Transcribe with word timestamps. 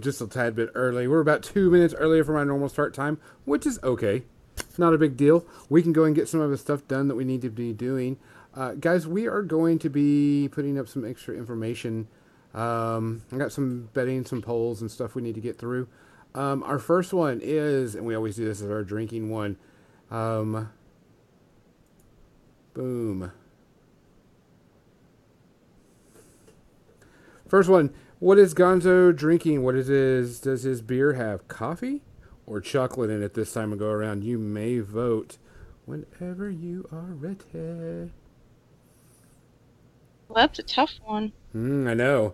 Just 0.00 0.20
a 0.20 0.26
tad 0.26 0.56
bit 0.56 0.70
early. 0.74 1.06
We're 1.06 1.20
about 1.20 1.42
two 1.42 1.70
minutes 1.70 1.94
earlier 1.94 2.24
from 2.24 2.36
our 2.36 2.44
normal 2.44 2.68
start 2.68 2.94
time, 2.94 3.18
which 3.44 3.66
is 3.66 3.78
okay. 3.82 4.24
Not 4.76 4.94
a 4.94 4.98
big 4.98 5.16
deal. 5.16 5.46
We 5.68 5.82
can 5.82 5.92
go 5.92 6.04
and 6.04 6.14
get 6.14 6.28
some 6.28 6.40
of 6.40 6.50
the 6.50 6.58
stuff 6.58 6.86
done 6.88 7.08
that 7.08 7.14
we 7.14 7.24
need 7.24 7.42
to 7.42 7.50
be 7.50 7.72
doing. 7.72 8.18
Uh, 8.54 8.72
guys, 8.74 9.06
we 9.06 9.26
are 9.26 9.42
going 9.42 9.78
to 9.80 9.88
be 9.88 10.48
putting 10.52 10.78
up 10.78 10.88
some 10.88 11.04
extra 11.04 11.34
information. 11.34 12.08
Um, 12.54 13.22
I 13.32 13.36
got 13.36 13.52
some 13.52 13.88
betting, 13.92 14.24
some 14.24 14.42
polls, 14.42 14.80
and 14.80 14.90
stuff 14.90 15.14
we 15.14 15.22
need 15.22 15.34
to 15.34 15.40
get 15.40 15.58
through. 15.58 15.88
Um, 16.34 16.62
our 16.62 16.78
first 16.78 17.12
one 17.12 17.40
is, 17.42 17.94
and 17.94 18.06
we 18.06 18.14
always 18.14 18.36
do 18.36 18.44
this 18.44 18.60
as 18.60 18.70
our 18.70 18.84
drinking 18.84 19.30
one. 19.30 19.56
Um, 20.10 20.70
boom. 22.74 23.32
First 27.48 27.68
one. 27.68 27.94
What 28.24 28.38
is 28.38 28.54
Gonzo 28.54 29.14
drinking? 29.14 29.64
What 29.64 29.74
is 29.74 29.88
his? 29.88 30.40
Does 30.40 30.62
his 30.62 30.80
beer 30.80 31.12
have 31.12 31.46
coffee 31.46 32.00
or 32.46 32.58
chocolate 32.58 33.10
in 33.10 33.22
it 33.22 33.34
this 33.34 33.52
time 33.52 33.70
of 33.70 33.78
go 33.78 33.90
around? 33.90 34.24
You 34.24 34.38
may 34.38 34.78
vote 34.78 35.36
whenever 35.84 36.48
you 36.48 36.88
are 36.90 37.12
ready. 37.12 37.44
Well, 40.26 40.36
that's 40.36 40.58
a 40.58 40.62
tough 40.62 40.92
one. 41.04 41.34
Mm, 41.54 41.86
I 41.86 41.92
know. 41.92 42.32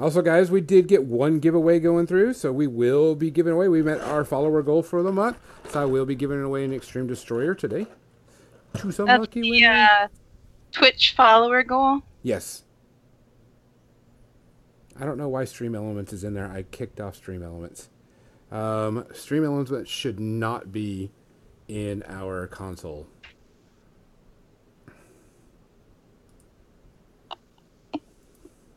Also, 0.00 0.22
guys, 0.22 0.50
we 0.50 0.60
did 0.60 0.88
get 0.88 1.04
one 1.04 1.38
giveaway 1.38 1.78
going 1.78 2.08
through, 2.08 2.32
so 2.34 2.50
we 2.50 2.66
will 2.66 3.14
be 3.14 3.30
giving 3.30 3.52
away. 3.52 3.68
We 3.68 3.80
met 3.80 4.00
our 4.00 4.24
follower 4.24 4.60
goal 4.60 4.82
for 4.82 5.04
the 5.04 5.12
month, 5.12 5.36
so 5.68 5.82
I 5.82 5.84
will 5.84 6.04
be 6.04 6.16
giving 6.16 6.42
away 6.42 6.64
an 6.64 6.72
Extreme 6.72 7.06
Destroyer 7.06 7.54
today 7.54 7.86
to 8.78 8.90
some 8.90 9.06
That's 9.06 9.20
lucky 9.20 9.48
winner. 9.48 9.70
uh, 9.70 10.08
Twitch 10.72 11.14
follower 11.16 11.62
goal. 11.62 12.00
Yes. 12.24 12.64
I 14.98 15.04
don't 15.04 15.18
know 15.18 15.28
why 15.28 15.44
Stream 15.44 15.74
Elements 15.74 16.12
is 16.12 16.24
in 16.24 16.34
there. 16.34 16.50
I 16.50 16.62
kicked 16.62 17.00
off 17.00 17.16
Stream 17.16 17.42
Elements. 17.42 17.88
Um, 18.52 19.06
Stream 19.12 19.44
Elements 19.44 19.90
should 19.90 20.20
not 20.20 20.70
be 20.70 21.10
in 21.66 22.04
our 22.06 22.46
console. 22.46 23.08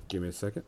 Give 0.08 0.22
me 0.22 0.30
a 0.30 0.34
second. 0.34 0.64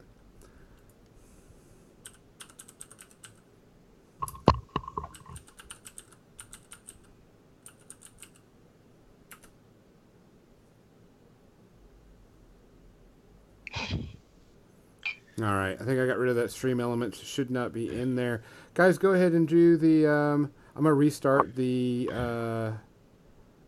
All 15.41 15.55
right, 15.55 15.77
I 15.79 15.85
think 15.85 15.99
I 15.99 16.05
got 16.05 16.17
rid 16.17 16.29
of 16.29 16.35
that 16.35 16.51
stream 16.51 16.79
element. 16.79 17.15
Should 17.15 17.49
not 17.49 17.71
be 17.71 17.87
in 17.87 18.15
there, 18.15 18.43
guys. 18.73 18.97
Go 18.97 19.11
ahead 19.11 19.31
and 19.31 19.47
do 19.47 19.77
the. 19.77 20.05
Um, 20.05 20.51
I'm 20.75 20.83
gonna 20.83 20.95
restart 20.95 21.55
the 21.55 22.09
uh, 22.11 22.71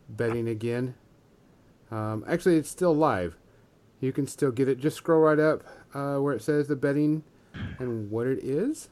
betting 0.10 0.50
again. 0.50 0.96
Um, 1.90 2.26
actually, 2.28 2.58
it's 2.58 2.70
still 2.70 2.94
live. 2.94 3.38
You 4.02 4.12
can 4.12 4.28
still 4.28 4.52
get 4.52 4.68
it. 4.68 4.80
Just 4.80 4.98
scroll 4.98 5.22
right 5.22 5.40
up 5.40 5.64
uh, 5.94 6.18
where 6.18 6.34
it 6.34 6.42
says 6.42 6.68
the 6.68 6.76
betting 6.76 7.24
and 7.80 8.10
what 8.10 8.28
it 8.28 8.40
is. 8.44 8.90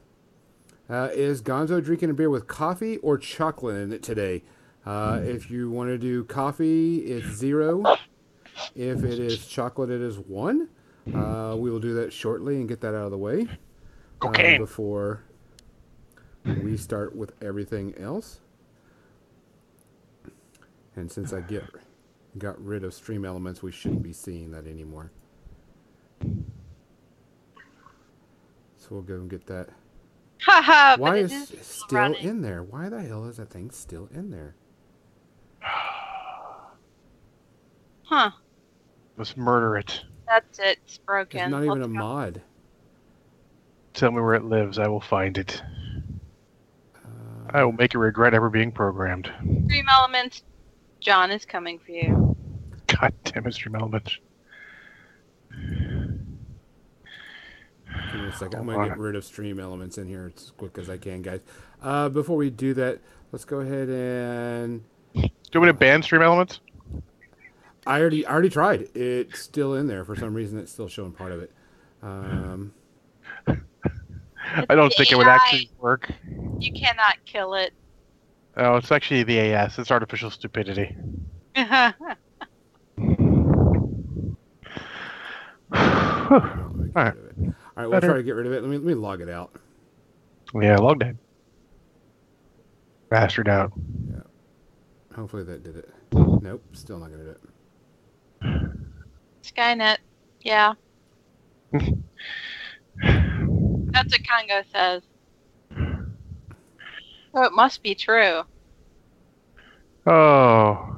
Uh, 0.88 1.08
is 1.12 1.42
Gonzo 1.42 1.84
drinking 1.84 2.10
a 2.10 2.14
beer 2.14 2.30
with 2.30 2.46
coffee 2.46 2.96
or 2.98 3.18
chocolate 3.18 3.76
in 3.76 3.92
it 3.92 4.02
today? 4.02 4.42
Uh, 4.86 5.20
if 5.22 5.50
you 5.50 5.70
want 5.70 5.90
to 5.90 5.98
do 5.98 6.24
coffee, 6.24 6.98
it's 6.98 7.26
zero. 7.26 7.96
If 8.74 9.04
it 9.04 9.18
is 9.18 9.46
chocolate, 9.46 9.90
it 9.90 10.00
is 10.00 10.18
one. 10.18 10.68
Uh, 11.14 11.56
we 11.58 11.70
will 11.70 11.80
do 11.80 11.94
that 11.94 12.12
shortly 12.12 12.56
and 12.56 12.68
get 12.68 12.80
that 12.82 12.94
out 12.94 13.04
of 13.06 13.10
the 13.10 13.18
way 13.18 13.48
uh, 14.22 14.26
Okay. 14.28 14.58
before 14.58 15.22
we 16.44 16.76
start 16.76 17.14
with 17.16 17.32
everything 17.42 17.94
else. 17.98 18.40
And 20.96 21.10
since 21.10 21.32
I 21.32 21.40
get 21.40 21.64
got 22.38 22.62
rid 22.64 22.84
of 22.84 22.94
stream 22.94 23.24
elements, 23.24 23.62
we 23.62 23.72
shouldn't 23.72 24.02
be 24.02 24.12
seeing 24.12 24.50
that 24.52 24.66
anymore. 24.66 25.10
So 28.76 28.88
we'll 28.90 29.02
go 29.02 29.14
and 29.14 29.28
get 29.30 29.46
that. 29.46 29.68
Haha, 30.42 30.96
but 30.96 31.00
Why 31.00 31.16
it 31.16 31.24
is 31.24 31.32
is 31.32 31.50
it 31.50 31.64
still 31.64 31.86
still 31.86 31.98
running. 31.98 32.22
in 32.24 32.40
there? 32.42 32.62
Why 32.62 32.88
the 32.88 33.02
hell 33.02 33.26
is 33.26 33.36
that 33.38 33.50
thing 33.50 33.70
still 33.70 34.08
in 34.14 34.30
there? 34.30 34.54
Huh. 38.02 38.30
Let's 39.16 39.36
murder 39.36 39.76
it. 39.76 40.02
That's 40.30 40.58
it. 40.60 40.78
It's 40.84 40.98
broken. 40.98 41.40
It's 41.40 41.50
not 41.50 41.64
even 41.64 41.78
a 41.78 41.80
Let's 41.80 41.86
go. 41.88 41.98
mod. 41.98 42.42
Tell 43.94 44.12
me 44.12 44.20
where 44.22 44.34
it 44.34 44.44
lives. 44.44 44.78
I 44.78 44.86
will 44.86 45.00
find 45.00 45.36
it. 45.36 45.60
Uh, 46.94 47.08
I 47.50 47.64
will 47.64 47.72
make 47.72 47.94
it 47.94 47.98
regret 47.98 48.32
ever 48.32 48.48
being 48.48 48.70
programmed. 48.70 49.26
Stream 49.66 49.86
elements. 49.90 50.44
John 51.00 51.32
is 51.32 51.44
coming 51.44 51.80
for 51.80 51.90
you. 51.90 52.36
God 52.86 53.12
damn 53.24 53.44
it, 53.46 53.54
Stream 53.54 53.74
Elements. 53.74 54.18
Give 58.12 58.20
me 58.20 58.28
a 58.28 58.32
second. 58.32 58.60
I'm 58.60 58.66
going 58.66 58.82
to 58.82 58.88
get 58.88 58.98
rid 58.98 59.16
of 59.16 59.24
stream 59.24 59.58
elements 59.58 59.98
in 59.98 60.06
here 60.06 60.32
as 60.36 60.52
quick 60.56 60.78
as 60.78 60.88
I 60.88 60.96
can, 60.96 61.22
guys. 61.22 61.40
Uh, 61.82 62.08
before 62.08 62.36
we 62.36 62.50
do 62.50 62.72
that, 62.74 63.00
let's 63.32 63.44
go 63.44 63.60
ahead 63.60 63.88
and. 63.88 64.84
Do 65.14 65.22
you 65.22 65.60
want 65.60 65.64
me 65.64 65.68
to 65.68 65.74
ban 65.74 66.02
Stream 66.02 66.22
Elements? 66.22 66.60
I 67.86 68.00
already, 68.00 68.26
I 68.26 68.32
already 68.32 68.50
tried. 68.50 68.88
It's 68.94 69.40
still 69.40 69.74
in 69.74 69.86
there 69.86 70.04
for 70.04 70.14
some 70.16 70.34
reason. 70.34 70.58
It's 70.58 70.72
still 70.72 70.88
showing 70.88 71.12
part 71.12 71.32
of 71.32 71.40
it. 71.42 71.52
Um, 72.02 72.72
I 74.68 74.74
don't 74.74 74.92
think 74.94 75.12
it 75.12 75.16
would 75.16 75.26
actually 75.26 75.70
work. 75.78 76.10
You 76.58 76.72
cannot 76.72 77.16
kill 77.24 77.54
it. 77.54 77.72
Oh, 78.56 78.76
it's 78.76 78.90
actually 78.92 79.22
the 79.22 79.38
AS. 79.40 79.78
It's 79.78 79.90
artificial 79.90 80.30
stupidity. 80.30 80.94
That's 81.54 81.96
let 85.70 86.74
me 86.74 86.86
get 86.86 86.96
Alright. 86.96 87.14
rid 87.14 87.16
of 87.16 87.24
it. 87.26 87.36
All 87.38 87.54
right, 87.76 87.86
we'll 87.86 87.90
Better. 87.90 88.08
try 88.08 88.16
to 88.16 88.22
get 88.22 88.32
rid 88.34 88.46
of 88.46 88.52
it. 88.52 88.62
Let 88.62 88.70
me, 88.70 88.76
let 88.78 88.86
me 88.86 88.94
log 88.94 89.20
it 89.20 89.28
out. 89.28 89.54
yeah, 90.54 90.76
logged 90.76 91.02
in. 91.02 91.18
Bastard 93.08 93.48
out. 93.48 93.72
Yeah. 94.10 94.20
Hopefully 95.14 95.44
that 95.44 95.62
did 95.62 95.76
it. 95.76 95.88
Nope, 96.12 96.62
still 96.72 96.98
not 96.98 97.08
going 97.08 97.20
to 97.20 97.24
do 97.26 97.30
it. 97.30 97.40
Skynet. 99.54 99.98
Yeah. 100.40 100.74
That's 101.72 101.86
what 104.12 104.26
Congo 104.28 104.62
says. 104.72 105.02
So 107.32 107.44
it 107.44 107.52
must 107.52 107.82
be 107.82 107.94
true. 107.94 108.42
Oh, 110.06 110.96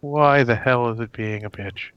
why 0.00 0.44
the 0.44 0.54
hell 0.54 0.90
is 0.90 1.00
it 1.00 1.12
being 1.12 1.44
a 1.44 1.50
bitch? 1.50 1.90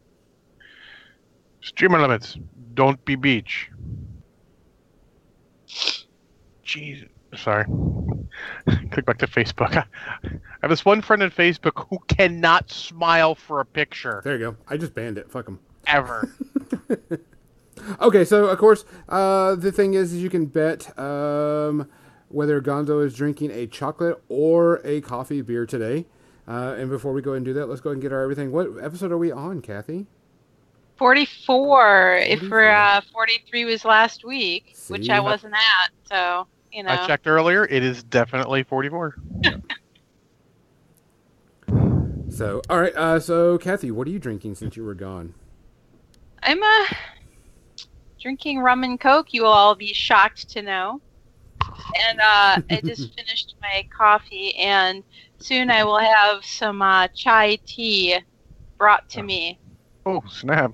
Stream 1.62 1.94
limits. 1.94 2.38
don't 2.74 3.04
be 3.06 3.16
beach. 3.16 3.70
Jesus. 6.64 7.10
sorry. 7.36 7.66
Click 8.92 9.06
back 9.06 9.18
to 9.20 9.28
Facebook. 9.28 9.76
I 10.24 10.30
have 10.62 10.70
this 10.70 10.86
one 10.86 11.02
friend 11.02 11.24
on 11.24 11.32
Facebook 11.32 11.88
who 11.90 11.98
cannot 12.08 12.72
smile 12.72 13.36
for 13.36 13.60
a 13.60 13.66
picture 13.66 14.22
There 14.24 14.34
you 14.34 14.40
go. 14.40 14.56
I 14.68 14.78
just 14.78 14.94
banned 14.94 15.18
it. 15.18 15.32
Fuck 15.32 15.46
them. 15.46 15.60
Ever. 15.88 16.30
Okay, 18.02 18.26
so 18.26 18.48
of 18.48 18.58
course, 18.58 18.86
uh, 19.10 19.56
the 19.56 19.72
thing 19.72 19.94
is, 19.94 20.14
is 20.14 20.22
you 20.22 20.30
can 20.30 20.46
bet 20.46 20.98
um, 20.98 21.88
whether 22.30 22.60
Gonzo 22.62 23.06
is 23.06 23.14
drinking 23.14 23.52
a 23.52 23.68
chocolate 23.68 24.22
or 24.28 24.82
a 24.84 25.02
coffee 25.02 25.42
beer 25.42 25.66
today. 25.66 26.06
Uh, 26.48 26.76
and 26.78 26.90
before 26.90 27.14
we 27.14 27.22
go 27.22 27.34
and 27.34 27.44
do 27.44 27.54
that, 27.54 27.68
let's 27.68 27.82
go 27.82 27.90
ahead 27.90 27.96
and 27.96 28.02
get 28.02 28.12
our 28.12 28.22
everything. 28.22 28.52
What 28.52 28.70
episode 28.82 29.12
are 29.12 29.18
we 29.18 29.32
on, 29.32 29.62
Kathy? 29.62 30.08
44. 30.98 32.18
If 32.24 32.42
we're 32.50 32.70
uh, 32.70 33.02
43 33.12 33.66
was 33.66 33.84
last 33.84 34.24
week, 34.24 34.76
which 34.88 35.10
I 35.10 35.20
wasn't 35.20 35.54
at. 35.54 35.92
So, 36.10 36.48
you 36.72 36.84
know. 36.84 36.92
I 36.92 37.06
checked 37.08 37.28
earlier. 37.28 37.66
It 37.66 37.84
is 37.84 38.04
definitely 38.04 38.64
44. 38.64 39.16
So, 42.28 42.62
all 42.70 42.82
right. 42.82 42.94
Uh, 42.98 43.18
so, 43.18 43.58
Kathy, 43.58 43.92
what 43.92 44.08
are 44.10 44.12
you 44.12 44.20
drinking 44.20 44.56
since 44.56 44.76
you 44.76 44.84
were 44.84 44.94
gone? 44.94 45.36
I'm 46.46 46.62
uh, 46.62 46.86
drinking 48.22 48.60
rum 48.60 48.84
and 48.84 49.00
coke. 49.00 49.34
You 49.34 49.44
will 49.44 49.50
all 49.52 49.76
be 49.76 49.94
shocked 49.94 50.48
to 50.52 50.62
know. 50.62 51.02
And 52.10 52.20
uh, 52.20 52.62
I 52.70 52.82
just 52.84 53.16
finished 53.16 53.56
my 53.62 53.88
coffee, 53.96 54.56
and 54.56 55.04
soon 55.40 55.70
I 55.72 55.84
will 55.84 55.98
have 56.00 56.46
some 56.46 56.82
uh, 56.82 57.08
chai 57.16 57.58
tea 57.66 58.18
brought 58.78 59.10
to 59.10 59.22
Oh. 59.22 59.24
me. 59.24 59.60
Oh, 60.06 60.24
snap. 60.30 60.72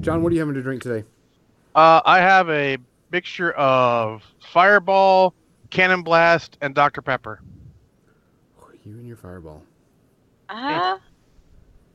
John, 0.00 0.22
what 0.22 0.30
are 0.30 0.34
you 0.34 0.40
having 0.40 0.54
to 0.54 0.62
drink 0.62 0.82
today? 0.82 1.06
Uh, 1.74 2.02
I 2.04 2.18
have 2.18 2.50
a 2.50 2.76
mixture 3.10 3.52
of 3.52 4.22
Fireball, 4.52 5.32
Cannon 5.70 6.02
Blast, 6.02 6.58
and 6.60 6.74
Dr. 6.74 7.00
Pepper. 7.00 7.40
You 8.84 8.92
and 8.94 9.06
your 9.06 9.16
fireball. 9.16 9.62
Uh, 10.50 10.98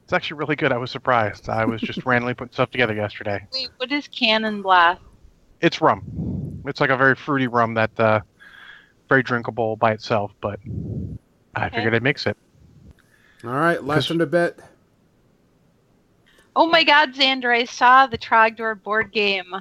It's 0.07 0.13
actually 0.13 0.38
really 0.38 0.56
good. 0.56 0.71
I 0.71 0.77
was 0.77 0.89
surprised. 0.89 1.50
I 1.50 1.65
was 1.65 1.81
just 1.81 2.00
randomly 2.06 2.33
putting 2.33 2.54
stuff 2.54 2.71
together 2.71 2.94
yesterday. 2.94 3.45
Wait, 3.51 3.68
what 3.75 3.92
is 3.92 4.07
Cannon 4.07 4.62
Blast? 4.62 5.01
It's 5.59 5.81
rum. 5.81 6.62
It's 6.65 6.80
like 6.80 6.92
a 6.92 6.95
very 6.95 7.13
fruity 7.13 7.48
rum 7.48 7.74
that 7.74 7.92
uh, 8.00 8.21
very 9.09 9.21
drinkable 9.21 9.75
by 9.75 9.92
itself, 9.92 10.31
but 10.39 10.62
I 11.56 11.65
Okay. 11.68 11.75
figured 11.75 11.94
I'd 11.94 12.04
mix 12.04 12.25
it. 12.25 12.38
All 13.44 13.50
right, 13.50 13.83
last 13.83 14.06
Because- 14.06 14.09
one 14.12 14.19
to 14.19 14.25
bet. 14.27 14.59
Oh 16.56 16.68
my 16.68 16.86
God, 16.86 17.13
Xander! 17.13 17.54
I 17.54 17.65
saw 17.65 18.07
the 18.07 18.18
Trogdor 18.18 18.81
board 18.81 19.12
game. 19.12 19.54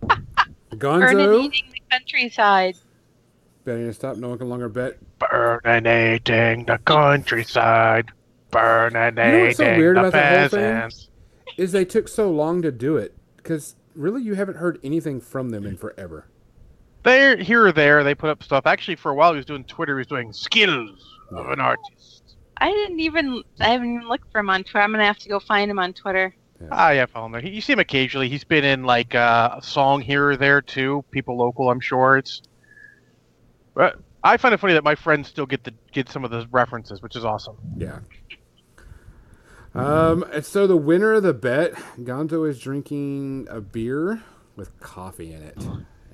Burning, 0.00 0.26
Gonzo. 0.78 1.42
eating 1.44 1.70
the 1.72 1.82
countryside. 1.90 2.76
Betting 3.64 3.86
to 3.86 3.92
stop. 3.94 4.16
No 4.16 4.28
one 4.28 4.38
can 4.38 4.48
longer 4.48 4.68
bet. 4.68 4.96
Burninating 5.18 6.66
the 6.68 6.78
countryside. 6.78 8.12
Burninating 8.54 9.54
so 9.54 9.64
weird 9.76 9.96
the 9.96 10.00
about 10.00 10.12
that 10.12 10.50
whole 10.50 10.60
thing? 10.60 10.90
Is 11.56 11.72
they 11.72 11.84
took 11.84 12.08
so 12.08 12.30
long 12.30 12.62
to 12.62 12.72
do 12.72 12.96
it 12.96 13.14
because 13.36 13.76
really 13.94 14.22
you 14.22 14.34
haven't 14.34 14.56
heard 14.56 14.78
anything 14.82 15.20
from 15.20 15.50
them 15.50 15.66
in 15.66 15.76
forever. 15.76 16.26
They're 17.02 17.36
here 17.36 17.66
or 17.66 17.72
there. 17.72 18.02
They 18.02 18.14
put 18.14 18.30
up 18.30 18.42
stuff. 18.42 18.66
Actually, 18.66 18.96
for 18.96 19.10
a 19.10 19.14
while, 19.14 19.32
he 19.32 19.36
was 19.36 19.44
doing 19.44 19.64
Twitter. 19.64 19.96
He 19.96 20.00
was 20.00 20.06
doing 20.06 20.32
skills 20.32 21.18
of 21.30 21.50
an 21.50 21.60
artist. 21.60 22.36
I 22.56 22.70
didn't 22.70 23.00
even. 23.00 23.42
I 23.60 23.68
haven't 23.68 23.94
even 23.94 24.08
looked 24.08 24.30
for 24.32 24.38
him 24.38 24.48
on 24.48 24.64
Twitter. 24.64 24.80
I'm 24.80 24.92
gonna 24.92 25.04
have 25.04 25.18
to 25.18 25.28
go 25.28 25.38
find 25.38 25.70
him 25.70 25.78
on 25.78 25.92
Twitter. 25.92 26.34
Ah, 26.70 26.90
yeah, 26.90 27.04
follow 27.06 27.26
him 27.26 27.32
there. 27.32 27.44
You 27.44 27.60
see 27.60 27.74
him 27.74 27.78
occasionally. 27.78 28.28
He's 28.28 28.44
been 28.44 28.64
in 28.64 28.84
like 28.84 29.14
uh, 29.14 29.56
a 29.58 29.62
song 29.62 30.00
here 30.00 30.30
or 30.30 30.36
there 30.36 30.62
too. 30.62 31.04
People 31.10 31.36
local, 31.36 31.70
I'm 31.70 31.80
sure. 31.80 32.16
It's. 32.16 32.42
But 33.74 33.98
I 34.22 34.36
find 34.38 34.54
it 34.54 34.58
funny 34.58 34.72
that 34.72 34.84
my 34.84 34.94
friends 34.94 35.28
still 35.28 35.46
get 35.46 35.64
the 35.64 35.74
get 35.92 36.08
some 36.08 36.24
of 36.24 36.30
those 36.30 36.46
references, 36.46 37.02
which 37.02 37.16
is 37.16 37.24
awesome. 37.24 37.56
Yeah. 37.76 37.98
Um, 39.74 40.22
and 40.32 40.44
so 40.44 40.66
the 40.66 40.76
winner 40.76 41.14
of 41.14 41.22
the 41.24 41.34
bet, 41.34 41.72
Gonzo 41.98 42.48
is 42.48 42.60
drinking 42.60 43.48
a 43.50 43.60
beer 43.60 44.22
with 44.56 44.78
coffee 44.80 45.32
in 45.32 45.42
it. 45.42 45.58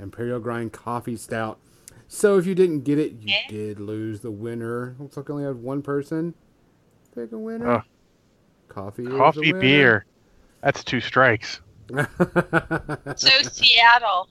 Imperial 0.01 0.41
Grind 0.41 0.73
Coffee 0.73 1.17
Stout. 1.17 1.59
So 2.09 2.39
if 2.39 2.47
you 2.47 2.55
didn't 2.55 2.81
get 2.81 2.99
it, 2.99 3.13
you 3.21 3.29
Yeah. 3.29 3.49
did 3.49 3.79
lose 3.81 4.21
the 4.21 4.31
winner. 4.31 4.97
Looks 4.99 5.17
like 5.17 5.29
I 5.29 5.33
only 5.35 5.45
had 5.45 5.57
one 5.57 5.83
person 5.83 6.35
pick 7.15 7.33
a 7.33 7.39
winner. 7.39 7.69
Uh, 7.71 7.83
coffee. 8.69 9.03
is 9.03 9.09
the 9.11 9.17
Coffee, 9.17 9.41
winner. 9.53 9.61
beer. 9.61 10.05
That's 10.63 10.83
two 10.85 11.01
strikes. 11.01 11.61
So 13.17 13.29
Seattle. 13.43 14.29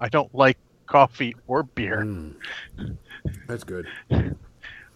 I 0.00 0.08
don't 0.08 0.32
like 0.34 0.58
coffee 0.86 1.34
or 1.46 1.62
beer. 1.62 2.02
Mm. 2.04 2.96
That's 3.46 3.64
good. 3.64 3.86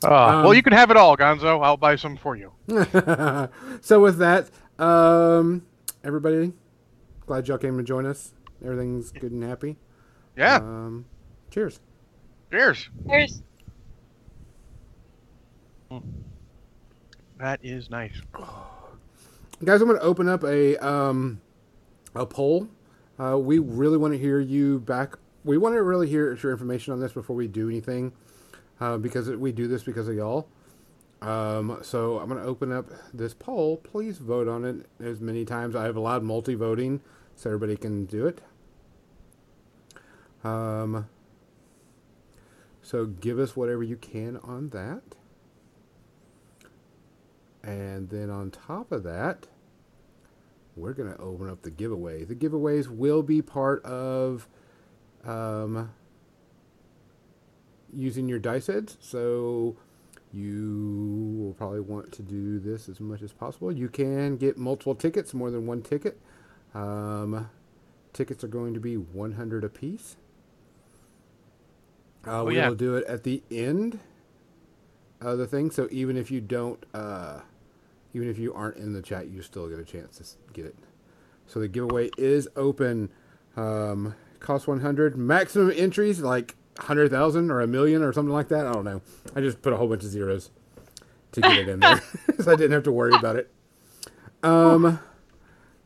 Uh, 0.04 0.14
Um, 0.14 0.42
well, 0.44 0.54
you 0.54 0.62
can 0.62 0.72
have 0.72 0.90
it 0.90 0.96
all, 0.96 1.16
Gonzo. 1.16 1.62
I'll 1.62 1.76
buy 1.76 1.96
some 1.96 2.16
for 2.16 2.36
you. 2.36 2.52
so 3.80 4.00
with 4.00 4.18
that, 4.18 4.50
um, 4.78 5.64
everybody, 6.04 6.52
glad 7.26 7.48
y'all 7.48 7.58
came 7.58 7.76
to 7.78 7.82
join 7.84 8.06
us. 8.06 8.32
Everything's 8.64 9.10
good 9.10 9.32
and 9.32 9.42
happy. 9.42 9.76
Yeah. 10.36 10.56
Um, 10.56 11.04
cheers. 11.50 11.80
Cheers. 12.50 12.88
There's 13.06 13.42
That 17.38 17.60
is 17.62 17.90
nice. 17.90 18.12
Guys, 19.64 19.80
I'm 19.80 19.88
going 19.88 19.98
to 19.98 20.04
open 20.04 20.28
up 20.28 20.42
a 20.44 20.76
um, 20.84 21.40
a 22.14 22.26
poll. 22.26 22.68
Uh, 23.18 23.38
we 23.38 23.58
really 23.58 23.96
want 23.96 24.12
to 24.12 24.18
hear 24.18 24.40
you 24.40 24.80
back. 24.80 25.16
We 25.44 25.58
want 25.58 25.74
to 25.74 25.82
really 25.82 26.08
hear 26.08 26.34
your 26.34 26.52
information 26.52 26.92
on 26.92 27.00
this 27.00 27.12
before 27.12 27.36
we 27.36 27.46
do 27.48 27.68
anything, 27.68 28.12
uh, 28.82 28.98
because 28.98 29.30
we 29.30 29.52
do 29.52 29.68
this 29.68 29.84
because 29.84 30.08
of 30.08 30.16
y'all. 30.16 30.48
Um, 31.20 31.78
so 31.82 32.18
I'm 32.18 32.28
going 32.28 32.42
to 32.42 32.48
open 32.48 32.72
up 32.72 32.90
this 33.14 33.32
poll. 33.32 33.76
Please 33.76 34.18
vote 34.18 34.48
on 34.48 34.64
it 34.64 34.86
as 35.00 35.20
many 35.20 35.44
times. 35.44 35.76
I 35.76 35.84
have 35.84 35.94
allowed 35.94 36.24
multi-voting, 36.24 37.00
so 37.36 37.50
everybody 37.50 37.76
can 37.76 38.06
do 38.06 38.26
it. 38.26 38.40
Um, 40.42 41.08
so 42.82 43.06
give 43.06 43.38
us 43.38 43.54
whatever 43.54 43.84
you 43.84 43.96
can 43.96 44.38
on 44.38 44.70
that. 44.70 45.02
And 47.62 48.10
then 48.10 48.30
on 48.30 48.50
top 48.50 48.90
of 48.90 49.04
that, 49.04 49.46
we're 50.74 50.92
going 50.92 51.12
to 51.12 51.20
open 51.20 51.48
up 51.48 51.62
the 51.62 51.70
giveaway. 51.70 52.24
The 52.24 52.34
giveaways 52.34 52.88
will 52.88 53.22
be 53.22 53.42
part 53.42 53.84
of 53.84 54.48
um, 55.24 55.92
using 57.92 58.28
your 58.28 58.38
dice 58.38 58.66
heads. 58.68 58.96
So 59.00 59.76
you 60.32 61.36
will 61.38 61.52
probably 61.54 61.80
want 61.80 62.10
to 62.12 62.22
do 62.22 62.58
this 62.58 62.88
as 62.88 63.00
much 63.00 63.22
as 63.22 63.32
possible. 63.32 63.70
You 63.70 63.88
can 63.88 64.36
get 64.36 64.56
multiple 64.56 64.94
tickets, 64.94 65.34
more 65.34 65.50
than 65.50 65.66
one 65.66 65.82
ticket. 65.82 66.18
Um, 66.74 67.50
tickets 68.12 68.42
are 68.42 68.48
going 68.48 68.72
to 68.74 68.80
be 68.80 68.96
100 68.96 69.64
apiece. 69.64 70.16
Uh, 72.26 72.40
Oh, 72.40 72.44
we 72.44 72.56
yeah. 72.56 72.68
will 72.68 72.76
do 72.76 72.96
it 72.96 73.04
at 73.06 73.24
the 73.24 73.42
end 73.50 73.98
of 75.20 75.38
the 75.38 75.46
thing. 75.46 75.70
So 75.70 75.88
even 75.90 76.16
if 76.16 76.30
you 76.30 76.40
don't, 76.40 76.82
uh, 76.94 77.40
even 78.14 78.28
if 78.28 78.38
you 78.38 78.54
aren't 78.54 78.76
in 78.76 78.92
the 78.92 79.02
chat, 79.02 79.28
you 79.28 79.42
still 79.42 79.68
get 79.68 79.78
a 79.78 79.84
chance 79.84 80.18
to 80.18 80.52
get 80.52 80.66
it. 80.66 80.76
So 81.46 81.60
the 81.60 81.68
giveaway 81.68 82.10
is 82.16 82.48
open. 82.56 83.10
Um, 83.56 84.14
cost 84.40 84.66
100. 84.66 85.16
Maximum 85.16 85.72
entries 85.76 86.20
like 86.20 86.54
100,000 86.76 87.50
or 87.50 87.60
a 87.60 87.66
million 87.66 88.02
or 88.02 88.12
something 88.12 88.32
like 88.32 88.48
that. 88.48 88.66
I 88.66 88.72
don't 88.72 88.84
know. 88.84 89.02
I 89.34 89.40
just 89.40 89.62
put 89.62 89.72
a 89.72 89.76
whole 89.76 89.88
bunch 89.88 90.04
of 90.04 90.10
zeros 90.10 90.50
to 91.32 91.40
get 91.40 91.58
it 91.58 91.68
in 91.68 91.80
there, 91.80 92.02
so 92.40 92.52
I 92.52 92.56
didn't 92.56 92.72
have 92.72 92.84
to 92.84 92.92
worry 92.92 93.14
about 93.14 93.36
it. 93.36 93.50
Um, 94.42 94.82
let 94.84 94.98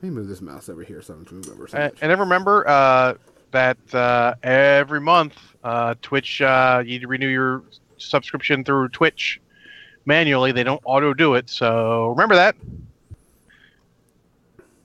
me 0.02 0.10
move 0.10 0.28
this 0.28 0.40
mouse 0.40 0.68
over 0.68 0.82
here 0.82 1.02
so 1.02 1.14
I 1.14 1.16
don't 1.16 1.32
move 1.32 1.48
over 1.50 1.68
so 1.68 1.90
And, 2.00 2.18
remember 2.18 2.66
uh, 2.68 3.14
that 3.50 3.78
uh, 3.94 4.34
every 4.42 5.00
month, 5.00 5.34
uh, 5.62 5.94
Twitch, 6.02 6.40
uh, 6.40 6.82
you 6.84 6.92
need 6.92 7.00
to 7.02 7.08
renew 7.08 7.28
your 7.28 7.62
subscription 7.98 8.64
through 8.64 8.88
Twitch 8.88 9.40
manually. 10.04 10.52
They 10.52 10.64
don't 10.64 10.80
auto 10.84 11.14
do 11.14 11.34
it, 11.34 11.48
so 11.50 12.08
remember 12.08 12.34
that. 12.36 12.56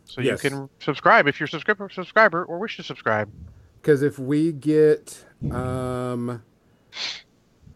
So 0.06 0.20
Yes. 0.20 0.44
you 0.44 0.50
can 0.50 0.70
subscribe 0.80 1.28
if 1.28 1.40
you're 1.40 1.46
a 1.46 1.50
subscriber, 1.50 1.90
subscriber 1.90 2.44
or 2.44 2.60
wish 2.60 2.76
to 2.78 2.84
subscribe. 2.84 3.32
Because 3.82 4.02
if 4.02 4.20
we 4.20 4.52
get 4.52 5.26
um, 5.50 6.44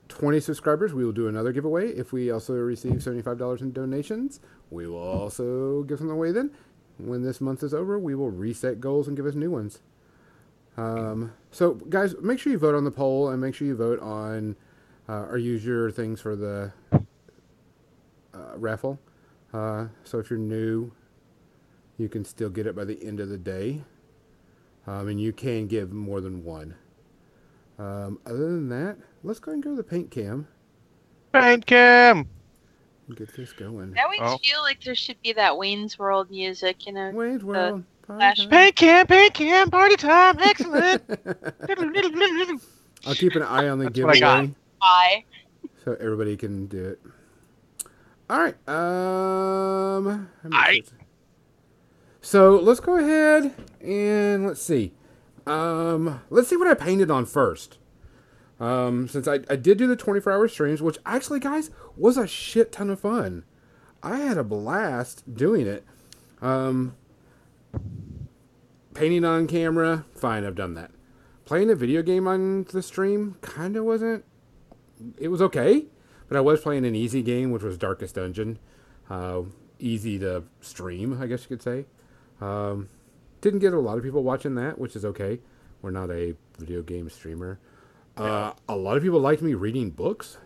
20 0.10 0.40
subscribers, 0.40 0.94
we 0.94 1.04
will 1.04 1.12
do 1.12 1.28
another 1.28 1.52
giveaway. 1.52 1.90
If 1.90 2.14
we 2.14 2.32
also 2.32 2.54
receive 2.54 2.94
$75 2.94 3.62
in 3.62 3.74
donations, 3.74 4.40
we 4.70 4.88
will 4.88 4.98
also 4.98 5.84
give 5.84 5.98
something 5.98 6.16
away 6.16 6.32
then. 6.32 6.52
When 6.98 7.24
this 7.24 7.42
month 7.42 7.64
is 7.64 7.74
over, 7.74 8.00
we 8.00 8.16
will 8.16 8.32
reset 8.32 8.80
goals 8.80 9.08
and 9.08 9.18
give 9.18 9.26
us 9.26 9.36
new 9.36 9.52
ones. 9.52 9.82
Um, 10.78 11.34
so, 11.52 11.74
guys, 11.74 12.16
make 12.22 12.40
sure 12.40 12.52
you 12.52 12.60
vote 12.60 12.76
on 12.76 12.84
the 12.84 12.92
poll 12.92 13.30
and 13.30 13.42
make 13.42 13.56
sure 13.56 13.68
you 13.68 13.76
vote 13.76 14.00
on 14.00 14.56
uh, 15.10 15.26
or 15.26 15.38
use 15.38 15.66
your 15.66 15.92
things 15.92 16.22
for 16.22 16.36
the 16.36 16.72
uh, 18.34 18.58
raffle. 18.58 19.00
Uh, 19.54 19.88
so, 20.04 20.20
if 20.20 20.30
you're 20.30 20.40
new, 20.40 20.92
you 21.98 22.10
can 22.10 22.24
still 22.24 22.50
get 22.50 22.68
it 22.68 22.76
by 22.76 22.86
the 22.86 23.04
end 23.04 23.20
of 23.20 23.30
the 23.30 23.38
day. 23.38 23.84
Um, 24.88 25.08
and 25.08 25.20
you 25.20 25.34
can 25.34 25.68
give 25.68 25.92
more 25.92 26.22
than 26.22 26.44
one. 26.44 26.76
Um, 27.78 28.20
other 28.26 28.38
than 28.38 28.70
that, 28.70 28.98
let's 29.24 29.40
go 29.40 29.52
and 29.52 29.62
go 29.62 29.72
to 29.72 29.76
the 29.76 29.84
paint 29.84 30.10
cam 30.12 30.48
Paint 31.34 31.66
cam. 31.66 32.30
get 33.16 33.36
this 33.36 33.52
going. 33.52 33.94
I 33.98 34.04
always 34.04 34.20
Oh. 34.24 34.38
feel 34.38 34.62
like 34.62 34.82
there 34.84 34.96
should 34.96 35.22
be 35.22 35.34
that 35.34 35.58
Wayne's 35.58 36.00
World 36.00 36.30
music, 36.32 36.86
you 36.88 36.94
know. 36.94 37.12
Wait, 37.12 37.44
well, 37.44 37.84
flash- 38.06 38.48
Paint 38.48 38.76
cam, 38.78 39.08
paint 39.08 39.34
cam, 39.34 39.70
party 39.70 39.98
time, 39.98 40.38
excellent. 40.40 41.04
I'll 43.06 43.16
keep 43.16 43.36
an 43.36 43.44
eye 43.44 43.68
on 43.68 43.80
the 43.80 43.86
That's 43.90 44.00
I 44.00 44.14
giveaway 44.20 44.54
Why? 44.80 45.26
so 45.84 45.98
everybody 46.00 46.38
can 46.38 46.68
do 46.68 46.86
it. 46.86 47.00
All 48.30 48.40
right. 48.40 48.56
Um. 48.70 50.30
let 50.44 50.52
me 50.52 50.58
Aight. 50.58 50.86
see. 50.88 50.92
So 52.22 52.56
let's 52.56 52.80
go 52.80 52.98
ahead 52.98 53.54
and 53.82 54.48
let's 54.48 54.62
see. 54.62 54.94
Um, 55.48 56.22
let's 56.30 56.48
see 56.48 56.58
what 56.58 56.68
I 56.68 56.74
painted 56.74 57.12
on 57.12 57.26
first. 57.26 57.78
Um, 58.60 59.08
since 59.08 59.28
I, 59.28 59.40
I 59.50 59.56
did 59.56 59.78
do 59.78 59.88
the 59.88 59.96
24 59.96 60.32
hour 60.32 60.48
streams, 60.48 60.82
which 60.82 60.98
actually, 61.06 61.40
guys, 61.40 61.72
was 61.98 62.18
a 62.18 62.28
shit 62.28 62.72
ton 62.72 62.90
of 62.90 63.00
fun. 63.00 63.44
I 64.02 64.18
had 64.18 64.38
a 64.38 64.44
blast 64.44 65.36
doing 65.36 65.68
it. 65.68 65.84
Um, 66.42 66.96
painting 68.94 69.26
on 69.26 69.48
camera, 69.48 70.06
fine, 70.16 70.46
I've 70.46 70.56
done 70.56 70.74
that. 70.76 70.92
Playing 71.44 71.70
a 71.70 71.76
video 71.76 72.02
game 72.02 72.28
on 72.28 72.64
the 72.66 72.82
stream 72.82 73.36
kind 73.42 73.76
of 73.76 73.86
wasn't. 73.86 74.26
It 75.18 75.28
was 75.28 75.42
okay, 75.42 75.86
but 76.28 76.38
I 76.38 76.42
was 76.42 76.62
playing 76.62 76.86
an 76.86 76.96
easy 76.96 77.22
game, 77.22 77.52
which 77.52 77.62
was 77.62 77.78
Darkest 77.78 78.16
Dungeon. 78.16 78.58
Uh, 79.10 79.44
easy 79.80 80.18
to 80.20 80.44
stream, 80.62 81.22
I 81.22 81.28
guess 81.28 81.44
you 81.44 81.50
could 81.50 81.62
say. 81.62 81.86
Um, 82.42 82.90
didn't 83.42 83.60
get 83.60 83.74
a 83.74 83.80
lot 83.80 83.98
of 83.98 84.04
people 84.04 84.24
watching 84.24 84.56
that, 84.56 84.80
which 84.80 84.96
is 84.96 85.06
okay. 85.06 85.40
We're 85.82 85.92
not 85.92 86.10
a 86.10 86.36
video 86.58 86.82
game 86.82 87.10
streamer. 87.10 87.60
Uh, 88.18 88.54
a 88.70 88.76
lot 88.76 88.96
of 88.98 89.04
people 89.04 89.20
liked 89.20 89.42
me 89.42 89.54
reading 89.54 89.90
books, 89.92 90.38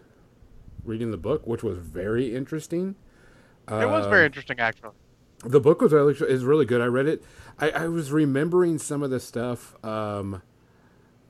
reading 0.84 1.12
the 1.12 1.17
book, 1.17 1.46
which 1.46 1.63
was 1.63 1.77
very 1.77 2.36
interesting. 2.36 2.96
it 3.67 3.86
was 3.86 4.05
Um, 4.05 4.10
very 4.10 4.25
interesting, 4.25 4.60
actually. 4.60 4.91
the 5.46 5.60
book 5.60 5.79
was 5.81 5.93
really, 5.93 6.13
is 6.27 6.43
really 6.43 6.65
good. 6.65 6.81
I 6.81 6.88
read 6.88 7.05
it. 7.05 7.24
I, 7.60 7.69
I 7.72 7.88
was 7.88 8.12
remembering 8.12 8.79
some 8.79 9.03
of 9.03 9.12
the 9.12 9.19
stuff 9.19 9.75
um, 9.86 10.41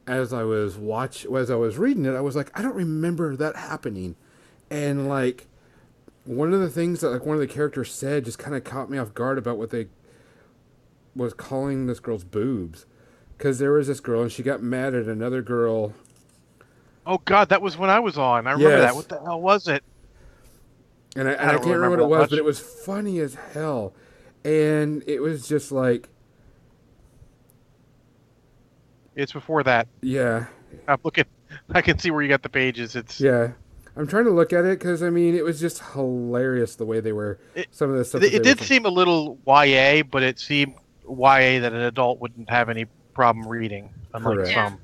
as 0.08 0.32
I 0.34 0.44
was 0.44 0.78
watch 0.78 1.26
as 1.26 1.52
I 1.52 1.56
was 1.56 1.78
reading 1.78 2.06
it. 2.06 2.16
I 2.16 2.22
was 2.22 2.36
like, 2.36 2.58
I 2.58 2.62
don't 2.62 2.76
remember 2.76 3.36
that 3.36 3.56
happening, 3.58 4.16
and 4.72 5.08
like 5.10 5.48
one 6.24 6.54
of 6.54 6.60
the 6.62 6.70
things 6.70 7.02
that 7.02 7.10
like 7.10 7.26
one 7.26 7.36
of 7.36 7.42
the 7.42 7.48
characters 7.48 7.92
said 7.94 8.26
just 8.26 8.40
kind 8.40 8.56
of 8.56 8.64
caught 8.64 8.90
me 8.90 8.98
off 8.98 9.14
guard 9.14 9.38
about 9.38 9.58
what 9.58 9.72
they 9.72 9.88
was 11.20 11.34
calling 11.34 11.86
this 11.86 12.00
girl's 12.00 12.24
boobs, 12.24 12.86
because 13.38 13.60
there 13.60 13.72
was 13.74 13.88
this 13.88 14.00
girl 14.00 14.24
and 14.24 14.32
she 14.32 14.42
got 14.42 14.64
mad 14.64 14.96
at 14.96 15.06
another 15.06 15.42
girl. 15.44 15.94
Oh 17.06 17.20
God, 17.26 17.50
that 17.50 17.62
was 17.62 17.78
when 17.78 17.90
I 17.90 18.00
was 18.00 18.18
on. 18.18 18.48
I 18.48 18.52
remember 18.54 18.78
Yes. 18.78 18.82
that. 18.92 18.96
What 18.96 19.10
the 19.10 19.20
hell 19.22 19.40
was 19.42 19.68
it? 19.68 19.84
and 21.16 21.28
I, 21.28 21.32
and 21.34 21.42
I, 21.42 21.54
can't 21.54 21.66
really 21.66 21.76
remember, 21.78 22.08
what 22.08 22.18
it 22.18 22.20
was, 22.22 22.30
but 22.30 22.38
it 22.40 22.46
was 22.46 22.60
funny 22.60 23.20
as 23.20 23.36
hell, 23.54 23.94
and 24.46 25.04
it 25.08 25.22
was 25.22 25.48
just 25.48 25.72
like, 25.72 26.08
It's 29.16 29.32
before 29.34 29.64
that. 29.64 29.88
yeah, 30.02 30.46
I'm 30.88 31.00
looking. 31.04 31.26
I 31.72 31.82
can 31.82 31.98
see 32.00 32.12
where 32.12 32.22
you 32.22 32.30
got 32.30 32.44
the 32.44 32.50
pages. 32.50 32.96
It's 32.96 33.20
yeah. 33.20 33.52
I'm 33.98 34.08
trying 34.08 34.26
to 34.26 34.32
look 34.32 34.54
at 34.54 34.64
it 34.66 34.80
because 34.80 35.02
I 35.04 35.10
mean 35.10 35.36
it 35.36 35.44
was 35.44 35.60
just 35.60 35.82
hilarious 35.94 36.76
the 36.76 36.86
way 36.86 37.00
they 37.02 37.12
were 37.12 37.40
It- 37.56 37.68
some 37.72 37.90
of 37.90 37.98
the 37.98 38.06
stuff. 38.06 38.22
It, 38.24 38.34
it 38.36 38.44
did 38.44 38.60
seem 38.62 38.86
a 38.86 38.90
little 38.90 39.40
YA, 39.46 40.04
but 40.04 40.24
it 40.24 40.40
seemed 40.40 40.76
YA 41.10 41.60
that 41.62 41.74
an 41.74 41.82
adult 41.82 42.20
wouldn't 42.20 42.50
have 42.50 42.70
any 42.70 42.86
problem 43.14 43.48
reading, 43.48 43.90
unlike 44.14 44.36
Correct. 44.36 44.54
Some. 44.54 44.80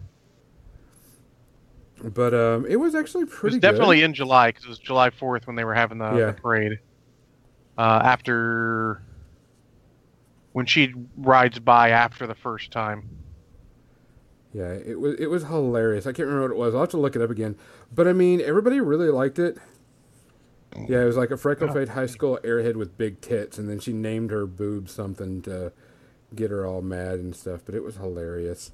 saying. 2.02 2.14
but 2.14 2.34
um, 2.34 2.66
it 2.68 2.76
was 2.78 2.96
actually 2.96 3.26
pretty. 3.26 3.36
It 3.36 3.40
pretty 3.40 3.56
was 3.56 3.62
definitely 3.62 3.98
good. 3.98 4.06
in 4.06 4.14
July 4.14 4.50
because 4.50 4.66
it 4.66 4.70
was 4.70 4.80
July 4.80 5.10
4th 5.10 5.48
when 5.48 5.56
they 5.56 5.64
were 5.64 5.74
having 5.76 5.98
the, 5.98 6.14
Yeah. 6.16 6.26
the 6.28 6.34
parade. 6.34 6.80
Uh, 7.78 8.02
after 8.04 9.02
when 10.54 10.66
she 10.66 10.94
rides 11.18 11.60
by 11.60 11.90
after 11.90 12.26
the 12.26 12.36
first 12.36 12.72
time. 12.72 13.10
Yeah, 14.54 14.72
it 14.72 14.98
was 14.98 15.16
it 15.20 15.30
was 15.30 15.44
hilarious. 15.44 16.06
I 16.08 16.14
can't 16.14 16.28
remember 16.30 16.44
what 16.44 16.52
it 16.52 16.58
was. 16.58 16.74
I'll 16.74 16.82
have 16.82 16.90
to 16.92 16.98
look 16.98 17.18
it 17.18 17.22
up 17.22 17.30
again. 17.30 17.58
But 17.94 18.08
I 18.08 18.14
mean, 18.14 18.40
everybody 18.40 18.80
really 18.80 19.10
liked 19.10 19.38
it. 19.40 19.58
Yeah, 20.88 21.02
it 21.02 21.06
was 21.06 21.16
like 21.18 21.32
a 21.32 21.38
freckle-faced 21.38 21.92
high 21.92 22.06
school 22.06 22.38
airhead 22.44 22.76
with 22.76 22.98
big 22.98 23.22
tits, 23.22 23.58
and 23.58 23.70
then 23.70 23.80
she 23.80 23.94
named 23.94 24.32
her 24.32 24.46
boob 24.46 24.90
something 24.90 25.42
to 25.44 25.72
get 26.36 26.52
her 26.52 26.66
all 26.66 26.82
mad 26.82 27.20
and 27.20 27.36
stuff. 27.36 27.62
But 27.66 27.76
it 27.76 27.84
was 27.84 27.98
hilarious. 27.98 28.72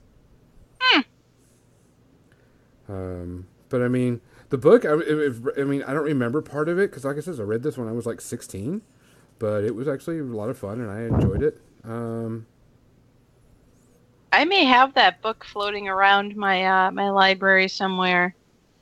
Um, 2.89 3.47
but 3.69 3.81
I 3.81 3.87
mean, 3.87 4.21
the 4.49 4.57
book. 4.57 4.83
I, 4.85 4.95
if, 4.99 5.39
I 5.57 5.63
mean, 5.63 5.83
I 5.83 5.93
don't 5.93 6.03
remember 6.03 6.41
part 6.41 6.67
of 6.67 6.77
it 6.77 6.89
because, 6.89 7.05
like 7.05 7.17
I 7.17 7.21
said, 7.21 7.39
I 7.39 7.43
read 7.43 7.63
this 7.63 7.77
when 7.77 7.87
I 7.87 7.93
was 7.93 8.05
like 8.05 8.19
sixteen. 8.19 8.81
But 9.39 9.63
it 9.63 9.73
was 9.73 9.87
actually 9.87 10.19
a 10.19 10.23
lot 10.23 10.49
of 10.49 10.57
fun, 10.57 10.81
and 10.81 10.91
I 10.91 11.01
enjoyed 11.03 11.41
it. 11.41 11.59
Um, 11.83 12.45
I 14.31 14.45
may 14.45 14.65
have 14.65 14.93
that 14.93 15.21
book 15.21 15.43
floating 15.43 15.87
around 15.87 16.35
my 16.35 16.65
uh, 16.65 16.91
my 16.91 17.09
library 17.09 17.67
somewhere. 17.67 18.35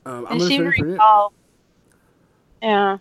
um, 0.05 0.27
I 0.29 0.37
seem 0.39 0.63
to 0.63 0.69
it. 0.69 0.81
recall. 0.81 1.33
Yeah. 2.61 2.97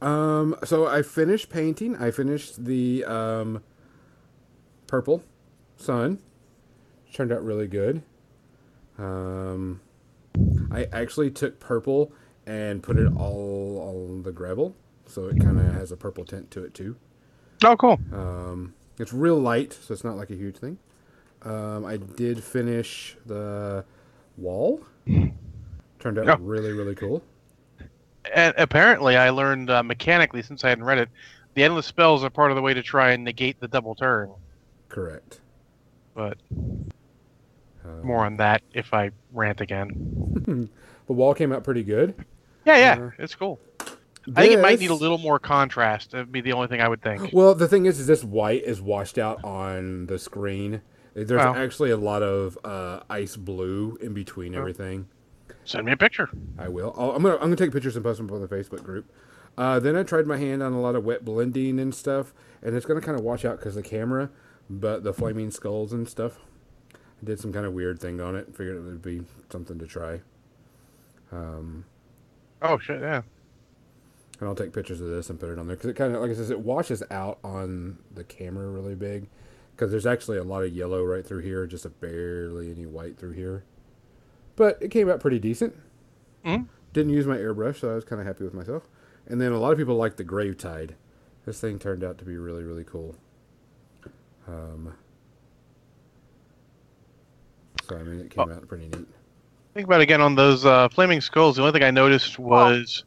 Um, 0.00 0.56
so 0.64 0.86
I 0.86 1.02
finished 1.02 1.48
painting. 1.48 1.96
I 1.96 2.10
finished 2.10 2.64
the 2.64 3.04
um, 3.04 3.64
purple 4.86 5.22
sun. 5.76 6.18
Turned 7.12 7.32
out 7.32 7.44
really 7.44 7.66
good. 7.66 8.02
Um, 8.98 9.80
I 10.70 10.86
actually 10.92 11.30
took 11.30 11.58
purple 11.60 12.12
and 12.46 12.82
put 12.82 12.96
it 12.98 13.10
all 13.16 13.80
on 14.08 14.22
the 14.22 14.32
gravel, 14.32 14.74
so 15.06 15.26
it 15.26 15.40
kind 15.40 15.58
of 15.58 15.72
has 15.74 15.92
a 15.92 15.96
purple 15.96 16.24
tint 16.24 16.50
to 16.52 16.64
it 16.64 16.74
too. 16.74 16.96
Oh, 17.64 17.76
cool. 17.76 17.98
Um, 18.12 18.74
it's 18.98 19.12
real 19.12 19.38
light, 19.38 19.72
so 19.72 19.92
it's 19.94 20.04
not 20.04 20.16
like 20.16 20.30
a 20.30 20.34
huge 20.34 20.56
thing. 20.56 20.78
Um, 21.42 21.84
I 21.84 21.96
did 21.96 22.42
finish 22.42 23.16
the 23.26 23.84
wall. 24.36 24.82
Turned 25.06 26.18
out 26.18 26.26
Yeah. 26.26 26.36
really, 26.40 26.72
really 26.72 26.94
cool. 26.94 27.22
And 28.34 28.54
apparently, 28.58 29.16
I 29.16 29.30
learned 29.30 29.70
uh, 29.70 29.82
mechanically 29.82 30.42
since 30.42 30.64
I 30.64 30.68
hadn't 30.70 30.84
read 30.84 30.98
it, 30.98 31.08
the 31.54 31.62
endless 31.64 31.86
spells 31.86 32.24
are 32.24 32.30
part 32.30 32.50
of 32.50 32.56
the 32.56 32.62
way 32.62 32.74
to 32.74 32.82
try 32.82 33.12
and 33.12 33.24
negate 33.24 33.60
the 33.60 33.68
double 33.68 33.94
turn. 33.94 34.30
Correct. 34.88 35.40
But 36.14 36.38
Um, 37.84 38.02
more 38.04 38.24
on 38.24 38.36
that 38.38 38.62
if 38.72 38.92
I 38.92 39.10
rant 39.32 39.60
again. 39.60 40.68
The 41.06 41.12
wall 41.12 41.34
came 41.34 41.52
out 41.52 41.62
pretty 41.62 41.84
good. 41.84 42.16
Yeah, 42.64 42.76
yeah, 42.78 43.04
Uh, 43.06 43.10
it's 43.20 43.36
cool. 43.36 43.60
I 44.34 44.40
think 44.40 44.54
it 44.54 44.60
might 44.60 44.80
need 44.80 44.90
a 44.90 44.94
little 44.94 45.18
more 45.18 45.38
contrast. 45.38 46.10
That'd 46.10 46.32
be 46.32 46.40
the 46.40 46.52
only 46.52 46.66
thing 46.66 46.80
I 46.80 46.88
would 46.88 47.00
think. 47.00 47.30
Well, 47.32 47.54
the 47.54 47.68
thing 47.68 47.86
is, 47.86 48.00
is 48.00 48.08
this 48.08 48.24
white 48.24 48.64
is 48.64 48.82
washed 48.82 49.18
out 49.18 49.44
on 49.44 50.06
the 50.06 50.18
screen. 50.18 50.80
There's 51.14 51.30
Wow. 51.30 51.54
actually 51.54 51.92
a 51.92 51.96
lot 51.96 52.24
of 52.24 52.58
uh, 52.64 53.02
ice 53.08 53.36
blue 53.36 53.96
in 54.00 54.14
between 54.14 54.56
Oh. 54.56 54.58
everything. 54.58 55.06
Send 55.64 55.86
me 55.86 55.92
a 55.92 55.96
picture. 55.96 56.28
I 56.58 56.68
will. 56.70 56.92
I'll, 56.98 57.12
I'm 57.12 57.22
gonna 57.22 57.36
I'm 57.36 57.42
gonna 57.42 57.54
take 57.56 57.70
pictures 57.72 57.94
and 57.94 58.04
post 58.04 58.16
them 58.18 58.28
on 58.32 58.40
the 58.40 58.48
Facebook 58.48 58.82
group. 58.82 59.08
Uh, 59.56 59.78
then 59.78 59.94
I 59.94 60.02
tried 60.02 60.26
my 60.26 60.38
hand 60.38 60.60
on 60.60 60.72
a 60.72 60.80
lot 60.80 60.96
of 60.96 61.04
wet 61.04 61.24
blending 61.24 61.78
and 61.78 61.94
stuff, 61.94 62.34
and 62.62 62.74
it's 62.74 62.84
gonna 62.84 63.00
kind 63.00 63.16
of 63.16 63.24
wash 63.24 63.44
out 63.44 63.58
because 63.60 63.76
the 63.76 63.82
camera, 63.84 64.28
but 64.68 65.04
the 65.04 65.12
flaming 65.12 65.50
skulls 65.50 65.92
and 65.92 66.08
stuff. 66.08 66.38
I 66.94 67.24
did 67.24 67.40
some 67.40 67.52
kind 67.52 67.64
of 67.66 67.72
weird 67.72 67.98
thing 68.00 68.20
on 68.20 68.36
it. 68.36 68.48
Figured 68.54 68.76
it 68.76 68.80
would 68.80 69.02
be 69.02 69.22
something 69.50 69.78
to 69.78 69.86
try. 69.86 70.20
Um, 71.32 71.84
Oh 72.62 72.78
shit, 72.78 73.00
yeah. 73.00 73.22
and 74.40 74.48
I'll 74.48 74.54
take 74.54 74.72
pictures 74.72 75.00
of 75.00 75.08
this 75.08 75.28
and 75.30 75.38
put 75.38 75.50
it 75.50 75.58
on 75.58 75.66
there 75.66 75.76
because 75.76 75.90
it 75.90 75.94
kind 75.96 76.14
of 76.14 76.22
like 76.22 76.30
I 76.30 76.34
says 76.34 76.50
it 76.50 76.60
washes 76.60 77.02
out 77.10 77.38
on 77.44 77.98
the 78.14 78.24
camera 78.24 78.68
really 78.68 78.94
big 78.94 79.28
because 79.74 79.90
there's 79.90 80.06
actually 80.06 80.38
a 80.38 80.44
lot 80.44 80.62
of 80.64 80.72
yellow 80.74 81.04
right 81.04 81.24
through 81.26 81.40
here, 81.42 81.66
just 81.66 81.84
a 81.84 81.90
barely 81.90 82.70
any 82.70 82.86
white 82.86 83.18
through 83.18 83.32
here. 83.32 83.64
But 84.56 84.78
it 84.80 84.90
came 84.90 85.10
out 85.10 85.20
pretty 85.20 85.38
decent. 85.38 85.74
Mhm. 86.44 86.66
Didn't 86.94 87.12
use 87.12 87.26
my 87.26 87.36
airbrush, 87.36 87.76
so 87.80 87.90
I 87.90 87.94
was 87.94 88.04
kind 88.04 88.20
of 88.20 88.26
happy 88.26 88.44
with 88.44 88.54
myself. 88.54 88.88
And 89.26 89.38
then 89.40 89.52
a 89.52 89.58
lot 89.58 89.72
of 89.72 89.78
people 89.78 89.96
like 89.96 90.16
the 90.16 90.24
grave 90.24 90.56
tide. 90.56 90.94
This 91.44 91.60
thing 91.60 91.78
turned 91.78 92.02
out 92.02 92.16
to 92.18 92.24
be 92.24 92.36
really 92.38 92.62
really 92.62 92.84
cool. 92.84 93.16
Um, 94.48 94.92
so 97.88 97.96
I 97.96 98.02
mean, 98.02 98.20
it 98.20 98.30
came 98.30 98.50
out 98.50 98.66
pretty 98.68 98.88
neat. 98.88 99.06
Think 99.74 99.86
about 99.86 100.00
it 100.00 100.04
again 100.04 100.20
on 100.20 100.34
those 100.34 100.64
uh, 100.64 100.88
flaming 100.88 101.20
skulls. 101.20 101.56
The 101.56 101.62
only 101.62 101.72
thing 101.72 101.82
I 101.82 101.90
noticed 101.90 102.38
was 102.38 103.04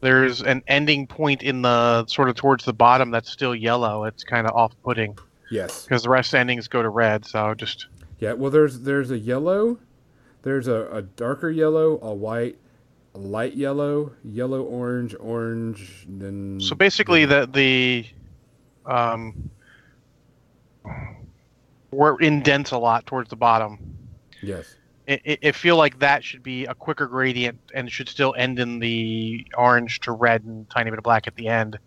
there's 0.00 0.40
an 0.42 0.62
ending 0.66 1.06
point 1.06 1.42
in 1.42 1.62
the 1.62 2.06
sort 2.06 2.28
of 2.30 2.36
towards 2.36 2.64
the 2.64 2.72
bottom 2.72 3.10
that's 3.10 3.30
still 3.30 3.54
yellow. 3.54 4.04
It's 4.04 4.24
kind 4.24 4.46
of 4.46 4.54
off-putting 4.56 5.18
Yes. 5.50 5.84
because 5.84 6.04
the 6.04 6.08
rest 6.08 6.34
endings 6.34 6.68
go 6.68 6.82
to 6.82 6.88
red. 6.88 7.26
So 7.26 7.54
just 7.54 7.86
Yeah, 8.18 8.32
well, 8.32 8.50
there's 8.50 8.80
there's 8.80 9.10
a 9.10 9.18
yellow, 9.18 9.78
there's 10.42 10.68
a, 10.68 10.88
a 10.90 11.02
darker 11.02 11.50
yellow, 11.50 11.98
a 12.00 12.14
white, 12.14 12.56
a 13.14 13.18
light 13.18 13.54
yellow, 13.54 14.12
yellow, 14.24 14.62
orange, 14.62 15.14
orange, 15.20 16.06
then. 16.08 16.60
so 16.60 16.74
basically 16.74 17.26
the 17.26 17.46
the 17.52 18.06
um 18.86 19.50
where 21.90 22.14
it 22.14 22.22
indents 22.22 22.70
a 22.70 22.78
lot 22.78 23.06
towards 23.06 23.30
the 23.30 23.36
bottom. 23.36 23.78
Yes. 24.42 24.76
It, 25.06 25.20
it, 25.24 25.38
it 25.42 25.54
feel 25.56 25.76
like 25.76 25.98
that 25.98 26.22
should 26.22 26.42
be 26.42 26.66
a 26.66 26.74
quicker 26.74 27.06
gradient 27.06 27.58
and 27.74 27.88
it 27.88 27.90
should 27.90 28.08
still 28.08 28.34
end 28.38 28.58
in 28.58 28.78
the 28.78 29.46
orange 29.56 30.00
to 30.00 30.12
red 30.12 30.44
and 30.44 30.68
tiny 30.70 30.90
bit 30.90 30.98
of 30.98 31.04
black 31.04 31.26
at 31.26 31.34
the 31.34 31.48
end 31.48 31.78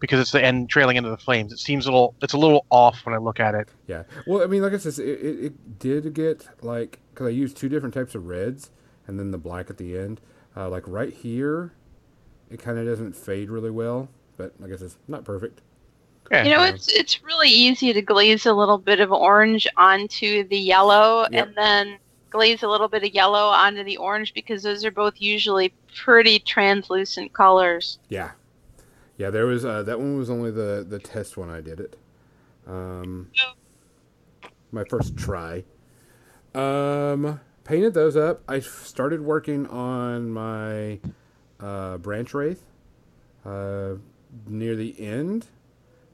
because 0.00 0.18
it's 0.18 0.32
the 0.32 0.44
end 0.44 0.68
trailing 0.68 0.96
into 0.96 1.10
the 1.10 1.16
flames. 1.16 1.52
It 1.52 1.60
seems 1.60 1.86
a 1.86 1.90
little 1.90 2.16
it's 2.22 2.32
a 2.32 2.38
little 2.38 2.66
off 2.70 3.06
when 3.06 3.14
I 3.14 3.18
look 3.18 3.38
at 3.38 3.54
it. 3.54 3.68
Yeah. 3.86 4.02
Well, 4.26 4.42
I 4.42 4.46
mean, 4.46 4.62
like 4.62 4.72
I 4.72 4.78
said, 4.78 4.98
it, 4.98 5.20
it, 5.20 5.44
it 5.44 5.78
did 5.78 6.12
get 6.12 6.48
like 6.60 6.98
because 7.10 7.28
I 7.28 7.30
used 7.30 7.56
two 7.56 7.68
different 7.68 7.94
types 7.94 8.16
of 8.16 8.26
reds 8.26 8.70
and 9.06 9.18
then 9.18 9.30
the 9.30 9.38
black 9.38 9.70
at 9.70 9.78
the 9.78 9.96
end. 9.96 10.20
Uh, 10.56 10.68
like 10.68 10.82
right 10.86 11.12
here, 11.12 11.72
it 12.50 12.60
kind 12.60 12.78
of 12.78 12.84
doesn't 12.84 13.14
fade 13.14 13.48
really 13.48 13.70
well, 13.70 14.08
but 14.36 14.54
like 14.58 14.72
I 14.72 14.76
said, 14.76 14.86
it's 14.86 14.98
not 15.06 15.24
perfect. 15.24 15.62
Yeah. 16.32 16.44
You 16.44 16.50
know, 16.50 16.64
it's 16.64 16.88
it's 16.88 17.22
really 17.22 17.50
easy 17.50 17.92
to 17.92 18.00
glaze 18.00 18.46
a 18.46 18.54
little 18.54 18.78
bit 18.78 19.00
of 19.00 19.12
orange 19.12 19.66
onto 19.76 20.48
the 20.48 20.58
yellow 20.58 21.26
Yep. 21.30 21.46
and 21.48 21.56
then 21.56 21.98
glaze 22.30 22.62
a 22.62 22.68
little 22.68 22.88
bit 22.88 23.04
of 23.04 23.12
yellow 23.12 23.48
onto 23.48 23.84
the 23.84 23.98
orange 23.98 24.32
because 24.32 24.62
those 24.62 24.82
are 24.84 24.90
both 24.90 25.20
usually 25.20 25.74
pretty 25.94 26.38
translucent 26.38 27.32
colors. 27.34 27.98
Yeah. 28.08 28.30
Yeah, 29.18 29.28
there 29.28 29.44
was 29.44 29.64
uh, 29.66 29.82
that 29.82 29.98
one 30.00 30.16
was 30.16 30.30
only 30.30 30.50
the 30.50 30.84
the 30.88 30.98
test 30.98 31.36
one 31.36 31.50
I 31.50 31.60
did 31.60 31.78
it. 31.80 31.96
Um, 32.66 33.30
my 34.72 34.84
first 34.84 35.16
try. 35.16 35.64
Um, 36.54 37.40
painted 37.64 37.92
those 37.94 38.16
up. 38.16 38.42
I 38.48 38.60
started 38.60 39.20
working 39.20 39.66
on 39.66 40.30
my 40.30 40.98
uh, 41.60 41.98
branch 41.98 42.32
wraith 42.32 42.64
uh, 43.44 43.94
near 44.46 44.76
the 44.76 44.98
end 44.98 45.46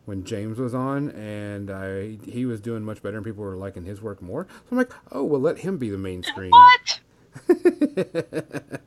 when 0.09 0.25
James 0.25 0.59
was 0.59 0.75
on, 0.75 1.11
and 1.11 1.71
I 1.71 2.17
he 2.25 2.47
was 2.47 2.63
doing 2.63 2.83
much 2.83 3.03
better, 3.03 3.19
and 3.19 3.27
people 3.27 3.45
were 3.45 3.57
liking 3.57 3.85
his 3.85 4.01
work 4.01 4.23
more. 4.23 4.47
So 4.51 4.69
I'm 4.73 4.79
like, 4.79 4.93
oh 5.13 5.23
well, 5.23 5.41
let 5.41 5.59
him 5.59 5.77
be 5.77 5.91
the 5.91 5.99
main 5.99 6.23
screen. 6.23 6.51
What? 6.51 7.01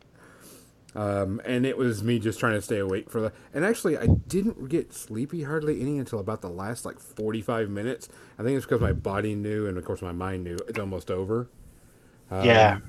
Um, 0.94 1.40
and 1.46 1.66
it 1.66 1.78
was 1.78 2.04
me 2.04 2.20
just 2.20 2.38
trying 2.38 2.56
to 2.56 2.62
stay 2.62 2.78
awake 2.78 3.10
for 3.10 3.22
the. 3.22 3.32
And 3.54 3.64
actually, 3.64 3.98
I 3.98 4.08
didn't 4.08 4.68
get 4.68 4.94
sleepy 4.94 5.44
hardly 5.44 5.80
any 5.80 5.98
until 5.98 6.20
about 6.20 6.42
the 6.42 6.50
last 6.50 6.84
like 6.84 7.00
forty-five 7.00 7.70
minutes. 7.70 8.10
I 8.38 8.44
think 8.44 8.58
it's 8.58 8.66
because 8.66 8.82
my 8.82 8.92
body 8.92 9.34
knew, 9.34 9.68
and 9.68 9.78
of 9.78 9.86
course 9.86 10.02
my 10.02 10.12
mind 10.12 10.44
knew 10.44 10.58
it's 10.68 10.78
almost 10.78 11.10
over. 11.10 11.48
Um, 12.30 12.46
Yeah. 12.46 12.80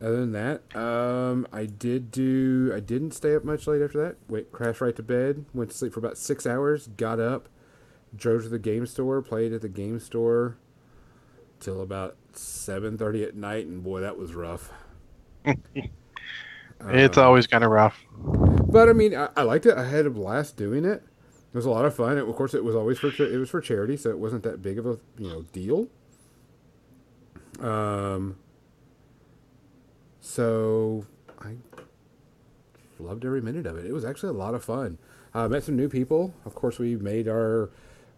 Other 0.00 0.16
than 0.20 0.32
that, 0.32 0.76
um, 0.76 1.46
I 1.52 1.66
did 1.66 2.10
do. 2.10 2.72
I 2.74 2.80
didn't 2.80 3.12
stay 3.12 3.34
up 3.34 3.44
much 3.44 3.66
late 3.66 3.80
after 3.82 4.02
that. 4.04 4.16
Wait, 4.28 4.52
crashed 4.52 4.80
right 4.80 4.94
to 4.96 5.02
bed. 5.02 5.46
Went 5.54 5.70
to 5.70 5.76
sleep 5.76 5.92
for 5.94 6.00
about 6.00 6.18
six 6.18 6.46
hours. 6.46 6.88
Got 6.96 7.20
up, 7.20 7.48
drove 8.16 8.42
to 8.44 8.48
the 8.50 8.58
game 8.58 8.86
store, 8.86 9.22
played 9.22 9.52
at 9.52 9.62
the 9.62 9.68
game 9.68 10.00
store 10.00 10.58
till 11.60 11.80
about 11.80 12.16
seven 12.32 12.96
thirty 12.98 13.22
at 13.24 13.34
night, 13.34 13.66
and 13.66 13.82
boy, 13.82 14.00
that 14.00 14.16
was 14.18 14.34
rough. 14.34 14.72
It's 16.88 17.18
Um, 17.18 17.18
always 17.18 17.46
kind 17.46 17.64
of 17.64 17.70
rough. 17.70 18.04
But 18.68 18.88
I 18.88 18.92
mean, 18.92 19.14
I, 19.14 19.28
I 19.36 19.42
liked 19.42 19.66
it. 19.66 19.76
I 19.76 19.88
had 19.88 20.06
a 20.06 20.10
blast 20.10 20.56
doing 20.56 20.84
it. 20.84 21.02
It 21.02 21.56
was 21.56 21.66
a 21.66 21.70
lot 21.70 21.84
of 21.84 21.94
fun. 21.94 22.18
It, 22.18 22.28
of 22.28 22.34
course, 22.34 22.54
it 22.54 22.64
was 22.64 22.74
always 22.74 22.98
for 22.98 23.08
it 23.08 23.38
was 23.38 23.50
for 23.50 23.60
charity, 23.60 23.96
so 23.96 24.10
it 24.10 24.18
wasn't 24.18 24.42
that 24.44 24.62
big 24.62 24.78
of 24.78 24.86
a 24.86 24.98
you 25.18 25.28
know 25.28 25.42
deal. 25.52 25.88
Um. 27.60 28.36
So 30.24 31.04
I 31.38 31.56
loved 32.98 33.26
every 33.26 33.42
minute 33.42 33.66
of 33.66 33.76
it. 33.76 33.84
It 33.84 33.92
was 33.92 34.06
actually 34.06 34.30
a 34.30 34.38
lot 34.38 34.54
of 34.54 34.64
fun. 34.64 34.96
Uh, 35.34 35.48
met 35.48 35.64
some 35.64 35.76
new 35.76 35.88
people. 35.88 36.32
Of 36.46 36.54
course, 36.54 36.78
we 36.78 36.96
made 36.96 37.28
our 37.28 37.70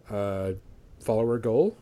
uh, 0.09 0.53
follower 1.01 1.37
goal. 1.37 1.77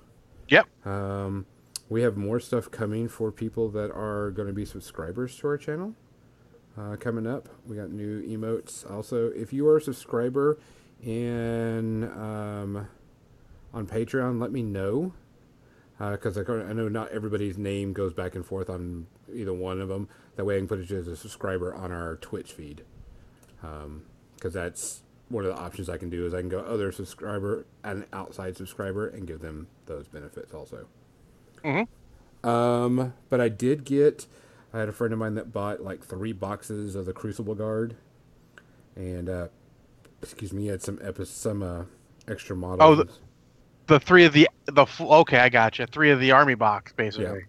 Yep. 0.49 0.65
Um, 0.85 1.45
we 1.89 2.01
have 2.01 2.17
more 2.17 2.39
stuff 2.39 2.71
coming 2.71 3.07
for 3.07 3.31
people 3.31 3.69
that 3.69 3.91
are 3.91 4.31
going 4.31 4.47
to 4.47 4.53
be 4.53 4.65
subscribers 4.65 5.37
to 5.37 5.47
our 5.47 5.57
channel 5.59 5.93
uh, 6.75 6.95
coming 6.95 7.27
up. 7.27 7.47
We 7.67 7.75
got 7.75 7.91
new 7.91 8.23
emotes. 8.23 8.89
Also, 8.91 9.27
if 9.29 9.53
you 9.53 9.67
are 9.67 9.77
a 9.77 9.81
subscriber 9.81 10.57
and 11.05 12.03
um, 12.03 12.87
on 13.75 13.85
Patreon, 13.85 14.41
let 14.41 14.51
me 14.51 14.63
know 14.63 15.13
because 15.99 16.37
I, 16.37 16.41
I 16.41 16.73
know 16.73 16.87
not 16.89 17.09
everybody's 17.11 17.57
name 17.57 17.93
goes 17.93 18.13
back 18.13 18.35
and 18.35 18.45
forth 18.45 18.69
on 18.69 19.07
either 19.33 19.53
one 19.53 19.79
of 19.81 19.87
them. 19.89 20.09
That 20.35 20.45
way, 20.45 20.55
I 20.55 20.59
can 20.59 20.67
put 20.67 20.79
it 20.79 20.91
as 20.91 21.07
a 21.07 21.15
subscriber 21.15 21.73
on 21.73 21.91
our 21.91 22.17
Twitch 22.17 22.51
feed 22.51 22.83
because 23.61 24.53
that's 24.53 25.01
one 25.29 25.43
of 25.45 25.55
the 25.55 25.59
options 25.59 25.89
I 25.89 25.97
can 25.97 26.09
do 26.09 26.25
is 26.27 26.33
I 26.33 26.39
can 26.41 26.49
go 26.49 26.59
other 26.59 26.91
subscriber 26.91 27.65
and 27.83 28.05
outside 28.13 28.55
subscriber 28.57 29.07
and 29.07 29.25
give 29.25 29.39
them 29.39 29.67
those 29.87 30.07
benefits 30.07 30.53
also. 30.53 30.85
Mhm. 31.63 31.87
Um, 32.47 33.13
but 33.29 33.41
I 33.41 33.49
did 33.49 33.85
get. 33.85 34.27
I 34.73 34.79
had 34.79 34.89
a 34.89 34.91
friend 34.91 35.13
of 35.13 35.19
mine 35.19 35.35
that 35.35 35.51
bought 35.53 35.81
like 35.81 36.03
three 36.03 36.33
boxes 36.33 36.95
of 36.95 37.05
the 37.05 37.13
Crucible 37.13 37.55
Guard, 37.55 37.95
and 38.95 39.29
uh, 39.29 39.47
excuse 40.21 40.51
me, 40.53 40.63
he 40.63 40.67
had 40.67 40.83
some 40.83 40.99
epi- 41.01 41.25
some 41.25 41.63
uh, 41.63 41.85
extra 42.27 42.55
models. 42.55 42.81
Oh, 42.81 42.95
the- 43.03 43.09
The 43.87 43.99
three 43.99 44.25
of 44.25 44.33
the 44.33 44.49
the 44.65 44.85
okay, 44.99 45.37
I 45.39 45.49
got 45.49 45.77
you. 45.79 45.85
Three 45.85 46.09
of 46.11 46.19
the 46.19 46.31
army 46.31 46.55
box, 46.55 46.91
basically. 46.93 47.43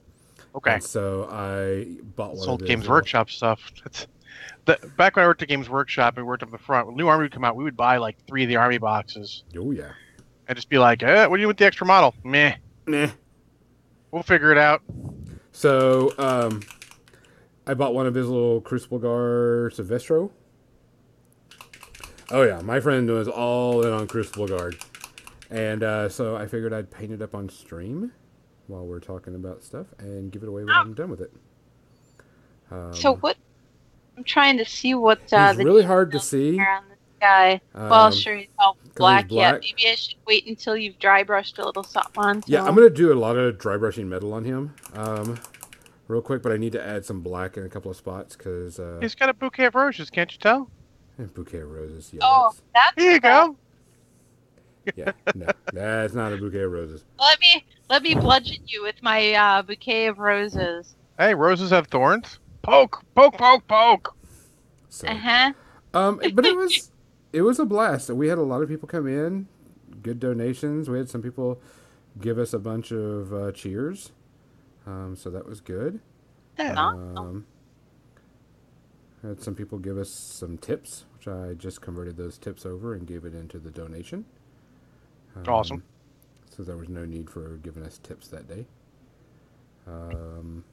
Okay. 0.54 0.74
And 0.74 0.82
so 0.82 1.28
I 1.30 1.86
bought 2.16 2.34
one. 2.36 2.44
Sold 2.44 2.64
Games. 2.66 2.88
Workshop 2.88 3.30
stuff. 3.30 3.72
That's, 3.84 4.06
the, 4.66 4.78
back 4.96 5.16
when 5.16 5.24
I 5.24 5.28
worked 5.28 5.42
at 5.42 5.48
Games 5.48 5.68
Workshop 5.68 6.16
and 6.18 6.26
worked 6.26 6.42
up 6.42 6.50
the 6.50 6.58
front, 6.58 6.86
when 6.88 6.96
New 6.96 7.08
Army 7.08 7.22
would 7.24 7.32
come 7.32 7.44
out, 7.44 7.56
we 7.56 7.64
would 7.64 7.76
buy 7.76 7.98
like 7.98 8.16
three 8.26 8.42
of 8.42 8.48
the 8.48 8.56
Army 8.56 8.78
boxes 8.78 9.44
Oh 9.56 9.70
yeah. 9.70 9.92
and 10.48 10.56
just 10.56 10.68
be 10.68 10.78
like, 10.78 11.02
eh, 11.02 11.26
"What 11.26 11.36
do 11.36 11.40
you 11.42 11.46
with 11.48 11.56
the 11.58 11.64
extra 11.66 11.86
model? 11.86 12.14
Meh, 12.24 12.56
Nah. 12.86 13.08
we'll 14.10 14.22
figure 14.22 14.50
it 14.52 14.58
out." 14.58 14.82
So 15.52 16.12
um, 16.18 16.62
I 17.66 17.74
bought 17.74 17.94
one 17.94 18.06
of 18.06 18.14
his 18.14 18.26
little 18.28 18.60
Crucible 18.60 18.98
Guard 18.98 19.74
Silvestro. 19.74 20.30
Oh 22.30 22.42
yeah, 22.42 22.60
my 22.62 22.80
friend 22.80 23.08
was 23.08 23.28
all 23.28 23.86
in 23.86 23.92
on 23.92 24.06
Crucible 24.08 24.48
Guard, 24.48 24.76
and 25.50 25.82
uh, 25.82 26.08
so 26.08 26.36
I 26.36 26.46
figured 26.46 26.72
I'd 26.72 26.90
paint 26.90 27.12
it 27.12 27.22
up 27.22 27.34
on 27.34 27.48
stream 27.48 28.12
while 28.66 28.84
we're 28.86 29.00
talking 29.00 29.34
about 29.34 29.62
stuff 29.62 29.86
and 29.98 30.30
give 30.32 30.42
it 30.42 30.48
away 30.48 30.64
when 30.64 30.74
I'm 30.74 30.94
done 30.94 31.10
with 31.10 31.20
it. 31.20 31.32
Um, 32.70 32.92
So 32.94 33.14
what? 33.16 33.36
I'm 34.16 34.24
trying 34.24 34.56
to 34.58 34.64
see 34.64 34.94
what 34.94 35.20
uh, 35.32 35.48
he's 35.48 35.58
the 35.58 35.64
really 35.64 35.84
hard 35.84 36.10
to 36.12 36.18
see. 36.18 36.58
are 36.58 36.68
on 36.78 36.84
this 36.88 36.98
guy. 37.20 37.60
Um, 37.74 37.88
well, 37.90 38.10
sure, 38.10 38.34
he's 38.36 38.48
all 38.58 38.76
black, 38.96 39.28
black. 39.28 39.52
yet. 39.52 39.60
Maybe 39.60 39.90
I 39.90 39.94
should 39.94 40.16
wait 40.26 40.46
until 40.46 40.76
you've 40.76 40.98
dry 40.98 41.22
brushed 41.22 41.58
a 41.58 41.64
little 41.64 41.82
something 41.84 42.24
on. 42.24 42.42
Yeah, 42.46 42.64
I'm 42.64 42.74
gonna 42.74 42.88
do 42.90 43.12
a 43.12 43.14
lot 43.18 43.36
of 43.36 43.58
dry 43.58 43.76
brushing 43.76 44.08
metal 44.08 44.32
on 44.32 44.44
him, 44.44 44.74
um, 44.94 45.38
real 46.08 46.22
quick. 46.22 46.42
But 46.42 46.52
I 46.52 46.56
need 46.56 46.72
to 46.72 46.82
add 46.84 47.04
some 47.04 47.20
black 47.20 47.56
in 47.58 47.62
a 47.64 47.68
couple 47.68 47.90
of 47.90 47.96
spots 47.98 48.34
because 48.36 48.80
uh, 48.80 48.98
He's 49.02 49.14
got 49.14 49.28
a 49.28 49.34
bouquet 49.34 49.66
of 49.66 49.74
roses, 49.74 50.08
can't 50.10 50.32
you 50.32 50.38
tell? 50.38 50.70
bouquet 51.34 51.58
of 51.60 51.70
roses. 51.70 52.10
Yeah, 52.12 52.20
Oh, 52.22 52.52
that's 52.74 52.94
Here 52.96 53.12
you 53.12 53.16
the- 53.18 53.28
go. 53.28 53.56
That's- 54.86 55.14
yeah, 55.26 55.32
no, 55.34 55.46
that's 55.72 56.14
not 56.14 56.32
a 56.32 56.36
bouquet 56.36 56.62
of 56.62 56.72
roses. 56.72 57.04
Let 57.18 57.38
me 57.40 57.64
let 57.90 58.02
me 58.02 58.14
bludgeon 58.14 58.62
you 58.66 58.82
with 58.82 59.02
my 59.02 59.32
uh, 59.34 59.62
bouquet 59.62 60.06
of 60.06 60.18
roses. 60.18 60.94
Hey, 61.18 61.34
roses 61.34 61.70
have 61.70 61.86
thorns. 61.88 62.38
Poke, 62.62 63.02
poke, 63.14 63.36
poke, 63.38 63.66
poke. 63.68 64.16
So, 64.88 65.06
Uh 65.08 65.14
huh. 65.14 65.52
um, 65.94 66.20
but 66.34 66.44
it 66.46 66.56
was 66.56 66.90
it 67.32 67.42
was 67.42 67.58
a 67.58 67.64
blast. 67.64 68.10
We 68.10 68.28
had 68.28 68.38
a 68.38 68.42
lot 68.42 68.62
of 68.62 68.68
people 68.68 68.88
come 68.88 69.06
in, 69.06 69.46
good 70.02 70.18
donations. 70.20 70.88
We 70.88 70.98
had 70.98 71.08
some 71.08 71.22
people 71.22 71.60
give 72.20 72.38
us 72.38 72.52
a 72.52 72.58
bunch 72.58 72.92
of 72.92 73.32
uh, 73.32 73.52
cheers, 73.52 74.12
um, 74.86 75.16
so 75.16 75.30
that 75.30 75.46
was 75.46 75.60
good. 75.60 76.00
That's 76.56 76.76
awesome. 76.78 77.16
Um, 77.18 77.46
had 79.22 79.42
some 79.42 79.54
people 79.54 79.78
give 79.78 79.98
us 79.98 80.08
some 80.10 80.56
tips, 80.58 81.04
which 81.16 81.26
I 81.28 81.54
just 81.54 81.80
converted 81.80 82.16
those 82.16 82.38
tips 82.38 82.64
over 82.64 82.94
and 82.94 83.06
gave 83.06 83.24
it 83.24 83.34
into 83.34 83.58
the 83.58 83.70
donation. 83.70 84.24
Awesome. 85.46 85.82
So 86.56 86.62
there 86.62 86.76
was 86.76 86.88
no 86.88 87.04
need 87.04 87.28
for 87.30 87.58
giving 87.62 87.82
us 87.82 87.98
tips 87.98 88.28
that 88.28 88.48
day. 88.48 88.66
Um, 89.86 90.64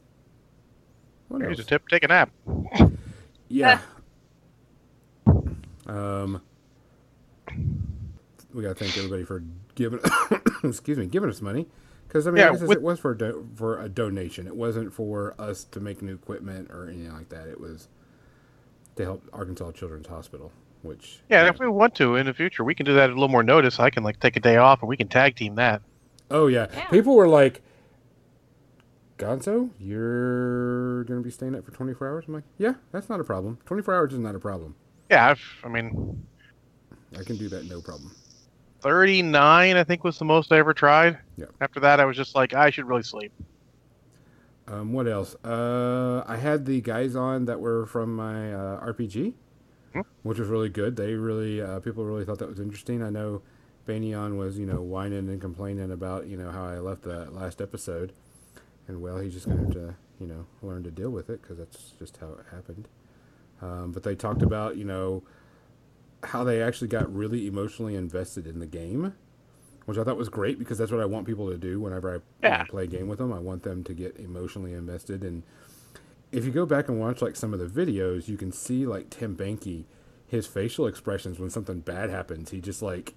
what 1.28 1.42
Here's 1.42 1.60
a 1.60 1.64
tip: 1.64 1.88
take 1.90 2.04
a 2.04 2.08
nap. 2.08 2.32
Yeah. 3.50 3.82
um, 5.86 6.42
we 8.54 8.64
gotta 8.64 8.74
thank 8.74 8.98
everybody 8.98 9.24
for 9.24 9.44
giving. 9.76 10.00
excuse 10.64 10.98
me, 10.98 11.06
giving 11.06 11.30
us 11.30 11.42
money. 11.42 11.68
Because 12.08 12.26
I 12.26 12.32
mean, 12.32 12.40
Yeah, 12.40 12.52
with- 12.52 12.72
it 12.72 12.82
was 12.82 13.00
for 13.00 13.12
a 13.12 13.18
do- 13.18 13.48
for 13.56 13.80
a 13.80 13.90
donation. 13.90 14.48
It 14.48 14.56
wasn't 14.56 14.94
for 14.94 15.36
us 15.38 15.66
to 15.66 15.80
make 15.80 16.02
new 16.02 16.16
equipment 16.16 16.72
or 16.72 16.88
anything 16.88 17.14
like 17.14 17.30
that. 17.30 17.48
It 17.48 17.60
was 17.60 17.88
to 18.96 19.04
help 19.04 19.24
Arkansas 19.34 19.72
Children's 19.74 20.08
Hospital, 20.08 20.52
which 20.84 21.22
Yeah, 21.30 21.46
and 21.46 21.54
if 21.54 21.60
we 21.60 21.68
want 21.68 21.96
to 21.96 22.16
in 22.16 22.26
the 22.26 22.34
future, 22.34 22.64
we 22.64 22.76
can 22.76 22.86
do 22.86 22.94
that 22.94 23.06
at 23.06 23.10
a 23.10 23.14
little 23.14 23.30
more 23.30 23.44
notice. 23.44 23.80
I 23.80 23.90
can 23.90 24.04
like 24.04 24.20
take 24.20 24.36
a 24.36 24.40
day 24.40 24.58
off 24.58 24.82
and 24.82 24.90
we 24.90 24.98
can 24.98 25.08
tag 25.08 25.36
team 25.36 25.56
that. 25.56 25.82
Oh 26.30 26.48
yeah. 26.48 26.68
Yeah. 26.74 26.88
People 26.90 27.16
were 27.16 27.28
like, 27.28 27.62
Gonzo, 29.18 29.70
you're 29.80 31.04
gonna 31.06 31.22
be 31.22 31.32
staying 31.32 31.56
up 31.56 31.66
for 31.66 31.72
24 31.72 32.08
hours. 32.08 32.26
I'm 32.28 32.34
like, 32.34 32.44
yeah, 32.58 32.74
that's 32.92 33.10
not 33.10 33.20
a 33.20 33.24
problem. 33.24 33.58
24 33.66 33.94
hours 33.94 34.14
is 34.14 34.20
not 34.20 34.36
a 34.36 34.40
problem. 34.40 34.76
Yeah, 35.10 35.30
I've, 35.30 35.42
I 35.64 35.70
mean, 35.70 36.26
I 37.18 37.24
can 37.24 37.38
do 37.38 37.50
that, 37.50 37.66
no 37.66 37.82
problem. 37.82 38.12
39 38.82 39.78
I 39.78 39.84
think 39.84 40.04
was 40.04 40.20
the 40.20 40.26
most 40.26 40.52
I 40.52 40.58
ever 40.58 40.74
tried. 40.74 41.18
Yeah. 41.38 41.46
After 41.62 41.80
that, 41.80 42.00
I 42.00 42.06
was 42.06 42.18
just 42.18 42.36
like, 42.36 42.54
I 42.54 42.70
should 42.70 42.86
really 42.86 43.04
sleep. 43.04 43.32
Um, 44.68 44.94
what 44.94 45.08
else? 45.08 45.36
Uh, 45.44 46.24
I 46.26 46.38
had 46.38 46.66
the 46.66 46.82
guys 46.82 47.16
on 47.16 47.46
that 47.46 47.60
were 47.60 47.86
from 47.86 48.16
my 48.16 48.54
uh, 48.54 48.86
RPG, 48.86 49.34
Which 50.24 50.40
was 50.40 50.48
really 50.48 50.70
good. 50.70 50.96
They 50.96 51.14
really, 51.16 51.62
uh, 51.62 51.80
people 51.80 52.06
really 52.06 52.26
thought 52.26 52.40
that 52.40 52.50
was 52.50 52.60
interesting. 52.60 53.04
I 53.04 53.10
know 53.10 53.42
Banyan 53.86 54.38
was, 54.38 54.58
you 54.58 54.66
know, 54.66 54.82
whining 54.82 55.30
and 55.30 55.42
complaining 55.42 55.92
about, 55.92 56.28
you 56.28 56.38
know, 56.38 56.52
how 56.52 56.66
I 56.66 56.80
left 56.80 57.04
the 57.04 57.30
last 57.32 57.62
episode, 57.62 58.14
and 58.88 59.02
well, 59.02 59.20
he's 59.20 59.34
just 59.34 59.50
gonna 59.50 59.68
to, 59.72 59.96
you 60.20 60.28
know, 60.28 60.46
learn 60.62 60.84
to 60.84 60.92
deal 60.92 61.10
with 61.10 61.30
it 61.30 61.42
because 61.42 61.58
that's 61.58 61.92
just 62.00 62.18
how 62.18 62.28
it 62.30 62.46
happened. 62.52 62.88
Um, 63.62 63.92
but 63.92 64.04
they 64.04 64.16
talked 64.16 64.42
about, 64.42 64.78
you 64.78 64.86
know, 64.86 65.24
how 66.24 66.44
they 66.44 66.62
actually 66.62 66.88
got 66.88 67.14
really 67.14 67.48
emotionally 67.48 67.96
invested 67.96 68.48
in 68.48 68.60
the 68.60 68.66
game, 68.66 69.14
which 69.86 69.98
I 69.98 70.04
thought 70.04 70.18
was 70.18 70.30
great 70.30 70.58
because 70.58 70.78
that's 70.78 70.92
what 70.92 71.02
I 71.02 71.06
want 71.06 71.28
people 71.28 71.50
to 71.50 71.58
do 71.58 71.80
whenever 71.82 72.16
I 72.16 72.48
Yeah. 72.48 72.64
play 72.64 72.86
a 72.86 72.88
game 72.88 73.08
with 73.08 73.20
them. 73.20 73.34
I 73.34 73.40
want 73.40 73.64
them 73.64 73.84
to 73.84 73.94
get 73.94 74.18
emotionally 74.18 74.74
invested. 74.74 75.24
And 75.24 75.44
if 76.34 76.46
you 76.46 76.52
go 76.52 76.66
back 76.66 76.90
and 76.90 77.00
watch 77.00 77.22
like 77.22 77.36
some 77.36 77.54
of 77.54 77.60
the 77.60 77.68
videos, 77.68 78.28
you 78.28 78.38
can 78.38 78.52
see 78.52 78.86
like 78.86 79.10
Tim 79.10 79.36
Banky, 79.36 79.86
his 80.28 80.48
facial 80.48 80.88
expressions 80.88 81.40
when 81.40 81.50
something 81.50 81.80
bad 81.80 82.10
happens. 82.10 82.52
He 82.52 82.62
just 82.62 82.82
like, 82.82 83.16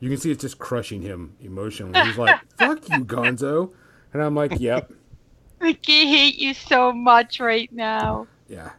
you 0.00 0.08
can 0.08 0.18
see 0.18 0.30
it's 0.30 0.42
just 0.42 0.58
crushing 0.58 1.02
him 1.02 1.36
emotionally. 1.40 2.00
He's 2.00 2.18
like, 2.18 2.36
"Fuck 2.58 2.88
you, 2.88 3.04
Gonzo," 3.04 3.72
and 4.12 4.22
I'm 4.22 4.34
like, 4.34 4.58
"Yep, 4.58 4.92
I 5.60 5.72
can 5.74 6.08
hate 6.08 6.38
you 6.38 6.54
so 6.54 6.92
much 6.92 7.40
right 7.40 7.70
now. 7.72 8.28
yeah." 8.48 8.72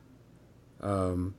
Um, 0.82 1.36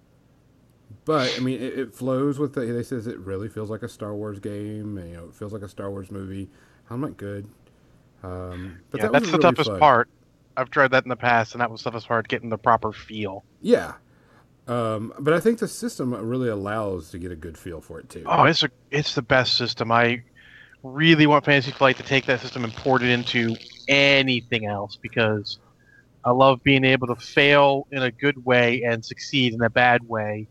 but 1.04 1.34
I 1.36 1.40
mean, 1.40 1.60
it, 1.60 1.78
it 1.78 1.94
flows 1.94 2.38
with 2.38 2.54
the. 2.54 2.60
They 2.62 2.82
says 2.82 3.06
it 3.06 3.18
really 3.18 3.48
feels 3.48 3.70
like 3.70 3.82
a 3.82 3.88
Star 3.88 4.14
Wars 4.14 4.40
game. 4.40 4.98
And, 4.98 5.10
you 5.10 5.16
know, 5.16 5.24
it 5.26 5.34
feels 5.34 5.52
like 5.52 5.62
a 5.62 5.68
Star 5.68 5.90
Wars 5.90 6.10
movie. 6.10 6.50
I'm 6.90 7.00
like, 7.00 7.16
good. 7.16 7.48
Um, 8.22 8.80
but 8.90 9.00
yeah, 9.00 9.08
that 9.08 9.12
that's 9.12 9.22
was 9.22 9.30
the 9.30 9.38
really 9.38 9.54
toughest 9.54 9.70
fun. 9.70 9.78
part. 9.78 10.08
I've 10.56 10.70
tried 10.70 10.92
that 10.92 11.04
in 11.04 11.08
the 11.10 11.16
past, 11.16 11.54
and 11.54 11.60
that 11.60 11.70
was 11.70 11.82
the 11.82 11.90
toughest 11.90 12.08
part, 12.08 12.28
getting 12.28 12.50
the 12.50 12.58
proper 12.58 12.92
feel. 12.92 13.44
Yeah. 13.60 13.94
Um, 14.66 15.12
but 15.18 15.34
I 15.34 15.40
think 15.40 15.58
the 15.60 15.68
system 15.68 16.14
really 16.14 16.48
allows 16.48 17.10
to 17.10 17.18
get 17.18 17.30
a 17.32 17.36
good 17.36 17.56
feel 17.58 17.80
for 17.80 18.00
it 18.00 18.08
too. 18.08 18.30
Oh, 18.30 18.44
it's 18.44 18.62
a 18.62 18.70
it's 18.90 19.14
the 19.14 19.22
best 19.22 19.56
system. 19.56 19.92
I 19.92 20.24
really 20.82 21.26
want 21.26 21.44
Fantasy 21.44 21.72
Flight 21.72 21.96
to 21.98 22.04
take 22.04 22.26
that 22.26 22.40
system 22.40 22.64
and 22.64 22.74
port 22.74 23.02
it 23.02 23.10
into 23.10 23.56
anything 23.88 24.66
else 24.66 24.96
because 24.96 25.58
I 26.24 26.32
love 26.32 26.62
being 26.64 26.84
able 26.84 27.08
to 27.08 27.16
fail 27.16 27.88
in 27.92 28.02
a 28.02 28.12
good 28.12 28.44
way 28.44 28.82
and 28.84 29.04
succeed 29.04 29.54
in 29.54 29.62
a 29.62 29.70
bad 29.70 30.02
way, 30.08 30.48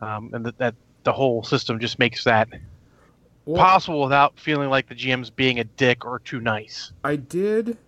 um, 0.00 0.30
and 0.34 0.46
that, 0.46 0.58
that 0.58 0.76
the 1.04 1.12
whole 1.12 1.44
system 1.44 1.80
just 1.80 1.98
makes 1.98 2.24
that 2.24 2.48
Well, 3.46 3.56
possible 3.56 4.02
without 4.02 4.38
feeling 4.38 4.70
like 4.70 4.88
the 4.88 4.94
GM's 4.94 5.30
being 5.30 5.58
a 5.58 5.64
dick 5.64 6.04
or 6.04 6.20
too 6.20 6.40
nice. 6.40 6.92
I 7.04 7.14
did 7.16 7.78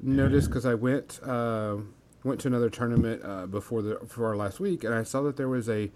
notice 0.00 0.46
because 0.46 0.66
I 0.66 0.74
went 0.74 1.20
uh, 1.22 1.76
went 2.24 2.40
to 2.40 2.48
another 2.48 2.70
tournament 2.70 3.22
uh, 3.24 3.46
before 3.46 3.82
the 3.82 3.96
before 3.96 4.26
our 4.28 4.36
last 4.36 4.60
week, 4.60 4.84
and 4.84 4.94
I 4.94 5.02
saw 5.02 5.22
that 5.22 5.36
there 5.36 5.48
was 5.48 5.68
a 5.68 5.90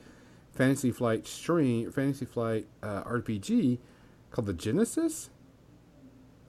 Fantasy 0.52 0.90
Flight 0.90 1.26
stream, 1.26 1.90
Fantasy 1.90 2.24
Flight 2.24 2.66
uh, 2.82 3.02
RPG 3.04 3.78
called 4.30 4.46
the 4.46 4.54
Genesys, 4.54 5.28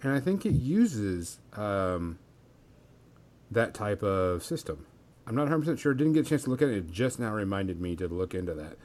and 0.02 0.12
I 0.12 0.20
think 0.20 0.46
it 0.46 0.54
uses 0.54 1.40
um, 1.54 2.20
that 3.52 3.74
type 3.74 4.04
of 4.04 4.44
system. 4.44 4.86
I'm 5.26 5.36
not 5.36 5.44
100 5.44 5.60
percent 5.60 5.80
sure. 5.80 5.94
Didn't 5.94 6.14
get 6.14 6.26
a 6.26 6.30
chance 6.30 6.44
to 6.44 6.50
look 6.50 6.62
at 6.62 6.70
it. 6.70 6.78
It 6.78 6.92
just 6.92 7.20
now 7.20 7.34
reminded 7.34 7.80
me 7.80 7.96
to 7.98 8.08
look 8.08 8.34
into 8.34 8.54
that. 8.54 8.78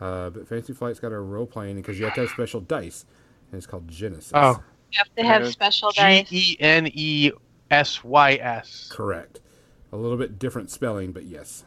Uh, 0.00 0.30
but 0.30 0.48
Fantasy 0.48 0.72
Flight's 0.72 1.00
got 1.00 1.12
a 1.12 1.18
role 1.18 1.46
playing 1.46 1.76
because 1.76 1.98
you 1.98 2.04
have 2.04 2.14
to 2.14 2.22
have 2.22 2.30
special 2.30 2.60
dice, 2.60 3.04
and 3.50 3.58
it's 3.58 3.66
called 3.66 3.86
Genesys. 3.88 4.32
Oh. 4.34 4.62
You 4.92 4.98
have 4.98 5.14
to 5.16 5.24
have 5.24 5.48
special 5.48 5.90
G 5.90 6.00
dice. 6.00 6.32
E 6.32 6.56
N 6.60 6.88
E 6.92 7.32
S 7.70 8.02
Y 8.04 8.34
S. 8.34 8.88
correct. 8.92 9.40
A 9.92 9.96
little 9.96 10.16
bit 10.16 10.38
different 10.38 10.70
spelling, 10.70 11.12
but 11.12 11.24
yes. 11.24 11.64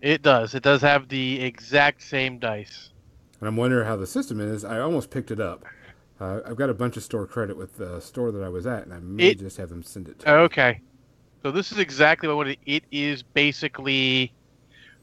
It 0.00 0.22
does. 0.22 0.54
It 0.54 0.62
does 0.62 0.80
have 0.82 1.08
the 1.08 1.40
exact 1.42 2.02
same 2.02 2.38
dice. 2.38 2.90
And 3.40 3.48
I'm 3.48 3.56
wondering 3.56 3.86
how 3.86 3.96
the 3.96 4.06
system 4.06 4.40
is. 4.40 4.64
I 4.64 4.80
almost 4.80 5.10
picked 5.10 5.30
it 5.30 5.40
up. 5.40 5.64
Uh, 6.20 6.40
I've 6.46 6.56
got 6.56 6.70
a 6.70 6.74
bunch 6.74 6.96
of 6.96 7.02
store 7.02 7.26
credit 7.26 7.56
with 7.56 7.76
the 7.76 8.00
store 8.00 8.30
that 8.32 8.42
I 8.42 8.48
was 8.48 8.66
at, 8.66 8.84
and 8.84 8.92
I 8.94 8.98
may 9.00 9.28
It- 9.30 9.38
just 9.40 9.56
have 9.58 9.68
them 9.68 9.82
send 9.82 10.08
it 10.08 10.18
to 10.20 10.26
me. 10.26 10.32
Okay. 10.32 10.80
So 11.42 11.50
this 11.50 11.72
is 11.72 11.78
exactly 11.78 12.28
what 12.32 12.48
it, 12.48 12.58
it 12.66 12.84
is 12.90 13.22
basically. 13.22 14.32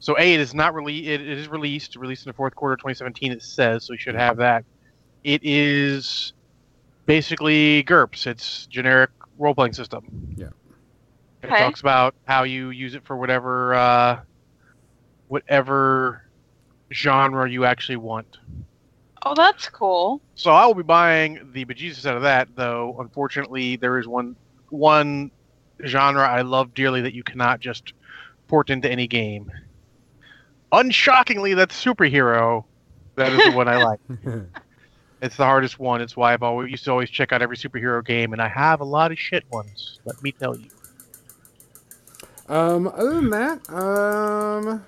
So 0.00 0.16
A, 0.18 0.34
it 0.34 0.40
is 0.40 0.54
not 0.54 0.74
really. 0.74 1.08
It, 1.08 1.20
it 1.20 1.38
is 1.38 1.48
released, 1.48 1.96
released 1.96 2.26
in 2.26 2.30
the 2.30 2.34
fourth 2.34 2.54
quarter 2.54 2.74
of 2.74 2.78
2017. 2.80 3.32
It 3.32 3.42
says 3.42 3.84
so. 3.86 3.92
We 3.94 3.98
should 3.98 4.14
have 4.14 4.36
that. 4.36 4.64
It 5.24 5.40
is 5.42 6.32
basically 7.06 7.82
GURPS. 7.84 8.26
It's 8.28 8.66
generic 8.66 9.10
role 9.38 9.54
playing 9.54 9.72
system. 9.74 10.36
Yeah. 10.36 10.50
It 11.42 11.48
Okay. 11.48 11.56
talks 11.56 11.80
about 11.80 12.14
how 12.26 12.44
you 12.44 12.70
use 12.70 12.94
it 12.94 13.04
for 13.06 13.16
whatever, 13.16 13.74
uh, 13.74 14.20
whatever 15.28 16.22
genre 16.92 17.48
you 17.50 17.64
actually 17.64 17.96
want. 17.96 18.38
Oh, 19.24 19.34
that's 19.34 19.68
cool. 19.68 20.22
So 20.34 20.50
I 20.52 20.66
will 20.66 20.74
be 20.74 20.82
buying 20.82 21.50
the 21.52 21.64
bejesus 21.64 22.06
out 22.06 22.16
of 22.16 22.22
that, 22.22 22.48
though. 22.54 22.96
Unfortunately, 23.00 23.76
there 23.76 23.98
is 23.98 24.06
one 24.06 24.36
one 24.70 25.30
genre 25.84 26.26
I 26.28 26.42
love 26.42 26.74
dearly 26.74 27.02
that 27.02 27.14
you 27.14 27.22
cannot 27.24 27.60
just 27.60 27.92
port 28.48 28.70
into 28.70 28.90
any 28.90 29.06
game. 29.06 29.50
Unshockingly, 30.72 31.56
that's 31.56 31.82
superhero. 31.82 32.64
That 33.16 33.32
is 33.32 33.42
the 33.42 33.52
one 33.52 33.68
I 33.68 33.76
like. 33.76 34.00
It's 35.20 35.36
the 35.36 35.44
hardest 35.44 35.78
one. 35.80 36.00
It's 36.00 36.16
why 36.16 36.32
I've 36.32 36.42
always 36.42 36.70
used 36.70 36.84
to 36.84 36.92
always 36.92 37.10
check 37.10 37.32
out 37.32 37.42
every 37.42 37.56
superhero 37.56 38.04
game, 38.04 38.32
and 38.32 38.40
I 38.40 38.48
have 38.48 38.80
a 38.80 38.84
lot 38.84 39.10
of 39.10 39.18
shit 39.18 39.44
ones. 39.50 39.98
Let 40.04 40.22
me 40.22 40.32
tell 40.32 40.56
you. 40.56 40.68
um, 42.48 42.86
other 42.88 43.14
than 43.14 43.30
that, 43.30 43.68
um, 43.70 44.84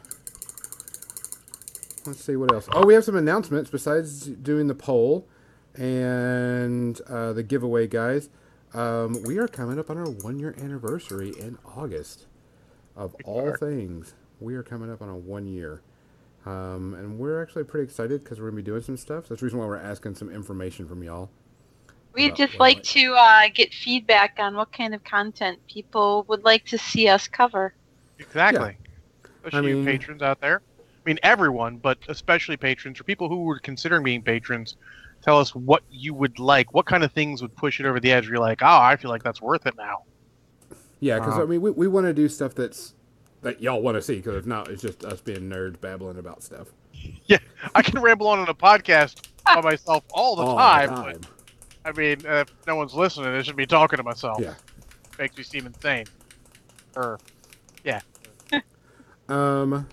let's 2.07 2.25
see 2.25 2.37
what 2.37 2.53
else. 2.53 2.69
Oh, 2.73 2.87
we 2.87 2.95
have 2.95 3.05
some 3.05 3.17
announcements 3.17 3.71
besides 3.71 4.27
doing 4.27 4.69
the 4.69 4.75
poll 4.75 5.27
and 5.75 7.01
uh, 7.09 7.33
the 7.33 7.43
giveaway, 7.43 7.87
guys. 7.89 8.29
Um, 8.73 9.21
we 9.25 9.39
are 9.39 9.49
coming 9.49 9.81
up 9.81 9.91
on 9.91 9.99
our 9.99 10.09
one 10.09 10.39
year 10.39 10.55
anniversary 10.61 11.31
in 11.41 11.59
August. 11.65 12.27
Of 12.97 13.17
all 13.25 13.57
things, 13.57 14.15
we 14.41 14.55
are 14.55 14.63
coming 14.63 14.93
up 14.93 15.03
on 15.03 15.09
a 15.09 15.17
one 15.17 15.47
year. 15.49 15.83
Um, 16.47 16.95
and 16.95 17.19
we're 17.19 17.43
actually 17.43 17.65
pretty 17.65 17.85
excited 17.85 18.25
because 18.25 18.41
we're 18.41 18.51
going 18.51 18.57
to 18.57 18.63
be 18.63 18.71
doing 18.71 18.83
some 18.83 18.97
stuff. 18.97 19.29
That's 19.29 19.41
the 19.41 19.47
reason 19.47 19.59
why 19.59 19.67
we're 19.67 19.77
asking 19.77 20.15
some 20.15 20.31
information 20.31 20.89
from 20.89 21.03
y'all. 21.03 21.29
We'd 22.15 22.35
just 22.35 22.59
like 22.59 22.79
like. 22.79 22.85
to 22.85 23.15
uh, 23.15 23.49
get 23.55 23.73
feedback 23.73 24.37
on 24.39 24.57
what 24.57 24.73
kind 24.73 24.95
of 24.95 25.05
content 25.05 25.61
people 25.69 26.25
would 26.29 26.45
like 26.45 26.65
to 26.67 26.79
see 26.79 27.09
us 27.09 27.29
cover. 27.29 27.75
Exactly. 28.19 28.77
Especially 29.25 29.75
mean- 29.75 29.79
you 29.79 29.85
patrons 29.85 30.23
out 30.23 30.41
there. 30.41 30.63
I 30.79 31.09
mean, 31.09 31.19
everyone, 31.23 31.79
but 31.79 31.99
especially 32.09 32.59
patrons 32.59 33.01
or 33.01 33.05
people 33.05 33.29
who 33.29 33.45
were 33.45 33.59
considering 33.59 34.03
being 34.03 34.23
patrons. 34.23 34.77
Tell 35.23 35.39
us 35.39 35.55
what 35.55 35.83
you 35.91 36.15
would 36.15 36.39
like. 36.39 36.75
What 36.75 36.87
kind 36.87 37.05
of 37.05 37.13
things 37.13 37.43
would 37.43 37.55
push 37.57 37.81
it 37.81 37.87
over 37.87 38.01
the 38.01 38.13
edge? 38.13 38.25
Where 38.25 38.35
you're 38.35 38.41
like, 38.41 38.63
oh, 38.63 38.67
I 38.67 38.97
feel 38.97 39.11
like 39.11 39.23
that's 39.23 39.41
worth 39.41 39.67
it 39.67 39.77
now. 39.77 40.05
Yeah, 40.99 41.19
because 41.19 41.39
Uh, 41.39 41.43
I 41.43 41.47
mean, 41.47 41.61
we, 41.63 41.71
we 41.71 41.89
want 41.89 42.07
to 42.07 42.13
do 42.13 42.29
stuff 42.29 42.55
that's 42.55 42.95
that 43.43 43.61
y'all 43.61 43.83
want 43.83 43.97
to 43.97 44.03
see. 44.03 44.17
Because 44.17 44.37
if 44.37 44.47
not, 44.47 44.69
it's 44.69 44.83
just 44.83 45.05
us 45.05 45.21
being 45.21 45.49
nerds 45.49 45.81
babbling 45.81 46.19
about 46.19 46.43
stuff 46.43 46.69
Yeah, 47.27 47.39
I 47.75 47.83
can 47.83 48.01
ramble 48.01 48.29
on 48.29 48.39
on 48.39 48.49
a 48.49 48.55
podcast 48.55 49.29
by 49.45 49.61
myself 49.63 50.05
all 50.13 50.37
the 50.37 50.43
all 50.43 50.57
time. 50.57 50.95
the 50.95 51.19
But, 51.19 51.27
I 51.85 51.93
mean, 51.93 52.27
uh, 52.27 52.41
if 52.41 52.67
no 52.67 52.77
one's 52.77 52.95
listening, 52.95 53.29
I 53.29 53.43
should 53.43 53.57
be 53.57 53.67
talking 53.67 53.97
to 53.97 54.03
myself. 54.03 54.39
Yeah. 54.41 54.55
Makes 55.19 55.37
me 55.37 55.45
seem 55.45 55.67
insane. 55.67 56.07
Or, 56.97 57.19
yeah. 57.85 58.01
Um, 59.29 59.87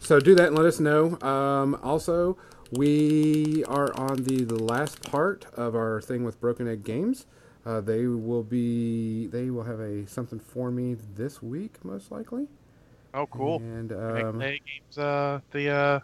so 0.00 0.18
do 0.20 0.34
that 0.36 0.48
and 0.48 0.56
let 0.56 0.64
us 0.64 0.80
know. 0.80 1.20
Um, 1.20 1.78
also, 1.82 2.38
we 2.72 3.62
are 3.68 3.94
on 3.94 4.22
the, 4.24 4.42
the 4.44 4.62
last 4.62 5.02
part 5.02 5.44
of 5.54 5.74
our 5.74 6.00
thing 6.00 6.24
with 6.24 6.40
Broken 6.40 6.66
Egg 6.66 6.82
Games. 6.82 7.26
Uh, 7.66 7.82
they 7.82 8.06
will 8.06 8.42
be 8.42 9.26
they 9.26 9.50
will 9.50 9.64
have 9.64 9.80
a 9.80 10.06
something 10.06 10.40
for 10.40 10.70
me 10.70 10.96
this 11.14 11.42
week, 11.42 11.84
most 11.84 12.10
likely. 12.10 12.48
Oh, 13.14 13.26
cool. 13.26 13.56
And 13.56 13.90
Make 13.90 14.24
um, 14.24 14.34
play 14.34 14.60
games, 14.66 14.98
uh, 14.98 15.40
the 15.50 15.70
uh, 15.70 16.00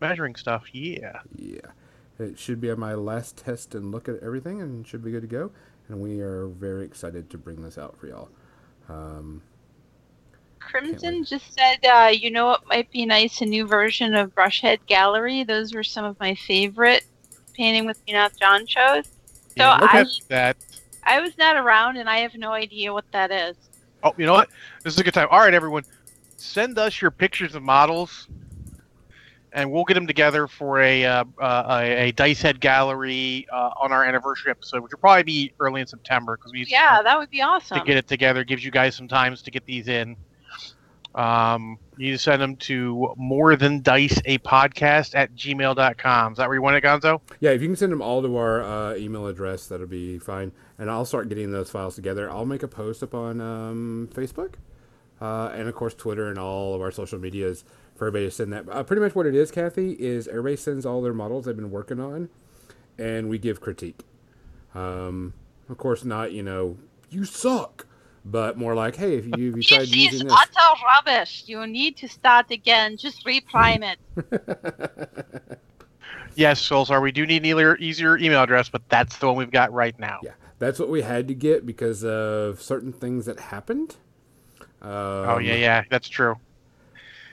measuring 0.00 0.34
stuff. 0.36 0.64
Yeah. 0.72 1.20
yeah, 1.34 1.60
it 2.18 2.38
should 2.38 2.60
be 2.60 2.70
on 2.70 2.80
my 2.80 2.94
last 2.94 3.36
test 3.36 3.74
and 3.74 3.92
look 3.92 4.08
at 4.08 4.22
everything, 4.22 4.60
and 4.60 4.86
should 4.86 5.04
be 5.04 5.10
good 5.10 5.22
to 5.22 5.28
go. 5.28 5.50
And 5.88 6.00
we 6.00 6.20
are 6.20 6.46
very 6.46 6.84
excited 6.84 7.30
to 7.30 7.38
bring 7.38 7.62
this 7.62 7.78
out 7.78 7.96
for 7.96 8.08
y'all. 8.08 8.28
Um, 8.88 9.42
Crimson 10.58 11.24
just 11.24 11.56
said, 11.56 11.84
uh, 11.86 12.08
you 12.08 12.30
know 12.30 12.46
what 12.46 12.66
might 12.66 12.90
be 12.90 13.06
nice? 13.06 13.40
A 13.40 13.46
new 13.46 13.66
version 13.66 14.14
of 14.14 14.34
Brushhead 14.34 14.78
Gallery. 14.86 15.44
Those 15.44 15.72
were 15.72 15.84
some 15.84 16.04
of 16.04 16.18
my 16.18 16.34
favorite 16.34 17.04
painting 17.54 17.86
with 17.86 18.04
me 18.06 18.12
not 18.12 18.36
John 18.38 18.66
shows. 18.66 19.06
So 19.56 19.64
yeah, 19.64 19.76
look 19.76 19.94
I, 19.94 20.00
at 20.00 20.08
that. 20.28 20.56
I 21.04 21.20
was 21.20 21.38
not 21.38 21.56
around 21.56 21.96
and 21.96 22.10
I 22.10 22.18
have 22.18 22.34
no 22.34 22.52
idea 22.52 22.92
what 22.92 23.10
that 23.12 23.30
is. 23.30 23.56
Oh, 24.06 24.14
you 24.16 24.24
know 24.26 24.34
what? 24.34 24.48
This 24.84 24.94
is 24.94 25.00
a 25.00 25.04
good 25.04 25.14
time. 25.14 25.26
All 25.32 25.40
right, 25.40 25.52
everyone, 25.52 25.82
send 26.36 26.78
us 26.78 27.00
your 27.02 27.10
pictures 27.10 27.56
of 27.56 27.62
models, 27.64 28.28
and 29.52 29.72
we'll 29.72 29.82
get 29.84 29.94
them 29.94 30.06
together 30.06 30.46
for 30.46 30.80
a 30.80 31.04
uh, 31.04 31.24
uh, 31.40 31.64
a, 31.80 32.08
a 32.08 32.12
dice 32.12 32.40
head 32.40 32.60
gallery 32.60 33.46
uh, 33.52 33.70
on 33.80 33.90
our 33.90 34.04
anniversary 34.04 34.52
episode, 34.52 34.82
which 34.82 34.92
will 34.92 35.00
probably 35.00 35.24
be 35.24 35.52
early 35.58 35.80
in 35.80 35.88
September 35.88 36.36
because 36.36 36.52
we 36.52 36.60
used 36.60 36.70
Yeah, 36.70 37.02
that 37.02 37.18
would 37.18 37.30
be 37.30 37.42
awesome. 37.42 37.80
to 37.80 37.84
get 37.84 37.96
it 37.96 38.06
together. 38.06 38.44
Gives 38.44 38.64
you 38.64 38.70
guys 38.70 38.94
some 38.94 39.08
times 39.08 39.42
to 39.42 39.50
get 39.50 39.64
these 39.66 39.88
in. 39.88 40.16
Um, 41.16 41.78
you 41.96 42.18
send 42.18 42.42
them 42.42 42.56
to 42.56 43.14
more 43.16 43.56
than 43.56 43.82
dice 43.82 44.20
a 44.24 44.38
podcast 44.38 45.14
at 45.14 45.34
gmail.com. 45.34 46.32
Is 46.32 46.38
that 46.38 46.48
where 46.48 46.56
you 46.56 46.62
want 46.62 46.76
it, 46.76 46.84
Gonzo? 46.84 47.20
Yeah, 47.40 47.50
if 47.50 47.62
you 47.62 47.68
can 47.68 47.76
send 47.76 47.92
them 47.92 48.02
all 48.02 48.22
to 48.22 48.36
our 48.36 48.62
uh, 48.62 48.94
email 48.96 49.26
address, 49.26 49.66
that'll 49.66 49.86
be 49.86 50.18
fine. 50.18 50.52
And 50.78 50.90
I'll 50.90 51.04
start 51.04 51.28
getting 51.28 51.52
those 51.52 51.70
files 51.70 51.94
together. 51.94 52.30
I'll 52.30 52.46
make 52.46 52.62
a 52.62 52.68
post 52.68 53.02
up 53.02 53.14
on 53.14 53.40
um, 53.40 54.08
Facebook 54.12 54.54
uh, 55.20 55.50
and, 55.54 55.68
of 55.68 55.74
course, 55.74 55.94
Twitter 55.94 56.28
and 56.28 56.38
all 56.38 56.74
of 56.74 56.80
our 56.80 56.90
social 56.90 57.18
medias 57.18 57.64
for 57.94 58.06
everybody 58.06 58.26
to 58.26 58.30
send 58.30 58.52
that. 58.52 58.68
Uh, 58.68 58.82
pretty 58.82 59.00
much 59.00 59.14
what 59.14 59.26
it 59.26 59.34
is, 59.34 59.50
Kathy, 59.50 59.92
is 59.92 60.28
everybody 60.28 60.56
sends 60.56 60.84
all 60.84 61.00
their 61.02 61.14
models 61.14 61.46
they've 61.46 61.56
been 61.56 61.70
working 61.70 62.00
on, 62.00 62.28
and 62.98 63.28
we 63.28 63.38
give 63.38 63.60
critique. 63.60 64.00
Um, 64.74 65.32
of 65.68 65.78
course, 65.78 66.04
not, 66.04 66.32
you 66.32 66.42
know, 66.42 66.76
you 67.10 67.24
suck, 67.24 67.86
but 68.28 68.58
more 68.58 68.74
like, 68.74 68.96
hey, 68.96 69.16
if 69.16 69.24
you, 69.26 69.50
if 69.50 69.56
you 69.56 69.62
tried 69.62 69.80
This 69.82 69.88
is 69.90 69.96
using 69.96 70.26
this. 70.28 70.36
utter 70.36 70.82
rubbish. 70.84 71.44
You 71.46 71.66
need 71.66 71.96
to 71.98 72.08
start 72.08 72.50
again. 72.50 72.96
Just 72.96 73.24
reprime 73.24 73.82
it. 73.82 75.58
Yes, 76.38 76.60
Solzar, 76.60 77.00
we 77.00 77.12
do 77.12 77.24
need 77.24 77.38
an 77.38 77.46
easier, 77.46 77.76
easier 77.78 78.18
email 78.18 78.42
address, 78.42 78.68
but 78.68 78.82
that's 78.90 79.16
the 79.16 79.26
one 79.26 79.36
we've 79.36 79.50
got 79.50 79.72
right 79.72 79.98
now. 79.98 80.20
Yeah, 80.22 80.32
that's 80.58 80.78
what 80.78 80.90
we 80.90 81.00
had 81.00 81.28
to 81.28 81.34
get 81.34 81.64
because 81.64 82.04
of 82.04 82.60
certain 82.60 82.92
things 82.92 83.24
that 83.24 83.40
happened. 83.40 83.96
Um, 84.82 84.90
oh, 84.90 85.38
yeah, 85.38 85.54
yeah, 85.54 85.84
that's 85.90 86.08
true. 86.08 86.36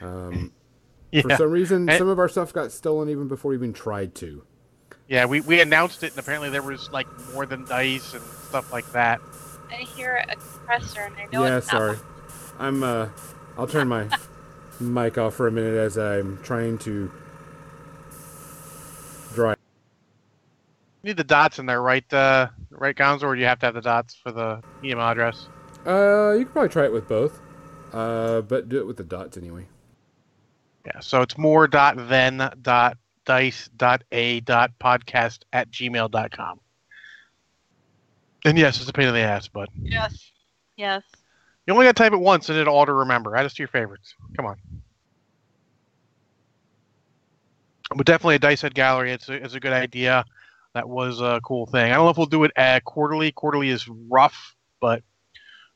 Um, 0.02 0.54
Yeah. 1.12 1.22
For 1.24 1.36
some 1.36 1.52
reason, 1.52 1.90
And- 1.90 1.98
some 2.00 2.08
of 2.08 2.18
our 2.18 2.30
stuff 2.30 2.54
got 2.54 2.72
stolen 2.72 3.08
even 3.10 3.28
before 3.28 3.50
we 3.50 3.56
even 3.58 3.74
tried 3.74 4.16
to. 4.16 4.46
Yeah, 5.10 5.26
we, 5.26 5.42
we 5.42 5.60
announced 5.62 6.02
it, 6.04 6.12
and 6.12 6.20
apparently 6.20 6.50
there 6.50 6.64
was 6.64 6.90
like 6.92 7.06
more 7.34 7.46
than 7.46 7.66
dice 7.66 8.14
and 8.14 8.24
stuff 8.24 8.72
like 8.72 8.90
that. 8.94 9.20
I 9.74 9.78
hear 9.78 10.24
a 10.30 10.36
compressor 10.36 11.02
and 11.02 11.16
I 11.16 11.26
know 11.32 11.46
yeah, 11.46 11.58
it's 11.58 11.72
not 11.72 11.78
sorry. 11.78 11.98
I'm. 12.60 12.84
Uh, 12.84 13.10
I'll 13.58 13.68
turn 13.68 13.88
my. 13.88 14.08
mic 14.80 15.18
off 15.18 15.36
for 15.36 15.48
a 15.48 15.52
minute 15.52 15.76
as 15.76 15.98
I'm 15.98 16.42
trying 16.44 16.78
to 16.80 17.12
dry. 19.34 19.56
You 21.02 21.10
need 21.10 21.18
the 21.18 21.24
dots 21.24 21.60
in 21.60 21.66
there, 21.66 21.82
right? 21.82 22.12
Uh, 22.14 22.50
right, 22.70 22.96
Gonzo, 22.96 23.24
or 23.24 23.36
do 23.36 23.42
you 23.42 23.48
have 23.48 23.60
to 23.60 23.66
have 23.68 23.76
the 23.76 23.82
dots 23.82 24.16
for 24.16 24.32
the 24.32 24.62
email 24.84 25.06
address? 25.06 25.48
Uh, 25.86 26.34
you 26.38 26.46
could 26.46 26.54
probably 26.54 26.70
try 26.70 26.86
it 26.86 26.94
with 26.94 27.08
both, 27.08 27.40
uh, 27.92 28.42
but 28.42 28.70
do 28.70 28.80
it 28.80 28.88
with 28.88 28.98
the 28.98 29.04
dots 29.04 29.38
anyway. 29.38 29.66
Yeah. 30.86 31.00
So 31.02 31.22
it's 31.22 31.38
more 31.38 31.68
dot 31.68 31.96
then 32.10 32.50
dot 32.62 32.98
dice 33.26 33.70
dot 33.76 34.04
a 34.12 34.42
dot 34.42 34.72
podcast 34.82 35.40
at 35.52 35.72
gmail 35.72 36.12
dot 36.12 36.32
com. 36.32 36.60
And 38.46 38.58
yes, 38.58 38.80
it's 38.80 38.90
a 38.90 38.94
pain 38.94 39.08
in 39.08 39.14
the 39.14 39.22
ass, 39.22 39.48
but 39.48 39.70
Yes. 39.82 40.32
Yes. 40.76 41.04
you 41.66 41.74
only 41.74 41.86
got 41.86 41.96
to 41.96 42.04
type 42.04 42.14
it 42.14 42.20
once 42.20 42.50
and 42.50 42.58
it'll 42.58 42.76
auto 42.76 42.92
remember. 42.94 43.36
Add 43.36 43.46
us 43.46 43.54
to 43.54 43.62
your 43.62 43.68
favorites. 43.70 44.14
Come 44.36 44.46
on. 44.46 44.58
But 47.96 48.06
definitely 48.06 48.36
a 48.36 48.40
dice 48.40 48.62
head 48.62 48.74
gallery. 48.74 49.12
It's 49.12 49.30
a, 49.30 49.34
it's 49.34 49.54
a 49.54 49.60
good 49.60 49.74
idea. 49.74 50.26
That 50.74 50.90
was 50.90 51.22
a 51.22 51.40
cool 51.44 51.68
thing. 51.68 51.92
I 51.92 51.96
don't 51.96 52.06
know 52.06 52.10
if 52.10 52.18
we'll 52.18 52.26
do 52.26 52.44
it 52.44 52.52
uh, 52.58 52.80
quarterly. 52.84 53.32
Quarterly 53.32 53.70
is 53.70 53.88
rough, 53.88 54.56
but 54.82 55.04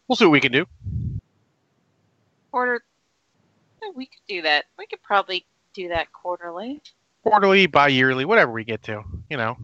we'll 0.08 0.16
see 0.16 0.26
what 0.26 0.32
we 0.32 0.40
can 0.40 0.52
do. 0.52 0.66
Quarter. 2.52 2.82
We 3.96 4.08
could 4.08 4.22
do 4.28 4.42
that. 4.42 4.66
We 4.80 4.88
could 4.88 5.04
probably 5.04 5.46
do 5.74 5.90
that 5.90 6.12
quarterly. 6.12 6.82
Quarterly, 7.24 7.68
bi-yearly, 7.68 8.26
whatever 8.26 8.52
we 8.52 8.64
get 8.64 8.82
to. 8.84 9.04
You 9.30 9.38
know. 9.38 9.56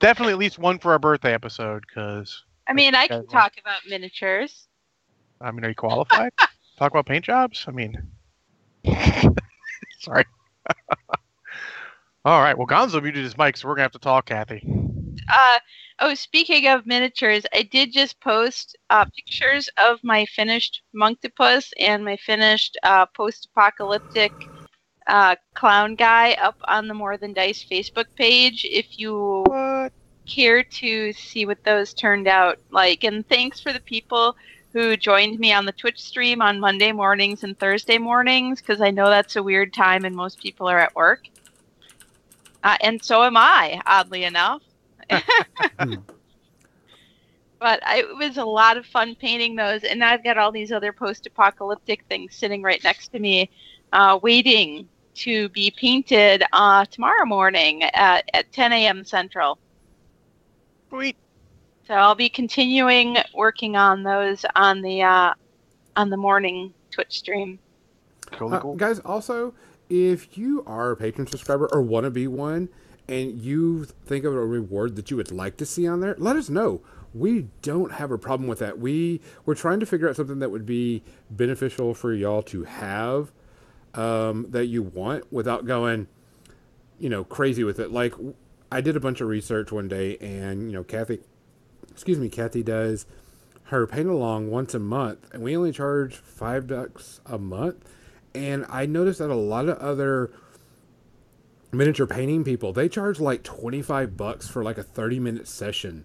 Definitely 0.00 0.32
at 0.32 0.38
least 0.38 0.58
one 0.58 0.78
for 0.78 0.92
our 0.92 0.98
birthday 0.98 1.32
episode, 1.34 1.84
because 1.86 2.44
I 2.68 2.72
mean, 2.74 2.94
I 2.94 3.08
can 3.08 3.26
Okay. 3.26 3.26
talk 3.26 3.58
about 3.58 3.86
miniatures. 3.86 4.68
I 5.40 5.50
mean, 5.50 5.64
are 5.64 5.68
you 5.68 5.74
qualified? 5.74 6.32
Talk 6.76 6.92
about 6.92 7.06
paint 7.06 7.24
jobs? 7.24 7.64
I 7.68 7.72
mean, 7.72 8.12
sorry. 9.98 10.24
All 12.24 12.40
right. 12.40 12.56
Well, 12.56 12.66
Gonzo 12.66 13.02
muted 13.02 13.22
his 13.24 13.36
mic, 13.36 13.56
so 13.56 13.68
we're 13.68 13.74
gonna 13.74 13.84
have 13.84 13.92
to 13.92 13.98
talk, 13.98 14.26
Kathy. 14.26 14.62
Uh, 15.28 15.58
oh, 16.00 16.14
speaking 16.14 16.66
of 16.66 16.86
miniatures, 16.86 17.44
I 17.54 17.62
did 17.62 17.92
just 17.92 18.20
post 18.20 18.76
uh, 18.90 19.04
pictures 19.16 19.68
of 19.76 19.98
my 20.02 20.24
finished 20.26 20.82
Monktopus 20.94 21.72
and 21.78 22.04
my 22.04 22.16
finished 22.16 22.76
uh, 22.82 23.06
post-apocalyptic 23.06 24.32
uh, 25.06 25.36
clown 25.54 25.94
guy 25.96 26.32
up 26.34 26.56
on 26.68 26.86
the 26.88 26.94
More 26.94 27.16
Than 27.16 27.32
Dice 27.34 27.64
Facebook 27.70 28.06
page. 28.16 28.64
If 28.68 28.98
you 28.98 29.44
Care 30.26 30.62
to 30.62 31.12
see 31.12 31.46
what 31.46 31.62
those 31.64 31.94
turned 31.94 32.28
out 32.28 32.58
like, 32.70 33.04
and 33.04 33.26
thanks 33.28 33.60
for 33.60 33.72
the 33.72 33.80
people 33.80 34.36
who 34.72 34.96
joined 34.96 35.38
me 35.38 35.52
on 35.52 35.64
the 35.64 35.72
Twitch 35.72 36.02
stream 36.02 36.42
on 36.42 36.60
Monday 36.60 36.92
mornings 36.92 37.44
and 37.44 37.58
Thursday 37.58 37.96
mornings, 37.96 38.60
because 38.60 38.80
I 38.80 38.90
know 38.90 39.08
that's 39.08 39.36
a 39.36 39.42
weird 39.42 39.72
time 39.72 40.04
and 40.04 40.14
most 40.14 40.42
people 40.42 40.68
are 40.68 40.78
at 40.78 40.94
work. 40.94 41.28
Uh, 42.62 42.76
and 42.82 43.02
so 43.02 43.22
am 43.22 43.36
I, 43.36 43.80
oddly 43.86 44.24
enough. 44.24 44.62
but 45.08 45.22
I, 47.60 48.00
it 48.00 48.16
was 48.16 48.36
a 48.36 48.44
lot 48.44 48.76
of 48.76 48.84
fun 48.84 49.14
painting 49.14 49.54
those, 49.54 49.84
and 49.84 50.04
I've 50.04 50.24
got 50.24 50.36
all 50.36 50.52
these 50.52 50.72
other 50.72 50.92
post-apocalyptic 50.92 52.04
things 52.08 52.34
sitting 52.34 52.62
right 52.62 52.82
next 52.84 53.12
to 53.12 53.18
me, 53.18 53.50
uh, 53.92 54.18
waiting 54.22 54.88
to 55.14 55.48
be 55.50 55.70
painted 55.70 56.42
uh, 56.52 56.84
tomorrow 56.86 57.24
morning 57.24 57.84
at, 57.84 58.28
at 58.34 58.52
10 58.52 58.72
a.m. 58.72 59.04
Central. 59.04 59.58
Sweet. 60.88 61.16
So 61.86 61.94
I'll 61.94 62.14
be 62.14 62.28
continuing 62.28 63.16
working 63.34 63.76
on 63.76 64.02
those 64.02 64.44
on 64.56 64.82
the 64.82 65.02
uh, 65.02 65.34
on 65.94 66.10
the 66.10 66.16
morning 66.16 66.74
Twitch 66.90 67.18
stream. 67.18 67.58
Cool, 68.32 68.52
Uh. 68.52 68.60
Guys, 68.76 68.98
also, 69.00 69.54
if 69.88 70.36
you 70.36 70.64
are 70.66 70.90
a 70.90 70.96
patron 70.96 71.26
subscriber 71.26 71.68
or 71.72 71.80
want 71.80 72.04
to 72.04 72.10
be 72.10 72.26
one, 72.26 72.68
and 73.08 73.40
you 73.40 73.84
think 73.84 74.24
of 74.24 74.34
a 74.34 74.44
reward 74.44 74.96
that 74.96 75.10
you 75.10 75.16
would 75.16 75.30
like 75.30 75.56
to 75.58 75.66
see 75.66 75.86
on 75.86 76.00
there, 76.00 76.16
let 76.18 76.36
us 76.36 76.48
know. 76.48 76.80
We 77.14 77.48
don't 77.62 77.92
have 77.92 78.10
a 78.10 78.18
problem 78.18 78.48
with 78.48 78.58
that. 78.58 78.78
We 78.78 79.20
we're 79.44 79.54
trying 79.54 79.80
to 79.80 79.86
figure 79.86 80.08
out 80.08 80.16
something 80.16 80.40
that 80.40 80.50
would 80.50 80.66
be 80.66 81.02
beneficial 81.30 81.94
for 81.94 82.12
y'all 82.12 82.42
to 82.42 82.64
have 82.64 83.32
um, 83.94 84.46
that 84.50 84.66
you 84.66 84.82
want 84.82 85.32
without 85.32 85.64
going, 85.66 86.08
you 86.98 87.08
know, 87.08 87.24
crazy 87.24 87.64
with 87.64 87.78
it. 87.78 87.90
Like 87.90 88.12
I 88.70 88.80
did 88.80 88.96
a 88.96 89.00
bunch 89.00 89.20
of 89.20 89.28
research 89.28 89.70
one 89.70 89.88
day, 89.88 90.16
and 90.18 90.70
you 90.70 90.72
know, 90.72 90.84
Kathy, 90.84 91.20
excuse 91.90 92.18
me, 92.18 92.28
Kathy 92.28 92.62
does 92.62 93.06
her 93.64 93.86
paint 93.86 94.08
along 94.08 94.50
once 94.50 94.74
a 94.74 94.78
month, 94.78 95.32
and 95.32 95.42
we 95.42 95.56
only 95.56 95.72
charge 95.72 96.16
five 96.16 96.66
bucks 96.66 97.20
a 97.26 97.38
month. 97.38 97.88
And 98.34 98.66
I 98.68 98.86
noticed 98.86 99.18
that 99.18 99.30
a 99.30 99.34
lot 99.34 99.68
of 99.68 99.78
other 99.78 100.30
miniature 101.72 102.06
painting 102.06 102.44
people 102.44 102.72
they 102.72 102.88
charge 102.88 103.18
like 103.20 103.42
25 103.42 104.16
bucks 104.16 104.48
for 104.48 104.62
like 104.62 104.78
a 104.78 104.82
30 104.82 105.20
minute 105.20 105.48
session 105.48 106.04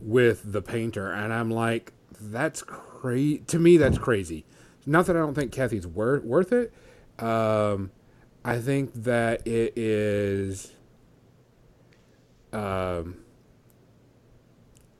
with 0.00 0.52
the 0.52 0.62
painter. 0.62 1.12
And 1.12 1.32
i'm 1.32 1.50
like 1.50 1.92
that's 2.20 2.62
crazy 2.62 3.38
to 3.48 3.58
me 3.58 3.76
that's 3.76 3.98
crazy. 3.98 4.44
Not 4.86 5.06
that 5.06 5.16
i 5.16 5.18
don't 5.18 5.34
think 5.34 5.52
kathy's 5.52 5.86
worth 5.86 6.24
worth 6.24 6.52
it. 6.52 6.72
Um 7.18 7.90
i 8.44 8.58
think 8.58 8.92
that 8.94 9.46
it 9.46 9.76
is 9.76 10.72
um 12.52 13.16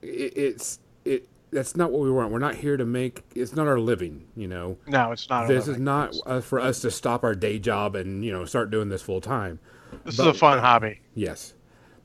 it, 0.02 0.37
it's 0.37 0.78
it 1.04 1.28
that's 1.50 1.76
not 1.76 1.90
what 1.90 2.02
we 2.02 2.11
want 2.11 2.30
we're 2.30 2.38
not 2.38 2.54
here 2.56 2.76
to 2.76 2.84
make 2.84 3.22
it's 3.34 3.54
not 3.54 3.66
our 3.66 3.78
living 3.80 4.26
you 4.37 4.46
know 4.48 4.76
No, 4.87 5.12
it's 5.12 5.28
not. 5.30 5.48
this 5.48 5.66
is 5.68 5.78
not 5.78 6.14
uh, 6.26 6.40
for 6.40 6.61
us 6.61 6.80
to 6.82 6.90
stop 6.90 7.24
our 7.24 7.34
day 7.34 7.58
job 7.58 7.96
and 7.96 8.24
you 8.24 8.32
know 8.32 8.44
start 8.44 8.70
doing 8.70 8.88
this 8.88 9.02
full 9.02 9.20
time 9.20 9.58
This 10.04 10.16
but- 10.16 10.28
is 10.28 10.37
a 10.37 10.38
fun 10.38 10.58
hobby. 10.58 11.00
yes 11.14 11.54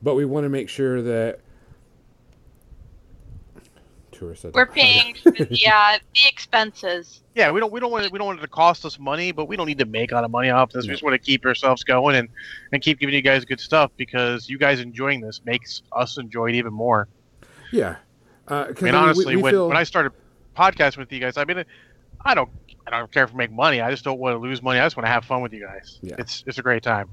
but 0.02 0.16
we 0.16 0.26
want 0.26 0.44
to 0.46 0.50
make 0.50 0.70
sure 0.70 1.02
that 1.02 1.40
tourists 4.14 4.46
We're 4.54 4.66
paying 4.66 5.16
for 5.24 5.32
the 5.32 5.68
uh, 5.68 5.98
the 6.14 6.28
expenses. 6.30 7.22
Yeah, 7.36 7.52
we 7.52 7.60
don't 7.60 7.72
we 7.72 7.80
don't 7.80 7.92
want 7.92 8.06
it, 8.06 8.12
we 8.12 8.18
don't 8.20 8.28
want 8.28 8.40
it 8.40 8.44
to 8.44 8.48
cost 8.48 8.86
us 8.86 9.00
money, 9.00 9.32
but 9.32 9.46
we 9.48 9.56
don't 9.56 9.68
need 9.68 9.80
to 9.80 9.86
make 9.86 10.12
a 10.12 10.16
lot 10.16 10.24
of 10.24 10.32
money 10.32 10.50
off 10.50 10.72
this. 10.72 10.86
We 10.86 10.92
just 10.92 11.04
want 11.04 11.14
to 11.14 11.20
keep 11.20 11.46
ourselves 11.46 11.84
going 11.84 12.16
and 12.16 12.30
and 12.72 12.82
keep 12.82 13.00
giving 13.00 13.16
you 13.16 13.22
guys 13.22 13.46
good 13.46 13.60
stuff 13.60 13.92
because 13.98 14.50
you 14.50 14.58
guys 14.58 14.80
enjoying 14.80 15.22
this 15.22 15.42
makes 15.46 15.82
us 15.92 16.18
enjoy 16.18 16.50
it 16.50 16.56
even 16.56 16.74
more. 16.74 17.08
yeah 17.72 17.96
uh, 18.48 18.66
'cause, 18.66 18.78
I 18.82 18.86
mean, 18.86 18.94
we- 18.94 18.98
honestly, 19.00 19.36
we 19.38 19.42
when, 19.42 19.54
feel- 19.54 19.68
when 19.70 19.78
I 19.78 19.84
started 19.84 20.12
podcasting 20.56 20.98
with 20.98 21.12
you 21.12 21.20
guys, 21.20 21.38
I 21.38 21.46
mean, 21.46 21.64
I 22.26 22.34
don't 22.36 22.50
I 22.86 22.92
don't 23.00 23.12
care 23.12 23.24
if 23.24 23.32
we 23.32 23.38
make 23.38 23.52
money. 23.52 23.80
I 23.82 23.90
just 23.92 24.04
don't 24.04 24.20
want 24.20 24.34
to 24.36 24.40
lose 24.40 24.62
money. 24.62 24.80
I 24.80 24.86
just 24.86 24.96
want 24.98 25.06
to 25.06 25.12
have 25.12 25.24
fun 25.26 25.42
with 25.42 25.54
you 25.54 25.62
guys. 25.66 26.00
Yeah. 26.02 26.16
It's 26.20 26.44
it's 26.46 26.58
a 26.58 26.62
great 26.62 26.84
time. 26.84 27.10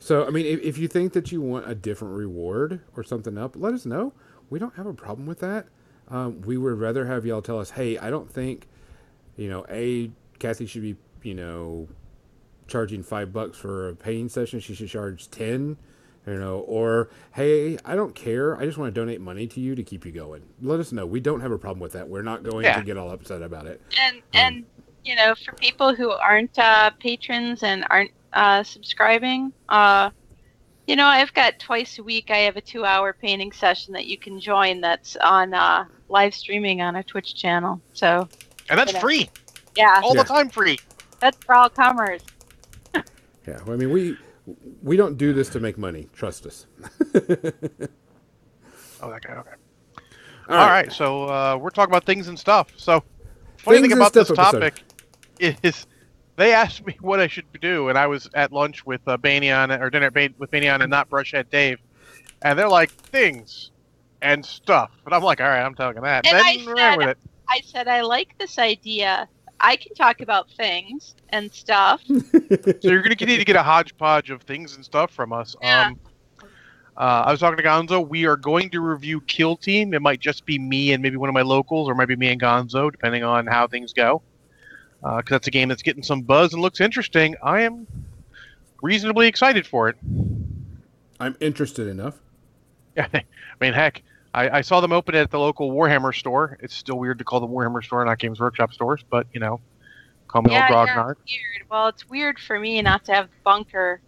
So, 0.00 0.24
I 0.26 0.30
mean, 0.30 0.46
if, 0.46 0.60
if 0.62 0.78
you 0.78 0.86
think 0.86 1.12
that 1.14 1.32
you 1.32 1.40
want 1.42 1.68
a 1.68 1.74
different 1.74 2.14
reward 2.16 2.80
or 2.96 3.02
something 3.02 3.36
up, 3.36 3.56
let 3.56 3.74
us 3.74 3.84
know. 3.84 4.12
We 4.48 4.60
don't 4.60 4.74
have 4.76 4.86
a 4.86 4.94
problem 4.94 5.26
with 5.26 5.40
that. 5.40 5.66
Um, 6.10 6.40
we 6.42 6.56
would 6.56 6.78
rather 6.78 7.06
have 7.06 7.26
y'all 7.26 7.42
tell 7.42 7.58
us, 7.60 7.70
hey, 7.70 7.98
I 7.98 8.10
don't 8.10 8.30
think, 8.30 8.66
you 9.36 9.48
know, 9.48 9.66
A, 9.68 10.10
Kathy 10.38 10.66
should 10.66 10.82
be, 10.82 10.96
you 11.22 11.34
know, 11.34 11.88
charging 12.66 13.02
five 13.02 13.32
bucks 13.32 13.58
for 13.58 13.90
a 13.90 13.94
painting 13.94 14.28
session. 14.28 14.60
She 14.60 14.74
should 14.74 14.88
charge 14.88 15.30
10, 15.30 15.76
you 16.26 16.34
know, 16.38 16.60
or, 16.60 17.10
hey, 17.32 17.78
I 17.84 17.94
don't 17.94 18.14
care. 18.14 18.56
I 18.56 18.64
just 18.64 18.78
want 18.78 18.94
to 18.94 19.00
donate 19.00 19.20
money 19.20 19.46
to 19.48 19.60
you 19.60 19.74
to 19.74 19.82
keep 19.82 20.06
you 20.06 20.12
going. 20.12 20.42
Let 20.62 20.80
us 20.80 20.92
know. 20.92 21.06
We 21.06 21.20
don't 21.20 21.40
have 21.40 21.52
a 21.52 21.58
problem 21.58 21.80
with 21.80 21.92
that. 21.92 22.08
We're 22.08 22.22
not 22.22 22.42
going 22.42 22.64
Yeah. 22.64 22.78
to 22.78 22.84
get 22.86 22.96
all 22.96 23.10
upset 23.10 23.42
about 23.42 23.66
it. 23.66 23.80
And 23.98 24.22
and 24.34 24.66
you 25.04 25.16
know, 25.16 25.34
for 25.34 25.52
people 25.54 25.94
who 25.94 26.10
aren't 26.10 26.58
uh, 26.58 26.90
patrons 27.00 27.62
and 27.62 27.86
aren't 27.90 28.10
uh, 28.32 28.62
subscribing, 28.62 29.52
uh, 29.68 30.10
you 30.86 30.96
know, 30.96 31.06
I've 31.06 31.32
got 31.34 31.58
twice 31.58 31.98
a 31.98 32.02
week. 32.02 32.30
I 32.30 32.38
have 32.38 32.56
a 32.56 32.60
two-hour 32.62 33.16
painting 33.20 33.52
session 33.52 33.94
that 33.94 34.06
you 34.06 34.18
can 34.18 34.40
join. 34.40 34.80
That's 34.80 35.16
on 35.16 35.54
uh, 35.54 35.84
live 36.08 36.34
streaming 36.34 36.80
on 36.80 36.96
a 36.96 37.02
Twitch 37.02 37.34
channel. 37.34 37.80
So 37.92 38.28
And 38.70 38.78
that's 38.78 38.92
Yeah. 38.92 39.00
free. 39.00 39.30
yeah, 39.76 40.00
All 40.02 40.14
Yeah. 40.14 40.22
the 40.22 40.28
time 40.28 40.48
free. 40.48 40.78
that's 41.20 41.36
for 41.44 41.54
all 41.54 41.68
comers. 41.70 42.22
Yeah. 43.46 43.60
I 43.66 43.70
mean, 43.76 43.90
we. 43.90 44.16
We 44.82 44.96
don't 44.96 45.18
do 45.18 45.34
this 45.34 45.50
to 45.50 45.60
make 45.60 45.76
money. 45.76 46.08
Trust 46.14 46.46
us. 46.46 46.66
Oh, 49.00 49.10
that 49.10 49.22
guy. 49.22 49.34
Okay. 49.34 49.50
All 50.48 50.56
All 50.56 50.66
right. 50.68 50.90
So 50.92 51.24
uh, 51.24 51.56
we're 51.60 51.70
talking 51.70 51.92
about 51.92 52.04
things 52.04 52.28
and 52.28 52.38
stuff. 52.38 52.68
So 52.76 53.02
funny 53.58 53.76
Things 53.78 53.82
thing 53.84 53.92
and 53.92 54.00
about 54.00 54.12
this 54.12 54.28
stuff 54.28 54.54
episode. 54.54 54.60
topic 54.60 54.82
is 55.62 55.86
they 56.36 56.52
asked 56.52 56.84
me 56.86 56.96
what 57.00 57.20
I 57.20 57.26
should 57.28 57.44
do, 57.60 57.88
and 57.90 57.98
I 57.98 58.06
was 58.06 58.28
at 58.34 58.52
lunch 58.52 58.84
with 58.86 59.00
uh, 59.06 59.16
Banyan 59.16 59.70
or 59.70 59.90
dinner 59.90 60.06
at 60.06 60.14
Ba- 60.14 60.30
with 60.38 60.50
Banyan 60.50 60.82
and 60.82 60.90
not 60.90 61.08
Brushhead 61.10 61.50
Dave, 61.50 61.78
and 62.42 62.58
they're 62.58 62.68
like 62.68 62.90
things 62.90 63.70
and 64.22 64.44
stuff, 64.44 64.90
But 65.04 65.12
I'm 65.12 65.22
like, 65.22 65.40
all 65.40 65.46
right, 65.48 65.62
I'm 65.62 65.74
talking 65.74 66.02
that. 66.02 66.26
And 66.26 66.36
then 66.38 66.44
I 66.44 66.96
said- 66.98 67.08
it. 67.10 67.18
I 67.50 67.60
said 67.64 67.88
I 67.88 68.02
like 68.02 68.36
this 68.38 68.58
idea. 68.58 69.28
I 69.60 69.76
can 69.76 69.94
talk 69.94 70.20
about 70.20 70.50
things 70.52 71.14
and 71.30 71.52
stuff. 71.52 72.02
So 72.08 72.90
you're 72.90 73.02
gonna 73.02 73.16
continue 73.16 73.38
to 73.38 73.44
get 73.44 73.56
a 73.56 73.62
hodgepodge 73.62 74.30
of 74.30 74.42
things 74.42 74.76
and 74.76 74.84
stuff 74.84 75.10
from 75.12 75.32
us. 75.32 75.56
Yeah. 75.62 75.86
Um, 75.88 76.00
uh, 76.96 77.22
I 77.26 77.30
was 77.30 77.38
talking 77.40 77.56
to 77.56 77.62
Gonzo. 77.62 78.06
We 78.06 78.26
are 78.26 78.36
going 78.36 78.70
to 78.70 78.80
review 78.80 79.20
Kill 79.22 79.56
Team. 79.56 79.94
It 79.94 80.02
might 80.02 80.20
just 80.20 80.44
be 80.44 80.58
me 80.58 80.92
and 80.92 81.00
maybe 81.02 81.16
one 81.16 81.28
of 81.28 81.32
my 81.34 81.42
locals, 81.42 81.88
or 81.88 81.94
maybe 81.94 82.16
me 82.16 82.28
and 82.30 82.40
Gonzo, 82.40 82.90
depending 82.90 83.22
on 83.22 83.46
how 83.46 83.68
things 83.68 83.92
go. 83.92 84.20
because 85.00 85.24
that's 85.28 85.46
a 85.46 85.50
game 85.52 85.68
that's 85.68 85.82
getting 85.82 86.02
some 86.02 86.22
buzz 86.22 86.52
and 86.52 86.60
looks 86.62 86.80
interesting. 86.80 87.36
I 87.42 87.60
am 87.60 87.86
reasonably 88.82 89.28
excited 89.28 89.64
for 89.66 89.88
it. 89.88 89.96
I'm 91.20 91.36
interested 91.40 91.86
enough. 91.86 92.16
Yeah, 92.96 93.06
I 93.14 93.22
mean, 93.60 93.72
heck, 93.74 94.02
I, 94.38 94.58
I 94.58 94.60
saw 94.60 94.80
them 94.80 94.92
open 94.92 95.16
it 95.16 95.18
at 95.18 95.30
the 95.32 95.40
local 95.40 95.72
Warhammer 95.72 96.14
store. 96.14 96.58
It's 96.62 96.74
still 96.74 96.96
weird 96.96 97.18
to 97.18 97.24
call 97.24 97.40
the 97.40 97.48
Warhammer 97.48 97.82
store 97.82 98.04
not 98.04 98.18
Games 98.18 98.38
Workshop 98.38 98.72
stores, 98.72 99.04
but 99.10 99.26
you 99.32 99.40
know, 99.40 99.60
call 100.28 100.42
me 100.42 100.52
yeah, 100.52 100.62
old 100.62 100.70
yeah, 100.70 100.94
grognard. 100.94 101.14
it's 101.24 101.32
weird. 101.32 101.70
Well, 101.70 101.88
it's 101.88 102.08
weird 102.08 102.38
for 102.38 102.60
me 102.60 102.80
not 102.82 103.04
to 103.06 103.12
have 103.12 103.26
the 103.26 103.36
bunker. 103.44 104.00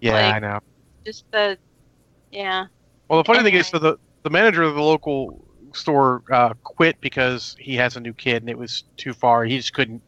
Yeah, 0.00 0.12
like- 0.12 0.34
I 0.34 0.38
know. 0.40 0.58
Just 1.06 1.24
the, 1.32 1.58
yeah. 2.30 2.66
Well, 3.08 3.22
the 3.22 3.26
funny 3.26 3.42
thing 3.42 3.54
is, 3.54 3.66
so 3.66 3.78
the 3.78 3.96
the 4.22 4.30
manager 4.30 4.62
of 4.62 4.74
the 4.74 4.82
local 4.82 5.44
store 5.74 6.22
uh, 6.30 6.52
quit 6.62 7.00
because 7.00 7.56
he 7.58 7.74
has 7.76 7.96
a 7.96 8.00
new 8.00 8.12
kid 8.12 8.42
and 8.42 8.50
it 8.50 8.58
was 8.58 8.84
too 8.98 9.14
far. 9.14 9.44
He 9.44 9.56
just 9.56 9.72
couldn't 9.72 10.02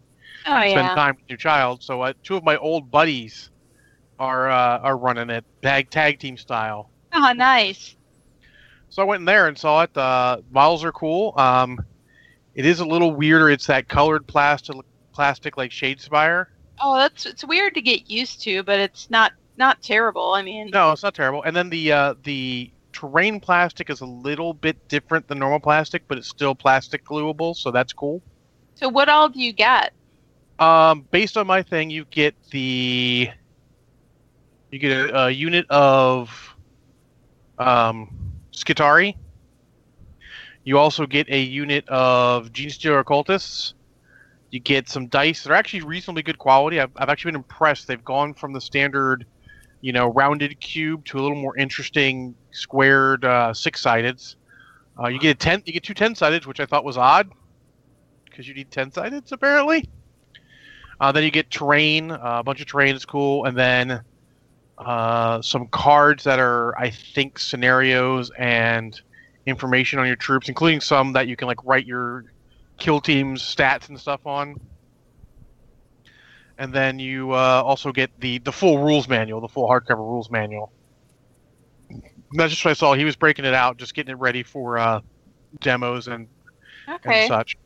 Oh 0.46 0.60
spend 0.60 0.74
yeah. 0.74 0.94
time 0.94 1.16
with 1.16 1.24
your 1.28 1.38
child. 1.38 1.82
So 1.82 2.02
uh, 2.02 2.12
two 2.22 2.36
of 2.36 2.44
my 2.44 2.56
old 2.58 2.90
buddies 2.90 3.50
are 4.18 4.50
uh, 4.50 4.78
are 4.80 4.96
running 4.96 5.30
it 5.30 5.44
tag 5.62 5.90
tag 5.90 6.18
team 6.18 6.36
style. 6.36 6.90
Oh, 7.14 7.32
nice. 7.32 7.96
So 8.94 9.02
I 9.02 9.06
went 9.06 9.22
in 9.22 9.24
there 9.24 9.48
and 9.48 9.58
saw 9.58 9.82
it. 9.82 9.92
The 9.92 10.44
models 10.52 10.84
are 10.84 10.92
cool. 10.92 11.34
Um, 11.36 11.84
it 12.54 12.64
is 12.64 12.78
a 12.78 12.84
little 12.84 13.10
weirder. 13.10 13.50
It's 13.50 13.66
that 13.66 13.88
colored 13.88 14.24
plastic 14.24 14.76
plastic 15.12 15.56
like 15.56 15.72
Shadespire. 15.72 16.46
Oh, 16.80 16.96
that's 16.96 17.26
it's 17.26 17.44
weird 17.44 17.74
to 17.74 17.82
get 17.82 18.08
used 18.08 18.42
to, 18.42 18.62
but 18.62 18.78
it's 18.78 19.10
not 19.10 19.32
not 19.56 19.82
terrible. 19.82 20.34
I 20.34 20.42
mean, 20.42 20.70
No, 20.72 20.92
it's 20.92 21.02
not 21.02 21.12
terrible. 21.12 21.42
And 21.42 21.56
then 21.56 21.70
the 21.70 21.90
uh, 21.90 22.14
the 22.22 22.70
terrain 22.92 23.40
plastic 23.40 23.90
is 23.90 24.00
a 24.00 24.06
little 24.06 24.54
bit 24.54 24.86
different 24.86 25.26
than 25.26 25.40
normal 25.40 25.58
plastic, 25.58 26.06
but 26.06 26.16
it's 26.16 26.28
still 26.28 26.54
plastic 26.54 27.04
gluable, 27.04 27.56
so 27.56 27.72
that's 27.72 27.92
cool. 27.92 28.22
so 28.76 28.88
what 28.88 29.08
all 29.08 29.28
do 29.28 29.40
you 29.40 29.52
get? 29.52 29.92
Um, 30.60 31.04
based 31.10 31.36
on 31.36 31.48
my 31.48 31.64
thing, 31.64 31.90
you 31.90 32.04
get 32.12 32.36
the 32.52 33.28
you 34.70 34.78
get 34.78 34.92
a, 34.92 35.24
a 35.24 35.30
unit 35.30 35.66
of 35.68 36.54
um, 37.58 38.23
Skitarii. 38.54 39.16
You 40.62 40.78
also 40.78 41.06
get 41.06 41.28
a 41.28 41.40
unit 41.40 41.86
of 41.88 42.50
Genestealer 42.52 43.00
Occultists. 43.00 43.74
You 44.50 44.60
get 44.60 44.88
some 44.88 45.08
dice. 45.08 45.42
They're 45.42 45.54
actually 45.54 45.82
reasonably 45.82 46.22
good 46.22 46.38
quality. 46.38 46.80
I've, 46.80 46.92
I've 46.96 47.08
actually 47.08 47.32
been 47.32 47.40
impressed. 47.40 47.86
They've 47.86 48.04
gone 48.04 48.32
from 48.32 48.52
the 48.52 48.60
standard, 48.60 49.26
you 49.80 49.92
know, 49.92 50.06
rounded 50.06 50.58
cube 50.60 51.04
to 51.06 51.18
a 51.18 51.20
little 51.20 51.36
more 51.36 51.56
interesting 51.56 52.34
squared 52.52 53.24
uh, 53.24 53.52
six 53.52 53.82
sided. 53.82 54.22
Uh, 54.98 55.08
you 55.08 55.18
get 55.18 55.30
a 55.30 55.34
ten. 55.34 55.62
You 55.66 55.72
get 55.72 55.82
two 55.82 55.92
ten 55.92 56.14
sided, 56.14 56.46
which 56.46 56.60
I 56.60 56.66
thought 56.66 56.84
was 56.84 56.96
odd, 56.96 57.30
because 58.24 58.46
you 58.46 58.54
need 58.54 58.70
ten 58.70 58.92
sided 58.92 59.24
apparently. 59.32 59.90
Uh, 61.00 61.10
then 61.10 61.24
you 61.24 61.32
get 61.32 61.50
terrain. 61.50 62.12
Uh, 62.12 62.20
a 62.22 62.42
bunch 62.44 62.60
of 62.60 62.68
terrain 62.68 62.94
is 62.94 63.04
cool, 63.04 63.44
and 63.44 63.58
then 63.58 64.02
uh, 64.78 65.40
some 65.42 65.68
cards 65.68 66.24
that 66.24 66.38
are, 66.38 66.76
I 66.78 66.90
think, 66.90 67.38
scenarios 67.38 68.30
and 68.38 68.98
information 69.46 69.98
on 69.98 70.06
your 70.06 70.16
troops, 70.16 70.48
including 70.48 70.80
some 70.80 71.12
that 71.12 71.28
you 71.28 71.36
can 71.36 71.48
like 71.48 71.62
write 71.64 71.86
your 71.86 72.24
kill 72.78 73.00
team's 73.00 73.42
stats 73.42 73.88
and 73.88 73.98
stuff 73.98 74.26
on. 74.26 74.56
And 76.58 76.72
then 76.72 76.98
you 76.98 77.32
uh, 77.32 77.62
also 77.64 77.92
get 77.92 78.10
the 78.18 78.38
the 78.38 78.52
full 78.52 78.78
rules 78.78 79.08
manual, 79.08 79.40
the 79.40 79.48
full 79.48 79.68
hardcover 79.68 79.98
rules 79.98 80.30
manual. 80.30 80.72
That's 82.32 82.52
just 82.52 82.64
what 82.64 82.70
I 82.72 82.74
saw. 82.74 82.94
He 82.94 83.04
was 83.04 83.16
breaking 83.16 83.44
it 83.44 83.54
out, 83.54 83.76
just 83.76 83.94
getting 83.94 84.12
it 84.12 84.18
ready 84.18 84.42
for 84.42 84.78
uh, 84.78 85.00
demos 85.60 86.08
and 86.08 86.28
Okay. 86.88 87.20
and 87.20 87.28
such. 87.28 87.56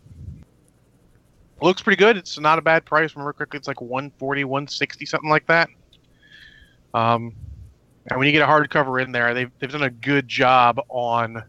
Looks 1.60 1.82
pretty 1.82 1.96
good. 1.96 2.16
It's 2.16 2.38
not 2.38 2.58
a 2.58 2.62
bad 2.62 2.86
price. 2.86 3.14
Remember 3.16 3.32
correctly, 3.32 3.58
it's 3.58 3.68
like 3.68 3.80
140, 3.80 4.44
160, 4.44 5.06
something 5.06 5.28
like 5.30 5.46
that. 5.46 5.68
Um, 6.94 7.34
and 8.06 8.18
when 8.18 8.26
you 8.26 8.32
get 8.32 8.42
a 8.42 8.50
hardcover 8.50 9.02
in 9.02 9.12
there, 9.12 9.34
they've 9.34 9.50
they've 9.58 9.70
done 9.70 9.82
a 9.82 9.90
good 9.90 10.26
job 10.28 10.80
on 10.88 11.42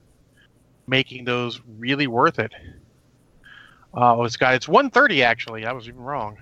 making 0.87 1.25
those 1.25 1.61
really 1.77 2.07
worth 2.07 2.39
it. 2.39 2.51
Uh, 3.93 4.21
it's 4.21 4.37
got 4.37 4.55
it's 4.55 4.67
130 4.67 5.23
actually. 5.23 5.65
I 5.65 5.71
was 5.71 5.87
even 5.87 6.01
wrong. 6.01 6.37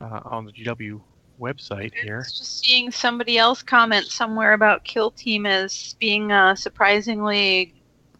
Uh, 0.00 0.20
on 0.24 0.46
the 0.46 0.52
GW 0.52 1.00
website 1.38 1.92
I 1.98 2.02
here. 2.02 2.22
just 2.22 2.60
seeing 2.60 2.90
somebody 2.90 3.36
else 3.36 3.62
comment 3.62 4.06
somewhere 4.06 4.54
about 4.54 4.82
Kill 4.84 5.10
Team 5.10 5.44
as 5.44 5.94
being 6.00 6.32
a 6.32 6.56
surprisingly 6.56 7.74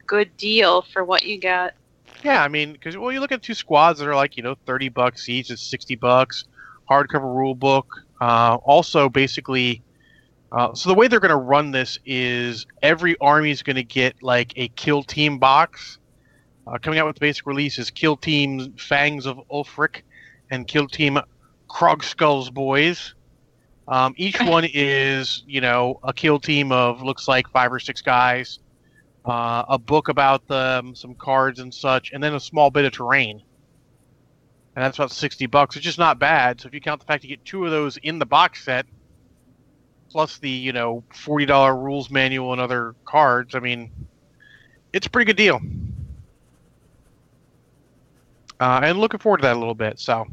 good 0.06 0.36
deal 0.36 0.82
for 0.82 1.04
what 1.04 1.24
you 1.24 1.40
got. 1.40 1.74
Yeah, 2.22 2.42
I 2.42 2.48
mean, 2.48 2.72
because 2.72 2.98
well, 2.98 3.12
you 3.12 3.20
look 3.20 3.32
at 3.32 3.42
two 3.42 3.54
squads 3.54 3.98
that 3.98 4.08
are 4.08 4.14
like 4.14 4.36
you 4.36 4.42
know 4.42 4.56
thirty 4.66 4.88
bucks 4.88 5.28
each, 5.28 5.50
it's 5.50 5.62
sixty 5.62 5.96
bucks. 5.96 6.44
Hardcover 6.90 7.34
rule 7.34 7.54
book. 7.54 8.04
Uh, 8.20 8.58
also, 8.64 9.08
basically, 9.08 9.82
uh, 10.52 10.74
so 10.74 10.88
the 10.88 10.94
way 10.94 11.08
they're 11.08 11.20
going 11.20 11.30
to 11.30 11.36
run 11.36 11.70
this 11.70 11.98
is 12.04 12.66
every 12.82 13.16
army 13.18 13.50
is 13.50 13.62
going 13.62 13.76
to 13.76 13.84
get 13.84 14.22
like 14.22 14.52
a 14.56 14.68
kill 14.68 15.02
team 15.02 15.38
box. 15.38 15.98
Uh, 16.66 16.78
coming 16.78 16.98
out 16.98 17.06
with 17.06 17.16
the 17.16 17.20
basic 17.20 17.46
release 17.46 17.78
is 17.78 17.90
Kill 17.90 18.16
Team 18.16 18.74
Fangs 18.74 19.26
of 19.26 19.40
Ulfric 19.50 20.02
and 20.50 20.68
Kill 20.68 20.86
Team 20.86 21.18
Krogskull's 21.68 22.50
Boyz. 22.50 23.14
Um, 23.88 24.14
each 24.16 24.38
one 24.42 24.66
is, 24.72 25.42
you 25.46 25.60
know, 25.60 25.98
a 26.04 26.12
kill 26.12 26.38
team 26.38 26.70
of 26.70 27.02
looks 27.02 27.26
like 27.26 27.48
five 27.48 27.72
or 27.72 27.80
six 27.80 28.02
guys 28.02 28.60
uh, 29.24 29.64
a 29.68 29.78
book 29.78 30.08
about 30.08 30.46
them, 30.48 30.94
some 30.94 31.14
cards 31.14 31.60
and 31.60 31.72
such, 31.72 32.12
and 32.12 32.22
then 32.22 32.34
a 32.34 32.40
small 32.40 32.70
bit 32.70 32.84
of 32.84 32.92
terrain. 32.92 33.42
And 34.76 34.84
that's 34.84 34.98
about 34.98 35.10
sixty 35.10 35.46
bucks. 35.46 35.76
It's 35.76 35.84
just 35.84 35.98
not 35.98 36.18
bad. 36.18 36.60
So 36.60 36.68
if 36.68 36.74
you 36.74 36.80
count 36.80 37.00
the 37.00 37.06
fact 37.06 37.24
you 37.24 37.30
get 37.30 37.44
two 37.44 37.64
of 37.64 37.70
those 37.70 37.96
in 37.98 38.18
the 38.18 38.26
box 38.26 38.64
set, 38.64 38.86
plus 40.10 40.38
the 40.38 40.48
you 40.50 40.72
know 40.72 41.02
forty 41.12 41.44
dollar 41.46 41.76
rules 41.76 42.10
manual 42.10 42.52
and 42.52 42.60
other 42.60 42.94
cards, 43.04 43.54
I 43.54 43.60
mean, 43.60 43.90
it's 44.92 45.06
a 45.06 45.10
pretty 45.10 45.26
good 45.26 45.36
deal. 45.36 45.60
Uh, 48.60 48.80
and 48.84 48.98
looking 48.98 49.18
forward 49.18 49.38
to 49.38 49.42
that 49.42 49.56
a 49.56 49.58
little 49.58 49.74
bit. 49.74 49.98
So 49.98 50.26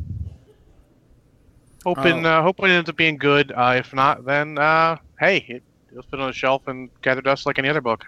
hoping 1.86 2.26
Oh. 2.26 2.30
uh, 2.30 2.41
hoping 2.43 2.65
it 2.65 2.71
ends 2.73 2.89
up 2.89 2.95
being 2.97 3.17
good. 3.17 3.52
Uh, 3.56 3.76
if 3.78 3.93
not, 3.93 4.26
then 4.26 4.58
uh, 4.58 4.97
hey, 5.19 5.45
it, 5.47 5.63
it'll 5.91 6.04
sit 6.04 6.19
on 6.19 6.28
the 6.28 6.34
shelf 6.34 6.67
and 6.67 6.89
gather 7.02 7.21
dust 7.21 7.45
like 7.45 7.58
any 7.58 7.69
other 7.69 7.81
book. 7.81 8.06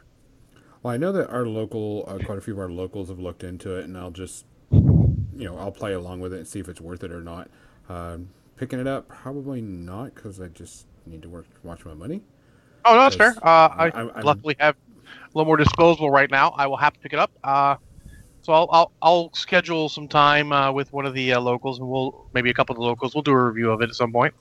Well, 0.83 0.93
I 0.93 0.97
know 0.97 1.11
that 1.11 1.29
our 1.29 1.45
local, 1.45 2.05
uh, 2.07 2.19
quite 2.23 2.37
a 2.37 2.41
few 2.41 2.53
of 2.53 2.59
our 2.59 2.69
locals 2.69 3.09
have 3.09 3.19
looked 3.19 3.43
into 3.43 3.75
it, 3.75 3.83
and 3.83 3.97
I'll 3.97 4.11
just, 4.11 4.45
you 5.39 5.45
know, 5.45 5.57
I'll 5.57 5.71
play 5.71 5.93
along 5.93 6.19
with 6.19 6.33
it 6.33 6.37
and 6.39 6.47
see 6.47 6.59
if 6.59 6.67
it's 6.67 6.81
worth 6.81 7.03
it 7.03 7.11
or 7.11 7.21
not. 7.21 7.49
Um, 7.87 8.27
picking 8.57 8.77
it 8.79 8.87
up, 8.87 9.07
probably 9.07 9.61
not, 9.61 10.13
because 10.13 10.41
I 10.41 10.47
just 10.49 10.85
need 11.05 11.21
to 11.21 11.29
work, 11.29 11.45
watch 11.63 11.85
my 11.85 11.93
money. 11.93 12.21
Oh 12.83 12.93
no, 12.93 13.01
that's 13.01 13.15
fair. 13.15 13.33
Uh, 13.41 13.69
I 13.71 13.91
I'm- 13.95 14.11
I'm- 14.15 14.25
luckily 14.25 14.55
have 14.59 14.75
a 15.05 15.09
little 15.33 15.45
more 15.45 15.57
disposable 15.57 16.11
right 16.11 16.29
now. 16.29 16.49
I 16.57 16.67
will 16.67 16.77
have 16.77 16.93
to 16.93 16.99
pick 16.99 17.13
it 17.13 17.19
up. 17.19 17.31
Uh, 17.43 17.77
so 18.41 18.53
I'll, 18.53 18.67
I'll 18.71 18.91
I'll 19.01 19.33
schedule 19.33 19.87
some 19.89 20.07
time 20.07 20.51
uh, 20.51 20.71
with 20.71 20.91
one 20.91 21.05
of 21.05 21.13
the 21.13 21.33
uh, 21.33 21.39
locals, 21.39 21.79
and 21.79 21.87
we'll 21.89 22.25
maybe 22.33 22.49
a 22.49 22.53
couple 22.53 22.73
of 22.73 22.77
the 22.79 22.83
locals. 22.85 23.15
We'll 23.15 23.21
do 23.21 23.31
a 23.31 23.43
review 23.45 23.71
of 23.71 23.81
it 23.81 23.89
at 23.89 23.95
some 23.95 24.11
point. 24.11 24.33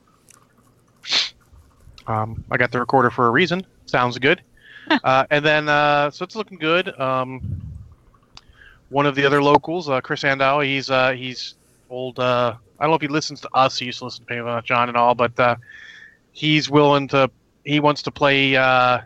Um, 2.06 2.44
I 2.50 2.56
got 2.56 2.72
the 2.72 2.80
recorder 2.80 3.10
for 3.10 3.26
a 3.26 3.30
reason. 3.30 3.66
Sounds 3.86 4.18
good. 4.18 4.42
uh, 5.04 5.26
and 5.30 5.44
then 5.44 5.68
uh, 5.68 6.10
so 6.10 6.24
it's 6.24 6.34
looking 6.36 6.58
good. 6.58 6.98
Um, 6.98 7.60
one 8.90 9.06
of 9.06 9.14
the 9.14 9.24
other 9.24 9.42
locals, 9.42 9.88
uh, 9.88 10.00
Chris 10.00 10.24
Andow, 10.24 10.60
he's 10.64 10.90
uh, 10.90 11.12
he's 11.12 11.54
old. 11.90 12.18
Uh, 12.18 12.54
I 12.78 12.84
don't 12.84 12.90
know 12.90 12.96
if 12.96 13.02
he 13.02 13.08
listens 13.08 13.40
to 13.42 13.48
us. 13.54 13.78
He 13.78 13.86
used 13.86 13.98
to 13.98 14.04
listen 14.04 14.24
to 14.26 14.46
uh, 14.46 14.60
John 14.62 14.88
and 14.88 14.96
all, 14.96 15.14
but 15.14 15.38
uh, 15.38 15.56
he's 16.32 16.70
willing 16.70 17.08
to. 17.08 17.30
He 17.64 17.80
wants 17.80 18.02
to 18.02 18.10
play 18.10 18.56
uh, 18.56 19.00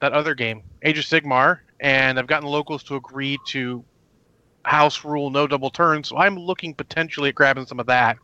that 0.00 0.12
other 0.12 0.34
game, 0.34 0.62
Age 0.82 0.98
of 0.98 1.04
Sigmar, 1.04 1.60
and 1.80 2.18
I've 2.18 2.26
gotten 2.26 2.44
the 2.44 2.50
locals 2.50 2.82
to 2.84 2.96
agree 2.96 3.38
to 3.48 3.84
house 4.64 5.04
rule 5.04 5.30
no 5.30 5.46
double 5.46 5.70
turns. 5.70 6.08
So 6.08 6.16
I'm 6.16 6.36
looking 6.36 6.74
potentially 6.74 7.30
at 7.30 7.34
grabbing 7.34 7.66
some 7.66 7.80
of 7.80 7.86
that, 7.86 8.18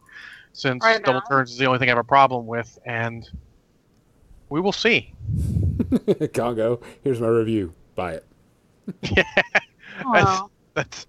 since 0.53 0.85
Right 0.85 1.03
double 1.03 1.22
turns 1.22 1.51
is 1.51 1.59
the 1.59 1.66
only 1.66 1.78
thing 1.78 1.89
I 1.89 1.93
have 1.93 1.99
a 1.99 2.05
problem 2.05 2.47
with, 2.47 2.78
and 2.85 3.28
we 4.49 4.61
will 4.61 4.72
see. 4.72 5.12
Congo, 6.35 6.81
here's 7.03 7.20
my 7.20 7.28
review. 7.28 7.74
Buy 7.97 8.14
it. 8.14 8.26
Oh, 10.07 10.51
That's. 10.74 11.07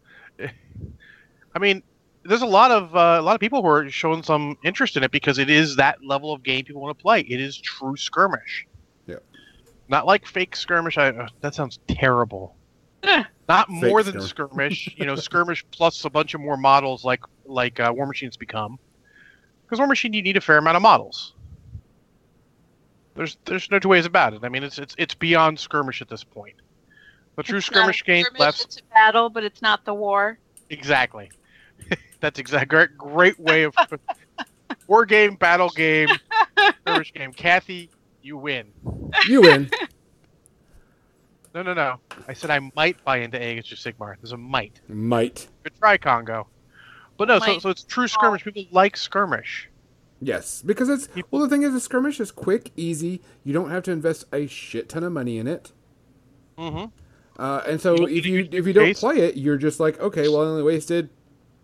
I 1.53 1.59
mean, 1.59 1.83
there's 2.23 2.41
a 2.41 2.47
lot 2.47 2.71
of 2.71 2.95
uh, 2.95 3.17
a 3.19 3.21
lot 3.21 3.35
of 3.35 3.39
people 3.39 3.61
who 3.61 3.67
are 3.67 3.89
showing 3.89 4.23
some 4.23 4.57
interest 4.63 4.97
in 4.97 5.03
it 5.03 5.11
because 5.11 5.37
it 5.37 5.49
is 5.49 5.75
that 5.77 6.03
level 6.03 6.31
of 6.31 6.43
game 6.43 6.65
people 6.65 6.81
want 6.81 6.97
to 6.97 7.01
play. 7.01 7.21
It 7.21 7.39
is 7.41 7.57
true 7.57 7.95
skirmish. 7.95 8.67
Yeah. 9.07 9.17
Not 9.87 10.05
like 10.05 10.25
fake 10.25 10.55
skirmish. 10.55 10.97
I, 10.97 11.09
uh, 11.09 11.27
that 11.41 11.55
sounds 11.55 11.79
terrible. 11.87 12.55
Eh. 13.03 13.23
Not 13.49 13.67
Fake 13.67 13.81
more 13.81 14.03
than 14.03 14.15
skirm- 14.15 14.49
skirmish. 14.49 14.93
You 14.97 15.05
know, 15.05 15.15
skirmish 15.15 15.65
plus 15.71 16.05
a 16.05 16.09
bunch 16.09 16.33
of 16.33 16.41
more 16.41 16.57
models 16.57 17.03
like 17.03 17.21
like 17.45 17.79
uh, 17.79 17.91
Warmachine's 17.91 18.37
become. 18.37 18.79
Because 19.65 19.79
Warmachine, 19.79 20.13
you 20.13 20.21
need 20.21 20.37
a 20.37 20.41
fair 20.41 20.57
amount 20.57 20.75
of 20.77 20.81
models. 20.81 21.33
There's 23.15 23.37
there's 23.45 23.69
no 23.71 23.79
two 23.79 23.89
ways 23.89 24.05
about 24.05 24.33
it. 24.33 24.41
I 24.43 24.49
mean, 24.49 24.63
it's 24.63 24.77
it's 24.77 24.95
it's 24.97 25.15
beyond 25.15 25.59
skirmish 25.59 26.01
at 26.01 26.09
this 26.09 26.23
point. 26.23 26.55
The 27.35 27.43
true 27.43 27.57
It's 27.57 27.71
not 27.71 27.77
a 27.77 27.81
skirmish 27.81 28.03
game 28.03 28.23
skirmish, 28.25 28.39
left 28.39 28.65
It's 28.65 28.77
a 28.77 28.83
battle, 28.93 29.29
but 29.29 29.43
it's 29.43 29.61
not 29.61 29.85
the 29.85 29.93
war. 29.93 30.37
Exactly. 30.69 31.31
That's 32.19 32.39
exact 32.39 32.69
great, 32.69 32.97
great 32.97 33.39
way 33.39 33.63
of 33.63 33.75
war 34.87 35.05
game, 35.05 35.35
battle 35.35 35.69
game, 35.69 36.09
skirmish 36.85 37.13
game. 37.13 37.31
Kathy, 37.33 37.89
you 38.21 38.37
win. 38.37 38.67
You 39.27 39.41
win. 39.41 39.69
No, 41.53 41.61
no, 41.63 41.73
no. 41.73 41.99
I 42.27 42.33
said 42.33 42.49
I 42.49 42.59
might 42.75 43.03
buy 43.03 43.17
into 43.17 43.41
Age 43.41 43.71
of 43.71 43.77
Sigmar. 43.77 44.15
There's 44.21 44.31
a 44.31 44.37
might. 44.37 44.79
Might. 44.87 45.47
Good 45.63 45.73
try, 45.77 45.97
Congo. 45.97 46.47
But 47.17 47.27
no, 47.27 47.39
so, 47.39 47.45
Might. 47.45 47.61
so 47.61 47.69
it's 47.69 47.83
true 47.83 48.07
skirmish. 48.07 48.43
People 48.43 48.65
like 48.71 48.95
skirmish. 48.95 49.69
Yes, 50.21 50.61
because 50.61 50.87
it's 50.87 51.09
well. 51.29 51.41
The 51.41 51.49
thing 51.49 51.63
is, 51.63 51.73
a 51.73 51.79
skirmish 51.79 52.19
is 52.19 52.31
quick, 52.31 52.71
easy. 52.75 53.21
You 53.43 53.53
don't 53.53 53.69
have 53.69 53.83
to 53.83 53.91
invest 53.91 54.25
a 54.31 54.47
shit 54.47 54.87
ton 54.87 55.03
of 55.03 55.11
money 55.11 55.37
in 55.37 55.47
it. 55.47 55.71
Mm-hmm. 56.57 56.85
Uh, 57.41 57.63
and 57.67 57.81
so 57.81 58.05
if 58.05 58.23
you 58.23 58.47
if 58.51 58.67
you 58.67 58.73
don't 58.73 58.85
chase. 58.85 58.99
play 58.99 59.17
it, 59.17 59.35
you're 59.35 59.57
just 59.57 59.79
like, 59.79 59.99
okay, 59.99 60.27
well, 60.27 60.41
I 60.41 60.45
only 60.45 60.61
wasted 60.61 61.09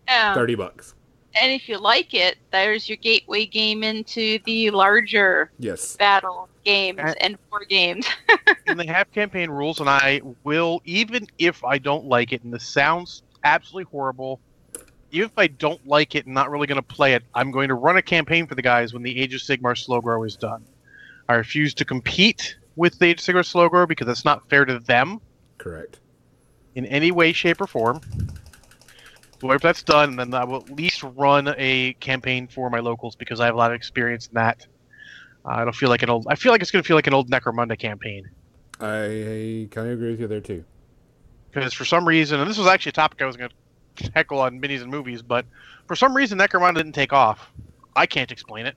Yeah. 0.07 0.33
thirty 0.33 0.55
bucks. 0.55 0.95
And 1.39 1.51
if 1.51 1.69
you 1.69 1.77
like 1.77 2.15
it, 2.15 2.37
there's 2.51 2.89
your 2.89 2.97
gateway 2.97 3.45
game 3.45 3.83
into 3.83 4.39
the 4.45 4.71
larger 4.71 5.51
Yes. 5.59 5.95
battle 5.95 6.49
games 6.65 6.99
and 7.21 7.37
war 7.51 7.61
games. 7.69 8.07
and 8.67 8.79
they 8.79 8.87
have 8.87 9.11
campaign 9.11 9.51
rules, 9.51 9.79
and 9.79 9.87
I 9.87 10.19
will, 10.43 10.81
even 10.83 11.27
if 11.37 11.63
I 11.63 11.77
don't 11.77 12.05
like 12.05 12.33
it, 12.33 12.43
and 12.43 12.51
this 12.51 12.73
sounds 12.73 13.21
absolutely 13.43 13.87
horrible, 13.91 14.41
even 15.11 15.27
if 15.27 15.37
I 15.37 15.45
don't 15.45 15.85
like 15.85 16.15
it 16.15 16.25
and 16.25 16.33
not 16.33 16.49
really 16.49 16.65
going 16.65 16.81
to 16.81 16.95
play 16.95 17.13
it, 17.13 17.21
I'm 17.35 17.51
going 17.51 17.67
to 17.67 17.75
run 17.75 17.97
a 17.97 18.01
campaign 18.01 18.47
for 18.47 18.55
the 18.55 18.63
guys 18.63 18.95
when 18.95 19.03
the 19.03 19.19
Age 19.19 19.35
of 19.35 19.41
Sigmar 19.41 19.77
slow 19.77 20.01
grow 20.01 20.23
is 20.23 20.37
done. 20.37 20.65
I 21.29 21.35
refuse 21.35 21.75
to 21.75 21.85
compete 21.85 22.55
with 22.75 22.97
the 22.97 23.05
Age 23.05 23.19
of 23.19 23.35
Sigmar 23.35 23.45
slow 23.45 23.69
grow 23.69 23.85
because 23.85 24.07
it's 24.07 24.25
not 24.25 24.49
fair 24.49 24.65
to 24.65 24.79
them 24.79 25.19
Correct. 25.57 25.99
in 26.75 26.85
any 26.85 27.11
way, 27.11 27.33
shape, 27.33 27.59
or 27.61 27.67
form. 27.67 28.01
So 29.41 29.51
if 29.51 29.61
that's 29.61 29.83
done, 29.83 30.15
then 30.15 30.33
I 30.33 30.43
will 30.43 30.57
at 30.57 30.69
least 30.71 31.03
run 31.03 31.53
a 31.57 31.93
campaign 31.99 32.47
for 32.47 32.69
my 32.69 32.79
locals 32.79 33.15
because 33.15 33.39
I 33.39 33.45
have 33.45 33.55
a 33.55 33.57
lot 33.57 33.71
of 33.71 33.75
experience 33.75 34.27
in 34.27 34.33
that. 34.35 34.65
Uh, 35.45 35.49
I 35.49 35.63
don't 35.63 35.75
feel 35.75 35.89
like 35.89 36.01
an 36.03 36.09
old. 36.09 36.25
I 36.29 36.35
feel 36.35 36.51
like 36.51 36.61
it's 36.61 36.71
going 36.71 36.83
to 36.83 36.87
feel 36.87 36.97
like 36.97 37.07
an 37.07 37.13
old 37.13 37.29
Necromunda 37.29 37.77
campaign. 37.77 38.29
I 38.79 39.67
kind 39.71 39.87
of 39.87 39.93
agree 39.93 40.11
with 40.11 40.19
you 40.19 40.27
there 40.27 40.41
too. 40.41 40.63
because 41.51 41.73
for 41.73 41.85
some 41.85 42.07
reason, 42.07 42.39
and 42.39 42.49
this 42.49 42.57
was 42.57 42.67
actually 42.67 42.91
a 42.91 42.93
topic 42.93 43.21
I 43.21 43.25
was 43.25 43.37
going 43.37 43.51
to 43.95 44.11
heckle 44.13 44.39
on 44.39 44.59
minis 44.61 44.81
and 44.81 44.91
movies, 44.91 45.21
but 45.21 45.45
for 45.87 45.95
some 45.95 46.15
reason, 46.15 46.37
Necromunda 46.37 46.75
didn't 46.75 46.93
take 46.93 47.13
off. 47.13 47.51
I 47.95 48.05
can't 48.05 48.31
explain 48.31 48.65
it. 48.67 48.75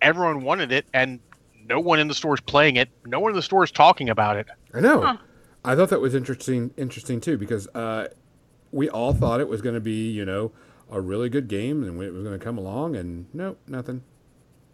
Everyone 0.00 0.42
wanted 0.42 0.70
it, 0.72 0.86
and 0.94 1.20
no 1.66 1.80
one 1.80 1.98
in 1.98 2.08
the 2.08 2.14
store 2.14 2.34
is 2.34 2.40
playing 2.40 2.76
it. 2.76 2.88
No 3.06 3.20
one 3.20 3.30
in 3.30 3.36
the 3.36 3.42
store 3.42 3.64
is 3.64 3.70
talking 3.70 4.08
about 4.10 4.36
it. 4.36 4.46
I 4.74 4.80
know. 4.80 5.00
Huh. 5.00 5.16
I 5.64 5.76
thought 5.76 5.90
that 5.90 6.00
was 6.00 6.14
interesting. 6.14 6.72
Interesting 6.76 7.20
too, 7.20 7.38
because 7.38 7.68
uh, 7.68 8.08
we 8.72 8.88
all 8.88 9.12
thought 9.12 9.40
it 9.40 9.48
was 9.48 9.62
going 9.62 9.74
to 9.74 9.80
be, 9.80 10.10
you 10.10 10.24
know, 10.24 10.52
a 10.90 11.00
really 11.00 11.28
good 11.28 11.48
game, 11.48 11.82
and 11.82 12.02
it 12.02 12.12
was 12.12 12.22
going 12.22 12.38
to 12.38 12.44
come 12.44 12.58
along, 12.58 12.96
and 12.96 13.26
nope, 13.32 13.58
nothing. 13.66 14.02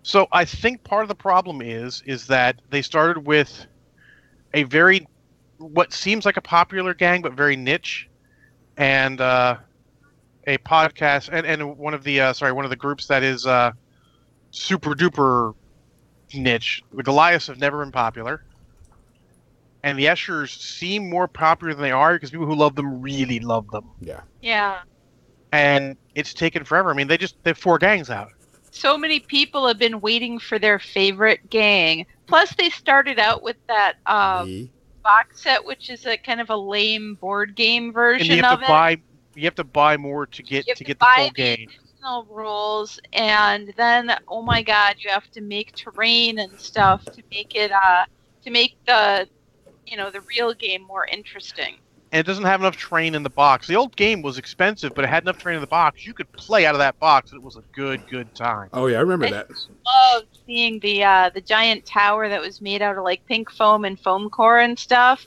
So 0.02 0.26
I 0.32 0.44
think 0.44 0.84
part 0.84 1.02
of 1.02 1.08
the 1.08 1.14
problem 1.14 1.60
is 1.60 2.02
is 2.06 2.26
that 2.28 2.60
they 2.70 2.82
started 2.82 3.26
with 3.26 3.66
a 4.54 4.62
very 4.64 5.06
what 5.58 5.92
seems 5.92 6.24
like 6.24 6.36
a 6.36 6.42
popular 6.42 6.94
gang, 6.94 7.20
but 7.20 7.34
very 7.34 7.56
niche, 7.56 8.08
and 8.76 9.20
uh, 9.20 9.58
a 10.46 10.58
podcast, 10.58 11.28
and, 11.32 11.46
and 11.46 11.76
one 11.76 11.94
of 11.94 12.04
the 12.04 12.20
uh, 12.20 12.32
sorry, 12.32 12.52
one 12.52 12.64
of 12.64 12.70
the 12.70 12.76
groups 12.76 13.06
that 13.08 13.22
is 13.22 13.46
uh, 13.46 13.72
super 14.50 14.94
duper 14.94 15.54
niche. 16.34 16.82
The 16.92 17.02
Goliaths 17.02 17.46
have 17.48 17.58
never 17.58 17.80
been 17.84 17.92
popular, 17.92 18.44
and 19.82 19.98
the 19.98 20.06
Eschers 20.06 20.56
seem 20.60 21.08
more 21.08 21.28
popular 21.28 21.72
than 21.74 21.82
they 21.82 21.90
are 21.92 22.14
because 22.14 22.30
people 22.30 22.46
who 22.46 22.54
love 22.54 22.74
them 22.74 23.00
really 23.00 23.40
love 23.40 23.68
them, 23.70 23.84
Yeah. 24.00 24.20
yeah. 24.42 24.80
and 25.52 25.96
it's 26.14 26.34
taken 26.34 26.64
forever. 26.64 26.90
I 26.90 26.94
mean, 26.94 27.08
they 27.08 27.16
just 27.18 27.36
they 27.44 27.50
have 27.50 27.58
four 27.58 27.78
gangs 27.78 28.10
out. 28.10 28.28
So 28.70 28.98
many 28.98 29.20
people 29.20 29.66
have 29.66 29.78
been 29.78 30.00
waiting 30.00 30.38
for 30.38 30.58
their 30.58 30.78
favorite 30.78 31.48
gang. 31.50 32.06
Plus, 32.26 32.54
they 32.54 32.70
started 32.70 33.18
out 33.18 33.42
with 33.42 33.56
that 33.66 33.94
um, 34.06 34.68
box 35.02 35.42
set, 35.42 35.64
which 35.64 35.88
is 35.90 36.06
a 36.06 36.16
kind 36.18 36.40
of 36.40 36.50
a 36.50 36.56
lame 36.56 37.14
board 37.14 37.54
game 37.56 37.84
And 37.86 37.92
version 37.94 38.36
you 38.36 38.42
have 38.42 38.54
of 38.54 38.58
to 38.60 38.64
it. 38.66 38.68
buy 38.68 38.98
you 39.34 39.44
have 39.44 39.54
to 39.56 39.64
buy 39.64 39.96
more 39.96 40.26
to 40.26 40.42
get 40.42 40.66
You 40.66 40.72
have 40.72 40.78
to 40.78 40.84
to 40.84 40.84
get 40.84 40.98
the 40.98 41.06
full 41.16 41.30
game. 41.30 41.68
additional 41.70 42.26
rules, 42.30 43.00
and 43.12 43.72
then 43.76 44.12
oh 44.28 44.42
my 44.42 44.62
god, 44.62 44.96
you 44.98 45.10
have 45.10 45.30
to 45.32 45.40
make 45.40 45.74
terrain 45.74 46.38
and 46.38 46.52
stuff 46.58 47.04
to 47.04 47.22
make 47.30 47.54
it 47.54 47.72
uh 47.72 48.04
to 48.44 48.50
make 48.50 48.76
the 48.86 49.28
you 49.88 49.96
know 49.96 50.10
the 50.10 50.20
real 50.22 50.54
game 50.54 50.82
more 50.82 51.06
interesting. 51.06 51.76
and 52.12 52.20
it 52.20 52.26
doesn't 52.26 52.44
have 52.44 52.60
enough 52.60 52.76
terrain 52.76 53.14
in 53.14 53.22
the 53.22 53.30
box. 53.30 53.66
The 53.66 53.76
old 53.76 53.94
game 53.96 54.22
was 54.22 54.38
expensive, 54.38 54.94
but 54.94 55.04
it 55.04 55.08
had 55.08 55.24
enough 55.24 55.38
terrain 55.38 55.56
in 55.56 55.60
the 55.60 55.66
box. 55.66 56.06
You 56.06 56.14
could 56.14 56.30
play 56.32 56.64
out 56.64 56.74
of 56.74 56.78
that 56.78 56.98
box, 56.98 57.32
and 57.32 57.40
it 57.40 57.44
was 57.44 57.56
a 57.56 57.62
good, 57.72 58.06
good 58.08 58.34
time. 58.34 58.70
Oh 58.72 58.86
yeah, 58.86 58.98
I 58.98 59.00
remember 59.00 59.26
I 59.26 59.30
that. 59.30 59.50
Loved 59.50 60.38
seeing 60.46 60.78
the 60.80 61.04
uh, 61.04 61.30
the 61.34 61.40
giant 61.40 61.84
tower 61.84 62.28
that 62.28 62.40
was 62.40 62.60
made 62.60 62.82
out 62.82 62.96
of 62.96 63.04
like 63.04 63.24
pink 63.26 63.50
foam 63.50 63.84
and 63.84 63.98
foam 64.00 64.30
core 64.30 64.58
and 64.58 64.78
stuff, 64.78 65.26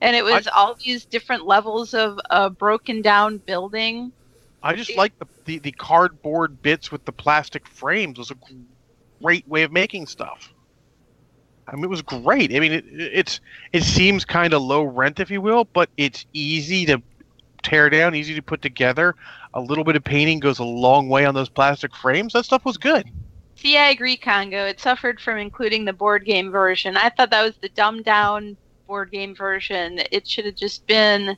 and 0.00 0.16
it 0.16 0.24
was 0.24 0.48
all 0.54 0.74
these 0.74 1.04
different 1.04 1.46
levels 1.46 1.92
of 1.92 2.18
a 2.30 2.48
broken 2.48 3.02
down 3.02 3.38
building. 3.38 4.12
I 4.62 4.74
just 4.74 4.96
like 4.96 5.18
the, 5.18 5.26
the 5.44 5.58
the 5.58 5.72
cardboard 5.72 6.62
bits 6.62 6.90
with 6.90 7.04
the 7.04 7.12
plastic 7.12 7.66
frames. 7.66 8.18
was 8.18 8.30
a 8.30 8.36
great 9.22 9.46
way 9.46 9.62
of 9.64 9.72
making 9.72 10.06
stuff. 10.06 10.53
I 11.66 11.76
mean, 11.76 11.84
it 11.84 11.90
was 11.90 12.02
great. 12.02 12.54
I 12.54 12.60
mean, 12.60 12.72
it, 12.72 12.84
it's 12.88 13.40
it 13.72 13.82
seems 13.82 14.24
kind 14.24 14.52
of 14.52 14.62
low 14.62 14.82
rent, 14.82 15.20
if 15.20 15.30
you 15.30 15.40
will, 15.40 15.64
but 15.64 15.88
it's 15.96 16.26
easy 16.32 16.84
to 16.86 17.02
tear 17.62 17.88
down, 17.88 18.14
easy 18.14 18.34
to 18.34 18.42
put 18.42 18.60
together. 18.62 19.14
A 19.54 19.60
little 19.60 19.84
bit 19.84 19.96
of 19.96 20.04
painting 20.04 20.40
goes 20.40 20.58
a 20.58 20.64
long 20.64 21.08
way 21.08 21.24
on 21.24 21.34
those 21.34 21.48
plastic 21.48 21.94
frames. 21.96 22.32
That 22.32 22.44
stuff 22.44 22.64
was 22.64 22.76
good. 22.76 23.06
See, 23.56 23.78
I 23.78 23.88
agree, 23.90 24.16
Congo. 24.16 24.66
It 24.66 24.80
suffered 24.80 25.20
from 25.20 25.38
including 25.38 25.84
the 25.84 25.92
board 25.92 26.24
game 26.24 26.50
version. 26.50 26.96
I 26.96 27.08
thought 27.08 27.30
that 27.30 27.42
was 27.42 27.54
the 27.62 27.68
dumbed 27.70 28.04
down 28.04 28.56
board 28.86 29.10
game 29.10 29.34
version. 29.34 30.00
It 30.10 30.26
should 30.26 30.44
have 30.44 30.56
just 30.56 30.86
been 30.86 31.36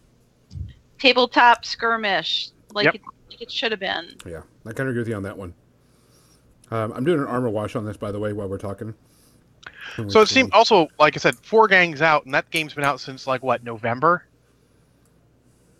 tabletop 0.98 1.64
skirmish, 1.64 2.48
like 2.72 2.86
Yep. 2.86 2.94
it, 2.96 3.00
like 3.30 3.42
it 3.42 3.52
should 3.52 3.70
have 3.70 3.80
been. 3.80 4.16
Yeah, 4.26 4.42
I 4.64 4.72
kind 4.72 4.88
of 4.88 4.88
agree 4.88 5.00
with 5.00 5.08
you 5.08 5.14
on 5.14 5.22
that 5.24 5.36
one. 5.36 5.54
Um, 6.70 6.92
I'm 6.92 7.04
doing 7.04 7.20
an 7.20 7.26
armor 7.26 7.50
wash 7.50 7.76
on 7.76 7.84
this, 7.84 7.96
by 7.96 8.10
the 8.10 8.18
way, 8.18 8.32
while 8.32 8.48
we're 8.48 8.58
talking. 8.58 8.94
So 10.08 10.20
it 10.20 10.28
seemed 10.28 10.52
also, 10.52 10.88
like 10.98 11.16
I 11.16 11.20
said, 11.20 11.36
four 11.42 11.68
gangs 11.68 12.02
out, 12.02 12.24
and 12.26 12.34
that 12.34 12.50
game's 12.50 12.74
been 12.74 12.84
out 12.84 13.00
since 13.00 13.26
like 13.26 13.42
what 13.42 13.64
November. 13.64 14.24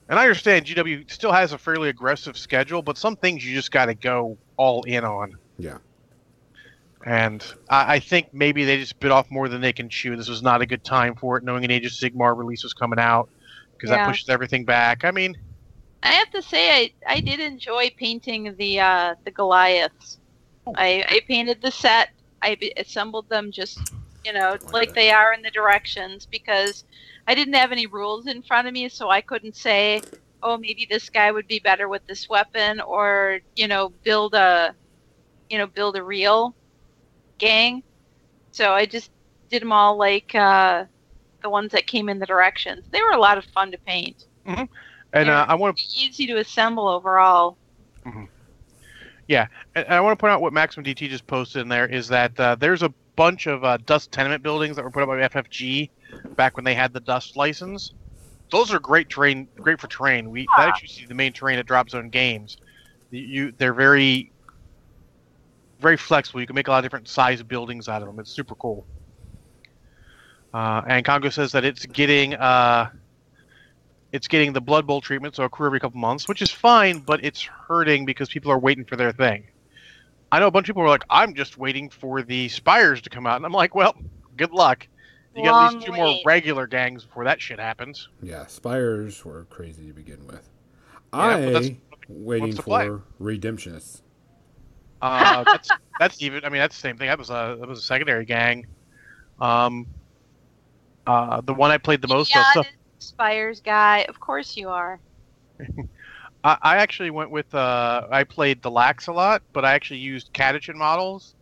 And 0.08 0.18
I 0.18 0.22
understand 0.22 0.66
GW 0.66 1.10
still 1.10 1.32
has 1.32 1.52
a 1.52 1.58
fairly 1.58 1.88
aggressive 1.88 2.38
schedule, 2.38 2.80
but 2.80 2.96
some 2.96 3.16
things 3.16 3.44
you 3.44 3.54
just 3.54 3.72
got 3.72 3.86
to 3.86 3.94
go 3.94 4.38
all 4.56 4.82
in 4.84 5.04
on. 5.04 5.34
Yeah. 5.58 5.78
And 7.04 7.44
I, 7.68 7.94
I 7.94 7.98
think 7.98 8.32
maybe 8.32 8.64
they 8.64 8.78
just 8.78 8.98
bit 9.00 9.10
off 9.10 9.30
more 9.30 9.48
than 9.48 9.60
they 9.60 9.72
can 9.72 9.88
chew. 9.88 10.16
This 10.16 10.28
was 10.28 10.42
not 10.42 10.62
a 10.62 10.66
good 10.66 10.84
time 10.84 11.14
for 11.14 11.36
it, 11.36 11.44
knowing 11.44 11.64
an 11.64 11.70
Age 11.70 11.86
of 11.86 11.92
Sigmar 11.92 12.36
release 12.36 12.62
was 12.62 12.72
coming 12.72 12.98
out, 12.98 13.28
because 13.76 13.90
Yeah. 13.90 13.96
that 13.96 14.08
pushes 14.08 14.28
everything 14.28 14.64
back. 14.64 15.04
I 15.04 15.10
mean, 15.10 15.36
I 16.02 16.12
have 16.12 16.30
to 16.30 16.42
say, 16.42 16.70
I, 16.70 16.92
I 17.06 17.20
did 17.20 17.40
enjoy 17.40 17.90
painting 17.96 18.54
the 18.56 18.80
uh, 18.80 19.14
the 19.24 19.30
Goliaths. 19.30 20.18
I, 20.74 21.04
I 21.08 21.20
painted 21.26 21.62
the 21.62 21.70
set. 21.70 22.10
I 22.42 22.56
assembled 22.76 23.28
them 23.28 23.50
just 23.52 23.78
you 24.24 24.32
know 24.32 24.56
like 24.72 24.94
they 24.94 25.10
are 25.10 25.32
in 25.32 25.42
the 25.42 25.50
directions 25.50 26.26
because 26.26 26.84
I 27.26 27.34
didn't 27.34 27.54
have 27.54 27.72
any 27.72 27.86
rules 27.86 28.26
in 28.26 28.42
front 28.42 28.68
of 28.68 28.74
me, 28.74 28.88
so 28.88 29.10
I 29.10 29.20
couldn't 29.20 29.56
say, 29.56 30.02
oh, 30.42 30.56
maybe 30.56 30.86
this 30.88 31.10
guy 31.10 31.32
would 31.32 31.48
be 31.48 31.58
better 31.58 31.88
with 31.88 32.06
this 32.06 32.28
weapon, 32.28 32.80
or 32.80 33.40
you 33.56 33.68
know, 33.68 33.92
build 34.04 34.34
a 34.34 34.74
you 35.50 35.58
know 35.58 35.66
build 35.66 35.96
a 35.96 36.02
real 36.02 36.54
gang. 37.38 37.82
So 38.52 38.72
I 38.72 38.86
just 38.86 39.10
did 39.50 39.62
them 39.62 39.72
all 39.72 39.96
like 39.96 40.34
uh, 40.34 40.84
the 41.42 41.50
ones 41.50 41.72
that 41.72 41.86
came 41.86 42.08
in 42.08 42.18
the 42.18 42.26
directions. 42.26 42.84
They 42.90 43.02
were 43.02 43.12
a 43.12 43.20
lot 43.20 43.38
of 43.38 43.44
fun 43.46 43.70
to 43.72 43.78
paint. 43.78 44.26
and 45.12 45.30
uh, 45.30 45.46
I 45.48 45.54
want 45.54 45.76
to 45.76 45.82
Easy 45.98 46.26
to 46.26 46.38
assemble 46.38 46.88
overall. 46.88 47.58
And 49.74 49.86
and 49.86 49.94
I 49.94 50.00
want 50.00 50.18
to 50.18 50.20
point 50.20 50.32
out 50.32 50.40
what 50.40 50.52
Maximum 50.52 50.84
DT 50.84 51.08
just 51.08 51.26
posted 51.26 51.62
in 51.62 51.68
there 51.68 51.86
is 51.86 52.08
that 52.08 52.38
uh, 52.38 52.54
there's 52.54 52.82
a 52.82 52.90
bunch 53.16 53.46
of 53.46 53.64
uh, 53.64 53.78
Dust 53.78 54.12
tenement 54.12 54.42
buildings 54.42 54.76
that 54.76 54.84
were 54.84 54.90
put 54.90 55.02
up 55.02 55.08
by 55.08 55.16
FFG 55.28 55.90
back 56.36 56.56
when 56.56 56.64
they 56.64 56.74
had 56.74 56.92
the 56.92 57.00
Dust 57.00 57.36
license. 57.36 57.92
Those 58.50 58.72
are 58.72 58.78
great 58.78 59.08
terrain, 59.08 59.48
great 59.56 59.80
for 59.80 59.88
terrain. 59.88 60.30
We 60.30 60.46
that 60.56 60.68
actually 60.68 60.88
see 60.88 61.06
the 61.06 61.14
main 61.14 61.32
terrain 61.32 61.58
at 61.58 61.66
Drop 61.66 61.90
Zone 61.90 62.10
Games. 62.10 62.58
You 63.10 63.52
they're 63.58 63.74
very, 63.74 64.30
very 65.80 65.96
flexible. 65.96 66.40
You 66.40 66.46
can 66.46 66.54
make 66.54 66.68
a 66.68 66.70
lot 66.70 66.78
of 66.78 66.84
different 66.84 67.08
size 67.08 67.42
buildings 67.42 67.88
out 67.88 68.02
of 68.02 68.08
them. 68.08 68.20
It's 68.20 68.30
super 68.30 68.54
cool. 68.54 68.86
Uh, 70.54 70.82
and 70.86 71.04
Congo 71.04 71.28
says 71.28 71.52
that 71.52 71.64
it's 71.64 71.84
getting 71.86 72.34
uh, 72.34 72.90
it's 74.16 74.28
getting 74.28 74.52
the 74.52 74.60
Blood 74.60 74.86
Bowl 74.86 75.00
treatment, 75.00 75.36
so 75.36 75.44
a 75.44 75.48
crew 75.48 75.66
every 75.66 75.78
couple 75.78 76.00
months, 76.00 76.26
which 76.26 76.40
is 76.40 76.50
fine, 76.50 77.00
but 77.00 77.22
it's 77.22 77.42
hurting 77.42 78.06
because 78.06 78.28
people 78.28 78.50
are 78.50 78.58
waiting 78.58 78.84
for 78.84 78.96
their 78.96 79.12
thing. 79.12 79.44
I 80.32 80.40
know 80.40 80.46
a 80.46 80.50
bunch 80.50 80.68
of 80.68 80.74
people 80.74 80.82
are 80.82 80.88
like, 80.88 81.04
I'm 81.10 81.34
just 81.34 81.58
waiting 81.58 81.90
for 81.90 82.22
the 82.22 82.48
Spires 82.48 83.02
to 83.02 83.10
come 83.10 83.26
out. 83.26 83.36
And 83.36 83.44
I'm 83.44 83.52
like, 83.52 83.74
well, 83.74 83.94
good 84.36 84.52
luck. 84.52 84.88
You 85.36 85.44
got 85.44 85.66
at 85.66 85.74
least 85.74 85.86
two 85.86 85.92
Long 85.92 86.00
more 86.00 86.20
regular 86.24 86.66
gangs 86.66 87.04
before 87.04 87.24
that 87.24 87.42
shit 87.42 87.60
happens. 87.60 88.08
Yeah, 88.22 88.46
spires 88.46 89.22
were 89.22 89.44
crazy 89.50 89.86
to 89.86 89.92
begin 89.92 90.26
with. 90.26 90.48
Yeah, 91.12 91.20
I 91.20 91.50
what 91.50 91.70
waiting 92.08 92.42
Wants 92.44 92.56
to 92.56 92.62
play. 92.62 92.86
for 92.86 93.02
Redemptionists. 93.20 94.00
Uh, 95.02 95.44
that's 95.52 95.68
that's 96.00 96.22
even. 96.22 96.42
I 96.42 96.48
mean, 96.48 96.60
that's 96.60 96.74
the 96.74 96.80
same 96.80 96.96
thing. 96.96 97.08
That 97.08 97.18
was 97.18 97.28
a 97.28 97.58
that 97.60 97.68
was 97.68 97.80
a 97.80 97.82
secondary 97.82 98.24
gang. 98.24 98.66
Um, 99.38 99.86
uh, 101.06 101.42
the 101.42 101.52
one 101.52 101.70
I 101.70 101.76
played 101.76 102.00
the 102.00 102.08
most 102.08 102.34
yeah, 102.34 102.44
of. 102.56 102.64
So, 102.64 102.70
Spires 103.06 103.60
guy. 103.60 104.04
Of 104.08 104.20
course 104.20 104.56
you 104.56 104.68
are. 104.68 105.00
I, 106.44 106.58
I 106.62 106.76
actually 106.76 107.10
went 107.10 107.30
with. 107.30 107.54
Uh, 107.54 108.06
I 108.10 108.24
played 108.24 108.62
the 108.62 108.70
Lax 108.70 109.06
a 109.06 109.12
lot, 109.12 109.42
but 109.52 109.64
I 109.64 109.74
actually 109.74 110.00
used 110.00 110.32
Catachan 110.32 110.74
models. 110.74 111.34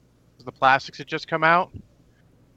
The 0.44 0.52
plastics 0.52 0.98
had 0.98 1.06
just 1.06 1.26
come 1.26 1.42
out, 1.42 1.70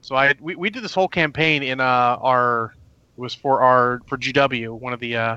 so 0.02 0.14
I 0.14 0.34
we, 0.40 0.56
we 0.56 0.68
did 0.70 0.84
this 0.84 0.94
whole 0.94 1.08
campaign 1.08 1.62
in 1.62 1.80
uh, 1.80 2.18
our 2.20 2.74
it 3.16 3.20
was 3.20 3.34
for 3.34 3.62
our 3.62 4.00
for 4.06 4.18
GW. 4.18 4.78
One 4.78 4.92
of 4.92 5.00
the 5.00 5.16
uh, 5.16 5.36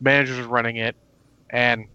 managers 0.00 0.36
was 0.36 0.46
running 0.46 0.76
it, 0.76 0.96
and 1.50 1.86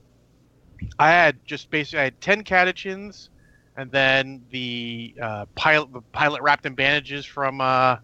I 1.00 1.10
had 1.10 1.46
just 1.46 1.70
basically 1.70 2.00
I 2.00 2.04
had 2.06 2.22
ten 2.22 2.44
Catachans, 2.44 3.30
and 3.78 3.92
then 3.92 4.44
the 4.50 5.16
uh, 5.22 5.46
pilot 5.56 5.94
the 5.94 6.02
pilot 6.02 6.42
wrapped 6.42 6.66
in 6.66 6.74
bandages 6.74 7.26
from 7.26 7.62
uh, 7.62 7.98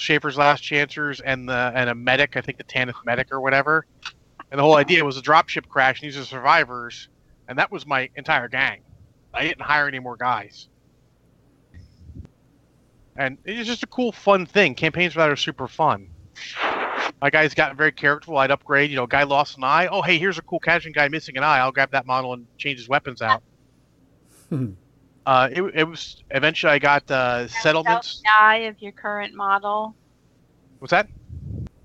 Schaeffer's 0.00 0.36
Last 0.36 0.62
Chancers, 0.62 1.20
and 1.20 1.48
the 1.48 1.72
and 1.74 1.90
a 1.90 1.94
medic, 1.94 2.36
I 2.36 2.40
think 2.40 2.58
the 2.58 2.64
Tanith 2.64 2.96
medic 3.04 3.32
or 3.32 3.40
whatever. 3.40 3.86
And 4.50 4.58
the 4.58 4.62
whole 4.62 4.76
idea 4.76 5.04
was 5.04 5.16
a 5.16 5.22
dropship 5.22 5.68
crash, 5.68 6.00
and 6.00 6.10
these 6.10 6.18
are 6.18 6.24
survivors, 6.24 7.08
and 7.48 7.58
that 7.58 7.70
was 7.70 7.86
my 7.86 8.10
entire 8.16 8.48
gang. 8.48 8.80
I 9.32 9.44
didn't 9.44 9.62
hire 9.62 9.86
any 9.86 10.00
more 10.00 10.16
guys. 10.16 10.68
And 13.16 13.38
it's 13.44 13.68
just 13.68 13.82
a 13.82 13.86
cool, 13.86 14.12
fun 14.12 14.46
thing. 14.46 14.74
Campaigns 14.74 15.12
for 15.12 15.18
that 15.20 15.30
are 15.30 15.36
super 15.36 15.68
fun. 15.68 16.08
My 17.20 17.28
guys 17.28 17.52
got 17.52 17.76
very 17.76 17.92
characterful. 17.92 18.38
I'd 18.38 18.50
upgrade. 18.50 18.90
You 18.90 18.96
know, 18.96 19.06
guy 19.06 19.24
lost 19.24 19.58
an 19.58 19.64
eye. 19.64 19.88
Oh, 19.88 20.00
hey, 20.00 20.18
here's 20.18 20.38
a 20.38 20.42
cool 20.42 20.58
Catachan 20.58 20.94
guy 20.94 21.08
missing 21.08 21.36
an 21.36 21.44
eye. 21.44 21.58
I'll 21.58 21.70
grab 21.70 21.90
that 21.92 22.06
model 22.06 22.32
and 22.32 22.46
change 22.56 22.78
his 22.78 22.88
weapons 22.88 23.20
out. 23.20 23.42
Hmm. 24.48 24.72
Uh, 25.26 25.48
it, 25.50 25.62
it 25.74 25.84
was 25.84 26.22
eventually 26.30 26.72
I 26.72 26.78
got 26.78 27.10
uh, 27.10 27.48
settlements. 27.48 28.22
Out 28.26 28.32
the 28.32 28.42
eye 28.42 28.56
of 28.68 28.80
your 28.80 28.92
current 28.92 29.34
model. 29.34 29.94
What's 30.78 30.90
that? 30.90 31.08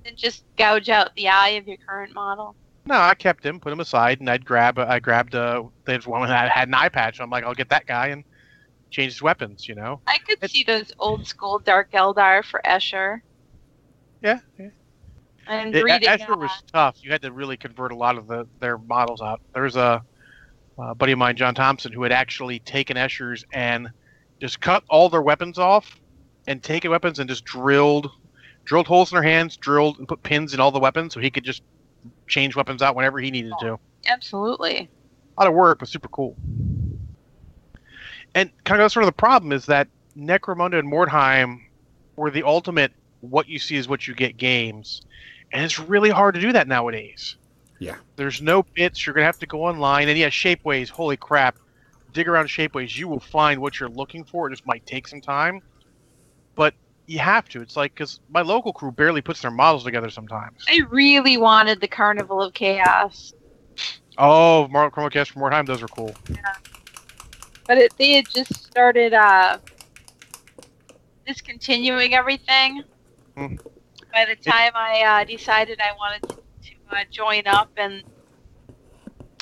And 0.05 0.15
just 0.15 0.43
gouge 0.57 0.89
out 0.89 1.15
the 1.15 1.27
eye 1.29 1.49
of 1.49 1.67
your 1.67 1.77
current 1.77 2.13
model. 2.13 2.55
No, 2.85 2.95
I 2.95 3.15
kept 3.15 3.43
him, 3.43 3.59
put 3.59 3.73
him 3.73 3.79
aside, 3.79 4.19
and 4.19 4.29
I'd 4.29 4.45
grab. 4.45 4.77
I 4.77 4.99
grabbed. 4.99 5.33
Uh, 5.33 5.63
there's 5.85 6.05
one 6.05 6.27
that 6.27 6.51
had 6.51 6.67
an 6.67 6.73
eye 6.75 6.89
patch. 6.89 7.19
I'm 7.19 7.29
like, 7.29 7.43
I'll 7.43 7.55
get 7.55 7.69
that 7.69 7.87
guy 7.87 8.07
and 8.07 8.23
change 8.91 9.13
his 9.13 9.21
weapons. 9.21 9.67
You 9.67 9.75
know. 9.75 10.01
I 10.05 10.19
could 10.19 10.37
It's- 10.37 10.51
see 10.51 10.63
those 10.63 10.91
old 10.99 11.25
school 11.27 11.59
Dark 11.59 11.91
Eldar 11.91 12.45
for 12.45 12.61
Escher. 12.63 13.21
Yeah. 14.21 14.39
yeah. 14.59 14.69
And 15.47 15.75
It, 15.75 15.85
Escher 15.85 16.37
was 16.37 16.51
tough. 16.71 16.97
You 17.01 17.11
had 17.11 17.21
to 17.23 17.31
really 17.31 17.57
convert 17.57 17.91
a 17.91 17.95
lot 17.95 18.17
of 18.17 18.27
the 18.27 18.47
their 18.59 18.77
models 18.77 19.21
out. 19.21 19.41
There's 19.53 19.75
a, 19.75 20.03
uh 20.77 20.93
buddy 20.93 21.11
of 21.11 21.19
mine, 21.19 21.35
John 21.35 21.55
Thompson, 21.55 21.91
who 21.91 22.03
had 22.03 22.11
actually 22.11 22.59
taken 22.59 22.97
Eschers 22.97 23.43
and 23.53 23.89
just 24.39 24.59
cut 24.59 24.83
all 24.89 25.09
their 25.09 25.21
weapons 25.21 25.57
off, 25.57 25.99
and 26.47 26.61
taken 26.61 26.91
weapons 26.91 27.19
and 27.19 27.29
just 27.29 27.45
drilled, 27.45 28.11
drilled 28.65 28.87
holes 28.87 29.11
in 29.11 29.15
their 29.15 29.23
hands, 29.23 29.57
drilled 29.57 29.97
and 29.97 30.07
put 30.07 30.21
pins 30.23 30.53
in 30.53 30.59
all 30.59 30.71
the 30.71 30.79
weapons, 30.79 31.13
so 31.13 31.19
he 31.19 31.31
could 31.31 31.43
just 31.43 31.63
change 32.27 32.55
weapons 32.55 32.81
out 32.81 32.95
whenever 32.95 33.19
he 33.19 33.31
needed 33.31 33.53
to. 33.59 33.79
absolutely. 34.07 34.89
A 35.37 35.41
lot 35.41 35.49
of 35.49 35.53
work, 35.53 35.79
but 35.79 35.89
super 35.89 36.07
cool. 36.07 36.35
And 38.33 38.51
kind 38.63 38.81
of 38.81 38.91
sort 38.91 39.03
of 39.03 39.07
the 39.07 39.13
problem 39.13 39.51
is 39.51 39.65
that 39.65 39.87
Necromunda 40.17 40.79
and 40.79 40.91
Mordheim 40.91 41.61
were 42.15 42.31
the 42.31 42.43
ultimate 42.43 42.91
what 43.21 43.47
you 43.47 43.59
see 43.59 43.75
is 43.75 43.87
what 43.87 44.07
you 44.07 44.13
get 44.13 44.37
games. 44.37 45.01
And 45.51 45.63
it's 45.63 45.79
really 45.79 46.09
hard 46.09 46.35
to 46.35 46.41
do 46.41 46.51
that 46.53 46.67
nowadays. 46.67 47.37
Yeah. 47.79 47.95
There's 48.15 48.41
no 48.41 48.63
bits. 48.63 49.05
You're 49.05 49.13
going 49.13 49.23
to 49.23 49.27
have 49.27 49.39
to 49.39 49.45
go 49.45 49.65
online. 49.65 50.07
And 50.07 50.17
yeah, 50.17 50.29
Shapeways, 50.29 50.89
holy 50.89 51.17
crap. 51.17 51.57
Dig 52.13 52.27
around 52.27 52.47
Shapeways. 52.47 52.97
You 52.97 53.07
will 53.07 53.19
find 53.19 53.59
what 53.59 53.79
you're 53.79 53.89
looking 53.89 54.23
for. 54.23 54.47
It 54.47 54.51
just 54.51 54.65
might 54.65 54.85
take 54.85 55.07
some 55.07 55.21
time. 55.21 55.61
But 56.55 56.73
you 57.07 57.19
have 57.19 57.49
to. 57.49 57.61
It's 57.61 57.75
like, 57.75 57.93
because 57.93 58.21
my 58.29 58.41
local 58.41 58.71
crew 58.71 58.91
barely 58.91 59.21
puts 59.21 59.41
their 59.41 59.51
models 59.51 59.83
together 59.83 60.09
sometimes. 60.09 60.63
I 60.69 60.81
really 60.89 61.35
wanted 61.37 61.81
the 61.81 61.87
Carnival 61.87 62.41
of 62.41 62.53
Chaos, 62.53 63.33
Oh, 64.17 64.67
Mar- 64.69 64.91
Chromacast 64.91 65.31
from 65.31 65.41
Mordheim, 65.41 65.65
those 65.65 65.83
are 65.83 65.87
cool. 65.87 66.15
Yeah. 66.29 66.53
But 67.67 67.77
it, 67.79 67.93
they 67.97 68.13
had 68.13 68.29
just 68.29 68.63
started 68.63 69.13
uh, 69.13 69.57
discontinuing 71.25 72.13
everything. 72.13 72.83
Hmm. 73.35 73.55
By 74.13 74.25
the 74.25 74.35
time 74.35 74.71
I 74.75 75.01
uh, 75.01 75.23
decided 75.25 75.79
I 75.81 75.91
wanted 75.97 76.29
to, 76.29 76.35
to 76.35 76.41
uh, 76.95 77.03
join 77.11 77.45
up, 77.47 77.69
and 77.77 78.03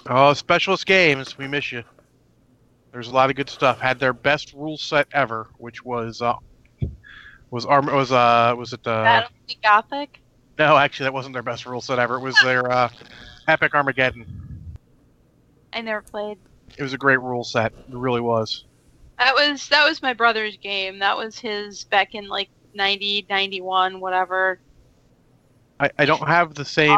Oh, 0.07 0.33
Specialist 0.33 0.85
Games, 0.85 1.37
we 1.37 1.47
miss 1.47 1.71
you. 1.71 1.83
There's 2.91 3.07
a 3.07 3.13
lot 3.13 3.29
of 3.29 3.35
good 3.35 3.49
stuff. 3.49 3.79
Had 3.79 3.99
their 3.99 4.13
best 4.13 4.53
rule 4.53 4.77
set 4.77 5.07
ever, 5.13 5.47
which 5.57 5.83
was 5.83 6.21
uh, 6.21 6.35
was 7.49 7.65
arm 7.65 7.85
was 7.87 8.11
uh 8.11 8.53
was 8.57 8.73
it 8.73 8.85
uh 8.85 9.03
Battlefleet 9.03 9.61
Gothic. 9.63 10.19
no 10.59 10.77
actually 10.77 11.05
that 11.05 11.13
wasn't 11.13 11.33
their 11.33 11.43
best 11.43 11.65
rule 11.65 11.81
set 11.81 11.99
ever. 11.99 12.17
It 12.17 12.21
was 12.21 12.35
their 12.43 12.69
uh, 12.71 12.89
Epic 13.47 13.73
Armageddon. 13.73 14.25
I 15.71 15.81
never 15.81 16.01
played. 16.01 16.37
It 16.77 16.83
was 16.83 16.93
a 16.93 16.97
great 16.97 17.21
rule 17.21 17.43
set. 17.43 17.71
It 17.71 17.95
really 17.95 18.21
was. 18.21 18.65
That 19.17 19.33
was 19.33 19.67
that 19.69 19.87
was 19.87 20.01
my 20.01 20.13
brother's 20.13 20.57
game. 20.57 20.99
That 20.99 21.17
was 21.17 21.39
his 21.39 21.85
back 21.85 22.13
in 22.13 22.27
like 22.27 22.49
90, 22.75 23.27
91, 23.29 23.99
whatever. 23.99 24.59
I, 25.79 25.89
I 25.97 26.05
don't 26.05 26.27
have 26.27 26.53
the 26.53 26.65
same 26.65 26.97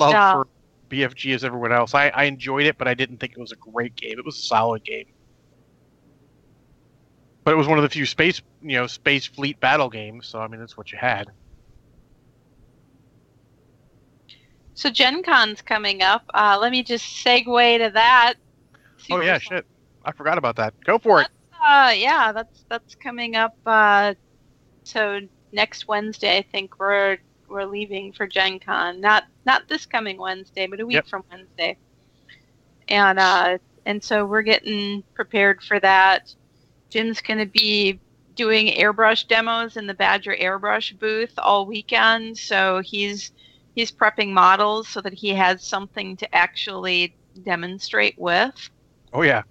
love 0.00 0.32
for 0.32 0.48
BFG 0.88 1.34
as 1.34 1.44
everyone 1.44 1.72
else. 1.72 1.94
I, 1.94 2.08
I 2.08 2.24
enjoyed 2.24 2.66
it, 2.66 2.78
but 2.78 2.88
I 2.88 2.94
didn't 2.94 3.18
think 3.18 3.32
it 3.32 3.38
was 3.38 3.52
a 3.52 3.56
great 3.56 3.94
game. 3.96 4.18
It 4.18 4.24
was 4.24 4.38
a 4.38 4.42
solid 4.42 4.84
game. 4.84 5.06
But 7.44 7.52
it 7.52 7.56
was 7.56 7.66
one 7.66 7.78
of 7.78 7.82
the 7.82 7.88
few 7.88 8.06
space 8.06 8.42
you 8.62 8.76
know, 8.76 8.86
space 8.86 9.26
fleet 9.26 9.58
battle 9.60 9.88
games, 9.88 10.26
so 10.26 10.40
I 10.40 10.48
mean 10.48 10.60
that's 10.60 10.76
what 10.76 10.92
you 10.92 10.98
had. 10.98 11.30
So 14.74 14.90
Gen 14.90 15.22
Con's 15.22 15.60
coming 15.60 16.02
up. 16.02 16.24
Uh, 16.32 16.58
let 16.60 16.72
me 16.72 16.82
just 16.82 17.04
segue 17.04 17.78
to 17.78 17.90
that. 17.90 18.34
Oh 19.10 19.20
yeah, 19.20 19.38
shit. 19.38 19.66
I 20.04 20.12
forgot 20.12 20.38
about 20.38 20.56
that. 20.56 20.74
Go 20.84 20.98
for 20.98 21.22
it. 21.22 21.28
Uh, 21.62 21.92
yeah, 21.94 22.32
that's 22.32 22.64
that's 22.68 22.94
coming 22.94 23.36
up. 23.36 23.54
Uh, 23.66 24.14
so 24.84 25.20
next 25.52 25.88
Wednesday, 25.88 26.38
I 26.38 26.42
think 26.42 26.78
we're 26.78 27.18
we're 27.50 27.64
leaving 27.64 28.12
for 28.12 28.26
Gen 28.26 28.58
Con. 28.58 29.00
Not 29.00 29.24
not 29.44 29.68
this 29.68 29.86
coming 29.86 30.18
Wednesday, 30.18 30.66
but 30.66 30.80
a 30.80 30.86
week 30.86 30.94
Yep. 30.94 31.06
from 31.08 31.24
Wednesday. 31.30 31.76
And 32.88 33.18
uh, 33.18 33.58
and 33.86 34.02
so 34.02 34.24
we're 34.24 34.42
getting 34.42 35.02
prepared 35.14 35.62
for 35.62 35.80
that. 35.80 36.34
Jim's 36.90 37.20
gonna 37.20 37.46
be 37.46 38.00
doing 38.34 38.68
airbrush 38.68 39.26
demos 39.28 39.76
in 39.76 39.86
the 39.86 39.94
Badger 39.94 40.34
airbrush 40.40 40.98
booth 40.98 41.32
all 41.38 41.66
weekend. 41.66 42.38
So 42.38 42.80
he's 42.84 43.32
he's 43.74 43.92
prepping 43.92 44.30
models 44.30 44.88
so 44.88 45.00
that 45.00 45.14
he 45.14 45.30
has 45.30 45.62
something 45.64 46.16
to 46.16 46.34
actually 46.34 47.14
demonstrate 47.44 48.18
with. 48.18 48.70
Oh 49.12 49.22
yeah. 49.22 49.42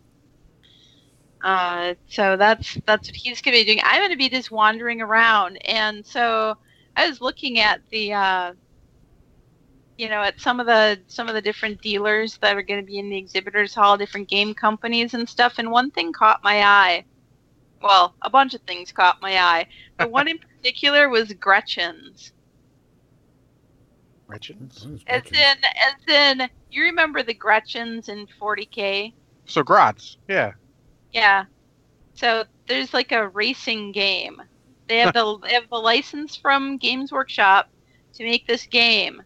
Uh, 1.41 1.93
so 2.09 2.35
that's 2.35 2.77
that's 2.85 3.07
what 3.07 3.15
he's 3.15 3.41
going 3.41 3.57
to 3.57 3.61
be 3.61 3.65
doing. 3.65 3.81
I'm 3.83 4.01
going 4.01 4.11
to 4.11 4.17
be 4.17 4.29
just 4.29 4.51
wandering 4.51 5.01
around, 5.01 5.57
and 5.65 6.05
so 6.05 6.57
I 6.95 7.07
was 7.07 7.21
looking 7.21 7.59
at 7.59 7.81
the, 7.89 8.13
uh, 8.13 8.53
you 9.97 10.09
know, 10.09 10.21
at 10.21 10.39
some 10.39 10.59
of 10.59 10.65
the 10.65 10.99
some 11.07 11.27
of 11.27 11.35
the 11.35 11.41
different 11.41 11.81
dealers 11.81 12.37
that 12.37 12.55
are 12.55 12.61
going 12.61 12.79
to 12.79 12.85
be 12.85 12.99
in 12.99 13.09
the 13.09 13.17
exhibitors 13.17 13.73
hall, 13.73 13.97
different 13.97 14.27
game 14.27 14.53
companies 14.53 15.13
and 15.13 15.27
stuff. 15.27 15.55
And 15.57 15.71
one 15.71 15.91
thing 15.91 16.13
caught 16.13 16.43
my 16.43 16.63
eye. 16.63 17.05
Well, 17.81 18.13
a 18.21 18.29
bunch 18.29 18.53
of 18.53 18.61
things 18.61 18.91
caught 18.91 19.21
my 19.21 19.37
eye, 19.39 19.67
but 19.97 20.11
one 20.11 20.27
in 20.27 20.37
particular 20.57 21.09
was 21.09 21.29
Gretchinz. 21.29 22.31
Gretchinz. 24.29 24.85
As 25.07 25.23
in, 25.31 25.37
as 25.37 26.39
in, 26.39 26.49
you 26.69 26.83
remember 26.83 27.23
the 27.23 27.33
Gretchins 27.33 28.09
in 28.09 28.27
40k? 28.39 29.13
So 29.45 29.63
Gratz, 29.63 30.17
yeah. 30.27 30.53
Yeah. 31.11 31.45
So 32.13 32.43
there's 32.67 32.93
like 32.93 33.11
a 33.11 33.29
racing 33.29 33.91
game. 33.91 34.41
They 34.89 34.97
have 34.97 35.13
the 35.13 35.37
they 35.43 35.53
have 35.53 35.69
the 35.69 35.77
license 35.77 36.35
from 36.35 36.77
Games 36.77 37.11
Workshop 37.11 37.69
to 38.15 38.23
make 38.23 38.47
this 38.47 38.65
game, 38.65 39.21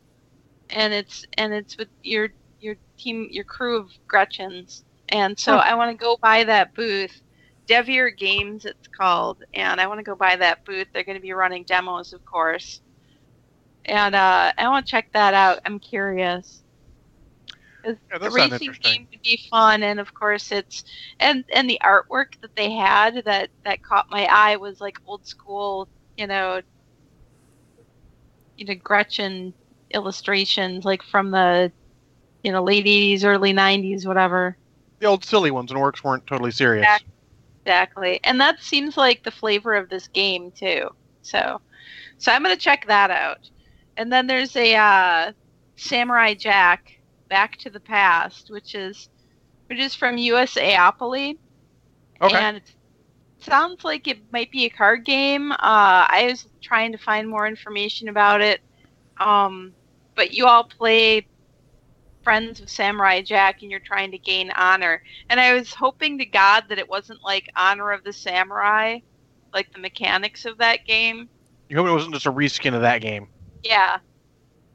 and 0.69 0.93
it's 0.93 1.25
and 1.37 1.53
it's 1.53 1.77
with 1.77 1.87
your 2.03 2.29
your 2.59 2.75
team 2.97 3.27
your 3.31 3.45
crew 3.45 3.77
of 3.77 3.89
Gretchins. 4.07 4.83
And 5.09 5.39
so. 5.39 5.55
I 5.55 5.75
want 5.75 5.97
to 5.97 6.03
go 6.03 6.17
by 6.21 6.43
that 6.43 6.73
booth. 6.73 7.21
Devil 7.65 7.93
Pig 7.93 8.17
Games, 8.17 8.65
it's 8.65 8.87
called, 8.89 9.43
and 9.53 9.79
I 9.79 9.87
want 9.87 9.99
to 9.99 10.03
go 10.03 10.15
by 10.15 10.35
that 10.35 10.65
booth. 10.65 10.87
They're 10.93 11.03
going 11.03 11.17
to 11.17 11.21
be 11.21 11.33
running 11.33 11.63
demos, 11.63 12.11
of 12.11 12.25
course, 12.25 12.81
and 13.85 14.15
uh, 14.15 14.51
I 14.57 14.67
want 14.67 14.85
to 14.85 14.91
check 14.91 15.11
that 15.13 15.33
out. 15.33 15.59
I'm 15.65 15.79
curious. 15.79 16.62
Yeah, 17.85 18.17
the 18.19 18.29
racing 18.29 18.75
game 18.81 19.07
would 19.11 19.21
be 19.23 19.39
fun, 19.49 19.83
and 19.83 19.99
of 19.99 20.13
course 20.13 20.51
it's 20.51 20.83
and 21.19 21.43
and 21.53 21.69
the 21.69 21.79
artwork 21.83 22.27
that 22.41 22.51
they 22.55 22.71
had 22.71 23.23
that 23.25 23.49
that 23.65 23.81
caught 23.83 24.05
my 24.09 24.25
eye 24.25 24.55
was 24.57 24.79
like 24.79 24.95
old 25.05 25.25
school, 25.25 25.89
you 26.17 26.27
know, 26.27 26.61
you 28.57 28.65
know 28.65 28.75
Gretchin 28.83 29.53
illustrations 29.93 30.85
like 30.85 31.03
from 31.03 31.31
the 31.31 31.71
you 32.43 32.51
know, 32.51 32.61
late 32.63 32.85
80s, 32.85 33.23
early 33.23 33.53
90s, 33.53 34.05
whatever. 34.05 34.57
The 34.99 35.07
old 35.07 35.23
silly 35.23 35.51
ones 35.51 35.71
and 35.71 35.79
works 35.81 36.03
weren't 36.03 36.27
totally 36.27 36.51
serious. 36.51 36.83
Exactly. 36.83 37.09
Exactly. 37.65 38.19
And 38.25 38.41
that 38.41 38.61
seems 38.61 38.97
like 38.97 39.23
the 39.23 39.31
flavor 39.31 39.73
of 39.73 39.89
this 39.89 40.07
game 40.09 40.51
too. 40.57 40.89
So 41.21 41.61
so 42.17 42.31
I'm 42.31 42.43
gonna 42.43 42.57
check 42.57 42.85
that 42.87 43.09
out. 43.09 43.37
And 43.95 44.11
then 44.11 44.27
there's 44.27 44.55
a 44.55 44.75
uh, 44.75 45.31
Samurai 45.77 46.33
Jack 46.33 46.83
Back 47.33 47.57
to 47.57 47.71
the 47.71 47.79
Past, 47.79 48.51
which 48.51 48.75
is 48.75 49.09
which 49.65 49.79
is 49.79 49.95
from 49.95 50.17
USAopoly. 50.17 51.39
Okay. 52.21 52.35
And 52.35 52.57
it 52.57 52.75
sounds 53.39 53.83
like 53.83 54.07
it 54.07 54.19
might 54.31 54.51
be 54.51 54.65
a 54.65 54.69
card 54.69 55.03
game. 55.03 55.51
Uh, 55.51 55.55
I 55.59 56.27
was 56.29 56.47
trying 56.61 56.91
to 56.91 56.99
find 56.99 57.27
more 57.27 57.47
information 57.47 58.07
about 58.07 58.41
it. 58.41 58.61
Um, 59.17 59.73
but 60.13 60.35
you 60.35 60.45
all 60.45 60.65
play 60.65 61.25
friends 62.21 62.61
of 62.61 62.69
Samurai 62.69 63.23
Jack 63.23 63.63
and 63.63 63.71
you're 63.71 63.79
trying 63.79 64.11
to 64.11 64.19
gain 64.19 64.51
honor. 64.51 65.01
And 65.31 65.39
I 65.39 65.55
was 65.55 65.73
hoping 65.73 66.19
to 66.19 66.25
God 66.25 66.65
that 66.69 66.77
it 66.77 66.87
wasn't 66.87 67.23
like 67.23 67.49
Honor 67.55 67.93
of 67.93 68.03
the 68.03 68.13
Samurai, 68.13 68.99
like 69.55 69.73
the 69.73 69.79
mechanics 69.79 70.45
of 70.45 70.59
that 70.59 70.85
game. 70.85 71.29
You 71.67 71.77
hope 71.77 71.87
it 71.87 71.93
wasn't 71.93 72.13
just 72.13 72.27
a 72.27 72.31
reskin 72.31 72.75
of 72.75 72.81
that 72.81 73.01
game. 73.01 73.27
Yeah. 73.63 73.97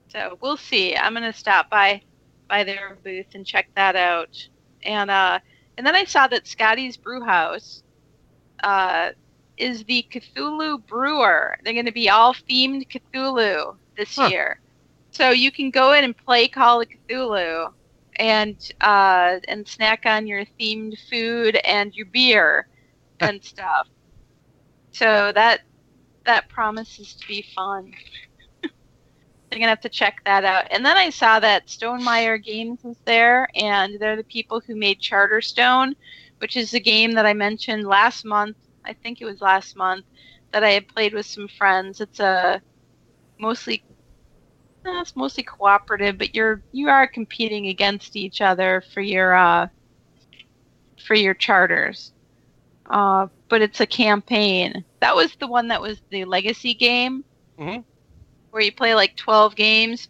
So 0.09 0.37
we'll 0.41 0.57
see. 0.57 0.97
I'm 0.97 1.15
gonna 1.15 1.33
stop 1.33 1.71
by 1.71 2.03
by 2.49 2.64
their 2.64 2.99
booth 3.05 3.26
and 3.34 3.46
check 3.46 3.66
that 3.76 3.96
out. 3.96 4.30
And 4.84 5.11
uh 5.11 5.40
and 5.76 5.86
then 5.86 5.94
I 5.96 6.05
saw 6.05 6.26
that 6.28 6.46
Scotty's 6.46 6.96
Brew 6.96 7.24
House 7.24 7.82
uh 8.62 9.11
is 9.59 9.84
the 9.84 10.05
Cthulhu 10.12 10.84
Brewer. 10.86 11.57
They're 11.64 11.74
gonna 11.74 11.92
be 11.92 12.09
all 12.11 12.34
themed 12.51 12.84
Cthulhu 12.88 13.78
this 13.96 14.18
Huh. 14.18 14.30
year. 14.30 14.61
So 15.12 15.30
you 15.30 15.51
can 15.53 15.70
go 15.70 15.92
in 15.92 16.05
and 16.05 16.16
play 16.16 16.49
Call 16.49 16.80
of 16.82 16.88
Cthulhu 17.11 17.68
and 18.18 18.59
uh 18.80 19.38
and 19.49 19.66
snack 19.66 20.01
on 20.07 20.26
your 20.26 20.44
themed 20.61 20.94
food 21.11 21.57
and 21.64 21.92
your 21.94 22.07
beer 22.12 22.66
and 23.20 23.42
stuff. 23.42 23.88
So 24.92 25.32
that 25.32 25.61
that 26.24 26.49
promises 26.49 27.14
to 27.16 27.26
be 27.28 27.44
fun. 27.55 27.92
They're 29.51 29.59
gonna 29.59 29.70
have 29.70 29.80
to 29.80 29.88
check 29.88 30.16
that 30.24 30.44
out. 30.44 30.66
And 30.70 30.84
then 30.84 30.96
I 30.96 31.11
saw 31.11 31.40
that 31.40 31.68
Stonemaier 31.68 32.42
Games 32.42 32.80
was 32.82 32.99
there, 33.07 33.49
and 33.55 33.99
they're 34.01 34.16
the 34.16 34.24
people 34.24 34.61
who 34.66 34.76
made 34.76 35.01
Charterstone, 35.01 35.92
which 36.38 36.57
is 36.57 36.70
the 36.70 36.80
game 36.80 37.12
that 37.12 37.26
I 37.26 37.34
mentioned 37.34 37.86
last 37.86 38.24
month. 38.24 38.57
I 38.84 38.94
think 38.94 39.20
it 39.20 39.24
was 39.26 39.40
last 39.40 39.76
month 39.76 40.05
that 40.53 40.64
I 40.64 40.70
had 40.70 40.88
played 40.88 41.14
with 41.14 41.26
some 41.26 41.49
friends. 41.49 42.01
It's 42.01 42.20
a 42.20 42.62
mostly 43.38 43.84
eh, 44.86 45.01
it's 45.01 45.16
mostly 45.16 45.42
cooperative, 45.44 46.18
but 46.18 46.34
you're 46.34 46.62
you 46.72 46.88
are 46.88 47.07
competing 47.09 47.68
against 47.68 48.16
each 48.16 48.40
other 48.40 48.82
for 48.92 49.01
your 49.01 49.34
uh, 49.34 49.68
for 51.07 51.14
your 51.14 51.34
charters. 51.34 52.12
Uh, 52.88 53.28
but 53.49 53.62
it's 53.62 53.80
a 53.80 53.86
campaign. 53.86 54.84
That 55.01 55.16
was 55.16 55.34
the 55.40 55.49
one 55.49 55.68
that 55.68 55.82
was 55.82 56.01
the 56.11 56.24
legacy 56.24 56.74
game, 56.74 57.24
Mhm. 57.59 57.84
Where 58.51 58.62
you 58.62 58.72
play 58.72 58.94
like 58.94 59.16
twelve 59.16 59.55
games. 59.57 60.09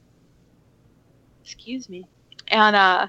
Excuse 1.44 1.88
me, 1.88 2.04
and 2.48 2.76
uh, 2.76 3.08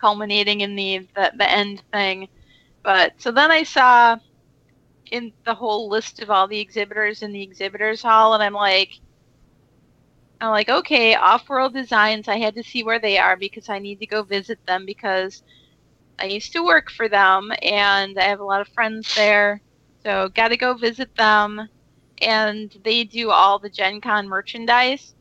culminating 0.00 0.60
in 0.62 0.76
the, 0.76 1.08
the 1.14 1.32
the 1.36 1.50
end 1.50 1.82
thing. 1.92 2.28
But 2.82 3.12
so 3.18 3.30
then 3.32 3.50
I 3.50 3.62
saw 3.64 4.16
in 5.10 5.32
the 5.44 5.54
whole 5.54 5.88
list 5.88 6.22
of 6.22 6.30
all 6.30 6.48
the 6.48 6.60
exhibitors 6.60 7.22
in 7.22 7.32
the 7.32 7.42
exhibitors 7.42 8.02
hall, 8.02 8.34
and 8.34 8.42
I'm 8.42 8.54
like, 8.54 8.90
I'm 10.40 10.50
like, 10.50 10.68
okay, 10.68 11.14
off-world 11.14 11.74
designs. 11.74 12.28
I 12.28 12.38
had 12.38 12.54
to 12.54 12.62
see 12.62 12.84
where 12.84 13.00
they 13.00 13.18
are 13.18 13.36
because 13.36 13.68
I 13.68 13.78
need 13.78 14.00
to 14.00 14.06
go 14.06 14.22
visit 14.22 14.58
them 14.66 14.86
because 14.86 15.42
I 16.18 16.26
used 16.26 16.52
to 16.52 16.64
work 16.64 16.90
for 16.90 17.08
them 17.08 17.50
and 17.62 18.18
I 18.18 18.24
have 18.24 18.40
a 18.40 18.44
lot 18.44 18.60
of 18.60 18.68
friends 18.68 19.12
there. 19.14 19.60
So 20.04 20.28
got 20.30 20.48
to 20.48 20.56
go 20.56 20.74
visit 20.74 21.10
them, 21.16 21.60
and 22.22 22.74
they 22.84 23.04
do 23.04 23.30
all 23.30 23.58
the 23.58 23.70
Gen 23.70 24.00
Con 24.00 24.28
merchandise. 24.28 25.14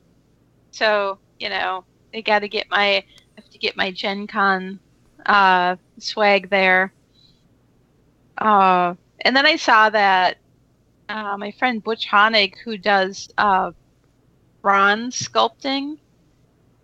So 0.72 1.20
you 1.40 1.50
know, 1.50 1.86
I 2.14 2.22
got 2.22 2.40
to 2.40 2.50
get 2.50 2.68
my 2.70 3.04
have 3.36 3.50
to 3.50 3.58
get 3.60 3.78
my 3.78 3.92
Gen 3.92 4.28
Con 4.28 4.80
uh, 5.26 5.76
swag 6.00 6.50
there. 6.50 6.94
Uh, 8.38 8.96
and 9.22 9.36
then 9.36 9.46
I 9.46 9.56
saw 9.56 9.90
that 9.90 10.38
uh, 11.10 11.38
my 11.38 11.52
friend 11.52 11.84
Butch 11.84 12.08
Honig, 12.08 12.54
who 12.64 12.78
does 12.78 13.30
uh, 13.38 13.72
bronze 14.62 15.20
sculpting, 15.20 15.98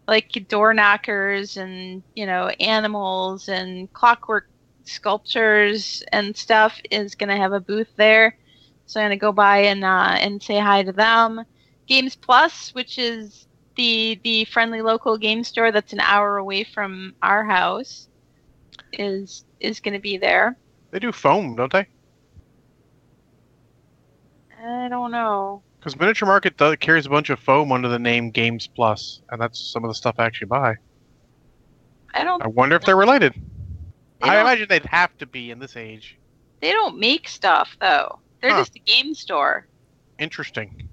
like 0.08 0.32
door 0.50 0.74
knockers 0.74 1.58
and 1.58 2.04
you 2.16 2.26
know 2.26 2.48
animals 2.60 3.48
and 3.50 3.92
clockwork 3.94 4.48
sculptures 4.84 6.04
and 6.12 6.36
stuff, 6.36 6.80
is 6.92 7.16
going 7.16 7.30
to 7.30 7.38
have 7.38 7.54
a 7.54 7.60
booth 7.60 7.90
there. 7.98 8.38
So 8.86 9.00
I'm 9.00 9.08
going 9.08 9.18
to 9.18 9.22
go 9.22 9.32
by 9.32 9.60
and 9.60 9.84
uh, 9.84 10.18
and 10.20 10.42
say 10.42 10.60
hi 10.60 10.84
to 10.84 10.92
them. 10.92 11.44
Games 11.88 12.16
Plus, 12.16 12.74
which 12.76 12.98
is 12.98 13.48
the 13.76 14.20
the 14.24 14.46
friendly 14.46 14.82
local 14.82 15.18
game 15.18 15.44
store 15.44 15.72
that's 15.72 15.94
an 15.94 16.00
hour 16.00 16.38
away 16.38 16.64
from 16.64 17.14
our 17.22 17.44
house, 17.44 18.08
is 18.94 19.46
is 19.60 19.80
going 19.80 19.94
to 19.94 20.00
be 20.00 20.18
there. 20.18 20.58
They 20.92 21.00
do 21.00 21.12
foam, 21.12 21.56
don't 21.56 21.72
they? 21.72 21.88
I 24.64 24.88
don't 24.90 25.12
know. 25.12 25.62
Because 25.80 26.00
Miniature 26.00 26.28
Market 26.28 26.56
does, 26.56 26.78
carries 26.80 27.06
a 27.06 27.10
bunch 27.10 27.30
of 27.30 27.40
foam 27.40 27.72
under 27.74 27.90
the 27.90 28.00
name 28.00 28.32
Games 28.32 28.68
Plus, 28.68 29.22
and 29.30 29.42
that's 29.42 29.60
some 29.60 29.84
of 29.84 29.90
the 29.90 29.96
stuff 29.96 30.16
I 30.18 30.26
actually 30.26 30.48
buy. 30.48 30.76
I 32.14 32.24
don't. 32.24 32.42
I 32.42 32.48
wonder 32.48 32.76
if 32.76 32.84
they're 32.86 32.96
related. 32.96 33.34
I 34.22 34.40
imagine 34.40 34.68
they'd 34.70 34.86
have 34.86 35.18
to 35.18 35.26
be 35.26 35.52
in 35.52 35.60
this 35.60 35.76
age. 35.76 36.18
they 36.62 36.72
don't 36.72 36.98
make 36.98 37.28
stuff 37.28 37.76
though. 37.82 38.20
They're 38.44 38.52
Huh. 38.52 38.60
just 38.60 38.76
a 38.76 38.80
game 38.80 39.16
store. 39.16 39.68
Interesting. 40.20 40.90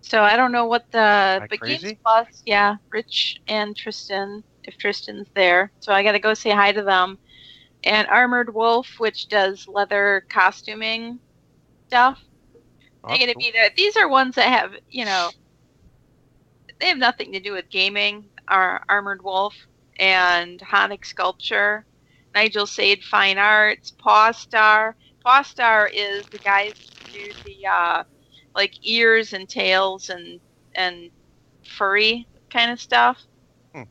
So 0.00 0.22
I 0.22 0.36
don't 0.36 0.52
know 0.52 0.66
what 0.66 0.86
the 0.90 1.44
but 1.50 1.60
crazy? 1.60 1.88
Games 1.88 1.98
Plus, 2.02 2.42
yeah, 2.46 2.76
Rich 2.92 3.40
and 3.46 3.76
Tristan, 3.76 4.42
if 4.64 4.76
Tristan's 4.78 5.28
there. 5.34 5.70
So 5.80 5.92
I 5.92 6.02
got 6.02 6.12
to 6.12 6.18
go 6.18 6.32
say 6.32 6.50
hi 6.50 6.72
to 6.72 6.82
them. 6.82 7.18
And 7.84 8.08
Armored 8.08 8.54
Wolf, 8.54 8.88
which 8.98 9.28
does 9.28 9.68
leather 9.68 10.24
costuming 10.30 11.20
stuff. 11.88 12.18
Oh, 13.04 13.08
They're 13.08 13.18
going 13.18 13.28
to 13.28 13.34
cool. 13.34 13.42
be 13.42 13.50
there. 13.52 13.70
These 13.76 13.96
are 13.96 14.08
ones 14.08 14.34
that 14.36 14.48
have, 14.48 14.72
you 14.88 15.04
know, 15.04 15.28
they 16.80 16.86
have 16.88 16.98
nothing 16.98 17.32
to 17.32 17.40
do 17.40 17.52
with 17.52 17.68
gaming. 17.70 18.30
Our 18.48 18.82
Armored 18.88 19.22
Wolf 19.22 19.54
and 19.98 20.58
Honig 20.60 21.04
Sculpture, 21.04 21.84
Nigel 22.34 22.66
Sade 22.66 23.02
Fine 23.04 23.38
Arts, 23.38 23.92
Pawstar. 24.02 24.94
Pawstar 25.26 25.90
is 25.92 26.24
the 26.26 26.38
guys 26.38 26.72
who 27.06 27.12
do 27.12 27.32
the 27.44 27.66
uh, 27.66 28.04
like 28.54 28.74
ears 28.88 29.32
and 29.32 29.48
tails 29.48 30.08
and 30.08 30.40
and 30.76 31.10
furry 31.64 32.28
kind 32.50 32.70
of 32.70 32.80
stuff, 32.80 33.20
Hmm. 33.74 33.82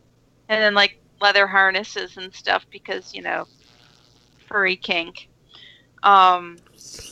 and 0.47 0.61
then 0.61 0.73
like 0.73 1.01
leather 1.19 1.45
harnesses 1.45 2.15
and 2.15 2.33
stuff 2.33 2.65
because 2.71 3.13
you 3.13 3.21
know 3.21 3.45
furry 4.47 4.77
kink. 4.77 5.27
Um, 6.03 6.57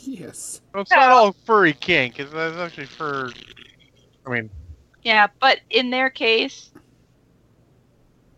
Yes. 0.04 0.62
Well, 0.74 0.82
it's 0.84 0.92
not 0.92 1.10
all 1.10 1.34
furry 1.46 1.74
kink. 1.74 2.20
It's, 2.20 2.32
it's 2.32 2.58
actually 2.58 2.86
fur. 2.86 3.32
I 4.26 4.30
mean, 4.30 4.50
Yeah, 5.02 5.28
but 5.40 5.60
in 5.70 5.90
their 5.90 6.10
case, 6.10 6.72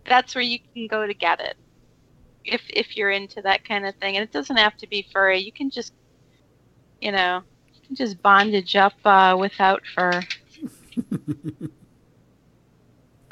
that's 0.06 0.34
where 0.34 0.44
you 0.44 0.60
can 0.74 0.88
go 0.88 1.06
to 1.06 1.14
get 1.14 1.40
it. 1.42 1.58
If 2.46 2.62
if 2.70 2.96
you're 2.96 3.12
into 3.12 3.42
that 3.42 3.68
kind 3.68 3.86
of 3.86 3.96
thing, 3.96 4.16
and 4.16 4.24
it 4.24 4.32
doesn't 4.32 4.58
have 4.58 4.78
to 4.78 4.88
be 4.88 5.08
furry. 5.12 5.40
You 5.40 5.52
can 5.52 5.70
just, 5.70 5.94
you 7.02 7.12
know, 7.12 7.42
you 7.74 7.82
can 7.86 7.96
just 7.96 8.22
bondage 8.22 8.76
up 8.76 8.94
uh, 9.06 9.36
without 9.40 9.82
fur. 9.96 10.22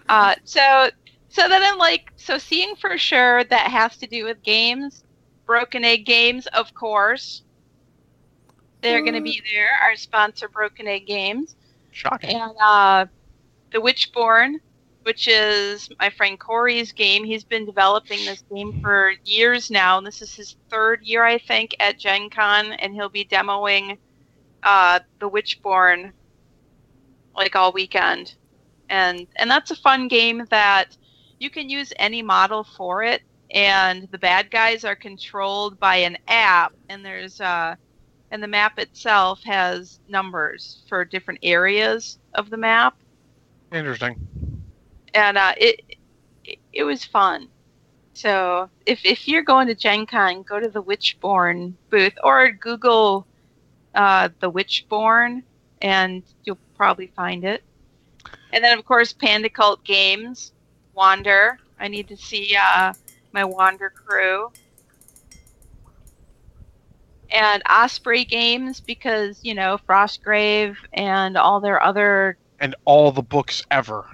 Uh, 0.09 0.36
so 0.43 0.89
so 1.30 1.47
then 1.47 1.64
I'm 1.64 1.78
like, 1.78 2.11
so 2.16 2.38
seeing 2.38 2.76
for 2.76 2.97
sure 2.97 3.43
that 3.45 3.72
has 3.72 3.97
to 3.97 4.05
do 4.05 4.26
with 4.26 4.43
games, 4.43 5.03
Broken 5.47 5.84
Egg 5.84 6.05
Games, 6.05 6.45
of 6.47 6.74
course. 6.74 7.41
They're 8.82 9.01
going 9.01 9.14
to 9.14 9.22
be 9.22 9.41
there. 9.51 9.70
Our 9.82 9.95
sponsor, 9.95 10.49
Broken 10.49 10.88
Egg 10.88 11.07
Games 11.07 11.55
shocking. 11.91 12.36
and 12.36 12.51
uh, 12.61 13.05
the 13.72 13.80
Witchborn, 13.80 14.59
which 15.04 15.28
is 15.28 15.89
my 15.99 16.10
friend 16.10 16.39
Corey's 16.39 16.91
game. 16.91 17.24
He's 17.24 17.43
been 17.43 17.66
developing 17.66 18.26
this 18.26 18.43
game 18.54 18.80
for 18.82 19.14
years 19.24 19.70
now, 19.70 19.97
and 19.97 20.08
this 20.08 20.22
is 20.22 20.34
his 20.34 20.56
third 20.70 21.01
year, 21.04 21.24
I 21.24 21.38
think, 21.38 21.76
at 21.80 21.99
Gen 21.99 22.30
Con, 22.30 22.74
and 22.74 22.93
he'll 22.93 23.10
be 23.10 23.26
demoing 23.26 23.97
uh, 24.64 24.99
the 25.20 25.30
Witchborn 25.30 26.14
like 27.36 27.56
all 27.56 27.72
weekend. 27.74 28.36
And 28.89 29.28
and 29.38 29.49
that's 29.49 29.72
a 29.72 29.76
fun 29.76 30.08
game 30.08 30.45
that 30.49 30.97
you 31.39 31.49
can 31.49 31.70
use 31.70 31.93
any 31.97 32.22
model 32.22 32.64
for 32.64 33.04
it, 33.04 33.22
and 33.51 34.08
the 34.12 34.18
bad 34.18 34.51
guys 34.51 34.84
are 34.84 34.95
controlled 34.95 35.80
by 35.80 35.97
an 35.97 36.18
app, 36.28 36.74
and 36.89 37.06
there's 37.06 37.41
uh, 37.41 37.76
and 38.32 38.41
the 38.41 38.47
map 38.47 38.80
itself 38.80 39.41
has 39.43 39.99
numbers 40.08 40.84
for 40.89 41.06
different 41.06 41.39
areas 41.43 42.20
of 42.36 42.49
the 42.49 42.58
map 42.58 42.95
Interesting. 43.74 44.16
And 45.14 45.38
uh, 45.38 45.53
it 45.57 45.82
it 46.72 46.84
was 46.84 47.03
fun. 47.03 47.47
So 48.14 48.70
if 48.86 49.05
if 49.05 49.28
you're 49.28 49.43
going 49.43 49.68
to 49.68 49.76
Gen 49.76 50.05
Con, 50.05 50.43
go 50.43 50.59
to 50.59 50.70
the 50.70 50.82
Witchborn 50.82 51.74
booth 51.89 52.14
or 52.24 52.51
Google 52.51 53.26
uh, 53.95 54.30
the 54.39 54.51
Witchborn, 54.51 55.43
and 55.82 56.24
you'll 56.43 56.59
probably 56.76 57.07
find 57.07 57.43
it. 57.43 57.64
And 58.51 58.64
then 58.64 58.78
of 58.78 58.86
course 58.86 59.14
Panda 59.14 59.49
Cult 59.49 59.84
Games, 59.84 60.53
Wander. 60.93 61.59
I 61.80 61.88
need 61.88 62.07
to 62.09 62.18
see 62.18 62.55
uh, 62.55 62.93
my 63.32 63.43
Wander 63.43 63.89
crew. 63.89 64.51
And 67.32 67.64
Osprey 67.68 68.26
Games 68.26 68.80
because 68.80 69.39
you 69.41 69.55
know 69.55 69.80
Frostgrave 69.89 70.76
and 70.93 71.36
all 71.36 71.59
their 71.59 71.82
other 71.82 72.38
And 72.59 72.76
all 72.86 73.11
the 73.11 73.24
books 73.24 73.64
ever. 73.72 74.05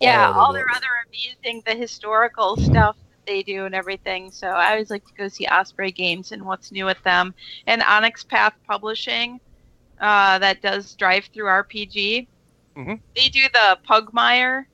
Yeah, 0.00 0.26
All 0.26 0.32
the 0.34 0.38
all 0.40 0.52
their 0.52 0.66
other 0.74 0.86
amazing, 1.08 1.62
the 1.66 1.74
historical 1.74 2.56
stuff 2.56 2.96
that 2.96 3.26
they 3.26 3.42
do 3.42 3.64
and 3.64 3.74
everything. 3.74 4.30
So 4.30 4.48
I 4.48 4.70
always 4.72 4.90
like 4.90 5.04
to 5.06 5.14
go 5.14 5.28
see 5.28 5.46
Osprey 5.46 5.90
Games 5.92 6.32
and 6.32 6.44
what's 6.44 6.70
new 6.70 6.84
with 6.84 7.02
them. 7.02 7.34
And 7.66 7.82
Onyx 7.82 8.22
Path 8.24 8.54
Publishing, 8.66 9.40
uh, 10.00 10.38
that 10.38 10.62
does 10.62 10.94
Drive 10.94 11.24
Through 11.34 11.46
RPG. 11.46 12.28
Mhm. 12.76 13.00
They 13.16 13.28
do 13.28 13.42
the 13.52 13.78
Pugmire 13.88 14.66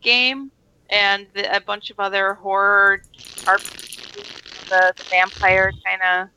game 0.00 0.50
and 0.90 1.26
the, 1.34 1.54
a 1.56 1.60
bunch 1.60 1.90
of 1.90 2.00
other 2.00 2.34
horror 2.34 3.00
RPGs, 3.44 4.68
the, 4.68 4.92
the 4.96 5.04
vampire 5.04 5.72
kind 5.84 6.02
of 6.02 6.28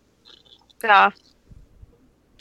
stuff. 0.77 1.15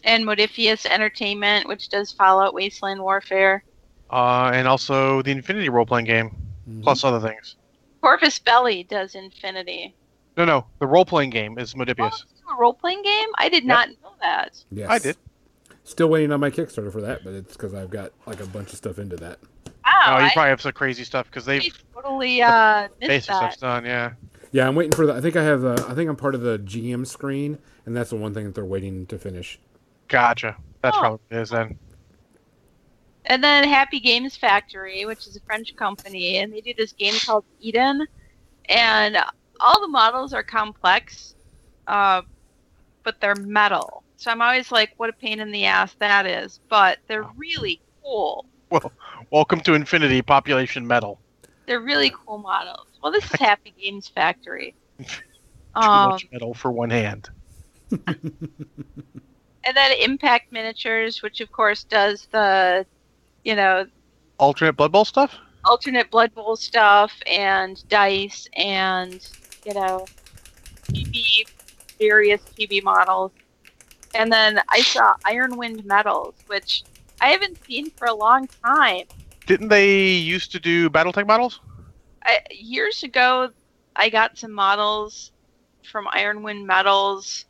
And 0.05 0.24
Modiphius 0.24 0.86
Entertainment, 0.86 1.66
which 1.66 1.88
does 1.88 2.12
Fallout 2.12 2.55
Wasteland 2.55 3.01
Warfare. 3.03 3.64
Uh, 4.11 4.50
and 4.54 4.68
also 4.68 5.22
the 5.22 5.30
Infinity 5.30 5.68
role 5.68 5.86
playing 5.86 6.07
game, 6.07 6.30
Mhm. 6.68 6.82
plus 6.82 7.02
other 7.04 7.20
things. 7.26 7.57
Corvus 8.00 8.38
Belli 8.38 8.84
does 8.84 9.14
Infinity. 9.14 9.94
No, 10.36 10.44
no, 10.44 10.66
the 10.78 10.86
role 10.86 11.04
playing 11.04 11.30
game 11.30 11.59
is 11.59 11.74
Oh, 11.76 11.82
a 11.82 12.61
role 12.61 12.74
playing 12.74 13.02
game? 13.02 13.28
I 13.36 13.48
did 13.48 13.64
Yep. 13.64 13.68
not 13.68 13.88
know 13.88 14.12
that. 14.20 14.62
Yes. 14.70 14.88
I 14.90 14.98
did. 14.98 15.16
Still 15.84 16.09
waiting 16.09 16.30
on 16.32 16.40
my 16.40 16.50
Kickstarter 16.50 16.92
for 16.92 17.00
that, 17.00 17.24
but 17.24 17.32
it's 17.34 17.52
because 17.54 17.72
I've 17.74 17.90
got 17.90 18.12
like 18.26 18.40
a 18.40 18.46
bunch 18.46 18.70
of 18.72 18.76
stuff 18.76 18.98
into 18.98 19.16
that. 19.16 19.38
Wow, 19.84 20.16
oh, 20.16 20.18
you 20.18 20.26
I, 20.26 20.30
probably 20.32 20.50
have 20.50 20.61
some 20.61 20.72
crazy 20.72 21.04
stuff 21.04 21.26
because 21.26 21.44
they've 21.44 21.72
totally 21.94 22.42
uh, 22.42 22.88
missed 23.00 23.09
basic 23.09 23.28
that. 23.28 23.36
stuff's 23.36 23.57
done. 23.59 23.84
Yeah. 23.84 24.12
Yeah, 24.52 24.66
I'm 24.68 24.74
waiting 24.74 24.92
for 24.92 25.07
the. 25.07 25.14
I 25.14 25.20
think 25.20 25.36
I 25.36 25.42
have. 25.44 25.64
Uh, 25.64 25.84
I 25.88 25.94
think 25.94 26.09
I'm 26.11 26.16
part 26.16 26.34
of 26.34 26.40
the 26.40 26.59
GM 26.59 27.04
screen, 27.07 27.59
and 27.84 27.96
that's 27.96 28.11
the 28.11 28.16
one 28.16 28.32
thing 28.34 28.44
that 28.46 28.54
they're 28.54 28.64
waiting 28.64 29.07
to 29.07 29.18
finish. 29.18 29.59
Gotcha. 30.09 30.57
That's 30.82 30.96
Oh. 30.96 31.00
probably 31.00 31.18
what 31.28 31.38
it 31.38 31.42
is 31.42 31.50
then. 31.50 31.78
And 33.27 33.43
then 33.43 33.64
Happy 33.68 33.99
Games 34.01 34.37
Factory, 34.37 35.05
which 35.05 35.27
is 35.27 35.37
a 35.37 35.41
French 35.41 35.74
company, 35.77 36.39
and 36.39 36.53
they 36.53 36.61
do 36.61 36.72
this 36.74 36.93
game 36.93 37.14
called 37.24 37.45
Eden. 37.61 38.07
And 38.68 39.18
all 39.61 39.81
the 39.81 39.89
models 39.89 40.33
are 40.33 40.43
complex, 40.43 41.35
uh, 41.89 42.22
but 43.03 43.20
they're 43.20 43.35
metal. 43.35 44.05
So 44.16 44.31
I'm 44.31 44.41
always 44.41 44.70
like, 44.72 44.93
what 44.97 45.11
a 45.11 45.12
pain 45.12 45.41
in 45.41 45.51
the 45.51 45.64
ass 45.66 45.95
that 45.99 46.24
is. 46.27 46.61
But 46.68 46.99
they're 47.09 47.27
really 47.37 47.81
cool. 48.03 48.47
Well, 48.70 48.93
welcome 49.31 49.61
to 49.61 49.74
Infinity 49.74 50.22
Population 50.22 50.87
Metal. 50.87 51.18
They're 51.66 51.81
really 51.81 52.12
cool 52.24 52.39
models. 52.39 52.87
Well, 53.03 53.12
this 53.12 53.24
is 53.24 53.33
Happy 53.41 53.74
Games 53.81 54.09
Factory. 54.09 54.74
Too 55.01 55.05
Um, 55.74 56.11
much 56.11 56.27
metal 56.33 56.55
for 56.55 56.70
one 56.70 56.91
hand. 56.91 57.29
and 58.07 59.74
then 59.74 59.93
Impact 60.01 60.53
Miniatures, 60.53 61.22
which 61.22 61.41
of 61.41 61.51
course 61.53 61.85
does 61.85 62.27
the, 62.31 62.87
you 63.47 63.55
know, 63.55 63.86
Alternate 64.38 64.74
Blood 64.74 64.92
Bowl 64.92 65.05
stuff? 65.05 65.32
alternate 65.66 66.11
Blood 66.11 66.32
Bowl 66.34 66.57
stuff 66.57 67.12
and 67.26 67.86
dice 67.88 68.49
and 68.55 69.28
you 69.64 69.74
know, 69.74 70.07
PB 70.88 71.49
various 71.99 72.40
PB 72.59 72.82
models. 72.82 73.32
And 74.14 74.32
then 74.32 74.61
I 74.68 74.80
saw 74.80 75.14
Ironwind 75.24 75.84
Metals, 75.84 76.34
which 76.47 76.84
I 77.20 77.28
haven't 77.28 77.59
seen 77.66 77.90
for 77.90 78.07
a 78.07 78.14
long 78.14 78.49
time. 78.64 79.07
Didn't 79.47 79.68
they 79.68 80.11
used 80.11 80.53
to 80.53 80.61
do 80.61 80.88
Battletech 80.88 81.26
models? 81.26 81.61
I, 82.22 82.38
years 82.51 83.03
ago, 83.03 83.51
I 83.94 84.09
got 84.09 84.38
some 84.38 84.53
models 84.53 85.32
from 85.90 86.07
Ironwind 86.07 86.64
Metals, 86.64 87.47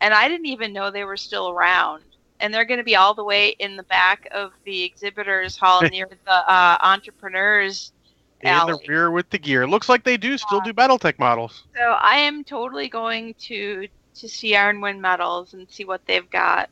and 0.00 0.12
I 0.12 0.28
didn't 0.28 0.46
even 0.46 0.72
know 0.72 0.90
they 0.90 1.04
were 1.04 1.16
still 1.16 1.50
around. 1.50 2.02
And 2.40 2.52
they're 2.52 2.64
going 2.64 2.78
to 2.78 2.84
be 2.84 2.96
all 2.96 3.14
the 3.14 3.24
way 3.24 3.50
in 3.58 3.76
the 3.76 3.82
back 3.84 4.26
of 4.32 4.52
the 4.64 4.82
exhibitors 4.82 5.56
hall 5.56 5.82
near 5.90 6.08
the 6.08 6.32
uh, 6.32 6.78
entrepreneurs. 6.82 7.92
In 8.40 8.48
Alley. 8.48 8.72
the 8.72 8.88
rear 8.88 9.10
with 9.10 9.28
the 9.28 9.38
gear. 9.38 9.66
Looks 9.66 9.88
like 9.88 10.02
they 10.02 10.16
do 10.16 10.38
still 10.38 10.62
do 10.62 10.72
Battletech 10.72 11.18
models. 11.18 11.64
So 11.76 11.82
I 11.82 12.16
am 12.16 12.42
totally 12.42 12.88
going 12.88 13.34
to 13.40 13.86
to 14.14 14.28
see 14.28 14.52
Ironwind 14.54 14.98
Metals 14.98 15.54
and 15.54 15.70
see 15.70 15.84
what 15.84 16.04
they've 16.06 16.28
got. 16.30 16.70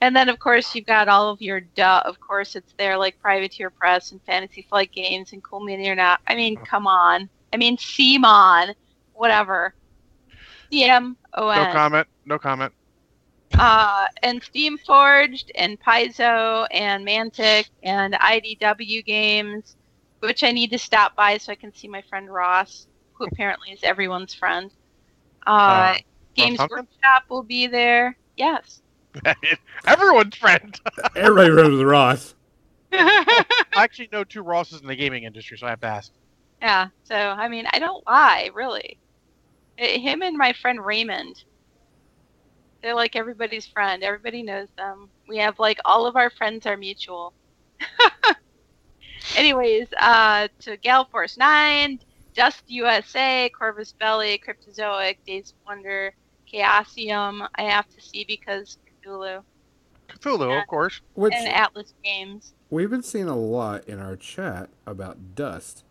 And 0.00 0.16
then 0.16 0.28
of 0.28 0.38
course 0.38 0.74
you've 0.74 0.86
got 0.86 1.08
all 1.08 1.28
of 1.30 1.40
your 1.40 1.60
duh. 1.60 2.02
Of 2.04 2.18
course 2.20 2.56
it's 2.56 2.72
there 2.78 2.98
like 2.98 3.20
Privateer 3.20 3.70
Press 3.70 4.12
and 4.12 4.20
Fantasy 4.22 4.62
Flight 4.62 4.90
Games 4.92 5.32
and 5.32 5.42
Cool 5.42 5.60
Mini 5.60 5.88
or 5.88 5.94
Not. 5.94 6.20
I 6.26 6.34
mean, 6.34 6.56
come 6.56 6.86
on. 6.86 7.28
I 7.52 7.56
mean, 7.56 7.76
CMON, 7.76 8.74
whatever. 9.14 9.74
CM 10.72 11.16
No 11.36 11.72
comment. 11.72 12.08
No 12.24 12.38
comment. 12.38 12.72
Uh, 13.58 14.06
and 14.22 14.40
Steamforged 14.42 15.50
and 15.56 15.78
Paizo 15.80 16.66
and 16.70 17.06
Mantic 17.06 17.68
and 17.82 18.14
IDW 18.14 19.04
games, 19.04 19.76
which 20.20 20.44
I 20.44 20.52
need 20.52 20.70
to 20.70 20.78
stop 20.78 21.16
by 21.16 21.36
so 21.38 21.52
I 21.52 21.56
can 21.56 21.74
see 21.74 21.88
my 21.88 22.02
friend 22.08 22.32
Ross, 22.32 22.86
who 23.14 23.24
apparently 23.26 23.70
is 23.72 23.80
everyone's 23.82 24.34
friend. 24.34 24.70
Uh, 25.46 25.50
Uh, 25.50 25.94
Games 26.36 26.58
Thompson? 26.58 26.76
Workshop 26.78 27.24
will 27.28 27.42
be 27.42 27.66
there. 27.66 28.16
Yes. 28.36 28.82
Everyone's 29.86 30.36
friend. 30.36 30.78
Everybody 31.16 31.50
knows 31.54 31.82
Ross. 31.82 32.34
I 32.92 33.44
actually 33.74 34.08
know 34.12 34.22
two 34.24 34.42
Rosses 34.42 34.80
in 34.80 34.86
the 34.86 34.94
gaming 34.96 35.24
industry, 35.24 35.58
so 35.58 35.66
I 35.66 35.70
have 35.70 35.80
to 35.80 35.86
ask. 35.88 36.12
yeah. 36.62 36.88
So 37.04 37.14
I 37.16 37.48
mean, 37.48 37.66
I 37.72 37.78
don't 37.80 38.06
lie, 38.06 38.50
really. 38.54 38.98
Eh, 39.78 39.98
Him 39.98 40.22
and 40.22 40.36
my 40.36 40.52
friend 40.52 40.84
Raymond. 40.84 41.42
They're 42.82 42.94
like 42.94 43.14
everybody's 43.16 43.66
friend. 43.66 44.02
Everybody 44.02 44.42
knows 44.42 44.68
them. 44.76 45.08
We 45.28 45.36
have 45.38 45.58
like 45.58 45.78
all 45.84 46.06
of 46.06 46.16
our 46.16 46.30
friends 46.30 46.66
are 46.66 46.76
mutual. 46.76 47.32
Anyways, 49.36 49.88
uh, 49.98 50.48
to 50.60 50.76
Gale 50.78 51.04
Force 51.04 51.36
Nine, 51.36 52.00
Dust 52.34 52.62
USA, 52.68 53.50
Corvus 53.50 53.92
Belli, 53.92 54.38
Cryptozoic, 54.44 55.18
Days 55.26 55.50
of 55.50 55.56
Wonder, 55.66 56.12
Chaosium. 56.50 57.46
I 57.54 57.62
have 57.62 57.86
to 57.94 58.00
see 58.00 58.24
because 58.26 58.78
Cthulhu 59.04 59.42
Cthulhu, 60.08 60.48
Yeah. 60.50 60.60
of 60.62 60.66
course. 60.66 61.00
Which 61.14 61.34
and 61.34 61.48
Atlas 61.48 61.94
Games. 62.02 62.54
we've 62.70 62.90
been 62.90 63.02
seeing 63.02 63.28
a 63.28 63.36
lot 63.36 63.84
in 63.84 64.00
our 64.00 64.16
chat 64.16 64.70
about 64.86 65.34
dust. 65.36 65.84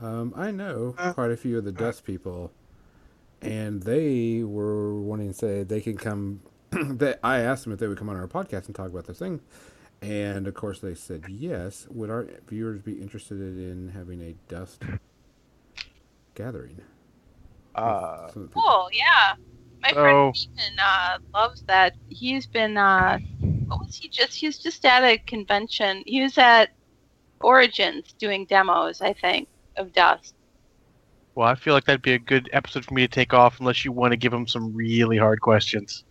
Um, 0.00 0.32
I 0.36 0.50
know 0.50 0.94
Uh. 0.96 1.12
quite 1.12 1.30
a 1.30 1.36
few 1.36 1.58
of 1.58 1.64
the 1.64 1.72
dust 1.72 2.04
people, 2.04 2.52
and 3.42 3.82
they 3.82 4.42
were 4.42 5.00
wanting 5.00 5.28
to 5.28 5.34
say 5.34 5.62
they 5.62 5.80
can 5.80 5.96
come. 5.96 6.40
that 6.70 7.18
I 7.24 7.40
asked 7.40 7.64
them 7.64 7.72
if 7.72 7.80
they 7.80 7.88
would 7.88 7.98
come 7.98 8.08
on 8.08 8.16
our 8.16 8.28
podcast 8.28 8.66
and 8.66 8.74
talk 8.76 8.90
about 8.90 9.06
this 9.06 9.18
thing, 9.18 9.40
and 10.00 10.46
of 10.46 10.54
course 10.54 10.78
they 10.78 10.94
said 10.94 11.24
yes. 11.28 11.88
Would 11.90 12.10
our 12.10 12.28
viewers 12.46 12.80
be 12.80 12.92
interested 13.00 13.38
in 13.40 13.90
having 13.92 14.22
a 14.22 14.34
dust 14.48 14.84
gathering? 16.34 16.80
Uh, 17.74 18.18
some 18.18 18.26
of 18.26 18.32
the 18.34 18.40
people? 18.48 18.62
Cool, 18.62 18.88
yeah. 18.92 19.34
My 19.82 19.88
So- 19.90 19.94
friend 19.94 20.36
Ethan 20.36 20.78
uh, 20.78 21.18
loves 21.34 21.62
that. 21.62 21.94
He's 22.08 22.46
been 22.46 22.76
uh, 22.76 23.18
what 23.66 23.84
was 23.86 23.96
he 23.96 24.08
just? 24.08 24.34
He 24.34 24.46
was 24.46 24.58
just 24.58 24.84
at 24.84 25.02
a 25.02 25.18
convention. 25.18 26.02
He 26.06 26.22
was 26.22 26.36
at 26.38 26.70
Origins 27.40 28.12
doing 28.18 28.44
demos, 28.46 29.00
I 29.00 29.12
think, 29.12 29.48
of 29.76 29.92
Dust. 29.92 30.34
Well, 31.34 31.48
I 31.48 31.54
feel 31.54 31.74
like 31.74 31.84
that'd 31.84 32.02
be 32.02 32.14
a 32.14 32.18
good 32.18 32.50
episode 32.52 32.84
for 32.84 32.94
me 32.94 33.02
to 33.02 33.08
take 33.08 33.32
off 33.32 33.60
unless 33.60 33.84
you 33.84 33.92
want 33.92 34.12
to 34.12 34.16
give 34.16 34.32
him 34.32 34.46
some 34.46 34.74
really 34.74 35.16
hard 35.16 35.40
questions. 35.40 36.04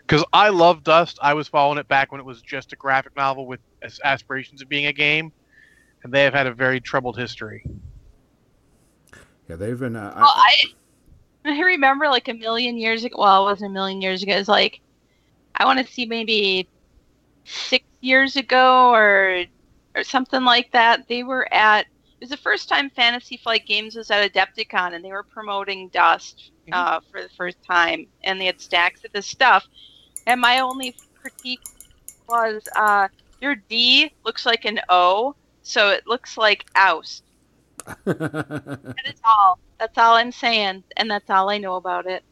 Because 0.00 0.24
I 0.32 0.48
love 0.48 0.84
Dust. 0.84 1.18
I 1.22 1.34
was 1.34 1.48
following 1.48 1.78
it 1.78 1.86
back 1.86 2.10
when 2.10 2.20
it 2.20 2.24
was 2.24 2.40
just 2.40 2.72
a 2.72 2.76
graphic 2.76 3.14
novel 3.16 3.46
with 3.46 3.60
aspirations 4.04 4.62
of 4.62 4.68
being 4.68 4.86
a 4.86 4.92
game, 4.92 5.32
and 6.02 6.12
they 6.12 6.22
have 6.24 6.32
had 6.32 6.46
a 6.46 6.54
very 6.54 6.80
troubled 6.80 7.18
history. 7.18 7.64
Yeah, 9.48 9.56
they've 9.56 9.78
been. 9.78 9.96
Uh, 9.96 10.12
Well, 10.16 10.34
I 10.34 10.64
I 11.44 11.60
remember 11.60 12.08
like 12.08 12.28
a 12.28 12.34
million 12.34 12.76
years 12.76 13.04
ago. 13.04 13.16
Well, 13.18 13.42
it 13.42 13.50
wasn't 13.50 13.70
a 13.70 13.74
million 13.74 14.00
years 14.00 14.22
ago. 14.22 14.34
It 14.34 14.38
was 14.38 14.48
like 14.48 14.80
I 15.54 15.64
want 15.64 15.78
to 15.84 15.92
see 15.92 16.06
maybe 16.06 16.68
six 17.44 17.84
years 18.00 18.36
ago 18.36 18.90
or 18.90 19.44
or 19.94 20.04
something 20.04 20.44
like 20.44 20.72
that. 20.72 21.06
They 21.08 21.22
were 21.22 21.52
at. 21.52 21.86
It 22.18 22.24
was 22.24 22.30
the 22.30 22.36
first 22.36 22.68
time 22.68 22.90
Fantasy 22.90 23.36
Flight 23.36 23.64
Games 23.64 23.94
was 23.94 24.10
at 24.10 24.32
Adepticon, 24.32 24.94
and 24.94 25.04
they 25.04 25.12
were 25.12 25.22
promoting 25.22 25.88
Dust 25.90 26.50
uh, 26.72 26.98
for 27.12 27.22
the 27.22 27.28
first 27.36 27.58
time, 27.62 28.06
and 28.24 28.40
they 28.40 28.46
had 28.46 28.60
stacks 28.60 29.04
of 29.04 29.12
this 29.12 29.26
stuff. 29.26 29.64
And 30.26 30.40
my 30.40 30.58
only 30.58 30.96
critique 31.14 31.62
was 32.28 32.60
uh, 32.74 33.06
your 33.40 33.54
D 33.54 34.10
looks 34.24 34.46
like 34.46 34.64
an 34.64 34.80
O, 34.88 35.36
so 35.62 35.90
it 35.90 36.08
looks 36.08 36.36
like 36.36 36.66
oust. 36.74 37.22
That 38.04 38.96
is 39.06 39.20
all. 39.24 39.60
That's 39.78 39.96
all 39.96 40.16
I'm 40.16 40.32
saying, 40.32 40.82
and 40.96 41.08
that's 41.08 41.30
all 41.30 41.48
I 41.50 41.58
know 41.58 41.76
about 41.76 42.06
it. 42.06 42.24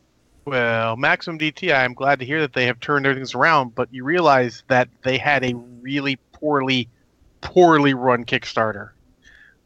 Well, 0.46 0.96
Maximum 0.96 1.38
DT, 1.38 1.72
I'm 1.72 1.94
glad 1.94 2.18
to 2.18 2.24
hear 2.24 2.40
that 2.40 2.54
they 2.54 2.66
have 2.66 2.80
turned 2.80 3.06
things 3.06 3.36
around, 3.36 3.76
but 3.76 3.92
you 3.92 4.02
realize 4.02 4.64
that 4.66 4.88
they 5.04 5.16
had 5.16 5.44
a 5.44 5.54
really 5.54 6.16
poorly, 6.32 6.88
poorly 7.40 7.94
run 7.94 8.24
Kickstarter. 8.24 8.90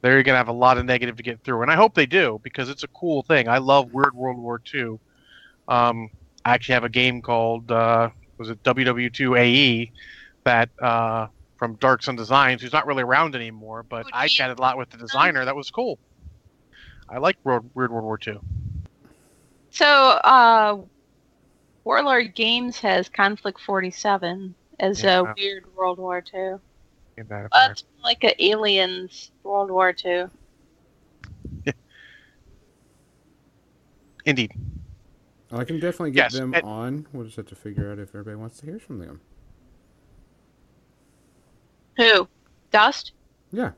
They're 0.02 0.22
going 0.22 0.34
to 0.34 0.38
have 0.38 0.48
a 0.48 0.52
lot 0.52 0.78
of 0.78 0.84
negative 0.86 1.16
to 1.16 1.22
get 1.22 1.42
through, 1.44 1.62
and 1.62 1.70
I 1.70 1.76
hope 1.76 1.94
they 1.94 2.06
do 2.06 2.40
because 2.42 2.68
it's 2.68 2.84
a 2.84 2.88
cool 2.88 3.22
thing. 3.22 3.48
I 3.48 3.58
love 3.58 3.92
Weird 3.92 4.14
World 4.14 4.38
War 4.38 4.60
II. 4.72 4.98
Um, 5.68 6.10
I 6.44 6.54
actually 6.54 6.74
have 6.74 6.84
a 6.84 6.88
game 6.88 7.20
called 7.20 7.70
uh, 7.70 8.10
was 8.38 8.48
it 8.48 8.62
WW2 8.62 9.38
AE 9.38 9.92
that 10.44 10.70
uh, 10.80 11.26
from 11.58 11.74
Dark 11.76 12.02
Sun 12.02 12.16
Designs, 12.16 12.62
who's 12.62 12.72
not 12.72 12.86
really 12.86 13.02
around 13.02 13.34
anymore, 13.34 13.82
but 13.82 14.06
I 14.12 14.28
chatted 14.28 14.58
a 14.58 14.62
lot 14.62 14.78
with 14.78 14.88
the 14.90 14.96
designer. 14.96 15.44
That 15.44 15.54
was 15.54 15.70
cool. 15.70 15.98
I 17.08 17.18
like 17.18 17.36
World, 17.44 17.68
Weird 17.74 17.90
World 17.92 18.04
War 18.04 18.18
II. 18.26 18.38
So, 19.70 19.86
uh, 19.86 20.78
Warlord 21.84 22.34
Games 22.34 22.78
has 22.80 23.08
Conflict 23.08 23.60
47 23.60 24.54
as 24.78 25.02
Yeah. 25.02 25.20
a 25.20 25.34
weird 25.36 25.64
World 25.76 25.98
War 25.98 26.24
II. 26.32 26.56
Get 27.20 27.28
that 27.28 27.44
up 27.44 27.50
there. 27.52 27.68
That's 27.68 27.84
like 28.02 28.24
a 28.24 28.42
Aliens 28.42 29.30
World 29.42 29.70
War 29.70 29.94
II. 30.02 30.24
Indeed. 34.24 34.52
I 35.52 35.64
can 35.64 35.76
definitely 35.80 36.12
get 36.12 36.32
Yes, 36.32 36.40
them 36.40 36.54
and- 36.54 36.62
on. 36.64 37.06
We'll 37.12 37.24
just 37.26 37.36
have 37.36 37.44
to 37.48 37.54
figure 37.54 37.92
out 37.92 37.98
if 37.98 38.10
everybody 38.10 38.36
wants 38.36 38.58
to 38.60 38.66
hear 38.66 38.78
from 38.78 39.00
them. 39.00 39.20
Who? 41.98 42.26
Dust? 42.70 43.12
Yeah. 43.52 43.72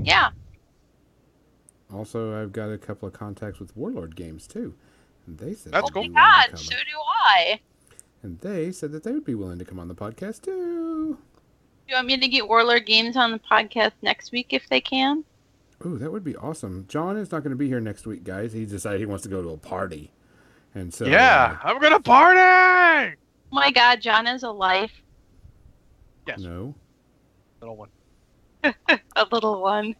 Yeah. 0.00 0.30
Also, 1.92 2.40
I've 2.40 2.52
got 2.52 2.70
a 2.70 2.78
couple 2.78 3.06
of 3.06 3.12
contacts 3.12 3.60
with 3.60 3.76
Warlord 3.76 4.16
Games 4.16 4.46
too, 4.46 4.74
and 5.26 5.36
they 5.36 5.52
said 5.52 5.72
That's 5.74 5.90
they'd 5.90 5.92
cool. 5.92 6.02
be 6.04 6.08
Oh 6.08 6.12
willing 6.12 6.14
my 6.14 6.20
to 6.46 6.48
god, 6.52 6.56
come 6.56 6.56
so 6.56 6.74
do 6.76 6.98
I. 7.26 7.60
and 8.22 8.38
they 8.40 8.72
said 8.72 8.92
that 8.92 9.02
they 9.02 9.12
would 9.12 9.26
be 9.26 9.34
willing 9.34 9.58
to 9.58 9.64
come 9.66 9.78
on 9.78 9.88
the 9.88 9.94
podcast 9.94 10.40
too. 10.42 11.18
Do 11.86 11.92
you 11.92 11.96
want 11.96 12.06
me 12.08 12.16
to 12.16 12.28
get 12.28 12.48
Warlord 12.48 12.84
Games 12.86 13.16
on 13.16 13.30
the 13.30 13.38
podcast 13.38 13.92
next 14.02 14.32
week 14.32 14.48
if 14.50 14.68
they 14.68 14.80
can? 14.80 15.24
Ooh, 15.84 15.98
that 15.98 16.10
would 16.10 16.24
be 16.24 16.34
awesome. 16.36 16.86
John 16.88 17.16
is 17.16 17.30
not 17.30 17.42
going 17.42 17.50
to 17.50 17.56
be 17.56 17.68
here 17.68 17.80
next 17.80 18.06
week, 18.06 18.24
guys. 18.24 18.52
He 18.52 18.64
decided 18.66 18.98
he 19.00 19.06
wants 19.06 19.22
to 19.24 19.28
go 19.28 19.40
to 19.42 19.50
a 19.50 19.56
party, 19.56 20.10
and 20.74 20.92
so 20.92 21.04
yeah, 21.04 21.58
I'm 21.62 21.78
gonna 21.80 22.00
party. 22.00 23.14
Oh 23.52 23.54
my 23.54 23.70
god, 23.70 24.00
John 24.00 24.26
is 24.26 24.42
a 24.42 24.50
life. 24.50 24.90
uh, 26.26 26.32
Yes, 26.32 26.40
no. 26.40 26.74
little 27.60 27.76
one. 27.76 27.88
A 29.14 29.26
little 29.30 29.62
one. 29.62 29.94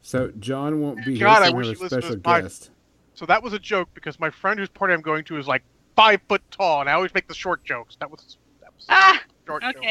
So 0.00 0.32
John 0.38 0.80
won't 0.80 1.04
be 1.04 1.18
God, 1.18 1.42
I 1.42 1.46
here. 1.46 1.50
So 1.50 1.56
we 1.56 1.58
wish 1.58 1.66
he 1.66 1.72
a 1.72 1.82
listened 1.82 1.90
to 1.90 1.94
special 2.06 2.16
this 2.16 2.22
pod- 2.22 2.42
guest. 2.44 2.70
So 3.14 3.26
that 3.26 3.42
was 3.42 3.52
a 3.52 3.58
joke 3.58 3.88
because 3.92 4.18
my 4.18 4.30
friend 4.30 4.58
whose 4.58 4.68
party 4.70 4.94
I'm 4.94 5.02
going 5.02 5.24
to 5.24 5.36
is 5.38 5.46
like 5.46 5.62
five 5.96 6.20
foot 6.28 6.42
tall, 6.50 6.80
and 6.80 6.88
I 6.88 6.94
always 6.94 7.12
make 7.12 7.28
the 7.28 7.34
short 7.34 7.62
jokes. 7.64 7.96
That 8.00 8.10
was 8.10 8.38
that 8.62 8.72
was 8.74 8.86
Ah, 8.88 9.20
a 9.22 9.46
short 9.46 9.62
joke. 9.64 9.82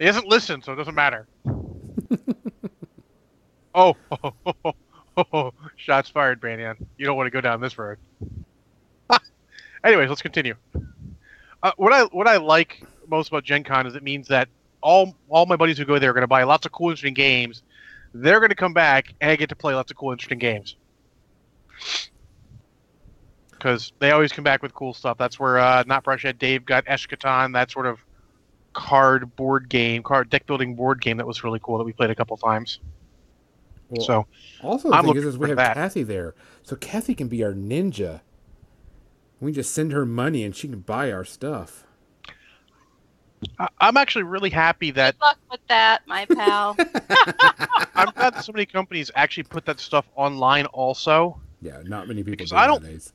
He 0.00 0.06
doesn't 0.06 0.26
listen, 0.26 0.62
so 0.62 0.72
it 0.72 0.76
doesn't 0.76 0.94
matter. 0.94 1.28
oh, 3.74 3.94
oh, 4.10 4.34
oh, 4.46 4.74
oh, 5.30 5.52
shots 5.76 6.08
fired, 6.08 6.40
Banyan. 6.40 6.74
You 6.96 7.04
don't 7.04 7.18
want 7.18 7.26
to 7.26 7.30
go 7.30 7.42
down 7.42 7.60
this 7.60 7.76
road. 7.76 7.98
Anyways, 9.84 10.08
let's 10.08 10.22
continue. 10.22 10.54
Uh, 11.62 11.72
what 11.76 11.92
I 11.92 12.04
what 12.04 12.26
I 12.26 12.38
like 12.38 12.82
most 13.08 13.28
about 13.28 13.44
Gen 13.44 13.62
Con 13.62 13.86
is 13.86 13.94
it 13.94 14.02
means 14.02 14.28
that 14.28 14.48
all 14.80 15.14
all 15.28 15.44
my 15.44 15.56
buddies 15.56 15.76
who 15.76 15.84
go 15.84 15.98
there 15.98 16.10
are 16.10 16.14
going 16.14 16.22
to 16.22 16.28
buy 16.28 16.44
lots 16.44 16.64
of 16.64 16.72
cool, 16.72 16.88
interesting 16.88 17.12
games. 17.12 17.62
They're 18.14 18.40
going 18.40 18.48
to 18.48 18.56
come 18.56 18.72
back 18.72 19.12
and 19.20 19.30
I 19.30 19.36
get 19.36 19.50
to 19.50 19.56
play 19.56 19.74
lots 19.74 19.90
of 19.90 19.98
cool, 19.98 20.12
interesting 20.12 20.38
games. 20.38 20.76
Because 23.50 23.92
they 23.98 24.12
always 24.12 24.32
come 24.32 24.44
back 24.44 24.62
with 24.62 24.72
cool 24.72 24.94
stuff. 24.94 25.18
That's 25.18 25.38
where 25.38 25.58
uh, 25.58 25.84
Not 25.86 26.04
Brushhead 26.04 26.38
Dave 26.38 26.64
got 26.64 26.86
Eshkatan, 26.86 27.52
that 27.52 27.70
sort 27.70 27.84
of 27.84 27.98
card 28.72 29.34
board 29.36 29.68
game, 29.68 30.02
card 30.02 30.30
deck 30.30 30.46
building 30.46 30.74
board 30.74 31.00
game 31.00 31.16
that 31.16 31.26
was 31.26 31.42
really 31.44 31.60
cool 31.62 31.78
that 31.78 31.84
we 31.84 31.92
played 31.92 32.10
a 32.10 32.14
couple 32.14 32.36
times. 32.36 32.80
Well, 33.88 34.04
so 34.06 34.26
Also, 34.62 34.90
the 34.90 34.94
I'm 34.96 35.04
thing 35.04 35.16
is, 35.16 35.24
looking 35.24 35.28
is 35.30 35.38
we 35.38 35.48
have 35.48 35.56
that. 35.56 35.74
Kathy 35.74 36.02
there, 36.04 36.34
so 36.62 36.76
Kathy 36.76 37.14
can 37.14 37.28
be 37.28 37.42
our 37.42 37.52
ninja. 37.52 38.20
We 39.40 39.52
just 39.52 39.72
send 39.74 39.90
her 39.92 40.04
money 40.06 40.44
and 40.44 40.54
she 40.54 40.68
can 40.68 40.80
buy 40.80 41.10
our 41.10 41.24
stuff. 41.24 41.84
I- 43.58 43.68
I'm 43.80 43.96
actually 43.96 44.24
really 44.24 44.50
happy 44.50 44.90
that 44.92 45.14
Good 45.18 45.24
luck 45.24 45.38
with 45.50 45.60
that, 45.68 46.06
my 46.06 46.26
pal. 46.26 46.76
I'm 47.94 48.10
glad 48.12 48.34
that 48.34 48.44
so 48.44 48.52
many 48.52 48.66
companies 48.66 49.10
actually 49.16 49.44
put 49.44 49.64
that 49.64 49.80
stuff 49.80 50.06
online. 50.14 50.66
Also, 50.66 51.40
Yeah, 51.62 51.80
not 51.84 52.06
many 52.06 52.22
people 52.22 52.32
Because 52.32 52.50
do 52.50 52.56
I 52.56 52.66
don't- 52.66 52.82
nowadays. 52.82 53.12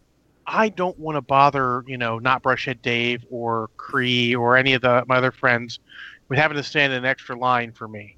I 0.48 0.70
don't 0.70 0.98
want 1.00 1.16
to 1.16 1.22
bother, 1.22 1.84
you 1.88 1.98
know, 1.98 2.20
not 2.20 2.44
Brushhead 2.44 2.82
Dave 2.82 3.24
or 3.30 3.70
Cree 3.78 4.36
or 4.36 4.58
any 4.58 4.74
of 4.74 4.82
the 4.82 5.04
my 5.08 5.18
other 5.18 5.32
friends 5.32 5.80
with 6.30 6.40
having 6.40 6.58
to 6.58 6.64
stand 6.64 6.94
in 6.94 7.00
an 7.00 7.06
extra 7.06 7.38
line 7.38 7.74
for 7.74 7.88
me. 7.88 8.18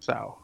So 0.00 0.38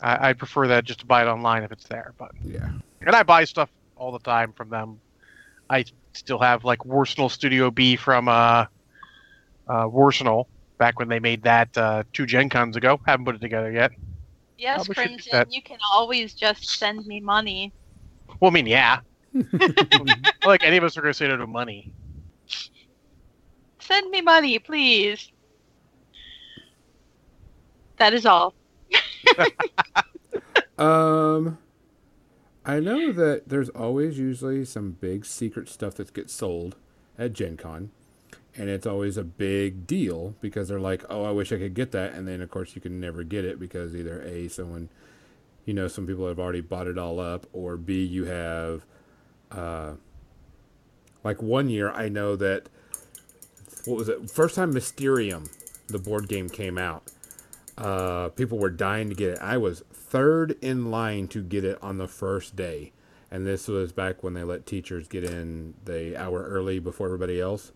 I, 0.00 0.30
I 0.30 0.32
prefer 0.34 0.68
that 0.68 0.84
just 0.84 1.00
to 1.00 1.06
buy 1.06 1.22
it 1.22 1.28
online 1.28 1.62
if 1.62 1.72
it's 1.72 1.86
there. 1.88 2.14
But 2.18 2.30
Yeah. 2.42 2.70
and 3.00 3.14
I 3.14 3.22
buy 3.22 3.44
stuff 3.44 3.70
all 3.96 4.12
the 4.12 4.18
time 4.20 4.52
from 4.52 4.70
them. 4.70 5.00
I 5.70 5.84
still 6.14 6.38
have 6.38 6.64
like 6.64 6.80
Warsenal 6.80 7.30
Studio 7.30 7.70
B 7.70 7.96
from 7.96 8.28
uh, 8.28 8.66
uh, 9.68 9.86
Warsenal 9.86 10.44
back 10.78 10.98
when 10.98 11.08
they 11.08 11.20
made 11.20 11.42
that 11.44 11.76
uh, 11.76 12.04
two 12.12 12.26
Gen 12.26 12.48
Cons 12.48 12.76
ago. 12.76 12.98
Haven't 13.06 13.24
put 13.26 13.34
it 13.36 13.40
together 13.40 13.70
yet. 13.72 13.90
yes, 14.56 14.86
Probably 14.86 14.94
Crimson, 14.94 15.50
you 15.50 15.62
can 15.62 15.78
always 15.92 16.34
just 16.34 16.78
send 16.78 17.06
me 17.06 17.20
money. 17.20 17.74
Well, 18.40 18.50
I 18.50 18.54
mean, 18.54 18.66
yeah. 18.66 19.00
like 20.44 20.64
any 20.64 20.76
of 20.76 20.84
us 20.84 20.96
are 20.96 21.02
going 21.02 21.12
to 21.12 21.16
say 21.16 21.28
no 21.28 21.36
to 21.36 21.46
money. 21.46 21.92
Send 23.78 24.10
me 24.10 24.20
money, 24.20 24.58
please. 24.58 25.30
That 27.96 28.14
is 28.14 28.26
all. 28.26 28.54
Um, 30.78 31.58
I 32.64 32.78
know 32.80 33.12
that 33.12 33.48
there's 33.48 33.68
always 33.70 34.18
usually 34.18 34.64
some 34.64 34.92
big 34.92 35.26
secret 35.26 35.68
stuff 35.68 35.94
that 35.94 36.14
gets 36.14 36.32
sold 36.32 36.76
at 37.18 37.32
Gen 37.32 37.56
Con. 37.56 37.90
And 38.56 38.68
it's 38.68 38.86
always 38.86 39.16
a 39.16 39.24
big 39.24 39.86
deal 39.86 40.34
because 40.40 40.68
they're 40.68 40.80
like, 40.80 41.04
oh, 41.08 41.24
I 41.24 41.30
wish 41.30 41.52
I 41.52 41.58
could 41.58 41.74
get 41.74 41.92
that. 41.92 42.14
And 42.14 42.26
then, 42.26 42.40
of 42.40 42.50
course, 42.50 42.74
you 42.74 42.80
can 42.80 42.98
never 42.98 43.22
get 43.22 43.44
it 43.44 43.60
because 43.60 43.94
either 43.94 44.20
A, 44.22 44.48
someone, 44.48 44.88
you 45.68 45.74
know, 45.74 45.86
some 45.86 46.06
people 46.06 46.26
have 46.26 46.38
already 46.38 46.60
bought 46.60 46.86
it 46.86 46.98
all 46.98 47.20
up, 47.20 47.46
or 47.52 47.76
B, 47.76 48.04
you 48.04 48.24
have, 48.24 48.84
uh, 49.52 49.92
like 51.22 51.42
one 51.42 51.68
year, 51.68 51.90
I 51.90 52.08
know 52.08 52.34
that, 52.36 52.68
what 53.84 53.96
was 53.96 54.08
it? 54.08 54.30
First 54.30 54.56
time 54.56 54.72
Mysterium, 54.72 55.48
the 55.88 55.98
board 55.98 56.28
game 56.28 56.48
came 56.48 56.78
out 56.78 57.10
uh, 57.78 58.28
people 58.30 58.58
were 58.58 58.70
dying 58.70 59.08
to 59.08 59.14
get 59.14 59.30
it. 59.30 59.38
I 59.40 59.56
was 59.56 59.84
third 59.92 60.56
in 60.60 60.90
line 60.90 61.28
to 61.28 61.42
get 61.42 61.64
it 61.64 61.78
on 61.80 61.98
the 61.98 62.08
first 62.08 62.56
day, 62.56 62.92
and 63.30 63.46
this 63.46 63.68
was 63.68 63.92
back 63.92 64.22
when 64.22 64.34
they 64.34 64.42
let 64.42 64.66
teachers 64.66 65.06
get 65.06 65.24
in 65.24 65.74
the 65.84 66.16
hour 66.16 66.42
early 66.42 66.80
before 66.80 67.06
everybody 67.06 67.40
else. 67.40 67.72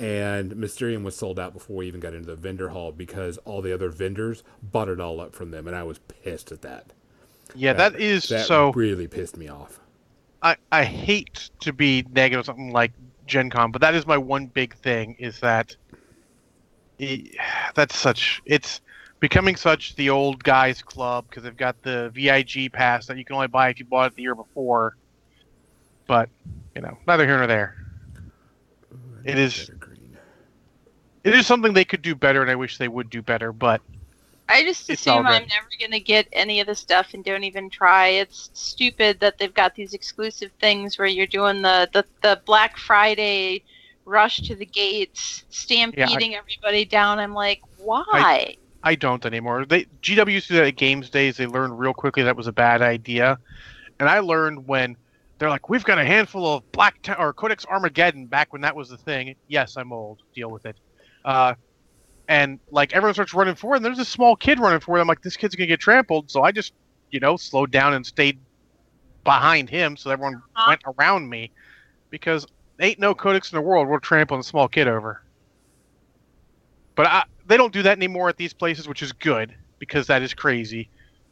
And 0.00 0.56
Mysterium 0.56 1.04
was 1.04 1.16
sold 1.16 1.38
out 1.40 1.54
before 1.54 1.76
we 1.76 1.88
even 1.88 2.00
got 2.00 2.14
into 2.14 2.26
the 2.26 2.36
vendor 2.36 2.68
hall 2.68 2.92
because 2.92 3.36
all 3.38 3.62
the 3.62 3.72
other 3.72 3.88
vendors 3.88 4.44
bought 4.62 4.88
it 4.88 5.00
all 5.00 5.20
up 5.20 5.34
from 5.34 5.50
them, 5.50 5.66
and 5.66 5.76
I 5.76 5.84
was 5.84 5.98
pissed 5.98 6.50
at 6.50 6.62
that. 6.62 6.92
Yeah, 7.54 7.72
that 7.74 8.00
is 8.00 8.28
that 8.28 8.46
so. 8.46 8.72
really 8.72 9.08
pissed 9.08 9.36
me 9.36 9.48
off. 9.48 9.80
I, 10.42 10.56
I 10.70 10.84
hate 10.84 11.50
to 11.60 11.72
be 11.72 12.04
negative 12.12 12.40
on 12.40 12.44
something 12.44 12.72
like 12.72 12.92
Gen 13.26 13.50
Con, 13.50 13.72
but 13.72 13.80
that 13.80 13.94
is 13.94 14.06
my 14.06 14.18
one 14.18 14.46
big 14.46 14.74
thing 14.76 15.16
is 15.18 15.40
that 15.40 15.76
it, 16.98 17.34
that's 17.74 17.96
such 17.96 18.42
it's 18.44 18.80
becoming 19.20 19.56
such 19.56 19.96
the 19.96 20.10
old 20.10 20.42
guys 20.44 20.82
club 20.82 21.26
because 21.28 21.42
they've 21.42 21.56
got 21.56 21.80
the 21.82 22.10
VIG 22.10 22.72
pass 22.72 23.06
that 23.06 23.18
you 23.18 23.24
can 23.24 23.34
only 23.34 23.48
buy 23.48 23.68
if 23.70 23.78
you 23.78 23.84
bought 23.84 24.12
it 24.12 24.16
the 24.16 24.22
year 24.22 24.34
before. 24.34 24.96
But 26.06 26.28
you 26.74 26.82
know, 26.82 26.96
neither 27.06 27.26
here 27.26 27.38
nor 27.38 27.46
there. 27.46 27.76
it 29.24 29.38
is. 29.38 29.70
It 31.24 31.34
is 31.34 31.46
something 31.46 31.74
they 31.74 31.84
could 31.84 32.00
do 32.00 32.14
better, 32.14 32.40
and 32.40 32.50
I 32.50 32.54
wish 32.54 32.78
they 32.78 32.88
would 32.88 33.10
do 33.10 33.20
better. 33.20 33.52
But 33.52 33.82
I 34.48 34.62
just 34.62 34.88
It's 34.88 35.02
assume 35.02 35.26
I'm 35.26 35.46
never 35.46 35.68
going 35.78 35.92
to 35.92 36.00
get 36.00 36.26
any 36.32 36.60
of 36.60 36.66
the 36.66 36.74
stuff 36.74 37.12
and 37.12 37.22
don't 37.24 37.44
even 37.44 37.68
try. 37.68 38.08
It's 38.08 38.50
stupid 38.54 39.20
that 39.20 39.38
they've 39.38 39.52
got 39.52 39.74
these 39.74 39.92
exclusive 39.92 40.50
things 40.60 40.98
where 40.98 41.06
you're 41.06 41.26
doing 41.26 41.62
the, 41.62 41.88
the, 41.92 42.04
the 42.22 42.40
Black 42.46 42.78
Friday 42.78 43.62
rush 44.06 44.40
to 44.42 44.54
the 44.56 44.64
gates, 44.64 45.44
stampeding 45.50 46.34
everybody 46.34 46.84
down. 46.84 47.18
I'm 47.18 47.34
like, 47.34 47.60
why? 47.76 48.56
I 48.82 48.94
don't 48.94 49.24
anymore. 49.26 49.66
They 49.66 49.84
GW 50.02 50.32
used 50.32 50.46
to 50.48 50.54
do 50.54 50.58
that 50.60 50.68
at 50.68 50.76
Games 50.76 51.10
Days. 51.10 51.36
They 51.36 51.46
learned 51.46 51.78
real 51.78 51.92
quickly 51.92 52.22
that 52.22 52.36
was 52.36 52.46
a 52.46 52.52
bad 52.52 52.80
idea, 52.80 53.38
and 53.98 54.08
I 54.08 54.20
learned 54.20 54.66
when 54.66 54.96
they're 55.38 55.50
like, 55.50 55.68
"We've 55.68 55.84
got 55.84 55.98
a 55.98 56.04
handful 56.04 56.46
of 56.46 56.72
Black 56.72 57.02
Ta- 57.02 57.16
or 57.18 57.32
Codex 57.32 57.66
Armageddon." 57.66 58.26
Back 58.26 58.52
when 58.52 58.62
that 58.62 58.76
was 58.76 58.88
the 58.88 58.96
thing. 58.96 59.34
Yes, 59.48 59.76
I'm 59.76 59.92
old. 59.92 60.20
Deal 60.34 60.50
with 60.50 60.64
it. 60.64 60.76
Uh, 61.24 61.54
and 62.28 62.60
like 62.70 62.94
everyone 62.94 63.14
starts 63.14 63.34
running 63.34 63.56
forward, 63.56 63.76
and 63.78 63.84
there's 63.86 63.98
a 63.98 64.04
small 64.06 64.36
kid 64.36 64.60
running 64.60 64.80
forward. 64.80 65.00
I'm 65.00 65.08
like, 65.08 65.22
this 65.22 65.36
kid's 65.36 65.56
gonna 65.56 65.66
get 65.68 65.80
trampled, 65.80 66.30
so 66.30 66.42
I 66.42 66.52
just, 66.52 66.74
you 67.10 67.20
know, 67.20 67.36
slowed 67.36 67.72
down 67.72 67.94
and 67.94 68.06
stayed 68.06 68.40
behind 69.24 69.70
him, 69.70 69.96
so 69.96 70.10
everyone 70.10 70.42
Uh-huh. 70.56 70.68
went 70.68 70.82
around 70.98 71.28
me, 71.30 71.52
because 72.10 72.46
ain't 72.80 72.98
no 73.00 73.14
codex 73.14 73.52
in 73.52 73.56
the 73.56 73.62
world 73.62 73.88
will 73.88 74.00
trampling 74.00 74.40
a 74.40 74.44
small 74.44 74.68
kid 74.68 74.88
over. 74.88 75.22
But 76.96 77.06
I, 77.06 77.24
they 77.46 77.56
don't 77.56 77.72
do 77.72 77.82
that 77.82 77.96
anymore 77.96 78.28
at 78.28 78.36
these 78.36 78.52
places, 78.54 78.88
which 78.88 79.02
is 79.02 79.12
good 79.12 79.56
because 79.78 80.06
that 80.08 80.22
is 80.22 80.34
crazy. 80.34 80.90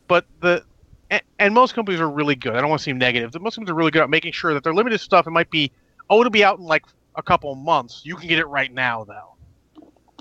But 0.09 0.27
the 0.41 0.65
and, 1.11 1.23
and 1.39 1.55
most 1.55 1.75
companies 1.75 2.01
are 2.01 2.11
really 2.11 2.37
good. 2.37 2.55
I 2.57 2.61
don't 2.61 2.71
want 2.71 2.81
to 2.81 2.85
seem 2.85 2.99
negative. 2.99 3.33
but 3.33 3.43
Most 3.43 3.57
companies 3.57 3.73
are 3.73 3.77
really 3.77 3.91
good 3.91 4.03
at 4.03 4.11
making 4.11 4.33
sure 4.33 4.55
that 4.55 4.65
their 4.65 4.75
limited 4.75 5.01
stuff. 5.01 5.27
It 5.27 5.31
might 5.31 5.51
be 5.51 5.73
oh, 6.09 6.21
it'll 6.21 6.31
be 6.31 6.45
out 6.45 6.59
in 6.59 6.65
like 6.65 6.85
a 7.17 7.23
couple 7.23 7.55
months. 7.57 8.03
You 8.05 8.17
can 8.17 8.29
get 8.29 8.39
it 8.39 8.47
right 8.47 8.73
now 8.73 9.05
though 9.05 9.36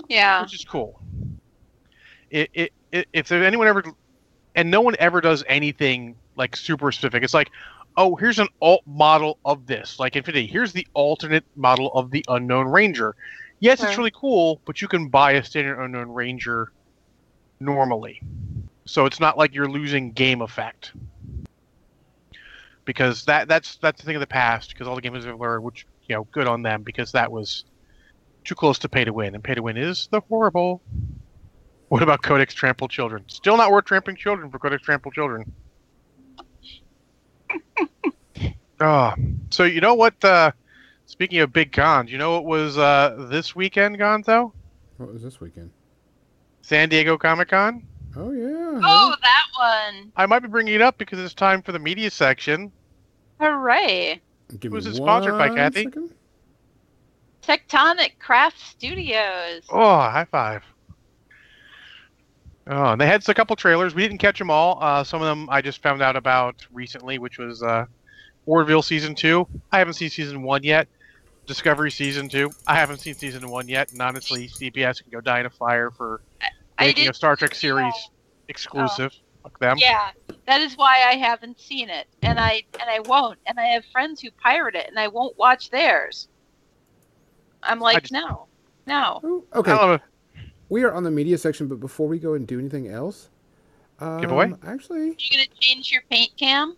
Yeah. 0.08 0.42
which 0.42 0.54
is 0.54 0.64
cool. 0.64 1.00
It, 2.30 2.50
it, 2.54 2.72
it, 2.92 3.08
if 3.12 3.28
there's 3.28 3.44
anyone 3.44 3.68
ever, 3.68 3.84
and 4.54 4.70
no 4.70 4.80
one 4.80 4.96
ever 4.98 5.20
does 5.20 5.44
anything 5.48 6.16
like 6.36 6.56
super 6.56 6.92
specific. 6.92 7.22
It's 7.22 7.34
like, 7.34 7.50
oh, 7.96 8.16
here's 8.16 8.38
an 8.38 8.48
alt 8.60 8.82
model 8.86 9.38
of 9.44 9.66
this, 9.66 9.98
like 9.98 10.16
Infinity. 10.16 10.46
Here's 10.46 10.72
the 10.72 10.86
alternate 10.94 11.44
model 11.56 11.92
of 11.94 12.10
the 12.10 12.24
Unknown 12.28 12.66
Ranger. 12.68 13.14
Yes, 13.58 13.82
it's 13.82 13.96
really 13.96 14.12
cool, 14.14 14.60
but 14.66 14.82
you 14.82 14.88
can 14.88 15.08
buy 15.08 15.32
a 15.32 15.42
standard 15.42 15.82
Unknown 15.82 16.10
Ranger 16.10 16.72
normally, 17.58 18.20
so 18.84 19.06
it's 19.06 19.18
not 19.18 19.38
like 19.38 19.54
you're 19.54 19.68
losing 19.68 20.12
game 20.12 20.42
effect. 20.42 20.92
Because 22.84 23.24
that 23.24 23.48
that's 23.48 23.76
that's 23.76 24.00
the 24.00 24.06
thing 24.06 24.16
of 24.16 24.20
the 24.20 24.26
past. 24.26 24.70
Because 24.70 24.86
all 24.86 24.94
the 24.94 25.02
gamers 25.02 25.24
have 25.24 25.40
learned, 25.40 25.64
which 25.64 25.86
you 26.06 26.14
know, 26.14 26.28
good 26.32 26.46
on 26.46 26.62
them. 26.62 26.82
Because 26.82 27.12
that 27.12 27.32
was 27.32 27.64
too 28.46 28.54
close 28.54 28.78
to 28.80 28.88
pay 28.88 29.04
to 29.04 29.12
win, 29.12 29.34
and 29.34 29.42
pay 29.42 29.54
to 29.54 29.62
win 29.62 29.76
is 29.76 30.08
the 30.10 30.20
horrible. 30.20 30.82
What 31.88 32.02
about 32.02 32.22
Codex 32.22 32.54
Trample 32.54 32.88
Children? 32.88 33.24
Still 33.28 33.56
not 33.56 33.70
worth 33.70 33.84
trampling 33.84 34.16
children 34.16 34.50
for 34.50 34.58
Codex 34.58 34.82
Trample 34.82 35.12
Children. 35.12 35.52
oh, 38.80 39.14
so 39.50 39.64
you 39.64 39.80
know 39.80 39.94
what? 39.94 40.22
Uh, 40.24 40.52
speaking 41.06 41.38
of 41.38 41.52
big 41.52 41.72
cons, 41.72 42.10
you 42.10 42.18
know 42.18 42.32
what 42.32 42.44
was 42.44 42.78
uh, 42.78 43.26
this 43.30 43.54
weekend, 43.54 43.98
Gonzo? 43.98 44.52
What 44.96 45.12
was 45.12 45.22
this 45.22 45.40
weekend? 45.40 45.70
San 46.62 46.88
Diego 46.88 47.16
Comic 47.16 47.48
Con. 47.48 47.86
Oh 48.16 48.32
yeah. 48.32 48.80
Oh, 48.82 49.14
that 49.22 49.44
one. 49.58 50.10
I 50.16 50.26
might 50.26 50.40
be 50.40 50.48
bringing 50.48 50.74
it 50.74 50.82
up 50.82 50.98
because 50.98 51.18
it's 51.20 51.34
time 51.34 51.62
for 51.62 51.72
the 51.72 51.78
media 51.78 52.10
section. 52.10 52.72
Hooray. 53.40 54.20
Give 54.58 54.72
Who's 54.72 54.86
me 54.86 54.92
it 54.92 54.96
sponsored 54.96 55.36
by, 55.36 55.48
one 55.48 55.56
Kathy? 55.56 55.84
second. 55.84 56.10
Tectonic 57.46 58.18
Craft 58.18 58.58
Studios. 58.58 59.62
Oh, 59.70 59.98
high 60.00 60.26
five. 60.30 60.62
Oh, 62.68 62.92
and 62.92 63.00
they 63.00 63.06
had 63.06 63.26
a 63.28 63.34
couple 63.34 63.54
trailers. 63.54 63.94
We 63.94 64.02
didn't 64.02 64.18
catch 64.18 64.38
them 64.38 64.50
all. 64.50 64.78
Uh, 64.80 65.04
some 65.04 65.22
of 65.22 65.28
them 65.28 65.48
I 65.48 65.62
just 65.62 65.80
found 65.82 66.02
out 66.02 66.16
about 66.16 66.66
recently, 66.72 67.18
which 67.18 67.38
was 67.38 67.62
uh, 67.62 67.86
Orville 68.44 68.82
season 68.82 69.14
two. 69.14 69.46
I 69.70 69.78
haven't 69.78 69.94
seen 69.94 70.10
season 70.10 70.42
one 70.42 70.64
yet. 70.64 70.88
Discovery 71.46 71.92
season 71.92 72.28
two. 72.28 72.50
I 72.66 72.74
haven't 72.74 72.98
seen 72.98 73.14
season 73.14 73.48
one 73.48 73.68
yet. 73.68 73.92
And 73.92 74.02
honestly, 74.02 74.48
CBS 74.48 75.00
can 75.00 75.12
go 75.12 75.20
die 75.20 75.40
in 75.40 75.46
a 75.46 75.50
fire 75.50 75.92
for 75.92 76.22
I 76.78 76.86
making 76.86 77.04
did. 77.04 77.10
a 77.10 77.14
Star 77.14 77.36
Trek 77.36 77.54
series 77.54 77.94
exclusive. 78.48 79.12
Fuck 79.44 79.60
them. 79.60 79.76
Yeah, 79.78 80.10
that 80.46 80.60
is 80.60 80.76
why 80.76 81.04
I 81.06 81.14
haven't 81.14 81.60
seen 81.60 81.88
it, 81.88 82.08
and 82.22 82.40
I 82.40 82.64
and 82.80 82.90
I 82.90 82.98
won't. 83.00 83.38
And 83.46 83.60
I 83.60 83.66
have 83.66 83.84
friends 83.92 84.20
who 84.20 84.32
pirate 84.32 84.74
it, 84.74 84.88
and 84.88 84.98
I 84.98 85.06
won't 85.06 85.38
watch 85.38 85.70
theirs. 85.70 86.26
I'm 87.66 87.80
like, 87.80 88.02
just- 88.02 88.12
no, 88.12 88.46
no. 88.86 89.44
Okay. 89.54 89.98
We 90.68 90.82
are 90.84 90.92
on 90.92 91.04
the 91.04 91.10
media 91.10 91.38
section, 91.38 91.68
but 91.68 91.78
before 91.80 92.08
we 92.08 92.18
go 92.18 92.34
and 92.34 92.46
do 92.46 92.58
anything 92.58 92.88
else, 92.88 93.28
um, 94.00 94.20
Giveaway? 94.20 94.52
Actually, 94.66 95.14
you 95.18 95.30
gonna 95.38 95.44
change 95.60 95.90
your 95.92 96.02
paint 96.10 96.32
cam? 96.36 96.76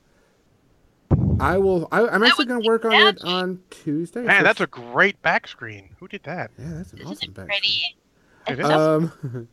I 1.41 1.57
will. 1.59 1.89
I, 1.91 2.07
I'm 2.07 2.20
That 2.20 2.28
actually 2.30 2.47
gonna 2.47 2.66
work 2.66 2.84
on 2.84 2.93
it 2.93 3.22
on 3.24 3.61
Tuesday. 3.70 4.22
Man, 4.22 4.41
so- 4.41 4.45
that's 4.45 4.61
a 4.61 4.66
great 4.66 5.20
back 5.22 5.47
screen. 5.49 5.89
Who 6.01 6.09
did 6.09 6.22
that? 6.24 6.51
yeah, 6.59 6.74
that's 6.74 6.93
an 6.93 6.99
Isn't 6.99 7.11
awesome 7.12 7.30
it 7.30 7.34
back. 7.34 7.47
pretty? 7.47 7.97
It 8.49 8.59
is. 8.61 8.66
Um, 8.66 9.49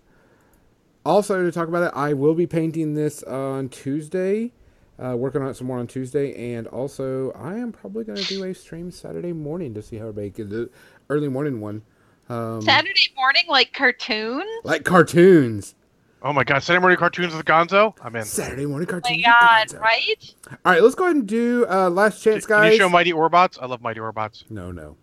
also 1.05 1.43
to 1.43 1.51
talk 1.51 1.67
about 1.67 1.83
it, 1.83 1.91
I 1.95 2.13
will 2.13 2.33
be 2.35 2.47
painting 2.47 2.93
this 2.93 3.23
on 3.23 3.69
Tuesday. 3.69 4.51
Uh, 4.97 5.13
working 5.15 5.41
on 5.41 5.49
it 5.49 5.55
some 5.57 5.67
more 5.67 5.77
on 5.77 5.87
Tuesday, 5.87 6.55
and 6.55 6.67
also 6.67 7.31
I 7.33 7.55
am 7.57 7.73
probably 7.73 8.05
going 8.05 8.17
to 8.17 8.23
do 8.23 8.45
a 8.45 8.53
stream 8.53 8.91
Saturday 8.91 9.33
morning 9.33 9.73
to 9.73 9.81
see 9.81 9.97
how 9.97 10.03
everybody 10.07 10.29
gets 10.29 10.49
the 10.49 10.69
early 11.09 11.27
morning 11.27 11.61
one. 11.61 11.81
Um, 12.29 12.61
Saturday 12.61 13.11
morning, 13.15 13.43
like 13.47 13.73
cartoons. 13.73 14.43
like 14.63 14.83
cartoons. 14.83 15.75
Oh 16.23 16.33
my 16.33 16.43
god, 16.43 16.63
Saturday 16.63 16.81
morning 16.81 16.97
cartoons 16.97 17.35
with 17.35 17.45
Gonzo? 17.45 17.93
I'm 18.01 18.15
in. 18.15 18.23
Saturday 18.25 18.65
morning 18.65 18.87
cartoons. 18.87 19.21
Oh 19.25 19.29
my 19.29 19.31
cartoons. 19.31 19.73
god, 19.73 19.79
with 19.79 19.81
Gonzo. 19.81 19.83
right? 19.83 20.35
All 20.65 20.71
right, 20.71 20.81
let's 20.83 20.95
go 20.95 21.03
ahead 21.03 21.15
and 21.17 21.27
do 21.27 21.67
uh, 21.69 21.89
last 21.89 22.23
chance, 22.23 22.45
guys. 22.47 22.63
Can 22.63 22.71
you 22.73 22.77
show 22.79 22.89
Mighty 22.89 23.11
Orbots? 23.13 23.59
I 23.61 23.67
love 23.67 23.81
Mighty 23.81 23.99
Orbots. 23.99 24.43
no, 24.49 24.71
no. 24.71 24.97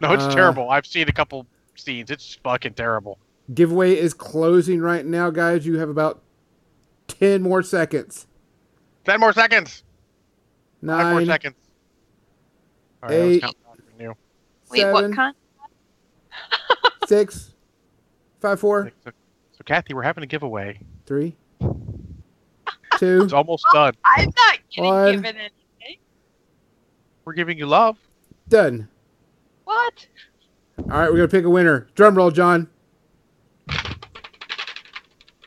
No, 0.00 0.12
it's 0.12 0.24
Uh, 0.24 0.34
terrible. 0.34 0.70
I've 0.70 0.86
seen 0.86 1.08
a 1.08 1.12
couple 1.12 1.46
scenes. 1.76 2.10
It's 2.10 2.34
fucking 2.42 2.74
terrible. 2.74 3.18
Giveaway 3.52 3.94
is 3.96 4.12
closing 4.14 4.80
right 4.80 5.04
now, 5.04 5.28
guys. 5.30 5.66
You 5.66 5.78
have 5.78 5.88
about 5.90 6.22
ten 7.06 7.42
more 7.42 7.62
seconds. 7.62 8.26
Ten 9.04 9.20
more 9.20 9.32
seconds. 9.34 9.82
Five 10.84 11.06
more 11.06 11.20
Nine, 11.20 11.26
seconds. 11.26 11.54
All 13.02 13.08
right, 13.10 13.14
I 13.18 13.24
was 13.24 13.36
eight, 13.36 13.40
counting 13.42 13.60
down 13.66 13.76
from 13.76 14.00
you. 14.00 14.14
Wait, 14.74 14.80
Seven. 14.80 14.92
what 14.92 15.12
kind? 15.14 15.34
six, 17.06 17.52
five, 18.40 18.58
four, 18.58 18.90
So, 19.04 19.10
so, 19.52 19.62
Kathy, 19.64 19.94
we're 19.94 20.02
having 20.02 20.24
a 20.24 20.26
giveaway. 20.26 20.80
three, 21.06 21.36
two. 22.98 23.22
It's 23.22 23.32
almost 23.32 23.64
done. 23.72 23.94
I'm 24.04 24.24
not 24.36 24.58
getting 24.70 24.84
One. 24.84 25.12
given 25.12 25.36
anything. 25.36 25.98
We're 27.24 27.34
giving 27.34 27.56
you 27.56 27.66
love. 27.66 27.96
Done. 28.48 28.88
What? 29.64 30.06
All 30.78 30.84
right, 30.86 31.08
we're 31.10 31.16
gonna 31.16 31.28
pick 31.28 31.44
a 31.44 31.50
winner. 31.50 31.86
Drum 31.94 32.16
roll, 32.16 32.30
John. 32.32 32.68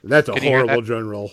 That's 0.04 0.30
a 0.30 0.34
Can 0.34 0.44
you 0.44 0.50
hear 0.50 0.60
horrible 0.60 0.82
drum 0.82 1.10
roll. 1.10 1.32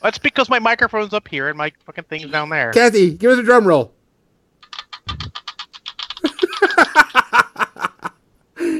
That's 0.00 0.18
because 0.18 0.48
my 0.48 0.60
microphone's 0.60 1.12
up 1.12 1.26
here 1.26 1.48
and 1.48 1.58
my 1.58 1.72
fucking 1.84 2.04
thing's 2.04 2.30
down 2.30 2.50
there. 2.50 2.70
Kathy, 2.70 3.12
give 3.14 3.32
us 3.32 3.38
a 3.38 3.42
drum 3.42 3.66
roll. 3.66 3.92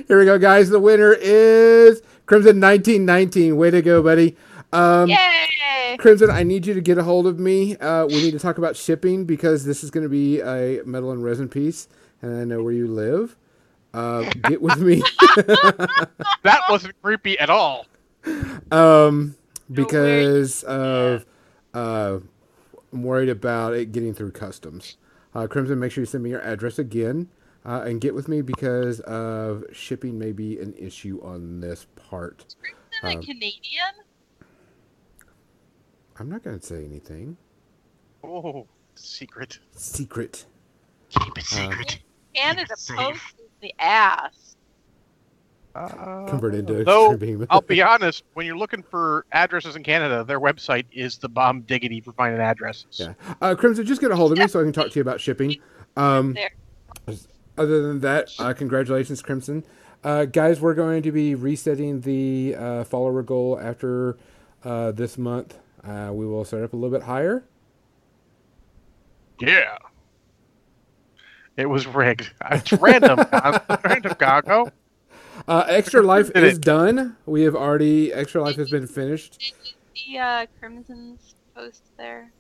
Here 0.08 0.18
we 0.18 0.24
go, 0.24 0.38
guys. 0.38 0.68
The 0.70 0.78
winner 0.78 1.12
is 1.12 2.00
Crimson 2.26 2.60
1919. 2.60 3.56
Way 3.56 3.70
to 3.72 3.82
go, 3.82 4.02
buddy. 4.02 4.36
Um, 4.72 5.08
Yay! 5.08 5.96
Crimson, 5.98 6.30
I 6.30 6.44
need 6.44 6.64
you 6.66 6.74
to 6.74 6.80
get 6.80 6.96
a 6.98 7.02
hold 7.02 7.26
of 7.26 7.40
me. 7.40 7.76
Uh, 7.76 8.06
we 8.06 8.14
need 8.22 8.30
to 8.32 8.38
talk 8.38 8.58
about 8.58 8.76
shipping 8.76 9.24
because 9.24 9.64
this 9.64 9.82
is 9.82 9.90
going 9.90 10.04
to 10.04 10.08
be 10.08 10.40
a 10.40 10.82
metal 10.84 11.10
and 11.10 11.24
resin 11.24 11.48
piece, 11.48 11.88
and 12.22 12.38
I 12.38 12.44
know 12.44 12.62
where 12.62 12.72
you 12.72 12.86
live. 12.86 13.36
Uh, 13.92 14.30
get 14.48 14.60
with 14.62 14.78
me. 14.78 15.02
That 16.42 16.60
wasn't 16.70 16.94
creepy 17.02 17.36
at 17.40 17.50
all. 17.50 17.86
um, 18.70 19.34
No 19.68 19.74
because 19.74 20.62
of 20.62 21.26
uh, 21.74 22.18
I'm 22.92 23.02
worried 23.02 23.28
about 23.28 23.74
it 23.74 23.90
getting 23.90 24.14
through 24.14 24.30
customs. 24.30 24.96
Uh, 25.34 25.48
Crimson, 25.48 25.80
make 25.80 25.90
sure 25.90 26.02
you 26.02 26.06
send 26.06 26.22
me 26.22 26.30
your 26.30 26.40
address 26.42 26.78
again 26.78 27.28
uh, 27.66 27.82
and 27.84 28.00
get 28.00 28.14
with 28.14 28.28
me 28.28 28.40
because 28.42 29.00
of 29.00 29.64
shipping 29.72 30.18
may 30.18 30.32
be 30.32 30.58
an 30.60 30.72
issue 30.78 31.20
on 31.22 31.60
this 31.60 31.86
part. 31.96 32.44
Isn't 33.02 33.10
it 33.10 33.16
Um, 33.16 33.22
Canadian? 33.22 33.94
I'm 36.18 36.30
not 36.30 36.42
going 36.42 36.58
to 36.58 36.64
say 36.64 36.84
anything. 36.84 37.36
Oh, 38.24 38.66
secret. 38.94 39.58
Secret. 39.72 40.46
Keep 41.10 41.36
it 41.38 41.44
Uh, 41.52 41.56
secret. 41.70 41.98
Canada 42.34 42.74
safe. 42.76 42.96
Post 42.96 43.20
is 43.38 43.50
the 43.60 43.74
ass. 43.78 44.56
Uh, 45.74 46.24
Convert 46.26 46.54
into 46.54 46.84
though. 46.84 47.18
I'll 47.50 47.60
be 47.60 47.82
honest. 47.82 48.24
When 48.32 48.46
you're 48.46 48.56
looking 48.56 48.82
for 48.82 49.26
addresses 49.32 49.76
in 49.76 49.82
Canada, 49.82 50.24
their 50.24 50.40
website 50.40 50.86
is 50.90 51.18
the 51.18 51.28
bomb 51.28 51.60
diggity 51.62 52.00
for 52.00 52.12
finding 52.12 52.40
addresses. 52.40 52.98
Yeah. 52.98 53.12
Uh, 53.42 53.54
Crimson, 53.54 53.84
just 53.84 54.00
get 54.00 54.10
a 54.10 54.16
hold 54.16 54.32
of 54.32 54.38
me 54.38 54.46
so 54.48 54.58
I 54.60 54.62
can 54.62 54.72
talk 54.72 54.88
to 54.90 54.94
you 54.94 55.02
about 55.02 55.20
shipping. 55.20 55.56
Um, 55.98 56.32
There. 56.32 56.50
Other 57.58 57.82
than 57.82 58.00
that, 58.00 58.32
uh, 58.38 58.52
congratulations, 58.54 59.22
Crimson. 59.22 59.64
Uh, 60.04 60.24
guys, 60.24 60.60
we're 60.60 60.74
going 60.74 61.02
to 61.02 61.12
be 61.12 61.34
resetting 61.34 62.00
the 62.02 62.54
uh, 62.56 62.84
follower 62.84 63.22
goal 63.22 63.58
after 63.60 64.16
uh, 64.64 64.92
this 64.92 65.18
month. 65.18 65.58
Uh, 65.82 66.10
we 66.12 66.26
will 66.26 66.44
start 66.44 66.62
up 66.64 66.72
a 66.72 66.76
little 66.76 66.96
bit 66.96 67.06
higher. 67.06 67.44
Yeah. 69.40 69.78
It 71.56 71.66
was 71.66 71.86
rigged. 71.86 72.30
It's 72.50 72.72
random. 72.72 73.18
Random, 73.84 74.12
Gago. 74.12 74.70
Uh, 75.48 75.64
Extra 75.68 76.02
Life 76.02 76.30
is 76.34 76.58
it. 76.58 76.62
done. 76.62 77.16
We 77.24 77.42
have 77.42 77.54
already, 77.56 78.12
Extra 78.12 78.42
Life 78.42 78.56
has 78.56 78.70
been 78.70 78.86
finished. 78.86 79.38
Did 79.38 79.52
you 79.64 79.72
see 79.94 80.18
uh, 80.18 80.46
Crimson's 80.60 81.34
post 81.54 81.82
there? 81.96 82.30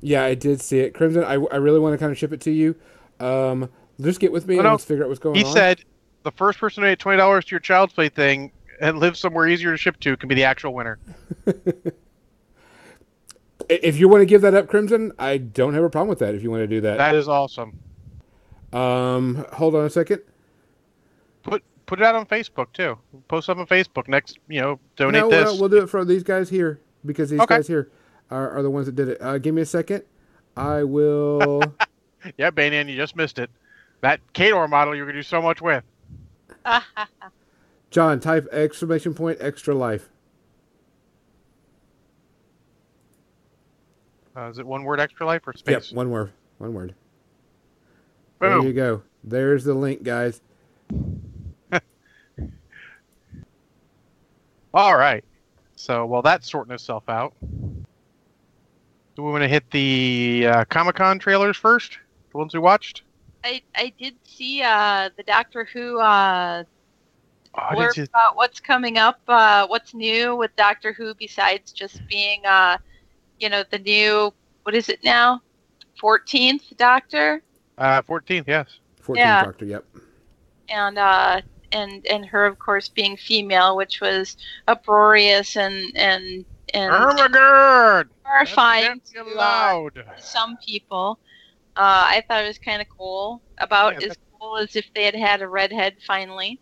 Yeah, 0.00 0.24
I 0.24 0.34
did 0.34 0.60
see 0.60 0.80
it. 0.80 0.92
Crimson, 0.94 1.22
I, 1.22 1.34
I 1.34 1.56
really 1.56 1.78
want 1.78 1.94
to 1.94 1.98
kind 1.98 2.10
of 2.10 2.18
ship 2.18 2.32
it 2.32 2.40
to 2.42 2.50
you. 2.50 2.74
Um, 3.20 3.70
just 4.02 4.20
get 4.20 4.32
with 4.32 4.46
me 4.46 4.54
and 4.56 4.64
no. 4.64 4.72
let's 4.72 4.84
figure 4.84 5.04
out 5.04 5.08
what's 5.08 5.18
going 5.20 5.34
He 5.36 5.42
on. 5.42 5.46
He 5.48 5.52
said 5.52 5.84
the 6.22 6.32
first 6.32 6.58
person 6.58 6.82
to 6.82 6.86
donate 6.88 6.98
twenty 6.98 7.18
dollars 7.18 7.44
to 7.46 7.50
your 7.52 7.60
child's 7.60 7.92
play 7.92 8.08
thing 8.08 8.52
and 8.80 8.98
live 8.98 9.16
somewhere 9.16 9.48
easier 9.48 9.70
to 9.72 9.76
ship 9.76 9.98
to 10.00 10.16
can 10.16 10.28
be 10.28 10.34
the 10.34 10.44
actual 10.44 10.74
winner. 10.74 10.98
If 13.68 13.96
you 13.98 14.08
want 14.08 14.20
to 14.22 14.26
give 14.26 14.42
that 14.42 14.54
up, 14.54 14.68
Crimson, 14.68 15.12
I 15.18 15.38
don't 15.38 15.72
have 15.74 15.84
a 15.84 15.88
problem 15.88 16.08
with 16.08 16.18
that. 16.18 16.34
If 16.34 16.42
you 16.42 16.50
want 16.50 16.62
to 16.62 16.66
do 16.66 16.80
that, 16.82 16.98
That 16.98 17.14
is 17.14 17.28
awesome. 17.28 17.78
um, 18.72 19.46
hold 19.52 19.74
on 19.74 19.84
a 19.84 19.90
second. 19.90 20.20
Put 21.42 21.62
put 21.86 22.00
it 22.00 22.04
out 22.04 22.14
on 22.14 22.26
Facebook 22.26 22.72
too. 22.72 22.98
Post 23.28 23.48
up 23.48 23.58
on 23.58 23.66
Facebook 23.66 24.08
next. 24.08 24.38
You 24.48 24.60
know, 24.60 24.80
donate 24.96 25.22
no, 25.22 25.30
this. 25.30 25.44
no, 25.54 25.60
we'll 25.60 25.68
do 25.68 25.78
it 25.82 25.86
for 25.88 26.04
these 26.04 26.22
guys 26.22 26.50
here 26.50 26.80
because 27.06 27.30
these 27.30 27.40
Okay. 27.40 27.56
guys 27.56 27.66
here 27.68 27.90
are, 28.30 28.50
are 28.58 28.62
the 28.62 28.70
ones 28.70 28.86
that 28.86 28.96
did 28.96 29.08
it. 29.08 29.18
Uh, 29.22 29.38
give 29.38 29.54
me 29.54 29.62
a 29.62 29.66
second. 29.66 30.02
I 30.56 30.82
will. 30.82 31.62
Yeah, 32.38 32.50
Banyan, 32.50 32.86
you 32.86 32.94
just 32.94 33.16
missed 33.16 33.40
it. 33.40 33.50
That 34.02 34.20
Kador 34.34 34.68
model 34.68 34.94
you're 34.94 35.06
gonna 35.06 35.18
do 35.18 35.22
so 35.22 35.40
much 35.40 35.62
with. 35.62 35.84
John, 37.90 38.20
type 38.20 38.46
exclamation 38.52 39.14
point 39.14 39.38
extra 39.40 39.74
life. 39.74 40.10
Uh, 44.36 44.48
is 44.48 44.58
it 44.58 44.66
one 44.66 44.82
word 44.84 44.98
extra 44.98 45.24
life 45.24 45.46
or 45.46 45.52
space? 45.52 45.90
Yep, 45.90 45.96
one 45.96 46.10
word. 46.10 46.32
One 46.58 46.74
word. 46.74 46.94
Boom. 48.38 48.60
There 48.60 48.68
you 48.68 48.72
go. 48.72 49.02
There's 49.22 49.62
the 49.64 49.74
link, 49.74 50.02
guys. 50.02 50.40
All 54.74 54.96
right. 54.96 55.24
So 55.76 56.06
while 56.06 56.22
that's 56.22 56.50
sorting 56.50 56.74
itself 56.74 57.04
out, 57.08 57.34
do 57.40 59.22
we 59.22 59.30
want 59.30 59.42
to 59.42 59.48
hit 59.48 59.70
the 59.70 60.46
uh, 60.48 60.64
Comic 60.64 60.96
Con 60.96 61.18
trailers 61.18 61.56
first? 61.56 61.98
The 62.32 62.38
ones 62.38 62.54
we 62.54 62.60
watched. 62.60 63.02
I 63.44 63.62
I 63.74 63.92
did 63.98 64.14
see 64.24 64.62
uh 64.62 65.10
the 65.16 65.22
Doctor 65.24 65.64
Who 65.72 66.00
uh 66.00 66.64
Oh, 67.54 67.60
I 67.60 67.74
blurb 67.74 67.92
see- 67.92 68.02
about 68.02 68.36
what's 68.36 68.60
coming 68.60 68.96
up, 68.98 69.20
uh 69.28 69.66
what's 69.66 69.94
new 69.94 70.36
with 70.36 70.54
Doctor 70.56 70.92
Who 70.92 71.14
besides 71.14 71.72
just 71.72 72.00
being 72.08 72.44
uh 72.46 72.78
you 73.38 73.48
know 73.48 73.64
the 73.70 73.78
new 73.78 74.32
what 74.64 74.74
is 74.74 74.88
it 74.88 75.00
now? 75.04 75.40
Fourteenth 76.00 76.64
Doctor 76.76 77.42
uh, 77.78 78.02
14th, 78.02 78.46
yes. 78.46 78.68
14th 79.04 79.16
Yeah. 79.16 79.44
Doctor, 79.44 79.64
yep. 79.64 79.84
and 80.68 80.98
uh 80.98 81.40
and 81.72 82.04
and 82.06 82.24
her 82.26 82.46
of 82.46 82.58
course 82.58 82.88
being 82.88 83.16
female, 83.16 83.76
which 83.76 84.00
was 84.00 84.36
uproarious 84.68 85.56
and 85.56 85.74
and 85.96 86.44
and 86.74 86.92
Oh 86.92 87.12
my 87.14 87.28
god! 87.28 88.08
horrifying 88.24 89.00
to 89.14 89.20
uh, 89.20 89.34
loud. 89.36 90.04
some 90.18 90.56
people. 90.64 91.18
Uh, 91.76 92.04
I 92.06 92.22
thought 92.28 92.44
it 92.44 92.48
was 92.48 92.58
kind 92.58 92.82
of 92.82 92.88
cool. 92.88 93.42
About 93.58 94.00
Yeah, 94.00 94.08
as 94.08 94.16
cool 94.38 94.58
as 94.58 94.76
if 94.76 94.86
they 94.94 95.04
had 95.04 95.14
had 95.14 95.42
a 95.42 95.48
redhead 95.48 95.96
finally. 96.06 96.60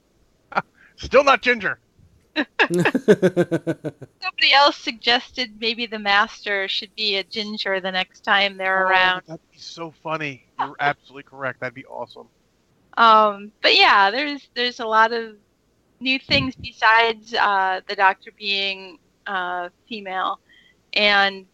Still 0.96 1.24
not 1.24 1.42
ginger. 1.42 1.80
Somebody 2.60 4.52
else 4.54 4.76
suggested 4.76 5.60
maybe 5.60 5.86
the 5.86 5.98
master 5.98 6.68
should 6.68 6.94
be 6.94 7.16
a 7.16 7.24
ginger 7.24 7.80
the 7.80 7.90
next 7.90 8.20
time 8.20 8.56
they're 8.56 8.86
Oh, 8.86 8.90
around. 8.90 9.22
That'd 9.26 9.40
be 9.52 9.58
so 9.58 9.92
funny. 10.02 10.44
You're 10.58 10.76
absolutely 10.80 11.24
correct. 11.24 11.60
That'd 11.60 11.74
be 11.74 11.84
awesome. 11.86 12.28
Um, 12.96 13.52
but 13.62 13.74
yeah, 13.76 14.10
there's 14.10 14.48
there's 14.54 14.80
a 14.80 14.86
lot 14.86 15.12
of 15.12 15.36
new 16.00 16.18
things 16.18 16.54
besides 16.56 17.34
uh, 17.34 17.80
the 17.88 17.96
doctor 17.96 18.30
being 18.36 18.98
uh, 19.26 19.68
female, 19.88 20.40
and 20.92 21.46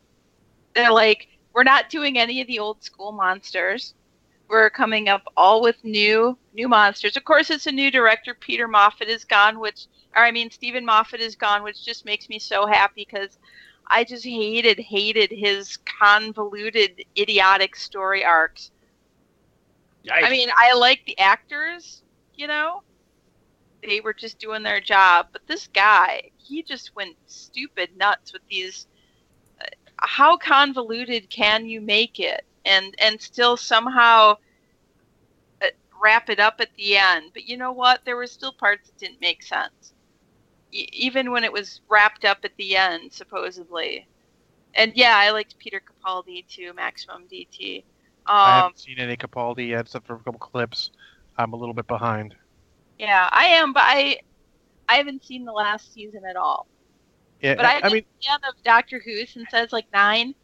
they're 0.75 0.93
like, 0.93 1.29
we're 1.57 1.63
not 1.63 1.89
doing 1.89 2.19
any 2.19 2.43
of 2.43 2.47
the 2.47 2.59
old 2.59 2.85
school 2.85 3.13
monsters. 3.13 3.95
We're 4.47 4.69
coming 4.69 5.09
up 5.09 5.23
all 5.39 5.63
with 5.63 5.83
new 5.83 6.37
new 6.53 6.69
monsters. 6.69 7.17
Of 7.17 7.25
course, 7.25 7.49
it's 7.49 7.67
a 7.67 7.73
new 7.73 7.91
director. 7.91 8.35
Peter 8.35 8.69
Moffat 8.69 9.09
is 9.09 9.25
gone, 9.25 9.59
which, 9.59 9.87
or 10.15 10.23
I 10.23 10.31
mean, 10.31 10.51
Steven 10.51 10.85
Moffat 10.85 11.19
is 11.19 11.35
gone, 11.35 11.63
which 11.63 11.83
just 11.83 12.05
makes 12.05 12.29
me 12.29 12.39
so 12.39 12.67
happy 12.67 13.07
because 13.09 13.39
I 13.87 14.05
just 14.05 14.25
hated 14.25 14.79
hated 14.79 15.31
his 15.31 15.79
convoluted, 15.79 17.03
idiotic 17.19 17.75
story 17.75 18.23
arcs. 18.23 18.71
I 20.13 20.31
mean, 20.31 20.51
I 20.55 20.75
like 20.75 21.05
the 21.07 21.19
actors, 21.19 22.03
you 22.35 22.47
know. 22.47 22.83
They 23.83 24.01
were 24.01 24.15
just 24.15 24.39
doing 24.39 24.63
their 24.63 24.81
job, 24.81 25.29
but 25.33 25.47
this 25.47 25.69
guy, 25.69 26.31
he 26.37 26.63
just 26.63 26.95
went 26.95 27.17
stupid 27.27 27.97
nuts 27.97 28.35
with 28.35 28.43
these. 28.51 28.87
How 30.01 30.37
convoluted 30.39 31.29
can 31.31 31.67
you 31.67 31.81
make 31.81 32.19
it, 32.21 32.47
and 32.65 32.95
and 32.99 33.21
still 33.21 33.57
somehow 33.57 34.37
uh, 35.63 35.67
wrap 36.03 36.29
it 36.31 36.41
up 36.41 36.57
at 36.61 36.75
the 36.77 36.97
end? 36.97 37.31
But 37.33 37.45
you 37.45 37.57
know 37.57 37.73
what? 37.73 38.05
There 38.05 38.17
were 38.17 38.27
still 38.27 38.53
parts 38.53 38.87
that 38.89 38.99
didn't 38.99 39.21
make 39.21 39.43
sense, 39.43 39.95
even 40.73 41.31
when 41.33 41.45
it 41.45 41.53
was 41.53 41.81
wrapped 41.91 42.25
up 42.25 42.41
at 42.45 42.57
the 42.59 42.77
end, 42.77 43.13
supposedly. 43.13 44.09
And 44.75 44.93
yeah, 44.97 45.17
I 45.17 45.31
liked 45.33 45.59
Peter 45.59 45.81
Capaldi 45.83 46.47
too, 46.49 46.73
Maximum 46.75 47.27
DT. 47.29 47.87
um, 48.27 48.37
I 48.45 48.53
Um, 48.67 48.73
haven't 48.73 48.79
seen 48.79 48.99
any 48.99 49.17
Capaldi 49.17 49.69
yet, 49.69 49.83
except 49.83 50.07
for 50.07 50.15
a 50.17 50.23
couple 50.23 50.39
clips. 50.41 50.91
I'm 51.37 51.53
a 51.53 51.57
little 51.57 51.75
bit 51.75 51.87
behind. 51.87 52.35
Yeah, 52.99 53.29
I 53.33 53.47
am, 53.47 53.73
but 53.73 53.83
I 53.85 54.21
I 54.89 54.97
haven't 54.97 55.25
seen 55.25 55.45
the 55.45 55.53
last 55.53 55.93
season 55.93 56.23
at 56.29 56.37
all. 56.37 56.69
Yeah, 57.41 57.55
But 57.55 57.65
I've 57.67 57.85
I 57.85 57.89
mean, 57.89 58.05
a 58.21 58.27
fan 58.27 58.41
of 58.49 58.63
Doctor 58.65 59.01
Who 59.05 59.27
since 59.27 59.53
I 59.53 59.63
was 59.63 59.73
like 59.73 59.87
nine. 59.93 60.35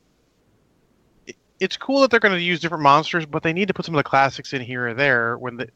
it's 1.60 1.76
cool 1.76 2.00
that 2.00 2.10
they're 2.10 2.20
going 2.20 2.34
to 2.34 2.40
use 2.40 2.60
different 2.60 2.82
monsters, 2.82 3.24
but 3.24 3.42
they 3.42 3.52
need 3.52 3.68
to 3.68 3.74
put 3.74 3.84
some 3.84 3.94
of 3.94 3.98
the 3.98 4.08
classics 4.08 4.52
in 4.52 4.60
here 4.60 4.88
or 4.88 4.94
there. 4.94 5.38
When 5.38 5.56
the, 5.56 5.68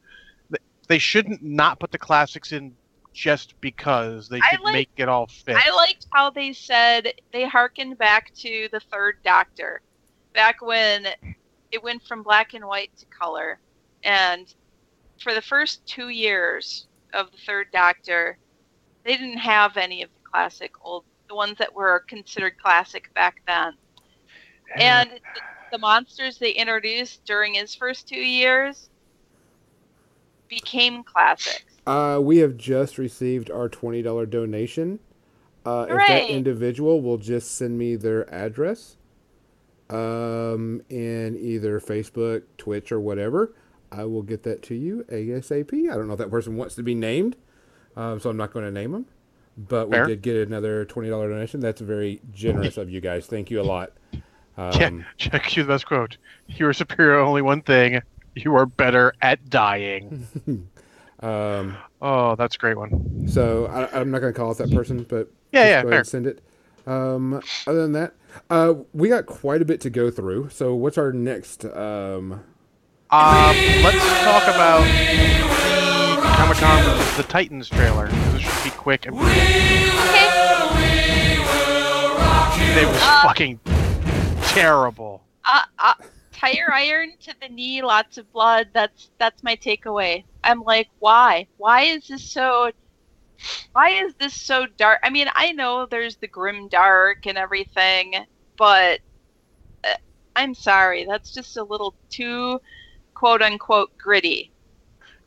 the 0.50 0.58
they 0.88 0.98
shouldn't 0.98 1.42
not 1.42 1.80
put 1.80 1.90
the 1.90 1.98
classics 1.98 2.52
in 2.52 2.74
just 3.12 3.58
because 3.62 4.28
they 4.28 4.38
I 4.38 4.50
should 4.50 4.72
make 4.72 4.90
it 4.96 5.08
all 5.08 5.26
fit. 5.26 5.56
I 5.56 5.74
liked 5.74 6.06
how 6.12 6.28
they 6.30 6.52
said 6.52 7.14
they 7.32 7.46
harkened 7.46 7.96
back 7.96 8.34
to 8.36 8.68
the 8.70 8.80
third 8.80 9.16
Doctor, 9.24 9.80
back 10.34 10.60
when 10.60 11.06
it 11.72 11.82
went 11.82 12.02
from 12.02 12.22
black 12.22 12.52
and 12.52 12.66
white 12.66 12.90
to 12.98 13.06
color, 13.06 13.58
and 14.04 14.52
for 15.22 15.32
the 15.32 15.40
first 15.40 15.86
two 15.86 16.10
years 16.10 16.88
of 17.14 17.30
the 17.32 17.38
third 17.38 17.68
Doctor, 17.72 18.36
they 19.04 19.16
didn't 19.16 19.38
have 19.38 19.78
any 19.78 20.02
of 20.02 20.10
classic 20.36 20.72
old, 20.82 21.04
the 21.28 21.34
ones 21.34 21.56
that 21.58 21.74
were 21.74 22.04
considered 22.06 22.58
classic 22.62 23.12
back 23.14 23.40
then. 23.46 23.72
And 24.74 25.10
the, 25.10 25.20
the 25.72 25.78
monsters 25.78 26.38
they 26.38 26.50
introduced 26.50 27.24
during 27.24 27.54
his 27.54 27.74
first 27.74 28.06
two 28.06 28.20
years 28.20 28.90
became 30.48 31.02
classics. 31.02 31.64
Uh, 31.86 32.18
we 32.20 32.38
have 32.38 32.56
just 32.56 32.98
received 32.98 33.50
our 33.50 33.68
twenty 33.68 34.02
dollar 34.02 34.26
donation. 34.26 34.98
Uh, 35.64 35.86
if 35.88 35.96
that 35.96 36.30
individual 36.30 37.00
will 37.00 37.16
just 37.16 37.56
send 37.56 37.76
me 37.76 37.96
their 37.96 38.32
address, 38.32 38.96
um, 39.90 40.80
in 40.88 41.36
either 41.40 41.80
Facebook, 41.80 42.42
Twitch, 42.56 42.92
or 42.92 43.00
whatever, 43.00 43.52
I 43.90 44.04
will 44.04 44.22
get 44.22 44.44
that 44.44 44.62
to 44.64 44.74
you 44.74 45.04
ASAP. 45.08 45.90
I 45.90 45.94
don't 45.94 46.06
know 46.06 46.12
if 46.12 46.18
that 46.18 46.30
person 46.30 46.56
wants 46.56 46.76
to 46.76 46.84
be 46.84 46.94
named, 46.94 47.36
um, 47.96 48.20
so 48.20 48.30
I'm 48.30 48.36
not 48.36 48.52
going 48.52 48.64
to 48.64 48.70
name 48.70 48.92
them. 48.92 49.06
But 49.58 49.88
we 49.88 49.96
did 50.06 50.22
get 50.22 50.36
another 50.36 50.84
twenty 50.84 51.08
dollar 51.08 51.28
donation. 51.30 51.60
That's 51.60 51.80
very 51.80 52.20
generous 52.32 52.76
of 52.76 52.90
you 52.90 53.00
guys. 53.00 53.26
Thank 53.26 53.50
you 53.50 53.60
a 53.60 53.64
lot. 53.64 53.92
Um, 54.58 54.72
yeah, 54.80 54.90
check 55.18 55.56
you 55.56 55.62
the 55.62 55.68
best 55.68 55.86
quote. 55.86 56.16
You 56.48 56.66
are 56.66 56.72
superior 56.72 57.18
only 57.18 57.42
one 57.42 57.62
thing. 57.62 58.00
You 58.34 58.54
are 58.56 58.66
better 58.66 59.14
at 59.22 59.48
dying. 59.48 60.26
um, 61.20 61.76
Oh, 62.02 62.34
that's 62.36 62.56
a 62.56 62.58
great 62.58 62.76
one. 62.76 63.26
So 63.28 63.66
I, 63.66 63.98
I'm 64.00 64.10
not 64.10 64.20
going 64.20 64.32
to 64.32 64.38
call 64.38 64.50
out 64.50 64.58
that 64.58 64.70
person, 64.70 65.04
but 65.08 65.30
Yeah, 65.52 65.64
yeah, 65.64 65.82
go 65.82 65.88
ahead 65.88 65.98
and 66.00 66.06
send 66.06 66.26
it. 66.26 66.42
Um, 66.86 67.40
other 67.66 67.82
than 67.82 67.92
that, 67.92 68.14
uh, 68.50 68.74
we 68.92 69.08
got 69.08 69.24
quite 69.26 69.62
a 69.62 69.64
bit 69.64 69.80
to 69.82 69.90
go 69.90 70.10
through. 70.10 70.50
So 70.50 70.74
what's 70.74 70.98
our 70.98 71.12
next? 71.12 71.64
Um, 71.64 72.44
Um, 73.10 73.56
let's 73.82 73.98
talk 74.24 74.42
about 74.44 75.95
Comic 76.36 76.58
Con, 76.58 76.82
the 77.16 77.22
Titans 77.28 77.68
trailer. 77.68 78.08
This 78.08 78.42
should 78.42 78.64
be 78.64 78.70
quick 78.76 79.06
and 79.06 79.16
brutal. 79.16 79.32
Okay. 79.32 80.26
It 82.82 82.86
was 82.86 83.00
Uh, 83.02 83.22
fucking 83.22 83.58
terrible. 84.48 85.22
uh, 85.44 85.62
uh, 85.78 85.94
tire 86.32 86.70
iron 86.72 87.12
to 87.20 87.34
the 87.40 87.48
knee, 87.48 87.80
lots 87.82 88.18
of 88.18 88.30
blood. 88.32 88.68
That's 88.74 89.10
that's 89.18 89.42
my 89.42 89.56
takeaway. 89.56 90.24
I'm 90.44 90.60
like, 90.62 90.88
why? 90.98 91.46
Why 91.56 91.82
is 91.82 92.06
this 92.08 92.22
so? 92.30 92.70
Why 93.72 93.90
is 93.90 94.14
this 94.18 94.38
so 94.38 94.66
dark? 94.76 95.00
I 95.02 95.10
mean, 95.10 95.28
I 95.34 95.52
know 95.52 95.86
there's 95.86 96.16
the 96.16 96.26
grim 96.28 96.68
dark 96.68 97.26
and 97.26 97.38
everything, 97.38 98.14
but 98.58 99.00
uh, 99.84 99.94
I'm 100.36 100.52
sorry, 100.54 101.06
that's 101.08 101.32
just 101.32 101.56
a 101.56 101.62
little 101.64 101.94
too 102.10 102.60
quote 103.14 103.40
unquote 103.42 103.96
gritty. 103.96 104.52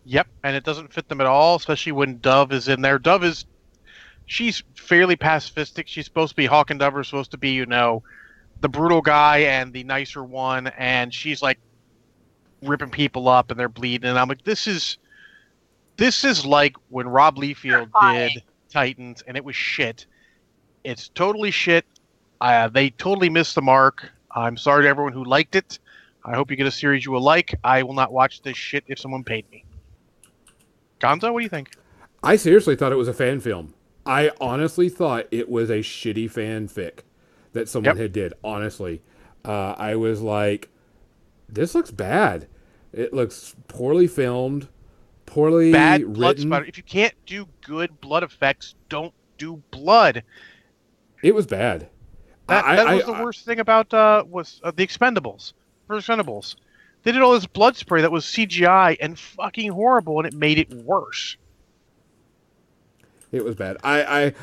Yep, 0.10 0.28
and 0.44 0.56
it 0.56 0.64
doesn't 0.64 0.92
fit 0.92 1.08
them 1.08 1.22
at 1.22 1.28
all, 1.28 1.56
especially 1.56 1.92
when 1.92 2.18
Dove 2.18 2.52
is 2.52 2.68
in 2.68 2.82
there. 2.82 2.98
Dove 2.98 3.24
is, 3.24 3.46
she's 4.26 4.64
fairly 4.74 5.16
pacifistic. 5.16 5.84
She's 5.86 6.06
supposed 6.06 6.32
to 6.32 6.36
be 6.36 6.48
Hawk 6.48 6.72
and 6.72 6.80
Dove 6.80 6.96
are 6.96 7.04
supposed 7.04 7.30
to 7.30 7.38
be, 7.38 7.52
you 7.52 7.68
know, 7.68 8.02
the 8.62 8.70
brutal 8.70 9.02
guy 9.02 9.42
and 9.42 9.72
the 9.72 9.84
nicer 9.84 10.24
one, 10.24 10.66
and 10.80 11.14
she's 11.14 11.44
like 11.44 11.60
ripping 12.64 12.90
people 12.90 13.28
up 13.28 13.52
and 13.52 13.60
they're 13.60 13.70
bleeding. 13.70 14.10
And 14.10 14.18
I'm 14.18 14.28
like, 14.28 14.44
this 14.44 14.66
is, 14.66 14.98
this 15.98 16.24
is 16.24 16.44
like 16.44 16.76
when 16.88 17.08
Rob 17.08 17.36
Liefeld 17.36 17.92
did 18.02 18.42
Titans, 18.72 19.22
and 19.28 19.38
it 19.38 19.46
was 19.46 19.56
shit. 19.56 20.08
It's 20.84 21.10
totally 21.10 21.52
shit. 21.52 21.86
Uh, 22.42 22.68
they 22.68 22.90
totally 22.90 23.30
missed 23.30 23.54
the 23.54 23.62
mark. 23.62 24.12
I'm 24.36 24.58
sorry 24.58 24.86
to 24.86 24.90
everyone 24.90 25.14
who 25.14 25.24
liked 25.24 25.56
it. 25.56 25.78
I 26.26 26.34
hope 26.34 26.50
you 26.50 26.58
get 26.58 26.66
a 26.66 26.72
series 26.72 27.06
you 27.06 27.12
will 27.12 27.22
like. 27.22 27.54
I 27.64 27.84
will 27.84 27.94
not 27.94 28.12
watch 28.12 28.42
this 28.42 28.58
shit 28.58 28.84
if 28.88 28.98
someone 28.98 29.24
paid 29.24 29.48
me. 29.52 29.66
Gonzo, 31.00 31.32
what 31.34 31.40
do 31.40 31.44
you 31.44 31.50
think? 31.50 31.72
I 32.24 32.36
seriously 32.36 32.76
thought 32.76 32.92
it 32.92 32.96
was 32.98 33.08
a 33.08 33.14
fan 33.14 33.40
film. 33.40 33.74
I 34.06 34.32
honestly 34.42 34.90
thought 34.90 35.28
it 35.32 35.50
was 35.50 35.70
a 35.70 35.80
shitty 35.80 36.32
fanfic 36.32 37.00
that 37.54 37.70
someone 37.70 37.96
Yep. 37.96 38.02
had 38.02 38.12
did. 38.14 38.34
Honestly, 38.44 39.02
uh, 39.46 39.76
I 39.78 39.96
was 39.96 40.22
like, 40.22 40.70
"This 41.48 41.74
looks 41.76 41.92
bad. 41.92 42.48
It 42.92 43.14
looks 43.14 43.56
poorly 43.68 44.08
filmed, 44.08 44.68
poorly 45.26 45.72
Bad 45.72 46.14
blood. 46.14 46.40
If 46.68 46.78
you 46.78 46.84
can't 46.84 47.14
do 47.26 47.48
good 47.62 48.02
blood 48.02 48.24
effects, 48.24 48.76
don't 48.90 49.14
do 49.38 49.62
blood. 49.72 50.24
It 51.22 51.36
was 51.36 51.46
bad. 51.46 51.88
That, 52.48 52.66
I- 52.66 52.76
that 52.76 52.88
I- 52.88 52.96
was 52.96 53.06
the 53.06 53.12
I- 53.14 53.24
worst 53.24 53.46
thing 53.46 53.60
about 53.60 53.94
uh, 53.94 54.24
was 54.28 54.60
uh, 54.64 54.72
the 54.72 54.86
Expendables. 54.86 55.54
First 55.88 56.08
Expendables. 56.08 56.56
They 57.10 57.14
did 57.14 57.24
all 57.24 57.34
this 57.34 57.48
blood 57.48 57.76
spray 57.76 58.04
that 58.04 58.12
was 58.12 58.24
CGI 58.24 58.96
and 59.02 59.18
fucking 59.18 59.72
horrible, 59.72 60.20
and 60.20 60.28
it 60.28 60.34
made 60.36 60.60
it 60.60 60.72
worse. 60.72 61.38
It 63.32 63.44
was 63.44 63.56
bad. 63.56 63.78
I, 63.84 64.04
I 64.04 64.34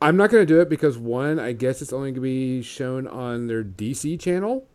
I'm 0.00 0.16
not 0.16 0.30
gonna 0.30 0.46
do 0.46 0.60
it 0.60 0.68
because 0.68 0.96
one, 0.96 1.40
I 1.40 1.50
guess 1.50 1.82
it's 1.82 1.92
only 1.92 2.12
gonna 2.12 2.20
be 2.20 2.62
shown 2.62 3.08
on 3.08 3.48
their 3.48 3.64
DC 3.64 4.20
channel. 4.20 4.68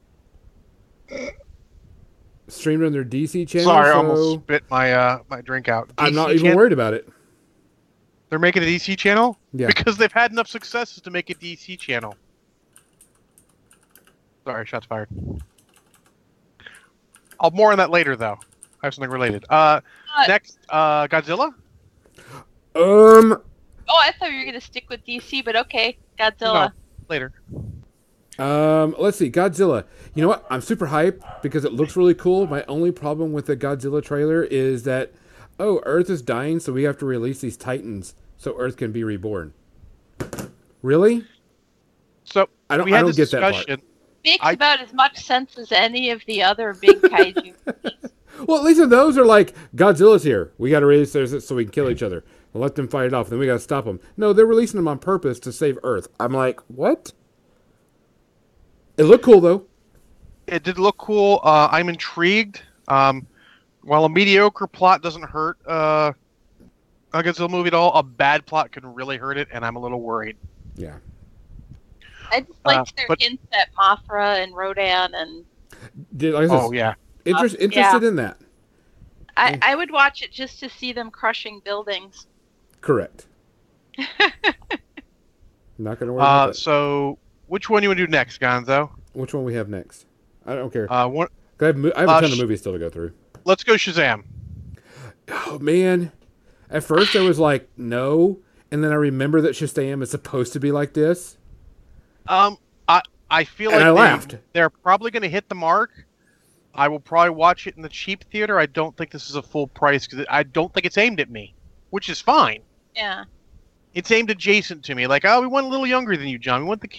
Streamed 2.50 2.84
on 2.84 2.92
their 2.92 3.06
DC 3.06 3.48
channel. 3.48 3.68
Sorry, 3.68 3.92
I 3.92 3.94
so 3.94 3.98
almost 4.00 4.44
spit 4.44 4.64
my 4.70 4.92
uh, 4.92 5.20
my 5.30 5.40
drink 5.40 5.70
out. 5.70 5.90
I'm 5.98 6.14
not 6.14 6.34
even 6.34 6.48
chan- 6.48 6.56
worried 6.58 6.74
about 6.74 6.94
it. 6.94 7.08
They're 8.28 8.40
making 8.40 8.64
a 8.64 8.66
DC 8.66 8.98
channel 8.98 9.40
Yeah. 9.54 9.68
because 9.68 9.96
they've 9.96 10.12
had 10.12 10.34
enough 10.34 10.50
successes 10.50 11.02
to 11.04 11.12
make 11.12 11.30
a 11.30 11.36
DC 11.36 11.80
channel. 11.80 12.18
Sorry, 14.44 14.66
shots 14.66 14.86
fired. 14.86 15.08
I'll 17.40 17.52
more 17.52 17.72
on 17.72 17.78
that 17.78 17.90
later, 17.90 18.16
though. 18.16 18.38
I 18.82 18.86
have 18.88 18.94
something 18.94 19.11
related. 19.11 19.45
Uh, 19.49 19.82
Uh, 20.18 20.26
next, 20.28 20.57
uh, 20.70 21.07
Godzilla. 21.07 21.53
Um, 22.76 23.41
Oh, 23.91 23.98
I 23.99 24.11
thought 24.11 24.32
you 24.32 24.40
were 24.40 24.45
gonna 24.45 24.61
stick 24.61 24.86
with 24.90 25.03
DC, 25.06 25.44
but 25.44 25.56
okay, 25.56 25.98
Godzilla. 26.20 26.72
Later. 27.10 27.34
Um, 28.38 28.95
let's 28.99 29.18
see, 29.18 29.32
Godzilla. 29.32 29.84
You 30.14 30.22
know 30.22 30.28
what? 30.30 30.45
I'm 30.49 30.61
super 30.61 30.88
hyped 30.88 31.41
because 31.41 31.66
it 31.66 31.74
looks 31.74 31.95
really 31.95 32.14
cool. 32.14 32.45
My 32.48 32.64
only 32.68 32.91
problem 32.91 33.34
with 33.34 33.48
the 33.48 33.57
Godzilla 33.57 34.03
trailer 34.03 34.44
is 34.44 34.84
that, 34.84 35.11
oh, 35.60 35.82
Earth 35.86 36.10
is 36.10 36.22
dying, 36.22 36.60
so 36.60 36.72
we 36.72 36.84
have 36.84 36.98
to 36.99 37.06
release 37.06 37.41
these 37.41 37.57
Titans 37.57 38.14
so 38.38 38.56
Earth 38.57 38.78
can 38.78 38.91
be 38.91 39.03
reborn. 39.03 39.53
Really? 40.82 41.26
So 42.24 42.48
I 42.70 42.78
don't. 42.78 42.86
we 42.86 42.94
I 42.94 42.98
had 42.98 43.02
don't 43.02 43.16
this 43.16 43.32
get 43.32 43.41
that 43.41 43.53
part. 43.53 43.82
Discussion. 44.24 44.32
Makes 44.40 44.46
I- 44.46 44.52
about 44.54 44.82
as 44.82 44.94
much 44.94 45.18
sense 45.24 45.58
as 45.58 45.72
any 45.72 46.10
of 46.12 46.22
the 46.26 46.44
other 46.44 46.74
big 46.74 47.02
kaiju. 47.02 47.54
Well, 48.48 48.58
at 48.60 48.64
least 48.64 48.80
in 48.80 48.88
those 48.90 49.18
are 49.18 49.26
like 49.26 49.54
Godzilla's 49.76 50.24
here. 50.24 50.54
We 50.58 50.70
got 50.70 50.80
to 50.80 50.86
release 50.86 51.12
theirs 51.12 51.46
so 51.46 51.56
we 51.56 51.66
can 51.66 51.74
kill 51.74 51.90
each 51.90 52.02
other 52.02 52.24
and 52.54 52.62
let 52.64 52.76
them 52.76 52.88
fight 52.88 53.08
it 53.08 53.14
off. 53.14 53.28
Then 53.30 53.38
we 53.38 53.46
got 53.46 53.54
to 53.56 53.60
stop 53.60 53.84
them. 53.84 54.00
No, 54.16 54.32
they're 54.32 54.46
releasing 54.46 54.78
them 54.78 54.88
on 54.88 54.98
purpose 54.98 55.41
to 55.41 55.52
save 55.52 55.78
Earth. 55.84 56.08
I'm 56.22 56.32
like, 56.32 56.62
what? 56.70 57.12
It 58.98 59.04
looked 59.04 59.26
cool 59.26 59.41
though. 59.41 59.66
It 60.48 60.64
did 60.64 60.80
look 60.80 60.98
cool. 60.98 61.41
Uh, 61.44 61.68
I'm 61.70 61.90
intrigued. 61.90 62.62
Um, 62.88 63.28
while 63.84 64.06
a 64.06 64.10
mediocre 64.10 64.68
plot 64.68 65.02
doesn't 65.02 65.24
hurt 65.24 65.58
uh, 65.68 66.14
a 67.14 67.22
Godzilla 67.24 67.50
movie 67.50 67.68
at 67.68 67.74
all, 67.74 67.94
a 67.94 68.04
bad 68.04 68.46
plot 68.46 68.72
can 68.72 68.94
really 68.94 69.18
hurt 69.18 69.38
it, 69.38 69.50
and 69.52 69.66
I'm 69.66 69.76
a 69.76 69.80
little 69.80 70.02
worried. 70.02 70.38
Yeah. 70.76 70.96
I 72.32 72.42
just 72.42 72.60
like 72.66 72.80
Uh, 72.80 72.86
their 72.98 73.06
but- 73.08 73.22
hints 73.22 73.44
at 73.54 73.74
Mothra 73.76 74.44
and 74.44 74.56
Rodan, 74.56 75.14
and 75.16 75.46
Did 76.16 76.34
like 76.34 76.50
Oh 76.50 76.72
yeah. 76.72 76.96
interest, 77.26 77.56
Uh, 77.56 77.64
interested 77.64 78.04
in 78.04 78.16
that? 78.18 78.38
I. 79.38 79.58
I 79.62 79.76
would 79.76 79.92
watch 79.92 80.22
it 80.22 80.32
just 80.32 80.60
to 80.60 80.70
see 80.70 80.92
them 80.92 81.10
crushing 81.12 81.62
buildings. 81.64 82.28
Correct. 82.82 83.26
Not 85.78 85.98
gonna 86.00 86.12
worry 86.12 86.22
about 86.22 86.50
Uh, 86.50 86.54
so 86.54 87.20
which 87.48 87.70
one 87.70 87.84
you 87.84 87.90
want 87.90 87.98
to 88.00 88.06
do 88.06 88.12
next, 88.12 88.42
Gonzo? 88.42 88.90
Which 89.14 89.34
one 89.34 89.44
we 89.46 89.54
have 89.54 89.70
next? 89.70 90.06
I 90.46 90.56
don't 90.56 90.72
care. 90.72 90.92
Uh, 90.92 91.08
one, 91.08 91.28
'Cause 91.58 91.64
I 91.64 91.66
have, 91.68 91.78
mo- 91.78 91.92
I 91.96 92.00
have 92.02 92.10
a 92.10 92.12
uh, 92.14 92.22
ton 92.22 92.32
of 92.34 92.38
movies 92.38 92.60
still 92.60 92.74
to 92.74 92.80
go 92.80 92.90
through. 92.90 93.14
let's 93.46 93.64
go 93.64 93.74
Shazam. 93.74 94.24
Oh 95.30 95.58
man. 95.60 96.12
At 96.70 96.84
first 96.84 97.16
I 97.16 97.22
was 97.22 97.40
like, 97.40 97.68
no, 97.78 98.40
and 98.72 98.84
then 98.84 98.92
I 98.92 98.96
remember 98.96 99.42
that 99.42 99.54
Shazam 99.56 100.04
is 100.04 100.12
supposed 100.12 100.54
to 100.54 100.60
be 100.60 100.72
like 100.72 100.94
this. 100.94 101.38
Um, 102.30 102.58
I 102.88 103.02
I 103.30 103.44
feel 103.44 103.72
And 103.72 103.80
like 103.80 103.88
I 103.88 103.92
they- 103.92 103.92
laughed. 104.00 104.38
They're 104.54 104.70
probably 104.70 105.12
going 105.12 105.24
to 105.24 105.30
hit 105.30 105.50
the 105.50 105.56
mark. 105.56 105.92
I 106.74 106.88
will 106.88 107.00
probably 107.00 107.32
watch 107.32 107.68
it 107.68 107.76
in 107.76 107.82
the 107.82 107.90
cheap 107.90 108.24
theater. 108.32 108.58
I 108.60 108.66
don't 108.68 108.96
think 108.96 109.12
this 109.12 109.30
is 109.30 109.36
a 109.36 109.42
full 109.42 109.68
price 109.68 110.08
because 110.08 110.26
I 110.30 110.44
don't 110.44 110.74
think 110.74 110.86
it's 110.86 110.98
aimed 110.98 111.20
at 111.20 111.30
me, 111.30 111.54
which 111.90 112.10
is 112.10 112.22
fine. 112.22 112.62
Yeah. 112.96 113.26
It's 113.96 114.12
aimed 114.12 114.30
adjacent 114.30 114.86
to 114.86 114.96
me. 114.96 115.08
Like, 115.08 115.26
oh, 115.26 115.42
we 115.42 115.48
went 115.48 115.66
a 115.66 115.70
little 115.70 115.88
younger 115.88 116.16
than 116.16 116.28
you, 116.28 116.38
John. 116.38 116.62
We 116.62 116.68
want 116.70 116.82
the, 116.82 116.90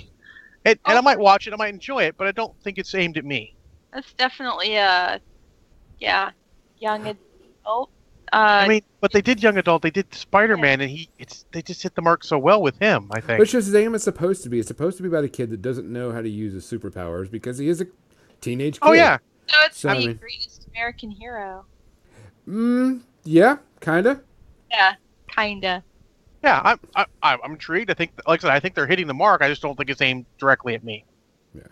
and, 0.65 0.79
and 0.85 0.97
I 0.97 0.99
Oh. 0.99 1.03
might 1.03 1.19
watch 1.19 1.47
it. 1.47 1.53
I 1.53 1.57
might 1.57 1.73
enjoy 1.73 2.03
it, 2.03 2.17
but 2.19 2.27
I 2.27 2.33
don't 2.33 2.53
think 2.63 2.79
it's 2.79 2.95
aimed 2.95 3.17
at 3.17 3.25
me. 3.25 3.55
That's 3.93 4.13
definitely 4.15 4.75
a, 4.77 5.21
yeah, 6.01 6.31
young 6.79 7.07
adult. 7.65 7.91
Uh, 8.33 8.37
I 8.65 8.69
mean, 8.69 8.83
but 9.01 9.11
they 9.13 9.21
did 9.23 9.43
young 9.43 9.57
adult. 9.59 9.83
They 9.83 9.91
did 9.91 10.13
Spider 10.15 10.57
Man, 10.57 10.81
and 10.81 10.91
he 10.91 11.09
it's 11.19 11.45
they 11.53 11.63
just 11.63 11.83
hit 11.83 11.95
the 11.97 12.03
mark 12.03 12.23
so 12.23 12.39
well 12.39 12.63
with 12.63 12.79
him. 12.79 13.09
I 13.13 13.21
think. 13.21 13.39
Which 13.41 13.53
But 13.53 13.63
Shazam 13.65 13.95
is 13.97 14.05
supposed 14.05 14.43
to 14.45 14.49
be. 14.49 14.59
It's 14.61 14.69
supposed 14.69 14.97
to 14.99 15.03
be 15.03 15.09
about 15.09 15.25
a 15.25 15.29
kid 15.29 15.51
that 15.51 15.63
doesn't 15.63 15.91
know 15.93 16.13
how 16.13 16.21
to 16.21 16.29
use 16.29 16.53
his 16.53 16.65
superpowers 16.65 17.31
because 17.31 17.59
he 17.59 17.69
is 17.69 17.81
a 17.81 17.87
teenage 18.41 18.75
kid. 18.81 18.89
oh 18.89 18.93
yeah, 18.93 19.19
so 19.49 19.57
it's 19.67 19.79
so- 19.81 19.89
the 19.89 19.95
I 19.95 19.99
mean- 19.99 20.17
greatest 20.17 20.69
American 20.71 21.11
hero. 21.11 21.65
Mm, 22.49 23.01
yeah, 23.25 23.57
kinda. 23.81 24.21
Yeah, 24.71 24.95
kinda. 25.29 25.83
yeah. 26.43 26.61
I'm 26.65 26.81
I, 26.95 27.07
I- 27.23 27.39
I'm 27.43 27.53
intrigued. 27.53 27.91
I 27.91 27.95
think, 27.95 28.13
like 28.27 28.41
I 28.41 28.49
said, 28.49 28.51
I 28.53 28.61
think 28.61 28.75
they're 28.75 28.87
hitting 28.87 29.07
the 29.09 29.15
mark. 29.15 29.43
I 29.43 29.49
just 29.49 29.61
don't 29.63 29.77
think 29.77 29.91
it's 29.91 30.01
aimed 30.01 30.25
directly 30.39 30.75
at 30.75 30.85
me. 30.85 31.05
Yeah. 31.55 31.63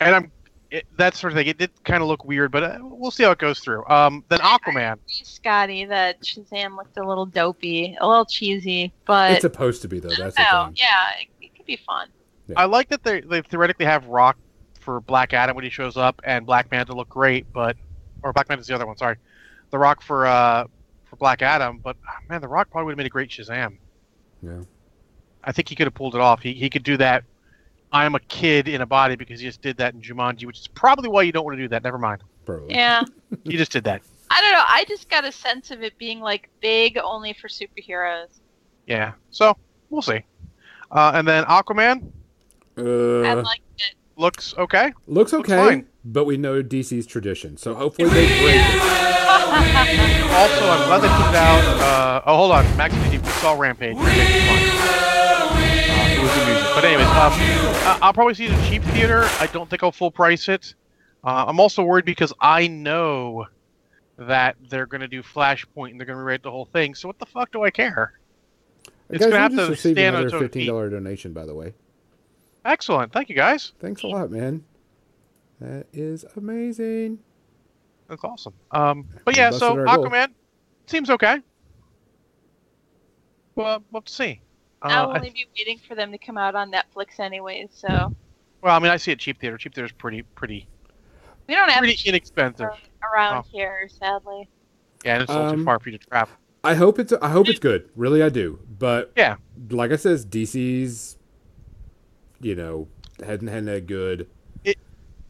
And 0.00 0.14
I'm 0.14 0.32
it, 0.70 0.86
that 0.96 1.14
sort 1.14 1.32
of 1.32 1.36
thing. 1.36 1.46
It 1.46 1.58
did 1.58 1.70
kind 1.84 2.02
of 2.02 2.08
look 2.08 2.24
weird, 2.24 2.50
but 2.50 2.62
uh, 2.62 2.78
we'll 2.82 3.10
see 3.10 3.24
how 3.24 3.30
it 3.30 3.38
goes 3.38 3.60
through. 3.60 3.86
Um, 3.88 4.24
then 4.28 4.40
Aquaman. 4.40 4.94
agree, 4.94 5.02
Scotty, 5.06 5.84
that 5.86 6.20
Shazam 6.20 6.76
looked 6.76 6.96
a 6.98 7.06
little 7.06 7.26
dopey, 7.26 7.96
a 8.00 8.06
little 8.06 8.26
cheesy, 8.26 8.92
but 9.06 9.32
it's 9.32 9.42
supposed 9.42 9.82
to 9.82 9.88
be 9.88 9.98
though. 9.98 10.08
That's 10.08 10.36
the 10.36 10.44
oh, 10.52 10.66
thing. 10.66 10.76
yeah, 10.76 11.20
it, 11.20 11.28
it 11.40 11.56
could 11.56 11.66
be 11.66 11.76
fun. 11.76 12.08
I 12.56 12.64
like 12.64 12.88
that 12.88 13.02
they 13.02 13.20
they 13.20 13.42
theoretically 13.42 13.86
have 13.86 14.06
Rock 14.06 14.36
for 14.80 15.00
Black 15.00 15.34
Adam 15.34 15.54
when 15.54 15.64
he 15.64 15.70
shows 15.70 15.96
up, 15.96 16.20
and 16.24 16.46
Black 16.46 16.70
Manta 16.70 16.94
look 16.94 17.08
great, 17.08 17.50
but 17.52 17.76
or 18.22 18.32
Black 18.32 18.48
Manta's 18.48 18.66
the 18.66 18.74
other 18.74 18.86
one. 18.86 18.96
Sorry, 18.96 19.16
the 19.70 19.78
Rock 19.78 20.02
for 20.02 20.26
uh 20.26 20.64
for 21.04 21.16
Black 21.16 21.42
Adam, 21.42 21.78
but 21.78 21.96
ah, 22.06 22.18
man, 22.28 22.40
the 22.40 22.48
Rock 22.48 22.70
probably 22.70 22.86
would 22.86 22.92
have 22.92 22.98
made 22.98 23.06
a 23.06 23.10
great 23.10 23.30
Shazam. 23.30 23.78
Yeah. 24.42 24.60
I 25.44 25.52
think 25.52 25.68
he 25.68 25.74
could 25.74 25.86
have 25.86 25.94
pulled 25.94 26.14
it 26.14 26.20
off. 26.20 26.42
He 26.42 26.52
he 26.52 26.68
could 26.70 26.82
do 26.82 26.96
that. 26.98 27.24
I 27.92 28.04
am 28.04 28.14
a 28.14 28.20
kid 28.20 28.68
in 28.68 28.80
a 28.82 28.86
body 28.86 29.16
because 29.16 29.42
you 29.42 29.48
just 29.48 29.62
did 29.62 29.76
that 29.78 29.94
in 29.94 30.00
Jumanji, 30.02 30.44
which 30.46 30.60
is 30.60 30.66
probably 30.68 31.08
why 31.08 31.22
you 31.22 31.32
don't 31.32 31.44
want 31.44 31.56
to 31.56 31.62
do 31.62 31.68
that. 31.68 31.82
Never 31.82 31.98
mind. 31.98 32.22
Probably. 32.44 32.74
Yeah. 32.74 33.02
You 33.44 33.56
just 33.58 33.72
did 33.72 33.84
that. 33.84 34.02
I 34.30 34.40
don't 34.42 34.52
know. 34.52 34.64
I 34.66 34.84
just 34.88 35.08
got 35.08 35.24
a 35.24 35.32
sense 35.32 35.70
of 35.70 35.82
it 35.82 35.96
being 35.98 36.20
like 36.20 36.50
big 36.60 36.98
only 36.98 37.32
for 37.32 37.48
superheroes. 37.48 38.40
Yeah. 38.86 39.12
So 39.30 39.56
we'll 39.90 40.02
see. 40.02 40.22
Uh, 40.90 41.12
and 41.14 41.26
then 41.26 41.44
Aquaman 41.44 42.10
I 42.76 42.80
Uh, 42.80 43.42
like 43.42 43.60
it. 43.78 43.94
looks 44.16 44.54
okay. 44.56 44.92
looks 45.06 45.32
looks 45.32 45.50
okay, 45.50 45.56
fine. 45.56 45.86
but 46.04 46.24
we 46.24 46.36
know 46.36 46.62
DC's 46.62 47.06
tradition, 47.06 47.56
so 47.56 47.74
hopefully 47.74 48.08
they 48.10 48.26
break 48.26 48.56
it. 48.56 48.82
Also, 50.30 50.68
I'm 50.68 50.86
glad 50.86 51.00
they 51.02 51.08
put 51.08 51.30
it 51.30 51.36
out. 51.36 51.80
Uh, 51.80 52.22
oh, 52.26 52.36
hold 52.36 52.52
on, 52.52 52.64
Max, 52.76 52.94
did 52.94 53.12
you 53.14 53.24
saw 53.40 53.52
Rampage? 53.58 53.96
But 56.78 56.84
anyways, 56.84 57.08
um, 57.08 57.32
I- 57.32 57.98
I'll 58.02 58.12
probably 58.12 58.34
see 58.34 58.44
it 58.46 58.70
cheap 58.70 58.84
theater. 58.84 59.24
I 59.40 59.48
don't 59.52 59.68
think 59.68 59.82
I'll 59.82 59.90
full 59.90 60.12
price 60.12 60.48
it. 60.48 60.76
Uh, 61.24 61.46
I'm 61.48 61.58
also 61.58 61.82
worried 61.82 62.04
because 62.04 62.32
I 62.40 62.68
know 62.68 63.48
that 64.16 64.54
they're 64.70 64.86
going 64.86 65.00
to 65.00 65.08
do 65.08 65.24
Flashpoint 65.24 65.90
and 65.90 65.98
they're 65.98 66.06
going 66.06 66.16
to 66.16 66.22
rewrite 66.22 66.44
the 66.44 66.52
whole 66.52 66.66
thing. 66.66 66.94
So 66.94 67.08
what 67.08 67.18
the 67.18 67.26
fuck 67.26 67.50
do 67.50 67.64
I 67.64 67.72
care? 67.72 68.12
It's 69.10 69.24
Guys, 69.24 69.32
gonna 69.32 69.42
have 69.42 69.52
just 69.54 69.82
to 69.82 69.92
stand 69.92 70.14
on 70.14 70.22
another 70.22 70.36
its 70.36 70.54
fifteen 70.54 70.68
dollar 70.68 70.88
donation, 70.88 71.32
by 71.32 71.46
the 71.46 71.54
way. 71.56 71.74
Excellent, 72.64 73.12
thank 73.12 73.28
you 73.28 73.34
guys. 73.34 73.72
Thanks 73.80 74.04
a 74.04 74.06
lot, 74.06 74.30
man. 74.30 74.62
That 75.60 75.86
is 75.92 76.24
amazing. 76.36 77.18
That's 78.06 78.22
awesome. 78.22 78.54
Um, 78.70 79.08
but 79.24 79.36
yeah, 79.36 79.50
so 79.50 79.72
our 79.76 79.84
goal. 79.84 80.04
Aquaman 80.04 80.28
seems 80.86 81.10
okay. 81.10 81.40
Well, 83.56 83.82
we'll 83.90 84.00
have 84.00 84.04
to 84.04 84.12
see. 84.12 84.42
Uh, 84.82 84.88
I'll 84.88 85.10
I- 85.10 85.16
only 85.16 85.30
be 85.30 85.46
waiting 85.58 85.78
for 85.86 85.94
them 85.94 86.12
to 86.12 86.18
come 86.18 86.38
out 86.38 86.54
on 86.54 86.70
Netflix 86.70 87.18
anyways, 87.18 87.68
so 87.72 88.14
well, 88.62 88.74
I 88.76 88.78
mean, 88.78 88.90
I 88.90 88.96
see 88.96 89.12
it 89.12 89.18
cheap 89.18 89.40
theater. 89.40 89.56
Cheap 89.58 89.74
theater 89.74 89.86
is 89.86 89.92
pretty, 89.92 90.22
pretty, 90.22 90.66
we 91.48 91.54
don't 91.54 91.68
have 91.70 91.78
pretty 91.78 91.96
to 91.96 92.08
inexpensive. 92.08 92.68
around 93.12 93.38
Oh. 93.38 93.44
here, 93.50 93.88
sadly. 93.88 94.48
Yeah, 95.04 95.14
and 95.14 95.22
it's 95.22 95.30
a 95.32 95.34
little 95.36 95.52
too 95.52 95.58
Um, 95.60 95.64
far 95.64 95.78
for 95.78 95.90
you 95.90 95.98
to 95.98 96.06
travel. 96.06 96.34
I 96.64 96.74
hope 96.74 96.98
it's 96.98 97.12
I 97.22 97.28
hope 97.30 97.48
it's 97.48 97.60
good. 97.60 97.88
Really, 97.94 98.20
I 98.22 98.28
do. 98.28 98.58
But 98.78 99.12
Yeah. 99.16 99.36
like 99.70 99.92
I 99.92 99.96
says, 99.96 100.24
DC's, 100.26 101.16
you 102.40 102.54
know, 102.56 102.88
hadn't 103.24 103.46
had 103.48 103.68
a 103.68 103.80
good. 103.80 104.28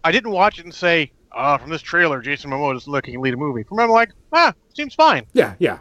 I 0.05 0.13
didn't 0.13 0.31
watch 0.31 0.59
it 0.59 0.65
and 0.65 0.73
say, 0.73 1.11
uh, 1.33 1.59
from 1.59 1.71
this 1.71 1.83
trailer, 1.83 2.23
Jason 2.23 2.51
Momoa 2.51 2.77
is 2.77 2.87
looking 2.89 3.15
to 3.15 3.21
lead 3.21 3.35
a 3.35 3.37
movie. 3.37 3.63
From 3.65 3.81
I'm 3.81 3.91
like, 3.91 4.11
ah, 4.33 4.55
seems 4.75 4.95
fine. 4.95 5.27
Yeah, 5.35 5.55
yeah. 5.59 5.79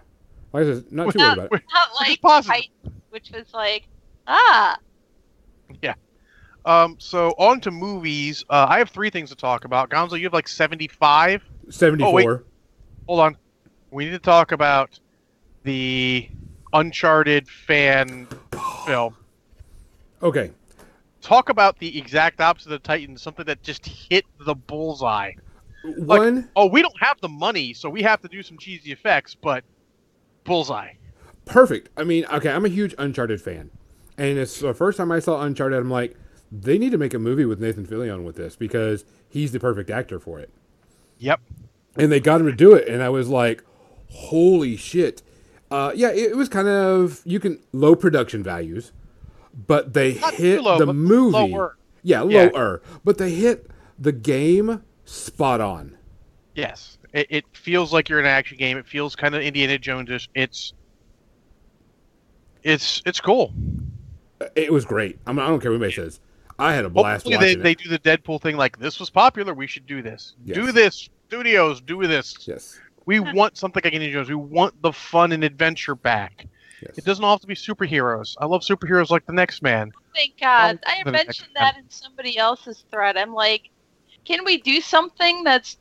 Like 0.52 0.64
I 0.66 0.74
said, 0.74 0.92
not 0.92 1.12
too 1.14 1.20
worried 1.20 1.34
about 1.34 1.46
it. 1.54 1.64
Not 1.74 1.88
Just 1.90 2.02
like 2.10 2.22
positive. 2.22 2.56
Titan, 2.84 2.97
which 3.10 3.32
was 3.32 3.54
like, 3.54 3.88
ah, 4.28 4.78
Yeah. 5.82 5.94
Um, 6.66 6.96
so 7.00 7.30
on 7.38 7.62
to 7.62 7.72
movies. 7.72 8.44
Uh, 8.50 8.66
I 8.70 8.78
have 8.80 8.90
three 8.90 9.10
things 9.10 9.30
to 9.30 9.36
talk 9.36 9.64
about. 9.64 9.90
Gonzo, 9.90 10.18
you 10.18 10.26
have 10.26 10.34
like 10.34 10.48
75. 10.50 11.42
Seventy-four. 11.70 12.10
Oh, 12.10 12.14
wait. 12.14 12.40
Hold 13.08 13.20
on. 13.22 13.38
We 13.92 14.06
need 14.06 14.12
to 14.12 14.20
talk 14.20 14.52
about 14.52 15.00
the 15.64 16.30
Uncharted 16.74 17.48
fan 17.48 18.28
film. 18.86 19.16
okay. 20.22 20.52
Talk 21.22 21.50
about 21.50 21.78
the 21.80 21.98
exact 21.98 22.40
opposite 22.42 22.72
of 22.72 22.84
Titans, 22.84 23.22
something 23.22 23.46
that 23.46 23.62
just 23.64 23.86
hit 23.86 24.26
the 24.46 24.56
bullseye. 24.56 25.32
One 25.84 26.50
Oh, 26.56 26.68
we 26.68 26.82
don't 26.82 27.00
have 27.02 27.20
the 27.22 27.30
money, 27.30 27.74
so 27.74 27.90
we 27.90 28.02
have 28.04 28.22
to 28.22 28.28
do 28.28 28.44
some 28.44 28.58
cheesy 28.58 28.92
effects, 28.92 29.36
but 29.36 29.64
bullseye. 30.44 30.94
Perfect. 31.48 31.90
I 31.98 32.04
mean, 32.04 32.26
okay, 32.26 32.50
I'm 32.50 32.66
a 32.66 32.70
huge 32.70 32.94
Uncharted 32.98 33.42
fan, 33.42 33.72
and 34.18 34.38
it's 34.38 34.60
the 34.60 34.74
first 34.74 34.98
time 34.98 35.12
I 35.12 35.20
saw 35.20 35.42
Uncharted. 35.42 35.80
I'm 35.80 35.90
like, 35.90 36.16
they 36.52 36.78
need 36.78 36.92
to 36.92 36.98
make 36.98 37.14
a 37.14 37.20
movie 37.20 37.46
with 37.46 37.60
Nathan 37.60 37.86
Fillion 37.86 38.24
with 38.24 38.36
this 38.36 38.56
because 38.56 39.04
he's 39.30 39.52
the 39.52 39.60
perfect 39.60 39.90
actor 39.90 40.20
for 40.20 40.40
it. 40.40 40.50
Yep. 41.20 41.42
and 41.98 42.12
they 42.12 42.20
got 42.20 42.40
him 42.42 42.46
to 42.48 42.54
do 42.54 42.74
it 42.76 42.88
and 42.88 43.02
i 43.02 43.10
was 43.10 43.28
like 43.28 43.64
holy 44.12 44.78
shit 44.78 45.24
uh, 45.72 45.92
yeah 45.96 46.10
it, 46.12 46.32
it 46.32 46.38
was 46.38 46.48
kind 46.48 46.68
of 46.68 47.22
you 47.26 47.40
can 47.40 47.60
low 47.74 47.96
production 47.96 48.44
values 48.44 48.92
but 49.66 49.94
they 49.94 50.14
Not 50.20 50.36
hit 50.36 50.62
low, 50.62 50.78
the 50.78 50.94
movie 50.94 51.32
lower. 51.52 51.76
yeah 52.04 52.24
Yeah. 52.24 52.50
lower 52.54 52.84
but 53.04 53.18
they 53.18 53.32
hit 53.32 53.72
the 53.98 54.12
game 54.12 54.84
spot 55.06 55.60
on 55.60 55.98
Yes. 56.54 57.00
It, 57.14 57.26
it 57.32 57.46
feels 57.54 57.92
like 57.92 58.10
you're 58.10 58.20
in 58.20 58.26
an 58.26 58.32
action 58.32 58.58
game. 58.60 58.78
It 58.78 58.86
feels 58.88 59.16
kind 59.16 59.34
of 59.36 59.42
Indiana 59.42 59.78
Jones. 59.80 60.28
It's 60.36 60.74
it's 62.68 63.02
it's 63.06 63.20
cool. 63.20 63.54
it 64.56 64.72
was 64.72 64.86
great 64.86 65.18
I, 65.26 65.32
mean, 65.32 65.40
I 65.40 65.48
don't 65.48 65.60
care 65.60 65.72
what 65.72 65.78
anybody 65.78 65.94
says 65.94 66.20
i 66.60 66.74
had 66.74 66.86
a 66.86 66.90
blast 66.90 67.24
Hopefully 67.24 67.38
they, 67.38 67.56
watching 67.56 67.64
they 67.64 67.76
do 67.76 67.90
the 67.90 68.00
Deadpool 68.00 68.42
thing 68.42 68.58
like 68.58 68.78
this 68.78 69.00
was 69.00 69.10
popular, 69.10 69.54
we 69.54 69.68
should 69.68 69.86
do 69.86 70.02
this. 70.02 70.36
Do 70.46 70.72
this. 70.72 71.10
Studios, 71.28 71.82
do 71.82 72.06
this. 72.08 72.36
yes 72.48 72.80
We 73.06 73.20
want 73.20 73.58
something 73.58 73.82
like 73.84 73.94
Indiana 73.94 74.14
Jones. 74.14 74.30
We 74.30 74.36
want 74.36 74.82
the 74.82 74.92
fun 74.92 75.32
and 75.34 75.44
adventure 75.44 75.96
back. 75.96 76.48
yes 76.82 76.98
It 76.98 77.06
doesn't 77.06 77.24
all 77.24 77.36
have 77.36 77.42
to 77.42 77.48
be 77.48 77.56
superheroes. 77.56 78.36
I 78.40 78.46
love 78.46 78.62
superheroes 78.62 79.10
like 79.12 79.26
the 79.26 79.34
next 79.34 79.62
man. 79.62 79.92
Oh, 79.96 80.02
thank 80.16 80.40
God. 80.40 80.80
Oh, 80.86 80.92
I 80.92 81.04
mentioned 81.10 81.50
next 81.54 81.76
that 81.76 81.78
in 81.78 81.90
somebody 81.90 82.38
else's 82.38 82.86
thread. 82.90 83.18
I'm 83.18 83.34
like, 83.34 83.70
can 84.26 84.44
we 84.44 84.58
do 84.58 84.82
something 84.82 85.44
that's 85.44 85.78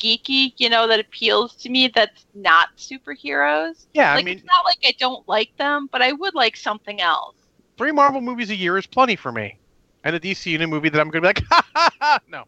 geeky, 0.00 0.52
you 0.56 0.68
know, 0.68 0.88
that 0.88 0.98
appeals 0.98 1.54
to 1.56 1.68
me 1.68 1.88
that's 1.94 2.26
not 2.34 2.70
superheroes? 2.76 3.86
Yeah, 3.94 4.14
like, 4.14 4.22
I 4.22 4.24
mean, 4.24 4.38
it's 4.38 4.46
not 4.46 4.64
like 4.64 4.78
I 4.84 4.94
don't 4.98 5.26
like 5.28 5.56
them, 5.56 5.88
but 5.92 6.02
I 6.02 6.12
would 6.12 6.34
like 6.34 6.56
something 6.56 7.00
else. 7.00 7.36
three 7.76 7.92
Marvel 7.92 8.20
movies 8.20 8.50
a 8.50 8.56
year 8.56 8.76
is 8.78 8.86
plenty 8.86 9.16
for 9.16 9.30
me. 9.30 9.58
And 10.02 10.16
a 10.16 10.20
DC 10.20 10.46
Union 10.46 10.70
movie 10.70 10.88
that 10.88 10.98
I'm 11.00 11.10
going 11.10 11.22
to 11.22 11.28
be 11.34 11.40
like, 11.40 11.42
ha 11.50 11.66
ha 11.74 11.90
ha. 12.00 12.18
No. 12.28 12.44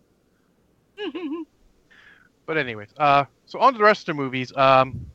But 2.44 2.58
anyways, 2.58 2.88
uh, 2.96 3.24
so 3.46 3.60
on 3.60 3.72
to 3.72 3.78
the 3.78 3.84
rest 3.84 4.08
of 4.08 4.16
the 4.16 4.22
movies. 4.22 4.52
Um, 4.56 5.06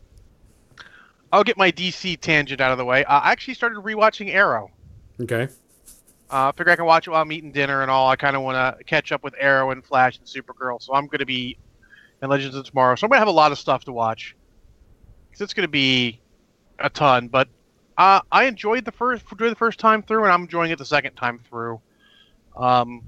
I'll 1.31 1.43
get 1.43 1.57
my 1.57 1.71
DC 1.71 2.19
tangent 2.21 2.61
out 2.61 2.71
of 2.71 2.77
the 2.77 2.85
way. 2.85 3.03
Uh, 3.03 3.19
I 3.19 3.31
actually 3.31 3.53
started 3.53 3.79
rewatching 3.79 4.33
Arrow. 4.33 4.71
okay 5.21 5.49
Uh, 6.29 6.51
figure 6.53 6.71
I 6.71 6.75
can 6.75 6.85
watch 6.85 7.07
it 7.07 7.11
while 7.11 7.21
I'm 7.21 7.31
eating 7.31 7.51
dinner 7.51 7.81
and 7.81 7.91
all. 7.91 8.07
I 8.09 8.15
kind 8.15 8.35
of 8.35 8.43
want 8.43 8.55
to 8.77 8.83
catch 8.85 9.11
up 9.11 9.23
with 9.23 9.35
Arrow 9.39 9.71
and 9.71 9.83
Flash 9.83 10.17
and 10.17 10.25
Supergirl, 10.25 10.81
so 10.81 10.93
I'm 10.93 11.07
going 11.07 11.19
to 11.19 11.25
be 11.25 11.57
in 12.21 12.29
Legends 12.29 12.55
of 12.55 12.65
Tomorrow. 12.65 12.95
So 12.95 13.05
I'm 13.05 13.09
to 13.17 13.19
have 13.19 13.27
a 13.27 13.31
lot 13.31 13.51
of 13.51 13.59
stuff 13.59 13.85
to 13.85 13.93
watch. 13.93 14.35
Cause 15.31 15.41
it's 15.41 15.53
to 15.67 15.71
be 15.71 16.19
a 16.79 16.89
ton, 16.89 17.27
but 17.27 17.47
uh, 17.97 18.21
I 18.31 18.45
enjoyed 18.45 18.85
the 18.85 18.91
first 18.91 19.23
enjoyed 19.31 19.51
the 19.51 19.55
first 19.55 19.79
time 19.79 20.03
through, 20.03 20.23
and 20.23 20.31
I'm 20.31 20.43
enjoying 20.43 20.71
it 20.71 20.77
the 20.77 20.85
second 20.85 21.15
time 21.15 21.39
through. 21.49 21.81
Um, 22.55 23.03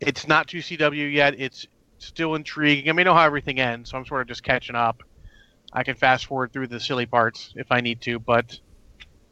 it's 0.00 0.26
not 0.26 0.46
2CW 0.46 1.12
yet. 1.12 1.38
It's 1.38 1.66
still 1.98 2.34
intriguing. 2.34 2.88
I 2.88 2.92
mean, 2.92 3.00
I 3.00 3.10
know 3.10 3.14
how 3.14 3.24
everything 3.24 3.60
ends, 3.60 3.90
so 3.90 3.98
I'm 3.98 4.06
sort 4.06 4.22
of 4.22 4.28
just 4.28 4.42
catching 4.42 4.76
up. 4.76 5.02
I 5.72 5.84
can 5.84 5.94
fast 5.94 6.26
forward 6.26 6.52
through 6.52 6.66
the 6.68 6.80
silly 6.80 7.06
parts 7.06 7.52
if 7.56 7.70
I 7.70 7.80
need 7.80 8.00
to, 8.02 8.18
but 8.18 8.58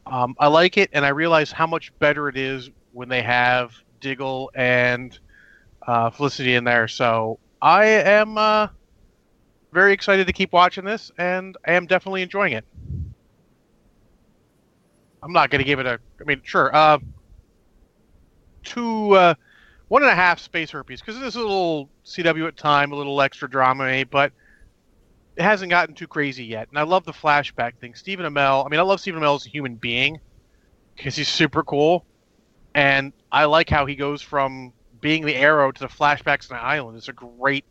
um, 0.05 0.35
I 0.39 0.47
like 0.47 0.77
it, 0.77 0.89
and 0.93 1.05
I 1.05 1.09
realize 1.09 1.51
how 1.51 1.67
much 1.67 1.91
better 1.99 2.29
it 2.29 2.37
is 2.37 2.69
when 2.93 3.09
they 3.09 3.21
have 3.21 3.73
Diggle 3.99 4.51
and 4.55 5.17
uh, 5.85 6.09
Felicity 6.11 6.55
in 6.55 6.63
there. 6.63 6.87
So 6.87 7.39
I 7.61 7.85
am 7.85 8.37
uh, 8.37 8.67
very 9.71 9.93
excited 9.93 10.27
to 10.27 10.33
keep 10.33 10.53
watching 10.53 10.85
this, 10.85 11.11
and 11.17 11.57
I 11.67 11.73
am 11.73 11.85
definitely 11.85 12.21
enjoying 12.21 12.53
it. 12.53 12.65
I'm 15.21 15.33
not 15.33 15.49
going 15.49 15.59
to 15.59 15.65
give 15.65 15.79
it 15.79 15.85
a. 15.85 15.99
I 16.21 16.23
mean, 16.23 16.41
sure. 16.43 16.73
Uh, 16.73 16.99
two, 18.63 19.11
uh, 19.15 19.33
one 19.89 20.03
and 20.03 20.11
a 20.11 20.15
half 20.15 20.39
space 20.39 20.71
herpes 20.71 21.01
because 21.01 21.19
this 21.19 21.29
is 21.29 21.35
a 21.35 21.39
little 21.41 21.89
CW 22.05 22.47
at 22.47 22.55
time, 22.55 22.91
a 22.91 22.95
little 22.95 23.21
extra 23.21 23.49
drama, 23.49 24.05
but 24.09 24.31
it 25.35 25.43
hasn't 25.43 25.69
gotten 25.69 25.95
too 25.95 26.07
crazy 26.07 26.45
yet. 26.45 26.69
And 26.69 26.77
I 26.77 26.83
love 26.83 27.05
the 27.05 27.11
flashback 27.11 27.77
thing. 27.79 27.95
Stephen 27.95 28.25
Amell. 28.25 28.65
I 28.65 28.69
mean, 28.69 28.79
I 28.79 28.83
love 28.83 29.01
Stephen 29.01 29.21
Amell 29.21 29.35
as 29.35 29.45
a 29.45 29.49
human 29.49 29.75
being 29.75 30.19
because 30.95 31.15
he's 31.15 31.29
super 31.29 31.63
cool, 31.63 32.05
and 32.75 33.11
I 33.31 33.45
like 33.45 33.69
how 33.69 33.85
he 33.85 33.95
goes 33.95 34.21
from 34.21 34.73
being 35.01 35.25
the 35.25 35.35
Arrow 35.35 35.71
to 35.71 35.79
the 35.79 35.87
flashbacks 35.87 36.51
on 36.51 36.57
the 36.57 36.63
island. 36.63 36.97
is 36.97 37.07
a 37.09 37.13
great 37.13 37.65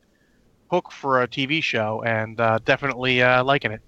hook 0.70 0.90
for 0.92 1.22
a 1.22 1.28
TV 1.28 1.60
show, 1.60 2.02
and 2.04 2.40
uh, 2.40 2.58
definitely 2.64 3.22
uh, 3.22 3.42
liking 3.44 3.72
it. 3.72 3.82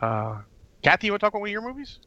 Uh, 0.00 0.42
Kathy, 0.82 1.06
you 1.06 1.12
want 1.12 1.20
to 1.20 1.24
talk 1.26 1.32
about 1.32 1.40
one 1.40 1.48
of 1.48 1.52
your 1.52 1.62
movies? 1.62 1.98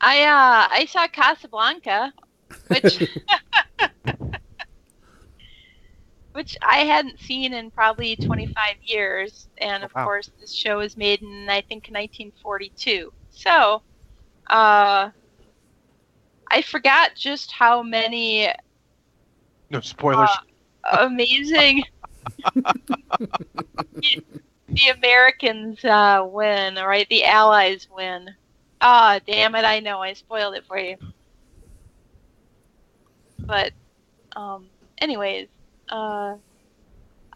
I 0.00 0.22
uh 0.24 0.68
I 0.70 0.84
saw 0.86 1.06
Casablanca, 1.08 2.12
which 2.68 2.98
which 6.32 6.56
I 6.62 6.78
hadn't 6.84 7.18
seen 7.20 7.54
in 7.54 7.70
probably 7.70 8.16
25 8.16 8.76
years, 8.82 9.48
and 9.58 9.84
of 9.84 9.90
Oh, 9.94 10.00
wow. 10.00 10.04
course 10.04 10.30
this 10.40 10.52
show 10.52 10.78
was 10.78 10.96
made 10.96 11.22
in 11.22 11.48
I 11.48 11.62
think 11.62 11.88
1942. 11.90 13.10
So, 13.30 13.82
uh, 14.50 15.10
I 16.50 16.62
forgot 16.62 17.10
just 17.16 17.50
how 17.52 17.82
many 17.82 18.48
No 19.70 19.80
spoilers. 19.80 20.30
Uh, 20.84 20.98
amazing 21.00 21.82
the, 22.54 24.24
the 24.68 24.88
Americans 24.96 25.84
uh, 25.84 26.26
win, 26.30 26.76
right? 26.76 27.08
The 27.08 27.24
Allies 27.24 27.88
win. 27.94 28.28
Ah, 28.80 29.20
damn 29.26 29.54
it! 29.54 29.64
I 29.64 29.80
know 29.80 30.00
I 30.02 30.12
spoiled 30.12 30.54
it 30.54 30.64
for 30.66 30.78
you. 30.78 30.96
But, 33.46 33.72
um, 34.34 34.66
anyways, 34.98 35.48
uh, 35.88 36.34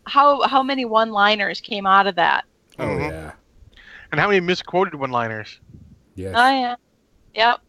how 0.04 0.42
how 0.42 0.62
many 0.62 0.84
one-liners 0.84 1.60
came 1.60 1.86
out 1.86 2.06
of 2.06 2.16
that? 2.16 2.44
oh 2.78 2.82
Mhm. 2.84 3.10
yeah 3.10 3.32
and 4.10 4.20
how 4.20 4.28
many 4.28 4.40
misquoted 4.40 4.94
one-liners? 4.94 5.60
yes 6.14 6.34
Oh 6.36 6.50
yeah, 6.50 6.74
yep. 7.34 7.60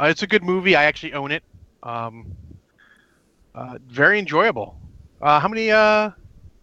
Uh, 0.00 0.06
it's 0.06 0.22
a 0.22 0.26
good 0.26 0.42
movie. 0.42 0.76
I 0.76 0.84
actually 0.84 1.12
own 1.12 1.32
it. 1.32 1.42
Um, 1.82 2.32
uh, 3.54 3.78
very 3.86 4.18
enjoyable. 4.18 4.76
Uh, 5.20 5.38
how 5.38 5.48
many 5.48 5.70
uh, 5.70 6.10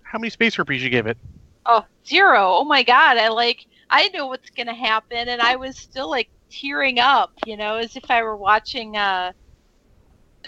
how 0.03 0.19
many 0.19 0.29
space 0.29 0.55
herpes 0.55 0.83
you 0.83 0.89
give 0.89 1.07
it? 1.07 1.17
Oh, 1.65 1.85
zero. 2.07 2.53
Oh 2.55 2.63
my 2.63 2.83
god. 2.83 3.17
I 3.17 3.29
like 3.29 3.59
I 3.89 4.07
know 4.09 4.27
what's 4.27 4.49
gonna 4.51 4.73
happen 4.73 5.29
and 5.29 5.41
I 5.41 5.55
was 5.55 5.77
still 5.77 6.09
like 6.09 6.29
tearing 6.51 6.99
up, 6.99 7.31
you 7.45 7.57
know, 7.57 7.75
as 7.75 7.95
if 7.95 8.09
I 8.09 8.23
were 8.23 8.37
watching 8.37 8.97
uh 8.97 9.31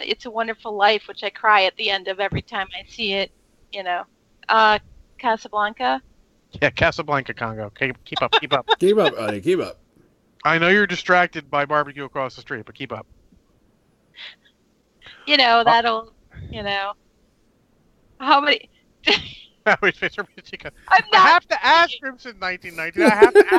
It's 0.01 0.25
a 0.25 0.31
Wonderful 0.31 0.75
Life, 0.75 1.03
which 1.07 1.23
I 1.23 1.29
cry 1.29 1.63
at 1.65 1.75
the 1.75 1.89
end 1.89 2.07
of 2.07 2.19
every 2.19 2.41
time 2.41 2.67
I 2.73 2.83
see 2.87 3.13
it, 3.13 3.31
you 3.71 3.83
know. 3.83 4.03
Uh 4.49 4.79
Casablanca. 5.19 6.01
Yeah, 6.61 6.71
Casablanca 6.71 7.33
Congo. 7.33 7.65
Okay, 7.65 7.93
keep 8.03 8.21
up, 8.21 8.31
keep 8.39 8.53
up. 8.53 8.67
keep 8.79 8.97
up 8.97 9.15
buddy 9.15 9.41
keep 9.41 9.59
up 9.59 9.80
I 10.43 10.57
know 10.57 10.69
you're 10.69 10.87
distracted 10.87 11.49
by 11.51 11.65
barbecue 11.65 12.03
across 12.03 12.35
the 12.35 12.41
street, 12.41 12.65
but 12.65 12.75
keep 12.75 12.91
up. 12.91 13.05
You 15.27 15.37
know, 15.37 15.63
that'll 15.63 16.13
you 16.49 16.63
know 16.63 16.93
how 18.19 18.41
many 18.41 18.69
How 19.65 19.77
many 19.81 19.93
space 19.93 20.15
herpes 20.15 20.51
you? 20.51 20.57
I'm 20.87 21.03
I 21.13 21.17
have 21.17 21.47
to 21.49 21.65
ask 21.65 21.91
Crimson 22.01 22.35
1919. 22.39 23.03
I 23.03 23.15
have 23.15 23.33
to 23.33 23.53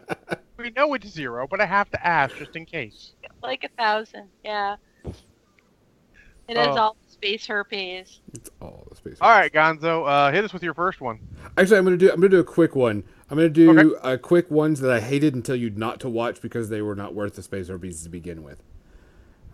ask. 0.00 0.40
We 0.56 0.70
know 0.70 0.92
it's 0.94 1.06
zero, 1.08 1.46
but 1.48 1.60
I 1.60 1.66
have 1.66 1.88
to 1.90 2.06
ask 2.06 2.36
just 2.36 2.54
in 2.56 2.66
case. 2.66 3.12
like 3.42 3.64
a 3.64 3.68
thousand, 3.80 4.28
yeah. 4.44 4.76
It 5.04 6.56
is 6.56 6.66
Oh. 6.66 6.76
all 6.76 6.96
space 7.08 7.46
herpes. 7.46 8.20
it's 8.34 8.50
all 8.60 8.86
the 8.90 8.96
space 8.96 9.16
All 9.20 9.30
right, 9.30 9.52
Gonzo, 9.52 10.06
uh, 10.06 10.32
hit 10.32 10.44
us 10.44 10.52
with 10.52 10.62
your 10.64 10.74
first 10.74 11.00
one. 11.00 11.20
Actually, 11.56 11.78
I'm 11.78 11.84
gonna 11.84 11.96
do. 11.96 12.10
I'm 12.10 12.16
gonna 12.16 12.28
do 12.28 12.40
a 12.40 12.44
quick 12.44 12.74
one. 12.74 13.04
I'm 13.30 13.36
gonna 13.36 13.48
do 13.48 13.78
Okay. 13.78 13.98
uh, 14.02 14.16
quick 14.16 14.50
ones 14.50 14.80
that 14.80 14.90
I 14.90 15.00
hated 15.00 15.34
and 15.34 15.44
tell 15.44 15.54
you 15.56 15.70
not 15.70 16.00
to 16.00 16.08
watch 16.08 16.40
because 16.40 16.68
they 16.68 16.82
were 16.82 16.96
not 16.96 17.14
worth 17.14 17.36
the 17.36 17.42
space 17.42 17.68
or 17.70 17.74
herpes 17.74 18.02
to 18.02 18.08
begin 18.08 18.42
with, 18.42 18.62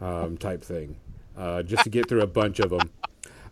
um, 0.00 0.36
type 0.38 0.62
thing. 0.62 0.96
Uh, 1.36 1.62
just 1.62 1.84
to 1.84 1.90
get 1.90 2.08
through 2.08 2.22
a 2.22 2.26
bunch 2.26 2.58
of 2.60 2.70
them. 2.70 2.90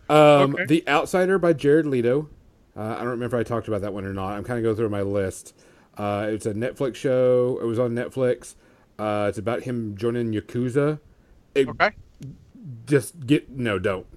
Um, 0.09 0.53
Okay. 0.55 0.65
The 0.65 0.87
Outsider 0.87 1.37
by 1.37 1.53
Jared 1.53 1.85
Leto. 1.85 2.29
Uh, 2.75 2.81
I 2.81 2.97
don't 2.99 3.09
remember 3.09 3.37
if 3.37 3.39
I 3.39 3.43
talked 3.47 3.67
about 3.67 3.81
that 3.81 3.93
one 3.93 4.05
or 4.05 4.13
not. 4.13 4.33
I'm 4.33 4.43
kind 4.43 4.57
of 4.57 4.63
going 4.63 4.75
through 4.75 4.89
my 4.89 5.03
list. 5.03 5.53
Uh, 5.97 6.27
it's 6.29 6.45
a 6.47 6.53
Netflix 6.53 6.95
show. 6.95 7.59
It 7.61 7.65
was 7.65 7.77
on 7.79 7.91
Netflix. 7.91 8.55
Uh, 8.97 9.27
it's 9.29 9.37
about 9.37 9.61
him 9.63 9.95
joining 9.95 10.31
Yakuza. 10.33 10.99
It, 11.53 11.67
Okay. 11.69 11.91
Just 12.87 13.27
get 13.27 13.49
no, 13.51 13.77
don't. 13.77 14.07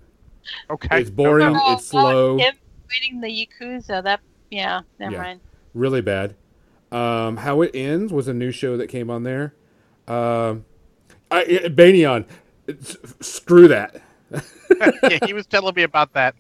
Okay. 0.71 1.01
It's 1.03 1.11
boring. 1.11 1.55
Oh, 1.55 1.75
it's 1.75 1.87
slow. 1.87 2.39
Him 2.39 2.55
joining 2.91 3.21
the 3.21 3.29
Yakuza. 3.29 4.03
That 4.03 4.21
yeah. 4.51 4.81
Never 4.99 5.13
Yeah. 5.13 5.23
mind. 5.23 5.41
Really 5.75 6.01
bad. 6.01 6.35
Um, 6.91 7.39
How 7.39 7.61
It 7.63 7.71
Ends 7.75 8.13
was 8.13 8.29
a 8.29 8.35
new 8.35 8.51
show 8.51 8.77
that 8.77 8.89
came 8.89 9.11
on 9.11 9.23
there. 9.23 9.55
Um, 10.07 10.65
I, 11.31 11.61
I- 11.65 11.69
Banyan, 11.69 12.25
screw 13.21 13.69
that. 13.69 14.01
yeah, 14.81 15.19
he 15.27 15.33
was 15.33 15.47
telling 15.47 15.75
me 15.75 15.83
about 15.83 16.13
that. 16.15 16.35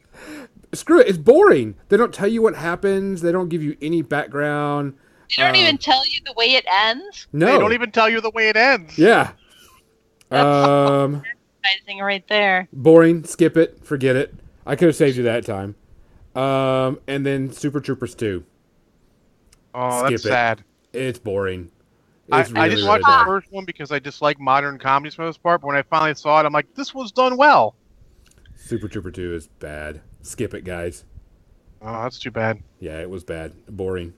Screw 0.73 1.01
it. 1.01 1.09
It's 1.09 1.19
boring. 1.19 1.75
They 1.89 1.97
don't 1.97 2.13
tell 2.13 2.29
you 2.29 2.43
what 2.43 2.55
happens. 2.55 3.23
They 3.23 3.33
don't 3.33 3.49
give 3.49 3.63
you 3.63 3.77
any 3.81 4.03
background. 4.03 4.95
They 5.37 5.43
don't 5.43 5.51
Um, 5.51 5.57
even 5.57 5.79
tell 5.79 6.07
you 6.07 6.21
the 6.25 6.33
way 6.35 6.55
it 6.55 6.65
ends. 6.71 7.27
No. 7.33 7.47
They 7.47 7.59
don't 7.59 7.73
even 7.73 7.91
tell 7.91 8.09
you 8.09 8.21
the 8.21 8.31
way 8.31 8.49
it 8.49 8.57
ends. 8.57 8.99
Yeah. 8.99 9.33
That's- 10.31 10.67
Um, 10.69 11.23
Advertising 11.65 11.99
right 12.03 12.25
there. 12.29 12.69
boring. 12.73 13.25
Skip 13.25 13.57
it. 13.57 13.85
Forget 13.85 14.17
it. 14.17 14.35
I 14.67 14.77
could 14.77 14.89
have 14.89 14.97
saved 14.97 15.17
you 15.17 15.23
that 15.25 15.45
time. 15.47 15.75
Um, 16.35 17.01
and 17.07 17.25
then 17.27 17.51
Super 17.53 17.81
Troopers 17.81 18.15
2. 18.15 18.45
Oh, 19.75 20.01
Skip 20.01 20.11
that's 20.11 20.25
it. 20.25 20.29
sad. 20.29 20.65
It's 20.93 21.19
boring. 21.19 21.71
I, 22.31 22.41
It's 22.41 22.51
I 22.51 22.65
really, 22.65 22.71
just 22.77 22.87
really 22.87 23.01
watched 23.03 23.07
the 23.07 23.25
first 23.27 23.53
one 23.53 23.65
because 23.65 23.91
I 23.93 23.99
dislike 23.99 24.39
modern 24.41 24.79
comedies 24.79 25.15
for 25.15 25.23
the 25.23 25.29
most 25.29 25.43
part. 25.43 25.61
But 25.61 25.69
when 25.69 25.77
I 25.77 25.83
finally 25.83 26.15
saw 26.15 26.41
it, 26.41 26.47
I'm 26.47 26.53
like, 26.53 26.73
this 26.75 26.95
was 26.95 27.13
done 27.13 27.37
well. 27.37 27.75
Super 28.55 28.89
Trooper 28.89 29.11
2 29.11 29.35
is 29.35 29.47
bad. 29.47 30.01
Skip 30.23 30.53
it, 30.53 30.65
guys. 30.65 31.05
Oh, 31.81 32.03
that's 32.03 32.19
too 32.19 32.31
bad. 32.31 32.63
Yeah, 32.81 33.01
it 33.01 33.09
was 33.09 33.25
bad, 33.25 33.53
boring. 33.69 34.15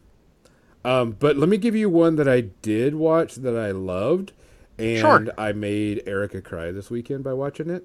Um, 0.84 1.12
but 1.12 1.36
let 1.36 1.48
me 1.48 1.58
give 1.58 1.76
you 1.76 1.90
one 1.90 2.16
that 2.16 2.26
I 2.26 2.40
did 2.40 2.94
watch 2.94 3.34
that 3.36 3.54
I 3.56 3.70
loved, 3.70 4.32
and 4.78 4.98
Sure. 4.98 5.26
I 5.36 5.52
made 5.52 6.02
Erica 6.06 6.40
cry 6.40 6.72
this 6.72 6.90
weekend 6.90 7.22
by 7.22 7.34
watching 7.34 7.68
it. 7.68 7.84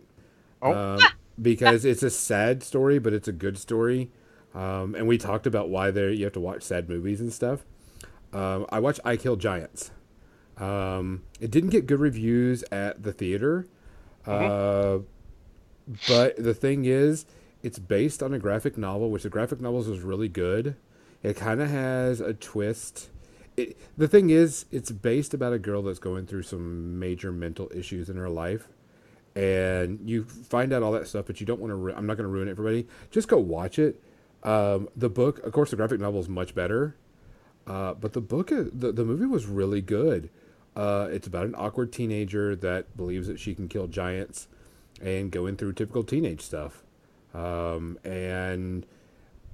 Oh. 0.62 0.74
Um, 0.74 1.00
because 1.42 1.84
it's 1.84 2.04
a 2.04 2.10
sad 2.10 2.64
story, 2.64 2.98
but 3.00 3.12
it's 3.12 3.28
a 3.28 3.34
good 3.34 3.58
story. 3.58 4.10
Um, 4.56 4.96
and 4.96 5.06
we 5.06 5.18
talked 5.18 5.46
about 5.46 5.70
why 5.70 5.92
there 5.92 6.10
you 6.10 6.24
have 6.24 6.34
to 6.34 6.40
watch 6.40 6.64
sad 6.64 6.90
movies 6.90 7.20
and 7.20 7.32
stuff. 7.32 7.66
Um, 8.32 8.66
I 8.70 8.80
watched 8.80 9.02
I 9.04 9.18
Kill 9.18 9.36
Giants. 9.36 9.92
Um, 10.58 11.24
it 11.42 11.52
didn't 11.52 11.72
get 11.72 11.86
good 11.86 12.00
reviews 12.00 12.64
at 12.72 13.04
the 13.04 13.12
theater, 13.12 13.68
uh, 14.26 15.00
but 16.08 16.42
the 16.42 16.54
thing 16.54 16.86
is, 16.86 17.26
it's 17.62 17.78
based 17.78 18.24
on 18.24 18.34
a 18.34 18.40
graphic 18.40 18.78
novel, 18.78 19.12
which 19.12 19.24
the 19.24 19.30
graphic 19.30 19.60
novels 19.60 19.88
was 19.90 20.00
really 20.00 20.30
good. 20.30 20.78
It 21.22 21.36
kind 21.36 21.62
of 21.62 21.70
has 21.70 22.22
a 22.22 22.34
twist. 22.34 23.10
It, 23.58 23.78
the 23.98 24.08
thing 24.08 24.30
is, 24.30 24.66
it's 24.72 24.92
based 24.92 25.34
about 25.34 25.52
a 25.52 25.60
girl 25.60 25.82
that's 25.82 26.00
going 26.00 26.26
through 26.26 26.44
some 26.44 26.98
major 26.98 27.34
mental 27.34 27.70
issues 27.76 28.10
in 28.10 28.16
her 28.16 28.30
life, 28.30 28.70
and 29.36 30.00
you 30.10 30.24
find 30.24 30.72
out 30.72 30.84
all 30.84 30.94
that 30.94 31.08
stuff, 31.10 31.26
but 31.26 31.42
you 31.42 31.46
don't 31.46 31.60
want 31.60 31.72
to. 31.72 31.76
Ru- 31.76 31.94
I'm 31.94 32.06
not 32.06 32.16
going 32.16 32.28
to 32.28 32.34
ruin 32.34 32.48
it 32.48 32.56
for 32.56 32.62
everybody. 32.62 32.88
Just 33.12 33.28
go 33.28 33.38
watch 33.38 33.78
it. 33.80 34.02
Um, 34.44 34.90
the 34.96 35.10
book, 35.10 35.40
of 35.46 35.52
course, 35.54 35.72
the 35.72 35.76
graphic 35.76 36.00
novel 36.00 36.20
is 36.20 36.30
much 36.30 36.54
better, 36.54 36.96
uh, 37.66 37.94
but 37.96 38.14
the 38.14 38.22
book, 38.22 38.52
uh, 38.52 38.66
the 38.72 38.92
the 38.92 39.04
movie 39.04 39.26
was 39.26 39.46
really 39.46 39.82
good. 39.82 40.30
Uh, 40.76 41.08
it's 41.10 41.26
about 41.26 41.46
an 41.46 41.56
awkward 41.58 41.92
teenager 41.92 42.56
that 42.56 42.96
believes 42.98 43.28
that 43.28 43.40
she 43.40 43.56
can 43.56 43.68
kill 43.68 43.88
giants, 43.88 44.48
and 45.02 45.32
going 45.32 45.56
through 45.56 45.74
typical 45.74 46.04
teenage 46.04 46.42
stuff. 46.42 46.84
Um, 47.34 47.98
and 48.04 48.86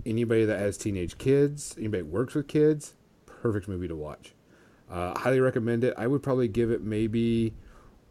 anybody 0.05 0.45
that 0.45 0.59
has 0.59 0.77
teenage 0.77 1.17
kids, 1.17 1.75
anybody 1.77 2.03
that 2.03 2.09
works 2.09 2.35
with 2.35 2.47
kids, 2.47 2.95
perfect 3.25 3.67
movie 3.67 3.87
to 3.87 3.95
watch. 3.95 4.33
Uh, 4.89 5.17
highly 5.17 5.39
recommend 5.39 5.83
it. 5.83 5.93
I 5.97 6.07
would 6.07 6.21
probably 6.21 6.47
give 6.47 6.69
it 6.69 6.81
maybe 6.81 7.53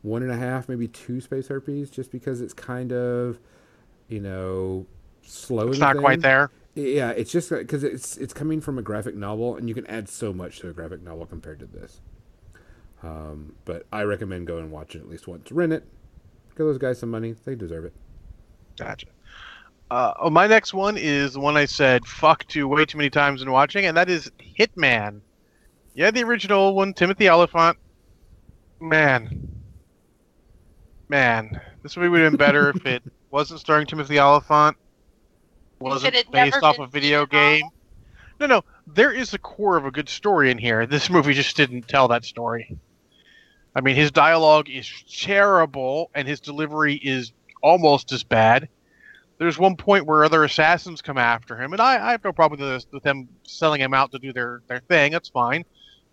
one 0.02 0.22
and 0.22 0.32
a 0.32 0.36
half, 0.36 0.68
maybe 0.68 0.88
two 0.88 1.20
space 1.20 1.48
herpes, 1.48 1.90
just 1.90 2.10
because 2.10 2.40
it's 2.40 2.54
kind 2.54 2.92
of, 2.92 3.38
you 4.08 4.20
know, 4.20 4.86
slow. 5.22 5.68
It's 5.68 5.78
not 5.78 5.98
quite 5.98 6.22
there. 6.22 6.50
Yeah, 6.74 7.10
it's 7.10 7.32
just 7.32 7.50
because 7.50 7.82
it's 7.82 8.16
it's 8.16 8.32
coming 8.32 8.60
from 8.60 8.78
a 8.78 8.82
graphic 8.82 9.16
novel, 9.16 9.56
and 9.56 9.68
you 9.68 9.74
can 9.74 9.86
add 9.86 10.08
so 10.08 10.32
much 10.32 10.60
to 10.60 10.68
a 10.68 10.72
graphic 10.72 11.02
novel 11.02 11.26
compared 11.26 11.58
to 11.60 11.66
this. 11.66 12.00
Um, 13.02 13.54
but 13.64 13.86
I 13.92 14.02
recommend 14.02 14.46
going 14.46 14.64
and 14.64 14.72
watch 14.72 14.94
it 14.94 15.00
at 15.00 15.08
least 15.08 15.26
once. 15.26 15.50
Rent 15.50 15.72
it. 15.72 15.84
Give 16.56 16.66
those 16.66 16.78
guys 16.78 16.98
some 16.98 17.10
money; 17.10 17.34
they 17.44 17.54
deserve 17.54 17.86
it. 17.86 17.92
Gotcha. 18.78 19.06
Uh, 19.90 20.14
oh, 20.20 20.30
my 20.30 20.46
next 20.46 20.72
one 20.72 20.96
is 20.96 21.32
the 21.32 21.40
one 21.40 21.56
I 21.56 21.64
said 21.64 22.06
fuck 22.06 22.46
to 22.48 22.68
way 22.68 22.84
too 22.84 22.98
many 22.98 23.10
times 23.10 23.42
in 23.42 23.50
watching, 23.50 23.86
and 23.86 23.96
that 23.96 24.08
is 24.08 24.30
Hitman. 24.58 25.20
Yeah, 25.94 26.12
the 26.12 26.22
original 26.22 26.74
one, 26.76 26.94
Timothy 26.94 27.28
Olyphant. 27.28 27.76
Man. 28.78 29.48
Man. 31.08 31.60
This 31.82 31.96
movie 31.96 32.08
would 32.08 32.20
have 32.20 32.30
been 32.30 32.38
better 32.38 32.70
if 32.70 32.86
it 32.86 33.02
wasn't 33.32 33.58
starring 33.58 33.86
Timothy 33.86 34.20
Olyphant, 34.20 34.76
wasn't 35.80 36.30
based 36.30 36.62
off 36.62 36.78
a 36.78 36.86
video 36.86 37.26
seen 37.26 37.38
at 37.38 37.42
all? 37.42 37.50
game. 37.50 37.64
No, 38.38 38.46
no, 38.46 38.64
there 38.86 39.12
is 39.12 39.34
a 39.34 39.38
core 39.38 39.76
of 39.76 39.84
a 39.84 39.90
good 39.90 40.08
story 40.08 40.50
in 40.50 40.58
here. 40.58 40.86
This 40.86 41.10
movie 41.10 41.34
just 41.34 41.56
didn't 41.56 41.88
tell 41.88 42.08
that 42.08 42.24
story. 42.24 42.78
I 43.74 43.80
mean, 43.80 43.96
his 43.96 44.10
dialogue 44.10 44.68
is 44.68 44.90
terrible, 45.10 46.10
and 46.14 46.26
his 46.26 46.40
delivery 46.40 46.94
is 46.94 47.32
almost 47.62 48.12
as 48.12 48.22
bad. 48.22 48.68
There's 49.38 49.58
one 49.58 49.76
point 49.76 50.06
where 50.06 50.24
other 50.24 50.44
assassins 50.44 51.02
come 51.02 51.18
after 51.18 51.56
him, 51.56 51.72
and 51.72 51.80
I, 51.80 52.08
I 52.08 52.10
have 52.12 52.24
no 52.24 52.32
problem 52.32 52.60
with, 52.60 52.68
this, 52.68 52.86
with 52.92 53.02
them 53.02 53.28
selling 53.44 53.80
him 53.80 53.94
out 53.94 54.12
to 54.12 54.18
do 54.18 54.32
their, 54.32 54.62
their 54.66 54.80
thing. 54.80 55.12
That's 55.12 55.28
fine. 55.28 55.64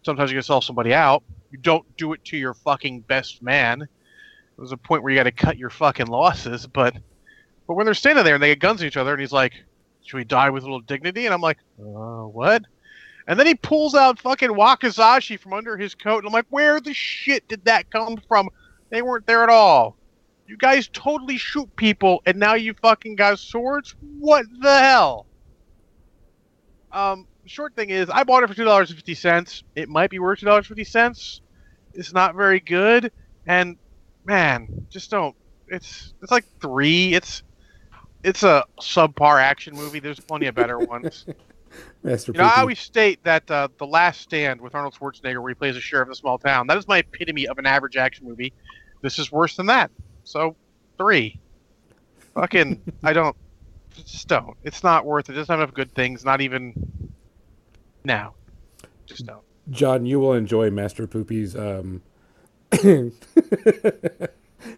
Sometimes 0.04 0.32
you 0.32 0.36
can 0.36 0.44
sell 0.44 0.62
somebody 0.62 0.94
out. 0.94 1.24
You 1.52 1.58
don't 1.58 1.86
do 1.98 2.14
it 2.14 2.24
to 2.26 2.38
your 2.38 2.54
fucking 2.54 3.02
best 3.02 3.42
man. 3.42 3.88
There's 4.58 4.72
a 4.72 4.78
point 4.78 5.04
where 5.04 5.12
you 5.12 5.20
got 5.20 5.24
to 5.24 5.32
cut 5.32 5.58
your 5.58 5.70
fucking 5.70 6.08
losses, 6.08 6.68
but 6.68 6.96
but 7.68 7.76
when 7.76 7.86
they're 7.86 7.94
standing 7.94 8.24
there 8.24 8.36
and 8.36 8.44
they 8.44 8.50
get 8.50 8.60
guns 8.60 8.82
at 8.82 8.88
each 8.88 8.98
other, 8.98 9.12
and 9.12 9.22
he's 9.22 9.32
like, 9.32 9.54
"Should 10.06 10.18
we 10.18 10.24
die 10.24 10.50
with 10.50 10.64
a 10.64 10.66
little 10.66 10.82
dignity?" 10.82 11.26
And 11.26 11.34
I'm 11.34 11.42
like, 11.42 11.60
"Uh, 11.80 12.28
what?" 12.28 12.64
And 13.28 13.38
then 13.38 13.46
he 13.46 13.56
pulls 13.56 13.94
out 13.94 14.20
fucking 14.20 14.52
Wakizashi 14.52 15.38
from 15.40 15.54
under 15.54 15.76
his 15.76 15.94
coat, 15.94 16.20
and 16.20 16.28
I'm 16.28 16.34
like, 16.34 16.46
"Where 16.50 16.80
the 16.80 16.94
shit 16.94 17.48
did 17.48 17.66
that 17.66 17.92
come 17.92 18.18
from? 18.28 18.50
They 18.90 19.02
weren't 19.02 19.28
there 19.28 19.44
at 19.44 19.50
all." 19.50 19.98
You 20.48 20.56
guys 20.56 20.88
totally 20.88 21.38
shoot 21.38 21.76
people, 21.76 22.22
and 22.26 22.40
now 22.40 22.54
you 22.54 22.74
fucking 22.82 23.18
got 23.18 23.38
swords. 23.38 23.96
What 24.20 24.46
the 24.62 24.80
hell? 24.80 25.28
Um, 26.94 27.28
short 27.46 27.76
thing 27.76 27.90
is, 27.90 28.10
I 28.10 28.24
bought 28.24 28.44
it 28.44 28.48
for 28.48 28.54
two 28.54 28.64
dollars 28.64 28.90
and 28.90 28.98
fifty 28.98 29.14
cents. 29.14 29.64
It 29.76 29.90
might 29.90 30.10
be 30.10 30.20
worth 30.20 30.40
two 30.40 30.46
dollars 30.46 30.68
fifty 30.68 30.86
cents. 30.86 31.42
It's 31.94 32.14
not 32.14 32.36
very 32.36 32.62
good, 32.62 33.12
and 33.46 33.78
man, 34.26 34.88
just 34.90 35.12
don't. 35.12 35.36
It's 35.68 36.14
it's 36.22 36.32
like 36.32 36.46
three. 36.62 37.14
It's 37.14 37.44
it's 38.24 38.44
a 38.44 38.64
subpar 38.80 39.42
action 39.42 39.76
movie. 39.76 40.00
There's 40.00 40.20
plenty 40.20 40.48
of 40.48 40.56
better 40.56 40.80
ones. 40.80 41.26
Master 42.04 42.32
You 42.32 42.40
know, 42.40 42.46
I 42.46 42.62
always 42.62 42.80
state 42.80 43.24
that 43.24 43.50
uh, 43.52 43.68
The 43.78 43.86
Last 43.86 44.22
Stand 44.22 44.62
with 44.62 44.74
Arnold 44.74 44.96
Schwarzenegger, 44.96 45.42
where 45.42 45.50
he 45.50 45.56
plays 45.56 45.76
a 45.76 45.82
sheriff 45.82 46.08
of 46.08 46.14
a 46.14 46.16
small 46.16 46.38
town, 46.38 46.68
that 46.68 46.78
is 46.78 46.88
my 46.88 47.00
epitome 47.00 47.48
of 47.48 47.58
an 47.58 47.66
average 47.66 47.98
action 47.98 48.28
movie. 48.28 48.54
This 49.02 49.20
is 49.20 49.32
worse 49.32 49.56
than 49.56 49.68
that. 49.68 49.92
So, 50.24 50.56
three. 50.98 51.40
Fucking, 52.34 52.82
I 53.04 53.14
don't. 53.14 53.36
Just 53.96 54.28
don't. 54.28 54.56
It's 54.64 54.84
not 54.84 55.06
worth 55.06 55.30
it. 55.30 55.34
It 55.34 55.36
doesn't 55.36 55.52
have 55.52 55.60
enough 55.60 55.74
good 55.74 55.92
things. 55.94 56.24
Not 56.24 56.42
even. 56.42 56.74
No. 58.04 58.34
Just 59.06 59.26
don't. 59.26 59.42
John, 59.70 60.06
you 60.06 60.20
will 60.20 60.34
enjoy 60.34 60.70
Master 60.70 61.08
Poopy's 61.08 61.56
um, 61.56 62.02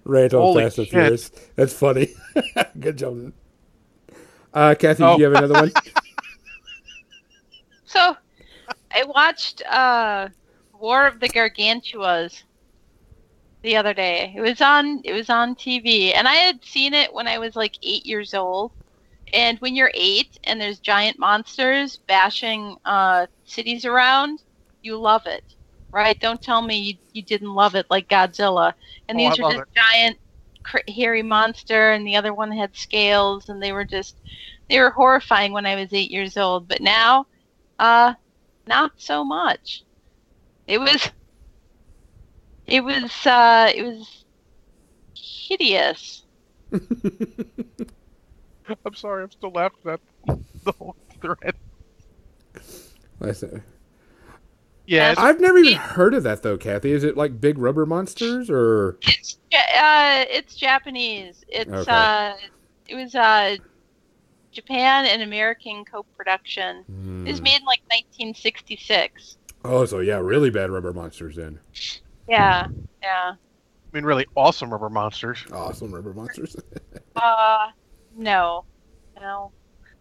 rant 0.04 0.34
on 0.34 0.42
Holy 0.42 0.64
Fast 0.64 0.78
and 0.80 0.88
shit. 0.88 0.92
Furious. 0.94 1.30
That's 1.56 1.74
funny. 1.74 2.10
Good 2.80 2.98
job. 2.98 3.32
Uh, 4.54 4.76
Kathy, 4.78 5.04
Oh. 5.04 5.16
do 5.16 5.24
you 5.24 5.30
have 5.30 5.44
another 5.44 5.62
one? 5.62 5.72
So, 7.86 8.16
I 8.94 9.04
watched 9.04 9.64
uh, 9.66 10.30
War 10.80 11.08
of 11.08 11.20
the 11.20 11.28
Gargantuas 11.28 12.44
the 13.64 13.76
other 13.78 13.96
day. 13.96 14.32
It 14.36 14.42
was 14.42 14.62
on. 14.62 15.02
It 15.04 15.14
was 15.14 15.30
on 15.32 15.56
TV, 15.56 16.14
and 16.16 16.28
I 16.28 16.36
had 16.36 16.64
seen 16.64 16.94
it 16.94 17.12
when 17.12 17.28
I 17.28 17.40
was 17.40 17.56
like 17.56 17.76
eight 17.82 18.06
years 18.06 18.36
old. 18.36 18.72
And 19.34 19.58
when 19.60 19.76
you're 19.76 19.92
eight 19.96 20.40
and 20.44 20.62
there's 20.62 20.80
giant 20.80 21.18
monsters 21.20 21.98
bashing 21.98 22.78
uh, 22.86 23.26
cities 23.46 23.86
around, 23.86 24.44
you 24.84 24.98
love 25.00 25.26
it, 25.26 25.44
right? 25.92 26.20
Don't 26.20 26.42
tell 26.42 26.62
me 26.62 26.78
you, 26.78 26.94
you 27.14 27.24
didn't 27.24 27.54
love 27.54 27.76
it 27.76 27.86
like 27.90 28.08
Godzilla. 28.10 28.74
And 29.08 29.18
Oh, 29.18 29.20
these 29.20 29.40
love 29.40 29.40
were 29.40 29.46
just 29.56 29.66
giant, 29.76 30.18
cr- 30.64 30.78
hairy 30.90 31.22
monster, 31.24 31.92
and 31.92 32.06
the 32.06 32.16
other 32.16 32.34
one 32.34 32.52
had 32.52 32.76
scales, 32.76 33.50
and 33.50 33.62
they 33.62 33.72
were 33.72 33.86
just 33.86 34.16
they 34.70 34.80
were 34.80 34.92
horrifying 34.92 35.52
when 35.54 35.66
I 35.66 35.76
was 35.76 35.94
eight 35.94 36.12
years 36.12 36.38
old. 36.38 36.68
But 36.68 36.82
now 36.82 37.28
Uh, 37.80 38.14
not 38.68 38.92
so 38.98 39.24
much. 39.24 39.84
It 40.68 40.80
was. 40.80 41.10
It 42.68 42.84
was. 42.84 43.12
Uh, 43.26 43.72
it 43.76 43.84
was 43.84 44.26
hideous. 45.16 46.24
I'm 48.86 48.94
sorry, 48.96 49.24
I'm 49.24 49.32
still 49.32 49.52
laughing 49.52 49.92
at 49.92 50.00
the 50.64 50.72
whole 50.74 50.96
thread. 51.22 51.56
Listen, 53.20 53.64
Yeah, 54.90 55.12
it's, 55.12 55.20
I've 55.20 55.40
never 55.40 55.60
even 55.60 55.78
heard 55.78 56.16
of 56.16 56.24
that 56.24 56.42
though, 56.42 56.58
Kathy. 56.58 56.92
Is 56.92 57.04
it 57.04 57.16
like 57.16 57.40
big 57.40 57.60
rubber 57.60 57.86
monsters 57.86 58.50
or? 58.50 58.98
It's 59.04 59.38
Ja- 59.52 59.60
uh, 59.60 60.26
it's 60.32 60.56
Japanese. 60.56 61.44
It's 61.48 61.70
Okay. 61.70 61.92
uh, 61.92 62.34
it 62.88 62.96
was 62.96 63.14
uh, 63.14 63.58
Japan 64.52 65.06
and 65.06 65.22
American 65.22 65.86
co-production. 65.86 66.84
Hmm. 66.86 67.28
It 67.28 67.32
was 67.32 67.42
made 67.42 67.60
in 67.60 67.66
like 67.66 67.82
1966. 67.92 69.38
Oh, 69.64 69.86
so 69.86 70.00
yeah, 70.00 70.18
really 70.18 70.50
bad 70.50 70.72
rubber 70.72 70.92
monsters 70.92 71.36
then. 71.36 71.60
Yeah, 72.28 72.66
yeah. 73.04 73.34
I 73.34 73.38
mean, 73.94 74.04
really 74.06 74.26
awesome 74.36 74.72
rubber 74.72 74.90
monsters. 74.90 75.46
Awesome 75.52 75.94
rubber 75.94 76.14
monsters. 76.14 76.56
Uh, 77.16 77.68
no, 78.16 78.64
no. 79.20 79.52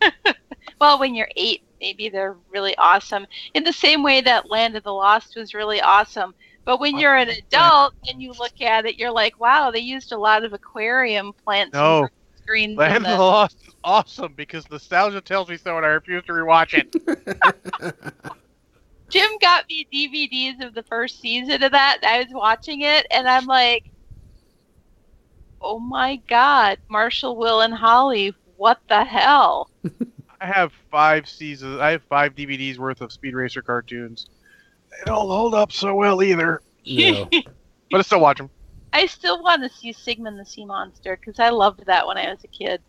well, 0.80 1.00
when 1.00 1.16
you're 1.16 1.28
eight, 1.36 1.62
maybe 1.80 2.08
they're 2.08 2.36
really 2.50 2.76
awesome. 2.76 3.26
In 3.54 3.64
the 3.64 3.72
same 3.72 4.02
way 4.02 4.20
that 4.20 4.50
Land 4.50 4.76
of 4.76 4.84
the 4.84 4.92
Lost 4.92 5.34
was 5.36 5.54
really 5.54 5.80
awesome. 5.80 6.34
But 6.64 6.80
when 6.80 6.98
you're 6.98 7.16
an 7.16 7.30
adult 7.30 7.94
and 8.08 8.20
you 8.20 8.32
look 8.38 8.60
at 8.60 8.84
it, 8.84 8.98
you're 8.98 9.10
like, 9.10 9.40
wow, 9.40 9.70
they 9.70 9.78
used 9.78 10.12
a 10.12 10.18
lot 10.18 10.44
of 10.44 10.52
aquarium 10.52 11.32
plants 11.44 11.72
No. 11.72 12.08
screens. 12.42 12.76
Land 12.76 13.06
of 13.06 13.16
the- 13.16 13.16
Lost 13.16 13.56
is 13.66 13.74
awesome 13.84 14.34
because 14.34 14.68
nostalgia 14.70 15.20
tells 15.22 15.48
me 15.48 15.56
so, 15.56 15.76
and 15.78 15.86
I 15.86 15.90
refuse 15.90 16.24
to 16.24 16.32
rewatch 16.32 16.74
it. 16.74 17.94
Jim 19.10 19.30
got 19.40 19.64
me 19.70 19.86
DVDs 19.92 20.62
of 20.66 20.74
the 20.74 20.82
first 20.82 21.20
season 21.20 21.62
of 21.62 21.72
that. 21.72 21.98
I 22.02 22.18
was 22.18 22.26
watching 22.30 22.82
it, 22.82 23.06
and 23.10 23.26
I'm 23.26 23.46
like, 23.46 23.84
"Oh 25.62 25.78
my 25.78 26.16
god, 26.28 26.76
Marshall, 26.90 27.36
Will, 27.36 27.62
and 27.62 27.72
Holly! 27.72 28.34
What 28.56 28.80
the 28.88 29.04
hell?" 29.04 29.70
I 30.40 30.46
have 30.46 30.72
five 30.90 31.28
seasons. 31.28 31.80
I 31.80 31.90
have 31.92 32.02
five 32.04 32.34
DVDs 32.34 32.78
worth 32.78 33.00
of 33.00 33.12
Speed 33.12 33.34
Racer 33.34 33.62
cartoons. 33.62 34.28
They 34.90 35.04
don't 35.04 35.26
hold 35.26 35.54
up 35.54 35.72
so 35.72 35.94
well 35.94 36.22
either, 36.22 36.62
no. 36.86 37.28
but 37.90 37.98
I 37.98 38.02
still 38.02 38.20
watch 38.20 38.38
them. 38.38 38.50
I 38.92 39.06
still 39.06 39.42
want 39.42 39.62
to 39.62 39.76
see 39.76 39.92
Sigmund 39.92 40.38
the 40.38 40.46
Sea 40.46 40.64
Monster 40.64 41.16
because 41.16 41.38
I 41.38 41.50
loved 41.50 41.84
that 41.86 42.06
when 42.06 42.16
I 42.16 42.30
was 42.30 42.42
a 42.44 42.48
kid. 42.48 42.80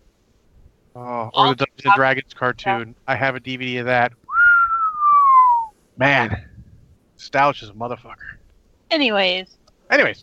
Oh, 0.95 1.29
or 1.33 1.49
the 1.49 1.55
Dungeons 1.55 1.81
and 1.85 1.93
Dragons 1.95 2.33
cartoon. 2.33 2.95
I 3.07 3.15
have 3.15 3.35
a 3.35 3.39
DVD 3.39 3.81
of 3.81 3.85
that. 3.87 4.13
Man, 5.97 6.49
nostalgia's 7.17 7.69
a 7.69 7.73
motherfucker. 7.73 8.37
Anyways, 8.89 9.57
Anyways, 9.89 10.21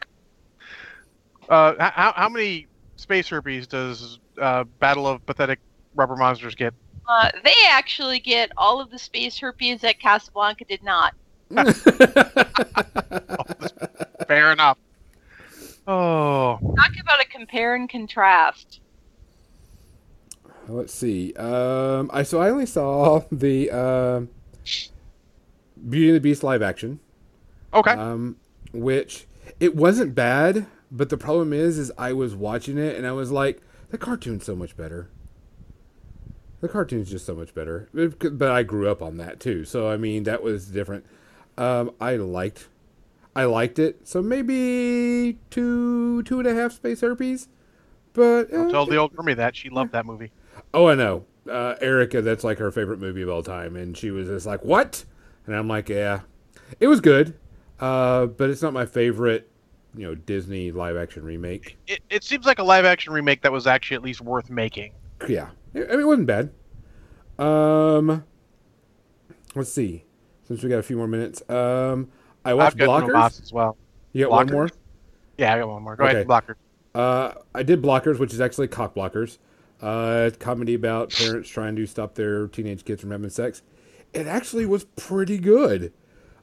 uh, 1.49 1.75
how 1.79 2.13
how 2.15 2.29
many 2.29 2.69
space 2.97 3.29
herpes 3.29 3.67
does 3.67 4.21
uh, 4.41 4.65
Battle 4.79 5.07
of 5.09 5.25
Pathetic 5.27 5.59
Rubber 5.95 6.17
Monsters 6.17 6.55
get? 6.55 6.73
Uh, 7.09 7.31
they 7.45 7.55
actually 7.69 8.19
get 8.19 8.51
all 8.57 8.81
of 8.81 8.91
the 8.91 8.99
space 8.99 9.39
herpes 9.39 9.81
that 9.83 10.01
Casablanca 10.01 10.65
did 10.65 10.83
not. 10.83 11.15
Fair 14.29 14.53
enough. 14.53 14.79
Oh, 15.87 16.59
Talk 16.77 16.91
about 17.01 17.21
a 17.21 17.29
compare 17.29 17.77
and 17.77 17.89
contrast. 17.89 18.81
Let's 20.69 20.93
see. 20.93 21.33
Um, 21.35 22.11
I 22.13 22.25
so 22.25 22.41
I 22.41 22.51
only 22.51 22.67
saw 22.67 23.23
the 23.31 23.71
um 23.71 24.29
Beauty 25.89 26.09
and 26.09 26.17
the 26.17 26.21
Beast 26.21 26.43
live 26.43 26.63
action. 26.63 26.99
okay. 27.73 27.93
um, 27.93 28.37
which 28.73 29.27
it 29.61 29.77
wasn't 29.77 30.15
bad, 30.15 30.67
but 30.91 31.09
the 31.09 31.17
problem 31.17 31.53
is, 31.53 31.79
is 31.79 31.93
I 31.97 32.13
was 32.13 32.35
watching 32.35 32.79
it 32.79 32.97
and 32.97 33.07
I 33.07 33.13
was 33.13 33.31
like, 33.31 33.63
the 33.91 33.99
cartoon's 33.99 34.45
so 34.45 34.57
much 34.57 34.77
better. 34.77 35.09
The 36.61 36.69
cartoon's 36.69 37.11
just 37.11 37.27
so 37.27 37.35
much 37.35 37.55
better, 37.55 37.89
It- 37.95 38.39
but 38.39 38.51
I 38.51 38.63
grew 38.63 38.89
up 38.91 39.03
on 39.03 39.19
that 39.19 39.41
too, 39.41 39.65
so 39.65 39.89
I 39.89 39.97
mean 39.97 40.23
that 40.25 40.43
was 40.43 40.67
different. 40.67 41.05
Um, 41.59 41.93
I 42.01 42.17
liked, 42.17 42.69
I 43.35 43.45
liked 43.45 43.79
it, 43.79 44.07
so 44.09 44.23
maybe 44.23 45.39
two, 45.51 46.23
two 46.25 46.39
and 46.39 46.49
a 46.49 46.55
half 46.55 46.73
space 46.73 47.01
herpes, 47.03 47.49
but 48.15 48.53
uh, 48.53 48.71
tell 48.71 48.87
the 48.87 48.97
old 48.97 49.13
Remy 49.17 49.35
that 49.35 49.55
she 49.57 49.69
loved 49.71 49.93
that 49.93 50.07
movie. 50.07 50.33
Oh, 50.73 50.87
I 50.89 50.95
know. 50.95 51.25
Uh, 51.49 51.77
Erica, 51.81 52.23
that's 52.23 52.43
like 52.43 52.59
her 52.59 52.71
favorite 52.73 52.99
movie 52.99 53.23
of 53.23 53.29
all 53.29 53.43
time, 53.43 53.77
and 53.77 53.97
she 53.97 54.11
was 54.11 54.27
just 54.27 54.47
like, 54.47 54.65
"What?" 54.65 55.05
And 55.47 55.55
I'm 55.55 55.69
like, 55.69 55.89
"Yeah, 55.89 56.21
it 56.81 56.89
was 56.89 57.01
good, 57.01 57.35
uh, 57.79 58.27
but 58.27 58.51
it's 58.51 58.63
not 58.63 58.73
my 58.73 58.85
favorite, 58.87 59.49
you 59.95 60.07
know, 60.07 60.15
Disney 60.15 60.73
live 60.73 60.97
action 60.97 61.23
remake." 61.23 61.77
It, 61.87 62.01
it 62.11 62.25
seems 62.25 62.47
like 62.47 62.59
a 62.59 62.65
live 62.65 62.85
action 62.85 63.13
remake 63.13 63.43
that 63.43 63.53
was 63.53 63.67
actually 63.67 63.97
at 63.97 64.03
least 64.03 64.21
worth 64.23 64.51
making. 64.51 64.93
Yeah, 65.29 65.51
I 65.77 65.91
mean, 65.91 66.01
it 66.01 66.07
wasn't 66.07 66.27
bad. 66.27 66.51
Um, 67.39 68.25
let's 69.55 69.73
see. 69.73 70.05
Since 70.45 70.63
we 70.63 70.69
got 70.71 70.79
a 70.79 70.83
few 70.83 70.97
more 70.97 71.07
minutes, 71.09 71.43
um, 71.51 72.09
I 72.45 72.55
watched 72.55 72.81
I've 72.81 72.89
Blockers. 72.89 73.11
Blockers 73.11 73.43
as 73.43 73.53
well. 73.53 73.77
You 74.13 74.25
got 74.25 74.31
one 74.31 74.51
more. 74.51 74.71
Yeah, 75.39 75.55
I 75.55 75.59
got 75.59 75.69
one 75.69 75.83
more. 75.83 75.97
Go 75.97 76.05
Okay. 76.05 76.15
ahead, 76.15 76.27
Blockers. 76.29 76.55
Uh, 76.95 77.33
I 77.55 77.63
did 77.63 77.83
Blockers, 77.83 78.19
which 78.19 78.33
is 78.33 78.41
actually 78.41 78.69
Cock 78.69 78.95
Blockers. 78.95 79.39
Uh, 79.83 80.31
comedy 80.39 80.73
about 80.75 81.11
parents 81.11 81.51
trying 81.51 81.77
to 81.77 81.85
stop 81.87 82.15
their 82.15 82.47
teenage 82.49 82.85
kids 82.85 83.03
from 83.03 83.11
having 83.11 83.29
sex. 83.29 83.63
It 84.15 84.27
actually 84.27 84.65
was 84.65 84.85
pretty 84.97 85.37
good. 85.37 85.93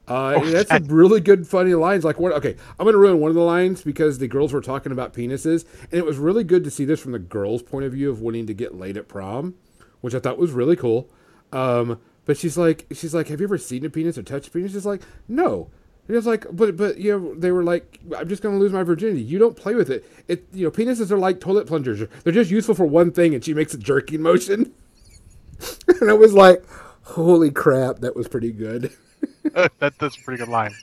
Uh, 0.07 0.33
Oh, 0.37 0.45
that's 0.45 0.69
some 0.69 0.85
really 0.87 1.21
good, 1.21 1.47
funny 1.47 1.73
lines. 1.75 2.03
Like 2.03 2.19
what? 2.19 2.33
Okay, 2.33 2.55
I'm 2.79 2.85
gonna 2.85 2.97
ruin 2.97 3.19
one 3.19 3.29
of 3.29 3.35
the 3.35 3.41
lines 3.41 3.81
because 3.81 4.19
the 4.19 4.27
girls 4.27 4.51
were 4.51 4.61
talking 4.61 4.91
about 4.91 5.13
penises, 5.13 5.65
and 5.83 5.93
it 5.93 6.05
was 6.05 6.17
really 6.17 6.43
good 6.43 6.63
to 6.65 6.71
see 6.71 6.83
this 6.85 6.99
from 6.99 7.13
the 7.13 7.19
girls' 7.19 7.63
point 7.63 7.85
of 7.85 7.93
view 7.93 8.09
of 8.09 8.19
wanting 8.19 8.45
to 8.47 8.53
get 8.53 8.75
laid 8.75 8.97
at 8.97 9.07
prom, 9.07 9.55
which 10.01 10.13
I 10.13 10.19
thought 10.19 10.37
was 10.37 10.51
really 10.51 10.75
cool. 10.75 11.09
Um, 11.53 11.99
but 12.25 12.37
she's 12.37 12.57
like, 12.57 12.85
she's 12.91 13.13
like, 13.13 13.27
have 13.29 13.39
you 13.39 13.45
ever 13.45 13.57
seen 13.57 13.85
a 13.85 13.89
penis 13.89 14.17
or 14.17 14.23
touched 14.23 14.47
a 14.47 14.51
penis? 14.51 14.73
She's 14.73 14.85
like, 14.85 15.01
no. 15.27 15.69
And 16.07 16.17
it's 16.17 16.27
like, 16.27 16.45
but 16.51 16.75
but 16.75 16.97
you 16.97 17.17
know, 17.17 17.33
they 17.35 17.51
were 17.51 17.63
like, 17.63 17.99
I'm 18.17 18.27
just 18.27 18.43
gonna 18.43 18.57
lose 18.57 18.73
my 18.73 18.83
virginity. 18.83 19.21
You 19.21 19.39
don't 19.39 19.55
play 19.55 19.73
with 19.73 19.89
it. 19.89 20.03
It 20.27 20.45
you 20.51 20.65
know, 20.65 20.71
penises 20.71 21.11
are 21.11 21.17
like 21.17 21.39
toilet 21.39 21.65
plungers. 21.65 22.03
They're 22.23 22.33
just 22.33 22.51
useful 22.51 22.75
for 22.75 22.85
one 22.85 23.11
thing. 23.11 23.33
And 23.33 23.43
she 23.43 23.53
makes 23.53 23.73
a 23.73 23.77
jerking 23.77 24.21
motion, 24.21 24.73
and 26.01 26.09
I 26.09 26.13
was 26.13 26.33
like, 26.33 26.61
holy 27.03 27.51
crap, 27.51 27.99
that 27.99 28.17
was 28.17 28.27
pretty 28.27 28.51
good. 28.51 28.91
that, 29.79 29.93
that's 29.99 30.17
a 30.17 30.21
pretty 30.21 30.39
good 30.39 30.49
line. 30.49 30.73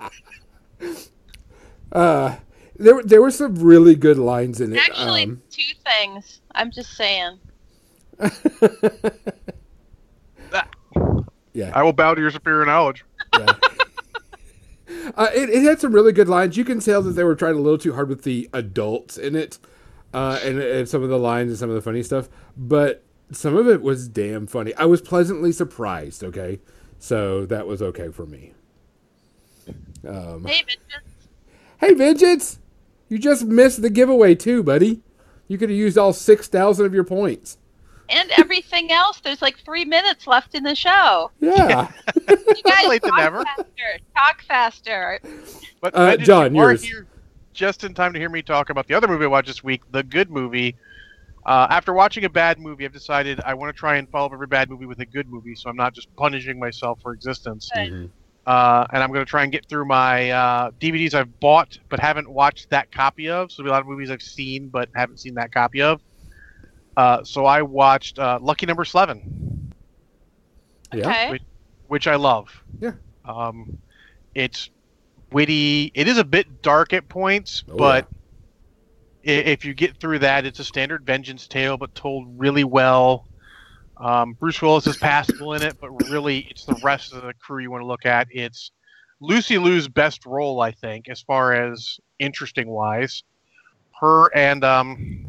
Uh, 1.92 2.36
there 2.76 3.02
there 3.02 3.20
were 3.20 3.30
some 3.30 3.54
really 3.56 3.94
good 3.94 4.18
lines 4.18 4.60
in 4.60 4.72
it. 4.72 4.78
Actually, 4.78 5.24
Um, 5.24 5.42
two 5.50 5.74
things. 5.84 6.40
I'm 6.54 6.70
just 6.70 6.96
saying. 6.96 7.38
yeah. 11.52 11.70
I 11.74 11.82
will 11.82 11.92
bow 11.92 12.14
to 12.14 12.20
your 12.20 12.30
superior 12.30 12.64
knowledge. 12.64 13.04
yeah. 13.38 13.46
Uh, 15.16 15.28
it, 15.34 15.48
it 15.50 15.62
had 15.62 15.80
some 15.80 15.92
really 15.92 16.12
good 16.12 16.28
lines. 16.28 16.56
You 16.56 16.64
can 16.64 16.80
tell 16.80 17.00
that 17.02 17.12
they 17.12 17.24
were 17.24 17.34
trying 17.34 17.54
a 17.54 17.58
little 17.60 17.78
too 17.78 17.94
hard 17.94 18.08
with 18.08 18.22
the 18.22 18.48
adults 18.52 19.16
in 19.16 19.34
it, 19.34 19.58
uh, 20.12 20.38
and, 20.44 20.58
and 20.60 20.88
some 20.88 21.02
of 21.02 21.08
the 21.08 21.18
lines 21.18 21.50
and 21.50 21.58
some 21.58 21.68
of 21.68 21.74
the 21.74 21.80
funny 21.82 22.02
stuff. 22.02 22.28
But 22.56 23.02
some 23.32 23.56
of 23.56 23.68
it 23.68 23.82
was 23.82 24.08
damn 24.08 24.46
funny. 24.46 24.74
I 24.74 24.84
was 24.84 25.00
pleasantly 25.00 25.52
surprised. 25.52 26.22
Okay, 26.22 26.60
so 27.00 27.44
that 27.46 27.66
was 27.66 27.82
okay 27.82 28.10
for 28.10 28.24
me. 28.26 28.52
Um, 30.06 30.44
David, 30.44 30.76
just 30.88 31.28
hey, 31.80 31.92
Vengeance, 31.94 32.58
you 33.08 33.18
just 33.18 33.44
missed 33.44 33.82
the 33.82 33.90
giveaway 33.90 34.34
too, 34.34 34.62
buddy. 34.62 35.02
You 35.48 35.58
could 35.58 35.68
have 35.68 35.78
used 35.78 35.98
all 35.98 36.12
six 36.12 36.46
thousand 36.48 36.86
of 36.86 36.94
your 36.94 37.04
points. 37.04 37.58
and 38.08 38.30
everything 38.38 38.90
else. 38.92 39.20
There's 39.20 39.42
like 39.42 39.58
three 39.58 39.84
minutes 39.84 40.26
left 40.26 40.54
in 40.54 40.62
the 40.62 40.74
show. 40.74 41.30
Yeah. 41.40 41.90
You 42.28 42.62
guys 42.64 42.86
Late 42.88 43.02
than 43.02 43.10
talk 43.12 43.18
never. 43.20 43.42
faster. 43.44 43.98
Talk 44.16 44.42
faster. 44.42 45.20
But 45.80 45.94
Uh, 45.96 46.16
John, 46.16 46.54
you 46.54 46.60
are 46.60 46.70
yours. 46.72 46.82
here 46.82 47.06
just 47.52 47.84
in 47.84 47.94
time 47.94 48.12
to 48.12 48.18
hear 48.18 48.28
me 48.28 48.42
talk 48.42 48.70
about 48.70 48.86
the 48.86 48.94
other 48.94 49.06
movie 49.08 49.24
I 49.24 49.28
watched 49.28 49.48
this 49.48 49.62
week, 49.64 49.82
The 49.92 50.02
Good 50.02 50.30
Movie. 50.30 50.76
Uh, 51.46 51.66
after 51.70 51.92
watching 51.92 52.24
a 52.24 52.28
bad 52.28 52.58
movie, 52.58 52.84
I've 52.84 52.92
decided 52.92 53.40
I 53.44 53.54
want 53.54 53.74
to 53.74 53.78
try 53.78 53.96
and 53.96 54.08
follow 54.10 54.26
up 54.26 54.32
every 54.32 54.46
bad 54.46 54.68
movie 54.70 54.86
with 54.86 55.00
a 55.00 55.06
good 55.06 55.28
movie, 55.28 55.54
so 55.54 55.70
I'm 55.70 55.76
not 55.76 55.94
just 55.94 56.14
punishing 56.16 56.58
myself 56.58 57.00
for 57.02 57.12
existence. 57.12 57.70
Good. 57.74 57.90
Mhm. 57.92 58.10
Uh, 58.46 58.86
and 58.92 59.02
I'm 59.02 59.10
going 59.10 59.24
to 59.24 59.28
try 59.30 59.42
and 59.42 59.52
get 59.52 59.66
through 59.66 59.84
my 59.84 60.30
uh, 60.30 60.70
DVDs 60.80 61.14
I've 61.14 61.38
bought 61.40 61.78
but 61.88 62.00
haven't 62.00 62.28
watched 62.28 62.70
that 62.70 62.90
copy 62.90 63.28
of. 63.28 63.52
So 63.52 63.62
there'll 63.62 63.68
be 63.68 63.70
a 63.70 63.72
lot 63.74 63.80
of 63.82 63.86
movies 63.86 64.10
I've 64.10 64.22
seen 64.22 64.68
but 64.68 64.88
haven't 64.94 65.18
seen 65.18 65.34
that 65.34 65.52
copy 65.52 65.82
of. 65.82 66.00
Uh, 66.96 67.22
so 67.22 67.44
I 67.46 67.62
watched 67.62 68.18
uh, 68.18 68.38
Lucky 68.42 68.66
Number 68.66 68.84
Slevin, 68.84 69.72
Yeah. 70.92 71.08
Okay. 71.08 71.30
Wait. 71.32 71.42
which 71.86 72.06
I 72.06 72.16
love. 72.16 72.48
Yeah. 72.80 72.92
Um, 73.24 73.78
it's 74.34 74.70
witty. 75.30 75.92
It 75.94 76.08
is 76.08 76.18
a 76.18 76.24
bit 76.24 76.62
dark 76.62 76.92
at 76.92 77.08
points, 77.08 77.62
Oh, 77.68 77.76
but 77.76 78.04
i 78.04 78.08
if 79.22 79.64
you 79.64 79.74
get 79.74 79.98
through 79.98 80.20
that, 80.20 80.46
it's 80.46 80.58
a 80.58 80.64
standard 80.64 81.04
vengeance 81.04 81.46
tale, 81.46 81.76
but 81.76 81.94
told 81.94 82.26
really 82.38 82.64
well. 82.64 83.26
Um, 83.96 84.32
Bruce 84.32 84.60
Willis 84.62 84.86
is 84.86 84.96
passable 84.96 85.52
in 85.54 85.62
it, 85.62 85.76
but 85.80 85.90
really, 86.08 86.46
it's 86.50 86.64
the 86.64 86.78
rest 86.82 87.12
of 87.12 87.22
the 87.22 87.34
crew 87.34 87.62
you 87.62 87.70
want 87.70 87.82
to 87.82 87.86
look 87.86 88.06
at. 88.06 88.28
It's 88.30 88.70
Lucy 89.20 89.58
Liu's 89.58 89.88
best 89.88 90.24
role, 90.24 90.62
I 90.62 90.72
think, 90.72 91.08
as 91.10 91.20
far 91.20 91.52
as 91.52 92.00
interesting 92.18 92.68
wise. 92.68 93.22
Her 94.00 94.34
and 94.34 94.64
um, 94.64 95.26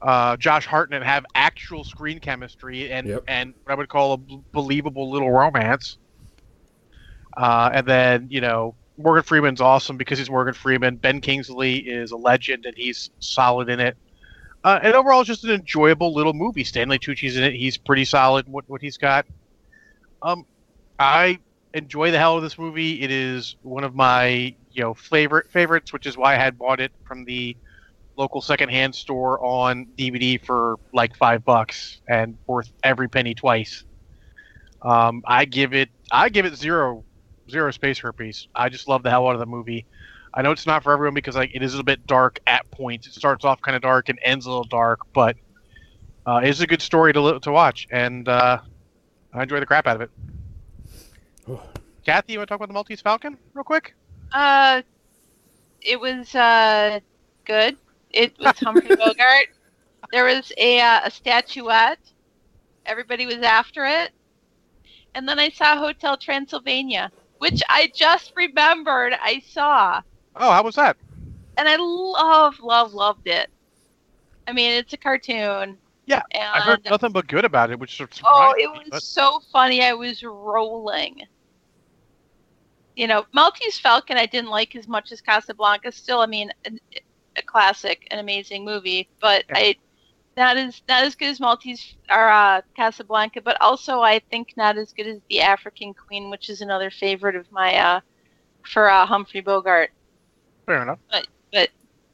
uh, 0.00 0.38
Josh 0.38 0.64
Hartnett 0.64 1.02
have 1.02 1.26
actual 1.34 1.84
screen 1.84 2.18
chemistry 2.18 2.90
and 2.90 3.06
Yep. 3.06 3.24
and 3.28 3.54
what 3.64 3.72
I 3.72 3.74
would 3.76 3.88
call 3.90 4.12
a 4.14 4.16
b- 4.16 4.40
believable 4.52 5.10
little 5.10 5.30
romance. 5.30 5.98
Uh, 7.36 7.70
and 7.74 7.86
then 7.86 8.26
you 8.30 8.40
know 8.40 8.74
Morgan 8.98 9.22
Freeman's 9.22 9.60
awesome 9.60 9.96
because 9.96 10.18
he's 10.18 10.28
Morgan 10.28 10.54
Freeman. 10.54 10.96
Ben 10.96 11.20
Kingsley 11.20 11.78
is 11.78 12.10
a 12.10 12.16
legend 12.16 12.66
and 12.66 12.76
he's 12.76 13.10
solid 13.20 13.68
in 13.68 13.78
it. 13.78 13.96
Uh, 14.64 14.80
and 14.82 14.94
overall, 14.94 15.20
it's 15.20 15.28
just 15.28 15.44
an 15.44 15.50
enjoyable 15.50 16.12
little 16.12 16.34
movie. 16.34 16.64
Stanley 16.64 16.98
Tucci's 16.98 17.36
in 17.36 17.44
it; 17.44 17.54
he's 17.54 17.78
pretty 17.78 18.04
solid. 18.04 18.48
What 18.48 18.68
what 18.68 18.82
he's 18.82 18.98
got. 18.98 19.24
Um, 20.20 20.44
I 20.98 21.38
enjoy 21.74 22.10
the 22.10 22.18
hell 22.18 22.36
of 22.36 22.42
this 22.42 22.58
movie. 22.58 23.00
It 23.00 23.12
is 23.12 23.54
one 23.62 23.84
of 23.84 23.94
my 23.94 24.54
you 24.72 24.82
know 24.82 24.94
favorite 24.94 25.48
favorites, 25.50 25.92
which 25.92 26.06
is 26.06 26.16
why 26.16 26.34
I 26.34 26.38
had 26.38 26.58
bought 26.58 26.80
it 26.80 26.90
from 27.04 27.24
the 27.24 27.56
local 28.16 28.42
secondhand 28.42 28.96
store 28.96 29.42
on 29.44 29.86
DVD 29.96 30.44
for 30.44 30.76
like 30.92 31.16
five 31.16 31.44
bucks 31.44 32.00
and 32.08 32.36
worth 32.48 32.70
every 32.82 33.08
penny 33.08 33.34
twice. 33.34 33.84
Um, 34.82 35.22
I 35.24 35.44
give 35.44 35.72
it 35.72 35.88
I 36.10 36.30
give 36.30 36.46
it 36.46 36.56
zero 36.56 37.04
zero 37.50 37.70
space 37.70 37.98
herpes. 37.98 38.48
I 38.54 38.68
just 38.68 38.88
love 38.88 39.02
the 39.02 39.10
hell 39.10 39.26
out 39.28 39.34
of 39.34 39.40
the 39.40 39.46
movie. 39.46 39.86
I 40.34 40.42
know 40.42 40.50
it's 40.50 40.66
not 40.66 40.82
for 40.82 40.92
everyone 40.92 41.14
because 41.14 41.36
like 41.36 41.54
it 41.54 41.62
is 41.62 41.74
a 41.74 41.82
bit 41.82 42.06
dark 42.06 42.38
at 42.46 42.70
points. 42.70 43.06
It 43.06 43.14
starts 43.14 43.44
off 43.44 43.60
kind 43.62 43.74
of 43.74 43.82
dark 43.82 44.08
and 44.08 44.18
ends 44.22 44.46
a 44.46 44.50
little 44.50 44.64
dark, 44.64 45.00
but 45.12 45.36
uh, 46.26 46.40
it's 46.42 46.60
a 46.60 46.66
good 46.66 46.82
story 46.82 47.12
to 47.12 47.40
to 47.40 47.50
watch, 47.50 47.88
and 47.90 48.28
uh, 48.28 48.58
I 49.32 49.42
enjoy 49.42 49.60
the 49.60 49.66
crap 49.66 49.86
out 49.86 49.96
of 49.96 50.02
it. 50.02 50.10
Oh. 51.48 51.60
Kathy, 52.06 52.32
you 52.32 52.38
want 52.38 52.48
to 52.48 52.52
talk 52.52 52.58
about 52.58 52.68
the 52.68 52.74
Maltese 52.74 53.02
Falcon 53.02 53.36
real 53.52 53.64
quick? 53.64 53.94
Uh, 54.32 54.80
it 55.82 56.00
was 56.00 56.34
uh 56.34 57.00
good. 57.44 57.76
It 58.10 58.38
was 58.38 58.58
Humphrey 58.60 58.96
Bogart. 58.96 59.48
There 60.12 60.24
was 60.24 60.52
a 60.56 60.80
uh, 60.80 61.00
a 61.04 61.10
statuette. 61.10 61.98
Everybody 62.86 63.26
was 63.26 63.38
after 63.38 63.84
it, 63.84 64.12
and 65.14 65.28
then 65.28 65.38
I 65.38 65.50
saw 65.50 65.76
Hotel 65.76 66.16
Transylvania, 66.16 67.10
which 67.38 67.62
I 67.68 67.90
just 67.94 68.32
remembered 68.36 69.14
I 69.20 69.40
saw, 69.50 70.00
Oh, 70.36 70.50
how 70.52 70.62
was 70.62 70.74
that? 70.76 70.96
and 71.56 71.68
I 71.68 71.76
love, 71.76 72.60
love, 72.60 72.94
loved 72.94 73.26
it. 73.26 73.50
I 74.46 74.52
mean, 74.52 74.72
it's 74.72 74.92
a 74.92 74.96
cartoon. 74.96 75.78
Yeah, 76.06 76.22
and 76.30 76.42
I 76.42 76.60
heard 76.60 76.84
nothing 76.84 77.12
but 77.12 77.26
good 77.26 77.44
about 77.44 77.70
it, 77.70 77.78
which 77.78 78.00
of 78.00 78.08
Oh, 78.24 78.54
surprised 78.54 78.58
it 78.58 78.70
me, 78.72 78.78
was 78.78 78.88
but- 78.90 79.02
so 79.02 79.40
funny. 79.52 79.82
I 79.84 79.92
was 79.92 80.22
rolling. 80.22 81.20
You 82.96 83.06
know, 83.06 83.26
Maltese 83.32 83.78
Falcon 83.78 84.16
I 84.16 84.26
didn't 84.26 84.50
like 84.50 84.74
as 84.74 84.88
much 84.88 85.12
as 85.12 85.20
Casablanca. 85.20 85.92
Still, 85.92 86.20
I 86.20 86.26
mean, 86.26 86.50
an, 86.64 86.78
a 87.36 87.42
classic, 87.42 88.06
an 88.10 88.18
amazing 88.18 88.64
movie, 88.64 89.08
but 89.20 89.44
Yeah. 89.50 89.54
I 89.58 89.76
not 90.38 90.56
as 90.56 90.80
not 90.88 91.04
as 91.04 91.14
good 91.14 91.28
as 91.28 91.40
Maltese 91.40 91.96
or 92.10 92.28
uh, 92.30 92.62
Casablanca, 92.76 93.42
but 93.42 93.60
also 93.60 94.00
I 94.00 94.20
think 94.30 94.54
not 94.56 94.78
as 94.78 94.92
good 94.92 95.06
as 95.06 95.18
The 95.28 95.40
African 95.40 95.92
Queen, 95.92 96.30
which 96.30 96.48
is 96.48 96.60
another 96.62 96.90
favorite 96.90 97.36
of 97.36 97.50
my 97.52 97.76
uh, 97.76 98.00
for 98.64 98.88
uh, 98.88 99.04
Humphrey 99.04 99.40
Bogart. 99.40 99.90
fair 100.64 100.82
enough. 100.82 100.98
But 101.10 101.26
but 101.52 101.68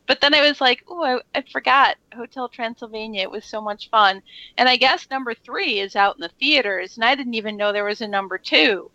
but 0.06 0.20
then 0.20 0.34
I 0.34 0.40
was 0.46 0.60
like, 0.60 0.82
oh, 0.88 1.04
I, 1.04 1.38
I 1.38 1.44
forgot 1.52 1.96
Hotel 2.14 2.48
Transylvania. 2.48 3.22
It 3.22 3.30
was 3.30 3.44
so 3.44 3.60
much 3.60 3.90
fun. 3.90 4.22
And 4.58 4.68
I 4.68 4.76
guess 4.76 5.06
number 5.10 5.34
three 5.34 5.80
is 5.80 5.94
out 5.96 6.16
in 6.16 6.20
the 6.22 6.30
theaters, 6.40 6.96
and 6.96 7.04
I 7.04 7.14
didn't 7.14 7.34
even 7.34 7.56
know 7.56 7.72
there 7.72 7.84
was 7.84 8.00
a 8.00 8.08
number 8.08 8.38
two. 8.38 8.90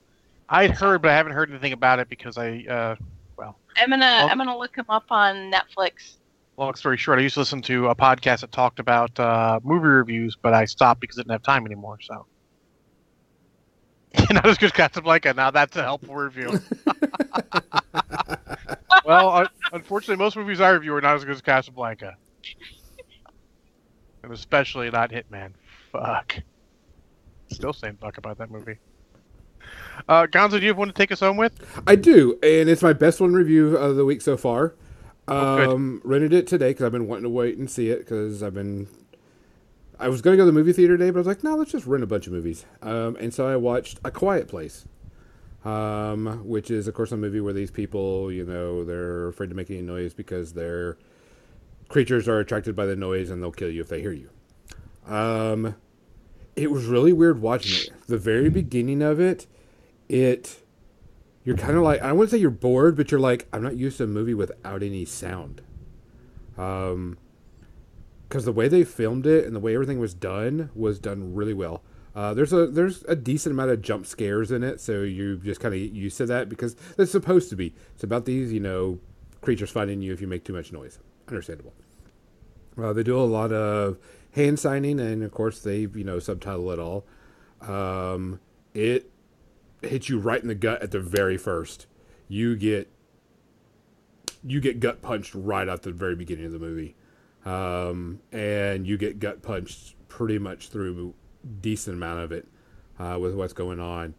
I'd 0.50 0.72
heard, 0.72 1.02
but 1.04 1.12
I 1.12 1.16
haven't 1.16 1.34
heard 1.34 1.52
anything 1.52 1.74
about 1.74 2.00
it 2.00 2.10
because 2.10 2.38
I, 2.38 2.66
uh, 2.68 2.96
I'm 3.78 3.90
gonna 3.92 4.00
Well- 4.00 4.30
I'm 4.30 4.38
gonna 4.38 4.58
look 4.58 4.76
him 4.76 4.86
up 4.90 5.06
on 5.12 5.52
Netflix. 5.52 6.18
Long 6.60 6.76
story 6.76 6.98
short, 6.98 7.18
I 7.20 7.22
used 7.22 7.36
to 7.36 7.40
listen 7.40 7.62
to 7.64 7.88
a 7.88 7.96
podcast 7.96 8.42
that 8.42 8.52
talked 8.52 8.80
about 8.80 9.18
uh, 9.20 9.60
movie 9.64 9.88
reviews, 9.88 10.38
but 10.40 10.54
I 10.54 10.66
stopped 10.66 11.02
because 11.02 11.18
I 11.18 11.22
didn't 11.22 11.32
have 11.32 11.44
time 11.44 11.66
anymore. 11.66 11.98
So, 12.02 12.26
not 14.32 14.46
as 14.46 14.58
good 14.58 14.68
as 14.68 14.72
Casablanca. 14.74 15.34
Now 15.34 15.52
that's 15.52 15.76
a 15.78 15.84
helpful 15.84 16.16
review. 16.16 16.60
well, 19.06 19.30
un- 19.30 19.50
unfortunately, 19.72 20.18
most 20.18 20.36
movies 20.36 20.60
I 20.60 20.70
review 20.70 20.94
are 20.96 21.02
not 21.02 21.16
as 21.16 21.24
good 21.24 21.36
as 21.36 21.42
Casablanca, 21.42 22.16
and 24.24 24.34
especially 24.34 24.92
not 24.92 25.12
Hitman. 25.12 25.54
Fuck. 25.92 26.36
Still 27.52 27.74
saying 27.74 27.98
fuck 28.00 28.18
about 28.18 28.38
that 28.38 28.52
movie. 28.52 28.78
Uh, 30.08 30.26
Gonzo, 30.28 30.52
do 30.52 30.60
you 30.60 30.68
have 30.68 30.78
one 30.78 30.88
to 30.88 30.94
take 30.94 31.12
us 31.12 31.20
home 31.20 31.38
with? 31.38 31.54
I 31.88 31.96
do, 31.96 32.38
and 32.44 32.70
it's 32.70 32.82
my 32.82 32.94
best 32.94 33.20
one 33.20 33.34
review 33.34 33.76
of 33.76 33.96
the 33.96 34.06
week 34.06 34.22
so 34.22 34.38
far. 34.38 34.76
Oh. 35.30 35.72
Um, 35.72 36.02
rented 36.04 36.34
it 36.34 36.48
today 36.48 36.72
because 36.72 36.86
I've 36.86 36.92
been 36.92 37.08
wanting 37.08 37.24
to 37.24 37.30
wait 37.30 37.58
and 37.58 37.70
see 37.70 37.90
it 37.90 38.00
because 38.00 38.42
I've 38.42 38.54
been. 38.54 38.88
I 40.00 40.08
was 40.08 40.22
going 40.22 40.34
to 40.34 40.38
go 40.38 40.44
to 40.44 40.52
the 40.52 40.58
movie 40.58 40.72
theater 40.74 40.98
today, 40.98 41.12
but 41.12 41.18
I 41.18 41.22
was 41.22 41.28
like, 41.28 41.44
no, 41.44 41.56
let's 41.56 41.72
just 41.72 41.86
rent 41.86 42.04
a 42.04 42.08
bunch 42.08 42.26
of 42.26 42.34
movies. 42.34 42.66
Um, 42.82 43.18
and 43.20 43.34
so 43.34 43.48
I 43.48 43.58
watched 43.58 44.00
A 44.06 44.12
Quiet 44.12 44.48
Place, 44.48 44.86
um, 45.66 46.42
which 46.48 46.72
is, 46.72 46.88
of 46.88 46.94
course, 46.94 47.12
a 47.12 47.18
movie 47.18 47.42
where 47.42 47.52
these 47.52 47.70
people, 47.70 48.32
you 48.32 48.46
know, 48.46 48.86
they're 48.86 49.28
afraid 49.28 49.50
to 49.50 49.56
make 49.56 49.70
any 49.70 49.82
noise 49.82 50.14
because 50.14 50.54
their 50.54 50.98
creatures 51.90 52.30
are 52.30 52.40
attracted 52.40 52.78
by 52.78 52.86
the 52.86 52.96
noise 52.96 53.30
and 53.30 53.44
they'll 53.44 53.52
kill 53.52 53.70
you 53.70 53.82
if 53.82 53.90
they 53.90 54.00
hear 54.00 54.14
you. 54.14 54.30
Um, 55.06 55.76
it 56.56 56.72
was 56.72 56.86
really 56.86 57.12
weird 57.12 57.42
watching 57.42 57.78
it. 57.78 58.08
The 58.08 58.18
very 58.18 58.50
beginning 58.50 59.02
of 59.02 59.20
it, 59.20 59.48
it 60.08 60.64
you're 61.50 61.58
kind 61.58 61.76
of 61.76 61.82
like 61.82 62.00
I 62.04 62.12
wouldn't 62.12 62.30
say 62.30 62.38
you're 62.38 62.52
bored, 62.52 62.96
but 62.96 63.10
you're 63.10 63.20
like 63.20 63.48
I'm 63.52 63.64
not 63.64 63.76
used 63.76 63.98
to 63.98 64.04
a 64.04 64.08
movie 64.08 64.36
without 64.36 64.84
any 64.84 65.04
sound. 65.04 65.64
Um, 66.60 67.18
because 68.28 68.46
the 68.46 68.52
way 68.52 68.68
they 68.68 68.84
filmed 68.84 69.26
it 69.26 69.46
and 69.46 69.56
the 69.56 69.60
way 69.60 69.74
everything 69.74 69.98
was 69.98 70.14
done 70.14 70.70
was 70.76 71.00
done 71.00 71.34
really 71.34 71.56
well. 71.56 71.82
Uh, 72.16 72.36
there's 72.36 72.54
a 72.54 72.68
there's 72.68 73.04
a 73.06 73.16
decent 73.16 73.54
amount 73.54 73.72
of 73.72 73.82
jump 73.82 74.06
scares 74.06 74.52
in 74.52 74.64
it, 74.64 74.80
so 74.80 75.02
you 75.02 75.38
just 75.38 75.60
kind 75.60 75.74
of 75.74 75.82
get 75.82 75.92
used 75.92 76.18
to 76.18 76.28
that 76.28 76.50
because 76.50 76.76
it's 77.00 77.12
supposed 77.12 77.50
to 77.50 77.56
be. 77.56 77.74
It's 77.96 78.04
about 78.04 78.26
these 78.26 78.54
you 78.54 78.60
know 78.60 79.00
creatures 79.42 79.72
finding 79.72 80.04
you 80.04 80.14
if 80.14 80.22
you 80.22 80.28
make 80.28 80.46
too 80.46 80.54
much 80.54 80.72
noise. 80.72 81.00
Understandable. 81.28 81.74
Uh, 82.80 82.94
they 82.94 83.02
do 83.02 83.20
a 83.20 83.26
lot 83.26 83.52
of 83.52 83.98
hand 84.34 84.60
signing, 84.60 85.00
and 85.00 85.24
of 85.24 85.32
course 85.32 85.62
they 85.62 85.80
you 85.80 86.04
know 86.04 86.20
subtitle 86.20 86.70
it 86.70 86.78
all. 86.78 87.08
Um, 87.60 88.40
it 88.76 89.12
hits 89.82 90.10
you 90.10 90.20
right 90.20 90.42
in 90.42 90.48
the 90.48 90.56
gut 90.56 90.82
at 90.82 90.92
the 90.92 91.00
very 91.00 91.38
first. 91.38 91.88
You 92.28 92.56
get 92.56 92.90
you 94.44 94.62
get 94.62 94.80
gut 94.80 95.02
punched 95.02 95.34
right 95.36 95.68
at 95.68 95.82
the 95.82 95.92
very 95.92 96.16
beginning 96.16 96.46
of 96.46 96.52
the 96.52 96.60
movie, 96.60 96.96
um, 97.46 98.20
and 98.32 98.88
you 98.88 98.98
get 98.98 99.20
gut 99.20 99.42
punched 99.42 99.96
pretty 100.08 100.40
much 100.40 100.70
through 100.70 101.14
a 101.44 101.48
decent 101.62 101.98
amount 101.98 102.20
of 102.20 102.32
it 102.32 102.48
uh, 103.00 103.18
with 103.20 103.36
what's 103.36 103.54
going 103.54 103.80
on. 103.80 104.14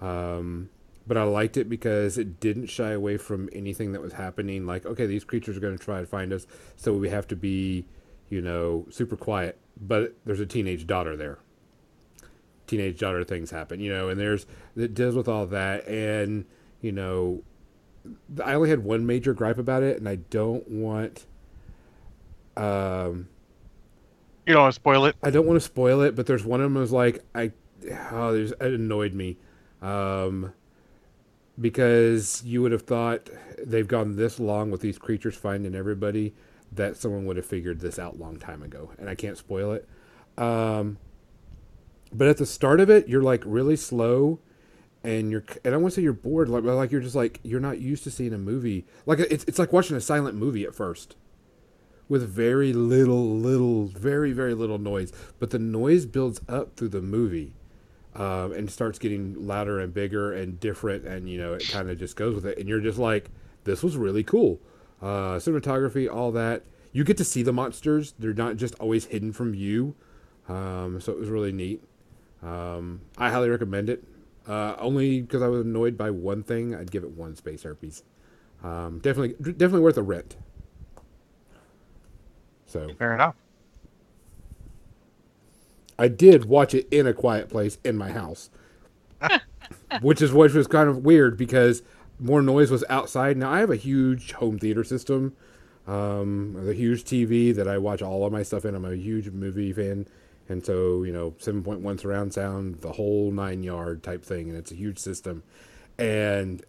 Um, 0.00 0.70
but 1.06 1.16
I 1.16 1.22
liked 1.22 1.56
it 1.56 1.68
because 1.68 2.18
it 2.18 2.40
didn't 2.40 2.66
shy 2.66 2.90
away 2.90 3.16
from 3.16 3.48
anything 3.52 3.92
that 3.92 4.02
was 4.02 4.14
happening. 4.14 4.66
Like, 4.66 4.84
okay, 4.86 5.06
these 5.06 5.24
creatures 5.24 5.56
are 5.56 5.60
going 5.60 5.76
to 5.76 5.82
try 5.82 6.00
to 6.00 6.06
find 6.06 6.32
us, 6.32 6.46
so 6.76 6.92
we 6.92 7.08
have 7.10 7.28
to 7.28 7.36
be, 7.36 7.86
you 8.28 8.40
know, 8.40 8.86
super 8.90 9.16
quiet. 9.16 9.58
But 9.80 10.14
there's 10.24 10.40
a 10.40 10.46
teenage 10.46 10.86
daughter 10.86 11.16
there. 11.16 11.38
Teenage 12.66 12.98
daughter 12.98 13.24
things 13.24 13.50
happen, 13.50 13.80
you 13.80 13.92
know, 13.92 14.08
and 14.08 14.18
there's 14.20 14.46
it 14.76 14.94
deals 14.94 15.14
with 15.14 15.28
all 15.28 15.46
that. 15.46 15.86
And 15.86 16.44
you 16.80 16.92
know, 16.92 17.42
I 18.44 18.54
only 18.54 18.70
had 18.70 18.84
one 18.84 19.06
major 19.06 19.34
gripe 19.34 19.58
about 19.58 19.82
it, 19.82 19.98
and 19.98 20.08
I 20.08 20.16
don't 20.16 20.68
want. 20.68 21.26
Um, 22.56 23.28
You 24.46 24.54
don't 24.54 24.62
want 24.62 24.74
to 24.74 24.80
spoil 24.80 25.04
it. 25.06 25.16
I 25.22 25.30
don't 25.30 25.46
want 25.46 25.56
to 25.56 25.66
spoil 25.66 26.00
it, 26.02 26.14
but 26.14 26.26
there's 26.26 26.44
one 26.44 26.60
of 26.60 26.64
them 26.64 26.80
was 26.80 26.92
like 26.92 27.22
I, 27.34 27.52
oh, 28.12 28.32
there's, 28.32 28.52
it 28.52 28.60
annoyed 28.60 29.12
me, 29.12 29.36
um, 29.82 30.52
because 31.60 32.42
you 32.44 32.62
would 32.62 32.72
have 32.72 32.82
thought 32.82 33.28
they've 33.64 33.88
gone 33.88 34.16
this 34.16 34.38
long 34.38 34.70
with 34.70 34.80
these 34.80 34.98
creatures 34.98 35.34
finding 35.34 35.74
everybody 35.74 36.32
that 36.72 36.96
someone 36.96 37.26
would 37.26 37.36
have 37.36 37.46
figured 37.46 37.80
this 37.80 37.98
out 37.98 38.18
long 38.18 38.38
time 38.38 38.62
ago, 38.62 38.90
and 38.98 39.08
I 39.10 39.14
can't 39.14 39.36
spoil 39.36 39.72
it. 39.72 39.88
Um, 40.38 40.98
but 42.12 42.28
at 42.28 42.36
the 42.38 42.46
start 42.46 42.80
of 42.80 42.90
it, 42.90 43.08
you're 43.08 43.22
like 43.22 43.42
really 43.44 43.76
slow, 43.76 44.40
and 45.04 45.30
you're 45.30 45.44
and 45.64 45.74
I 45.74 45.76
want 45.76 45.94
to 45.94 46.00
say 46.00 46.02
you're 46.02 46.12
bored, 46.12 46.48
like 46.48 46.64
like 46.64 46.90
you're 46.90 47.00
just 47.00 47.16
like 47.16 47.40
you're 47.42 47.60
not 47.60 47.78
used 47.80 48.04
to 48.04 48.10
seeing 48.10 48.32
a 48.32 48.38
movie 48.38 48.86
like 49.06 49.18
it's 49.20 49.44
it's 49.44 49.58
like 49.58 49.72
watching 49.72 49.96
a 49.96 50.00
silent 50.00 50.36
movie 50.36 50.64
at 50.64 50.74
first 50.74 51.16
with 52.08 52.28
very 52.28 52.72
little, 52.72 53.36
little, 53.36 53.86
very, 53.86 54.32
very 54.32 54.54
little 54.54 54.78
noise. 54.78 55.12
But 55.38 55.50
the 55.50 55.58
noise 55.58 56.06
builds 56.06 56.40
up 56.48 56.76
through 56.76 56.90
the 56.90 57.02
movie 57.02 57.54
um, 58.14 58.52
and 58.52 58.70
starts 58.70 58.98
getting 58.98 59.46
louder 59.46 59.80
and 59.80 59.92
bigger 59.92 60.32
and 60.32 60.58
different. 60.60 61.04
And, 61.04 61.28
you 61.28 61.38
know, 61.38 61.54
it 61.54 61.68
kind 61.68 61.90
of 61.90 61.98
just 61.98 62.16
goes 62.16 62.34
with 62.34 62.46
it. 62.46 62.58
And 62.58 62.68
you're 62.68 62.80
just 62.80 62.98
like, 62.98 63.30
this 63.64 63.82
was 63.82 63.96
really 63.96 64.22
cool. 64.22 64.60
Uh, 65.02 65.36
cinematography, 65.36 66.12
all 66.12 66.32
that. 66.32 66.64
You 66.92 67.04
get 67.04 67.16
to 67.18 67.24
see 67.24 67.42
the 67.42 67.52
monsters, 67.52 68.14
they're 68.18 68.32
not 68.32 68.56
just 68.56 68.74
always 68.76 69.06
hidden 69.06 69.32
from 69.32 69.54
you. 69.54 69.94
Um, 70.48 71.00
so 71.00 71.12
it 71.12 71.18
was 71.18 71.28
really 71.28 71.52
neat. 71.52 71.82
Um, 72.42 73.00
I 73.18 73.30
highly 73.30 73.48
recommend 73.48 73.90
it. 73.90 74.04
Uh, 74.46 74.76
only 74.78 75.22
because 75.22 75.42
I 75.42 75.48
was 75.48 75.62
annoyed 75.64 75.96
by 75.96 76.10
one 76.10 76.42
thing, 76.42 76.74
I'd 76.74 76.90
give 76.90 77.02
it 77.02 77.10
one 77.10 77.34
space 77.34 77.64
herpes. 77.64 78.04
Um, 78.62 79.00
definitely, 79.00 79.34
definitely 79.52 79.80
worth 79.80 79.96
a 79.96 80.02
rent. 80.02 80.36
So 82.66 82.90
Fair 82.98 83.14
enough. 83.14 83.34
I 85.98 86.08
did 86.08 86.44
watch 86.44 86.74
it 86.74 86.86
in 86.90 87.06
a 87.06 87.14
quiet 87.14 87.48
place 87.48 87.78
in 87.84 87.96
my 87.96 88.12
house, 88.12 88.50
which 90.00 90.20
is 90.20 90.32
which 90.32 90.52
was 90.52 90.66
kind 90.66 90.88
of 90.88 91.04
weird 91.04 91.36
because 91.36 91.82
more 92.18 92.42
noise 92.42 92.70
was 92.70 92.84
outside. 92.88 93.36
Now 93.36 93.50
I 93.50 93.60
have 93.60 93.70
a 93.70 93.76
huge 93.76 94.32
home 94.32 94.58
theater 94.58 94.84
system, 94.84 95.34
um, 95.86 96.56
a 96.68 96.72
huge 96.72 97.04
TV 97.04 97.54
that 97.54 97.66
I 97.66 97.78
watch 97.78 98.02
all 98.02 98.26
of 98.26 98.32
my 98.32 98.42
stuff 98.42 98.64
in. 98.64 98.74
I'm 98.74 98.84
a 98.84 98.94
huge 98.94 99.30
movie 99.30 99.72
fan, 99.72 100.06
and 100.48 100.64
so 100.64 101.02
you 101.02 101.12
know, 101.12 101.32
7.1 101.32 102.00
surround 102.00 102.32
sound, 102.34 102.80
the 102.80 102.92
whole 102.92 103.30
nine 103.30 103.62
yard 103.62 104.02
type 104.02 104.24
thing, 104.24 104.48
and 104.48 104.56
it's 104.56 104.70
a 104.70 104.74
huge 104.76 104.98
system. 104.98 105.42
And 105.98 106.62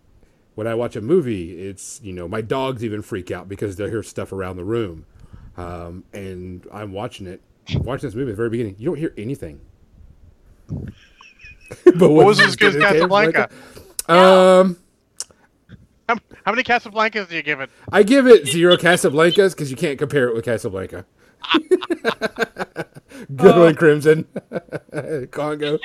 when 0.56 0.68
I 0.68 0.76
watch 0.76 0.96
a 0.96 1.02
movie, 1.02 1.68
it's 1.68 2.00
you 2.04 2.14
know 2.14 2.28
my 2.28 2.42
dogs 2.42 2.84
even 2.84 3.02
freak 3.02 3.32
out 3.32 3.48
because 3.48 3.76
they'll 3.76 3.90
hear 3.90 4.04
stuff 4.04 4.32
around 4.32 4.58
the 4.58 4.66
room, 4.66 5.06
um, 5.56 6.04
and 6.14 6.66
I'm 6.72 6.92
watching 6.92 7.28
it, 7.28 7.42
watching 7.76 8.08
this 8.08 8.16
movie 8.16 8.32
at 8.32 8.34
the 8.34 8.38
very 8.38 8.50
beginning. 8.50 8.76
You 8.80 8.88
don't 8.88 8.98
hear 8.98 9.14
anything. 9.18 9.62
but 10.70 12.10
What 12.10 12.26
was 12.26 12.38
this 12.38 12.56
good 12.56 12.82
Casablanca? 12.82 13.50
Um, 14.10 14.78
How, 16.08 16.16
how 16.46 16.52
many 16.54 16.64
Casablancas 16.64 17.28
do 17.28 17.36
you 17.36 17.44
give 17.44 17.60
it? 17.60 17.70
I 17.92 18.04
give 18.04 18.28
it 18.28 18.48
zero 18.48 18.78
Casablancas 18.78 19.52
because 19.52 19.70
you 19.70 19.76
can't 19.78 20.00
compare 20.00 20.30
it 20.30 20.36
with 20.36 20.46
Casablanca. 20.46 21.06
Good 23.36 23.58
one, 23.58 23.76
Crimson. 23.76 24.28
Congo. 25.32 25.74
Um, 25.76 25.80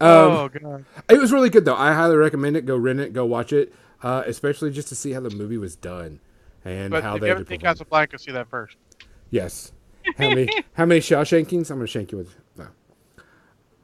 oh 0.00 0.48
god. 0.48 0.84
It 1.10 1.18
was 1.18 1.32
really 1.32 1.50
good 1.50 1.64
though. 1.64 1.74
I 1.76 1.92
highly 1.92 2.16
recommend 2.16 2.56
it. 2.56 2.64
Go 2.66 2.76
rent 2.76 3.00
it. 3.00 3.12
Go 3.12 3.24
watch 3.26 3.52
it. 3.52 3.72
Uh, 4.02 4.22
especially 4.26 4.70
just 4.70 4.88
to 4.88 4.94
see 4.94 5.12
how 5.12 5.20
the 5.20 5.30
movie 5.30 5.58
was 5.58 5.74
done 5.74 6.20
and 6.64 6.90
But 6.90 7.02
how 7.02 7.16
if 7.16 7.20
they 7.20 7.26
you 7.26 7.30
haven't 7.30 7.48
seen 7.48 7.58
performed. 7.58 7.78
Casablanca, 7.78 8.18
see 8.18 8.30
that 8.32 8.48
first. 8.48 8.76
Yes. 9.30 9.72
How 10.16 10.28
many 10.28 10.48
how 10.74 10.86
many 10.86 11.00
Shawshankings? 11.00 11.70
I'm 11.70 11.78
gonna 11.78 11.86
shank 11.88 12.12
you 12.12 12.18
with 12.18 12.36
no. 12.56 12.68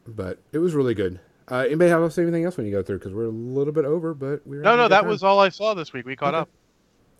But 0.07 0.39
it 0.53 0.59
was 0.59 0.75
really 0.75 0.95
good. 0.95 1.19
Uh, 1.49 1.57
anybody 1.67 1.91
have 1.91 2.01
else 2.01 2.17
anything 2.17 2.45
else 2.45 2.57
when 2.57 2.65
you 2.67 2.73
go 2.73 2.83
through? 2.83 2.99
Because 2.99 3.13
we're 3.13 3.25
a 3.25 3.29
little 3.29 3.73
bit 3.73 3.85
over, 3.85 4.15
but 4.15 4.47
we're 4.47 4.63
No, 4.63 4.77
no, 4.77 4.89
that 4.89 5.01
time. 5.03 5.09
was 5.11 5.23
all 5.23 5.41
I 5.41 5.49
saw 5.51 5.75
this 5.75 5.93
week. 5.93 6.07
We 6.07 6.17
caught 6.17 6.35
Okay. 6.35 6.41
up. 6.43 6.49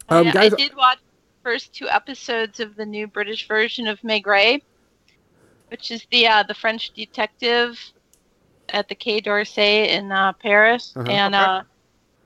Um, 0.09 0.29
I, 0.29 0.31
guys- 0.31 0.53
I 0.55 0.57
did 0.57 0.75
watch 0.77 0.99
the 0.99 1.14
first 1.45 1.75
two 1.75 1.89
episodes 1.89 2.59
of 2.61 2.75
the 2.77 2.87
new 2.87 3.07
British 3.07 3.47
version 3.47 3.87
of 3.87 4.01
Maigret, 4.03 4.63
which 5.69 5.91
is 5.91 6.07
the 6.11 6.27
uh, 6.27 6.43
the 6.43 6.55
French 6.55 6.93
detective 6.93 7.79
at 8.71 8.89
the 8.89 8.95
Quai 8.95 9.21
d'Orsay 9.21 9.89
in 9.91 10.11
uh, 10.11 10.33
Paris, 10.35 10.95
Uh-huh. 10.97 11.11
and 11.11 11.35
Okay. 11.35 11.45
uh, 11.45 11.63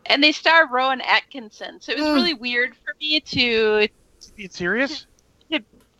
and 0.07 0.23
they 0.23 0.33
star 0.33 0.69
Rowan 0.71 1.01
Atkinson. 1.03 1.81
So 1.81 1.93
it 1.93 1.99
was 1.99 2.07
Mm. 2.09 2.15
really 2.15 2.35
weird 2.35 2.75
for 2.77 2.95
me 3.01 3.21
to 3.21 3.89
You 4.37 4.49
serious? 4.49 5.07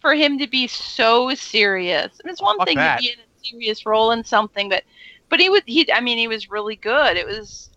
for 0.01 0.15
him 0.15 0.39
to 0.39 0.47
be 0.47 0.69
so 0.69 1.35
serious. 1.35 2.21
I 2.23 2.27
mean, 2.27 2.33
it's 2.33 2.41
one 2.41 2.57
Fuck 2.59 2.69
thing 2.69 2.77
that. 2.77 2.99
to 2.99 3.03
be 3.03 3.09
in 3.13 3.19
a 3.19 3.45
serious 3.45 3.85
role 3.85 4.13
in 4.13 4.23
something, 4.23 4.69
but 4.69 4.85
but 5.29 5.41
he 5.41 5.51
was 5.51 5.63
he. 5.67 5.93
I 5.93 6.01
mean, 6.01 6.19
he 6.19 6.29
was 6.29 6.49
really 6.51 6.77
good. 6.77 7.17
It 7.17 7.27
was. 7.27 7.69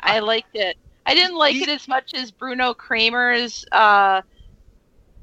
I 0.00 0.20
liked 0.20 0.54
it. 0.56 0.76
I 1.04 1.14
didn't 1.14 1.36
like 1.36 1.52
He's- 1.56 1.68
it 1.68 1.70
as 1.72 1.86
much 1.86 2.14
as 2.14 2.30
Bruno 2.30 2.72
Cremer's 2.72 3.66
uh, 3.72 4.22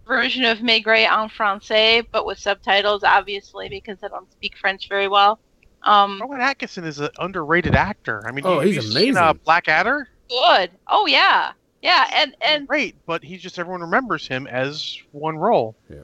version 0.07 0.43
of 0.45 0.59
Maigret 0.59 1.05
en 1.11 1.29
français, 1.29 2.05
but 2.11 2.25
with 2.25 2.39
subtitles, 2.39 3.03
obviously, 3.03 3.69
because 3.69 3.97
I 4.03 4.07
don't 4.07 4.31
speak 4.31 4.57
French 4.57 4.87
very 4.89 5.07
well. 5.07 5.39
Um, 5.83 6.19
Rowan 6.21 6.41
Atkinson 6.41 6.83
is 6.85 6.99
an 6.99 7.09
underrated 7.19 7.75
actor. 7.75 8.23
I 8.27 8.31
mean, 8.31 8.45
Oh, 8.45 8.59
you, 8.61 8.67
he's 8.67 8.75
you've 8.75 8.93
seen, 8.93 9.17
uh, 9.17 9.21
amazing. 9.29 9.41
Blackadder. 9.45 10.09
good. 10.29 10.71
Oh 10.87 11.05
yeah, 11.05 11.51
yeah, 11.81 12.09
and 12.13 12.35
and 12.41 12.67
Great, 12.67 12.95
but 13.05 13.23
he's 13.23 13.41
just 13.41 13.59
everyone 13.59 13.81
remembers 13.81 14.27
him 14.27 14.47
as 14.47 14.97
one 15.11 15.37
role. 15.37 15.75
well, 15.89 16.03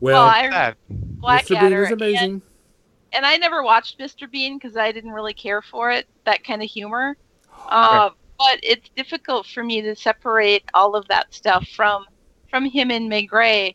Well, 0.00 0.22
I 0.24 0.50
Sad. 0.50 0.76
Mr. 0.90 0.98
Bean 0.98 1.16
Blackadder 1.20 1.84
is 1.84 1.90
amazing. 1.92 2.30
and 2.32 2.42
and 3.12 3.24
I 3.24 3.36
never 3.36 3.62
watched 3.62 3.98
Mr. 4.00 4.28
Bean 4.30 4.58
because 4.58 4.76
I 4.76 4.90
didn't 4.90 5.12
really 5.12 5.34
care 5.34 5.62
for 5.62 5.90
it, 5.92 6.06
that 6.24 6.42
kind 6.44 6.62
of 6.62 6.68
humor. 6.68 7.16
Uh, 7.68 8.10
But 8.36 8.58
it's 8.64 8.88
difficult 8.96 9.46
for 9.46 9.62
me 9.62 9.80
to 9.82 9.94
separate 9.94 10.64
all 10.74 10.96
of 10.96 11.06
that 11.06 11.32
stuff 11.32 11.66
from 11.68 12.04
from 12.54 12.64
him 12.66 12.92
and 12.92 13.10
Maigret. 13.10 13.74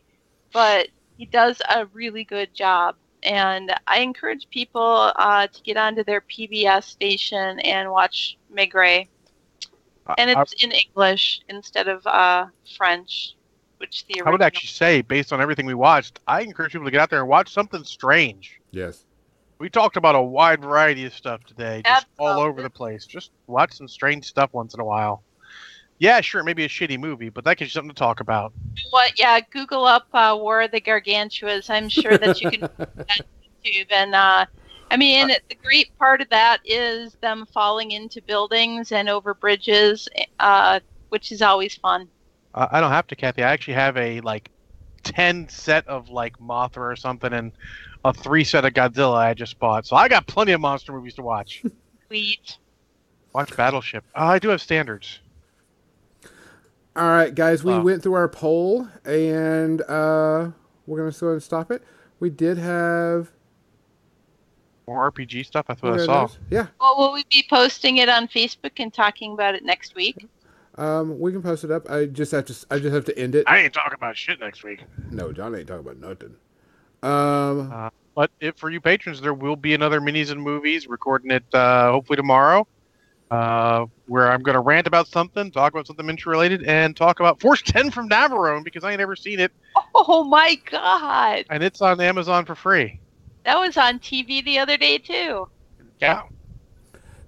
But 0.54 0.88
he 1.18 1.26
does 1.26 1.60
a 1.68 1.84
really 1.86 2.24
good 2.24 2.54
job, 2.54 2.96
and 3.22 3.70
I 3.86 3.98
encourage 4.00 4.48
people 4.48 5.12
uh, 5.16 5.46
to 5.48 5.62
get 5.62 5.76
onto 5.76 6.02
their 6.02 6.22
PBS 6.22 6.84
station 6.84 7.60
and 7.60 7.90
watch 7.90 8.38
Maigret. 8.50 9.08
And 10.16 10.30
I- 10.30 10.40
it's 10.40 10.64
in 10.64 10.72
English 10.72 11.42
instead 11.50 11.88
of 11.88 12.06
uh, 12.06 12.46
French, 12.76 13.36
which 13.76 14.06
the 14.06 14.22
I 14.24 14.30
would 14.30 14.40
actually 14.42 14.68
say, 14.68 15.02
based 15.02 15.30
on 15.32 15.42
everything 15.42 15.66
we 15.66 15.74
watched, 15.74 16.18
I 16.26 16.40
encourage 16.40 16.72
people 16.72 16.86
to 16.86 16.90
get 16.90 17.02
out 17.02 17.10
there 17.10 17.20
and 17.20 17.28
watch 17.28 17.52
something 17.52 17.84
strange. 17.84 18.58
Yes. 18.70 19.04
We 19.58 19.68
talked 19.68 19.98
about 19.98 20.14
a 20.14 20.22
wide 20.22 20.62
variety 20.62 21.04
of 21.04 21.12
stuff 21.12 21.44
today, 21.44 21.82
just 21.84 22.06
all 22.18 22.40
over 22.40 22.62
the 22.62 22.70
place. 22.70 23.04
Just 23.04 23.30
watch 23.46 23.74
some 23.74 23.88
strange 23.88 24.24
stuff 24.24 24.54
once 24.54 24.72
in 24.72 24.80
a 24.80 24.84
while. 24.84 25.22
Yeah, 26.00 26.22
sure, 26.22 26.42
maybe 26.42 26.64
a 26.64 26.68
shitty 26.68 26.98
movie, 26.98 27.28
but 27.28 27.44
that 27.44 27.58
gives 27.58 27.70
you 27.70 27.78
something 27.78 27.94
to 27.94 27.98
talk 27.98 28.20
about. 28.20 28.54
what? 28.88 29.18
Yeah, 29.18 29.38
Google 29.52 29.84
up 29.84 30.06
uh, 30.14 30.34
War 30.40 30.62
of 30.62 30.70
the 30.70 30.80
Gargantuas. 30.80 31.68
I'm 31.68 31.90
sure 31.90 32.16
that 32.16 32.40
you 32.40 32.50
can 32.50 32.62
on 32.78 33.06
YouTube. 33.62 33.86
And 33.90 34.14
uh, 34.14 34.46
I 34.90 34.96
mean, 34.96 35.28
the 35.28 35.54
great 35.62 35.96
part 35.98 36.22
of 36.22 36.30
that 36.30 36.60
is 36.64 37.16
them 37.20 37.46
falling 37.52 37.90
into 37.90 38.22
buildings 38.22 38.92
and 38.92 39.10
over 39.10 39.34
bridges, 39.34 40.08
uh, 40.38 40.80
which 41.10 41.32
is 41.32 41.42
always 41.42 41.74
fun. 41.76 42.08
Uh, 42.54 42.66
I 42.72 42.80
don't 42.80 42.92
have 42.92 43.06
to, 43.08 43.14
Kathy. 43.16 43.42
I 43.42 43.52
actually 43.52 43.74
have 43.74 43.98
a 43.98 44.22
like 44.22 44.50
ten 45.02 45.50
set 45.50 45.86
of 45.86 46.08
like 46.08 46.38
Mothra 46.38 46.92
or 46.92 46.96
something, 46.96 47.34
and 47.34 47.52
a 48.06 48.14
three 48.14 48.44
set 48.44 48.64
of 48.64 48.72
Godzilla 48.72 49.16
I 49.16 49.34
just 49.34 49.58
bought. 49.58 49.84
So 49.86 49.96
I 49.96 50.08
got 50.08 50.26
plenty 50.26 50.52
of 50.52 50.62
monster 50.62 50.92
movies 50.92 51.14
to 51.16 51.22
watch. 51.22 51.62
Sweet. 52.06 52.56
watch 53.34 53.54
Battleship. 53.54 54.02
Oh, 54.14 54.24
I 54.24 54.38
do 54.38 54.48
have 54.48 54.62
standards. 54.62 55.18
All 57.00 57.06
right, 57.08 57.34
guys, 57.34 57.64
we 57.64 57.72
Wow. 57.72 57.80
went 57.80 58.02
through 58.02 58.12
our 58.12 58.28
poll, 58.28 58.86
and 59.06 59.80
uh, 59.80 60.50
we're 60.86 60.98
gonna 60.98 61.18
go 61.18 61.32
and 61.32 61.42
stop 61.42 61.70
it. 61.70 61.82
We 62.20 62.28
did 62.28 62.58
have. 62.58 63.32
More 64.86 65.10
RPG 65.10 65.46
stuff. 65.46 65.64
That's 65.66 65.82
what 65.82 65.92
okay, 65.92 66.02
I 66.02 66.04
saw. 66.04 66.28
Yeah, 66.50 66.66
Well, 66.78 66.98
will 66.98 67.14
we 67.14 67.24
be 67.30 67.46
posting 67.48 67.96
it 67.96 68.10
on 68.10 68.28
Facebook 68.28 68.72
and 68.76 68.92
talking 68.92 69.32
about 69.32 69.54
it 69.54 69.64
next 69.64 69.94
week? 69.94 70.26
um, 70.74 71.18
we 71.18 71.32
can 71.32 71.40
post 71.42 71.64
it 71.64 71.70
up. 71.70 71.88
I 71.90 72.04
just 72.04 72.32
have 72.32 72.44
to. 72.44 72.66
I 72.70 72.78
just 72.78 72.92
have 72.92 73.06
to 73.06 73.18
end 73.18 73.34
it. 73.34 73.44
I 73.46 73.60
ain't 73.60 73.72
talking 73.72 73.94
about 73.94 74.18
shit 74.18 74.38
next 74.38 74.62
week. 74.62 74.84
No, 75.10 75.32
John 75.32 75.54
ain't 75.54 75.68
talking 75.68 75.86
about 75.86 75.96
nothing. 75.96 76.36
Um, 77.02 77.72
Uh, 77.72 77.88
but 78.14 78.30
if 78.40 78.56
for 78.58 78.68
you 78.68 78.78
patrons, 78.82 79.22
there 79.22 79.32
will 79.32 79.56
be 79.56 79.72
another 79.72 80.02
minis 80.02 80.30
and 80.30 80.42
movies 80.42 80.86
recording 80.86 81.30
it 81.30 81.44
uh, 81.54 81.92
hopefully 81.92 82.16
tomorrow, 82.18 82.66
uh, 83.30 83.86
where 84.06 84.30
I'm 84.30 84.42
going 84.42 84.54
to 84.54 84.60
rant 84.60 84.86
about 84.86 85.06
something, 85.08 85.50
talk 85.50 85.72
about 85.72 85.86
something 85.86 86.08
interrelated, 86.08 86.64
and 86.64 86.96
talk 86.96 87.20
about 87.20 87.40
Force 87.40 87.62
10 87.62 87.90
from 87.90 88.08
Navarone 88.08 88.64
because 88.64 88.82
I 88.84 88.92
ain't 88.92 89.00
ever 89.00 89.14
seen 89.16 89.38
it, 89.40 89.52
Oh 89.94 90.24
my 90.24 90.56
God, 90.70 91.44
and 91.50 91.62
it's 91.62 91.80
on 91.80 92.00
Amazon 92.00 92.44
for 92.44 92.54
free. 92.54 93.00
that 93.44 93.58
was 93.58 93.76
on 93.76 93.98
TV 94.00 94.44
the 94.44 94.58
other 94.58 94.76
day 94.76 94.98
too. 94.98 95.48
Yeah. 96.00 96.22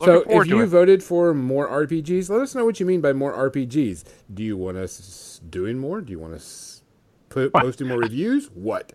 so 0.01 0.15
Looking 0.15 0.25
forward 0.31 0.47
if 0.47 0.49
you 0.49 0.61
it. 0.63 0.67
voted 0.67 1.03
for 1.05 1.35
more 1.35 1.69
RPGs, 1.69 2.29
let 2.31 2.41
us 2.41 2.55
know 2.55 2.65
what 2.65 2.81
you 2.81 2.87
mean 2.87 3.01
by 3.01 3.13
more 3.13 3.33
RPGs. 3.51 4.05
Do 4.33 4.43
you 4.43 4.57
want 4.57 4.77
us 4.79 5.41
doing 5.49 5.79
more? 5.79 6.01
Do 6.01 6.11
you 6.11 6.19
want 6.19 6.35
us 6.35 6.83
put, 7.29 7.53
posting 7.53 7.89
more 7.89 7.99
reviews? 7.99 8.47
What? 8.55 8.93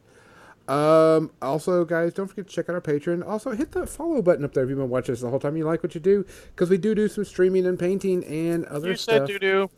Um, 0.68 1.32
also, 1.42 1.86
guys, 1.86 2.14
don't 2.14 2.28
forget 2.28 2.48
to 2.48 2.54
check 2.54 2.68
out 2.70 2.76
our 2.76 2.82
Patreon. 2.82 3.26
Also, 3.26 3.52
hit 3.52 3.72
the 3.72 3.88
follow 3.88 4.22
button 4.22 4.44
up 4.44 4.54
there 4.54 4.64
if 4.64 4.70
you've 4.70 4.78
been 4.78 4.90
watching 4.90 5.14
us 5.14 5.22
the 5.22 5.30
whole 5.30 5.40
time. 5.40 5.56
You 5.56 5.64
like 5.66 5.82
what 5.82 5.96
you 5.96 6.02
do 6.02 6.26
because 6.48 6.70
we 6.70 6.78
do 6.78 6.94
do 6.94 7.08
some 7.08 7.24
streaming 7.26 7.66
and 7.66 7.80
painting 7.80 8.24
and 8.26 8.66
other 8.66 8.90
You 8.90 8.96
stuff. 8.98 9.16
said 9.16 9.28
doo 9.28 9.40
doo. 9.40 9.70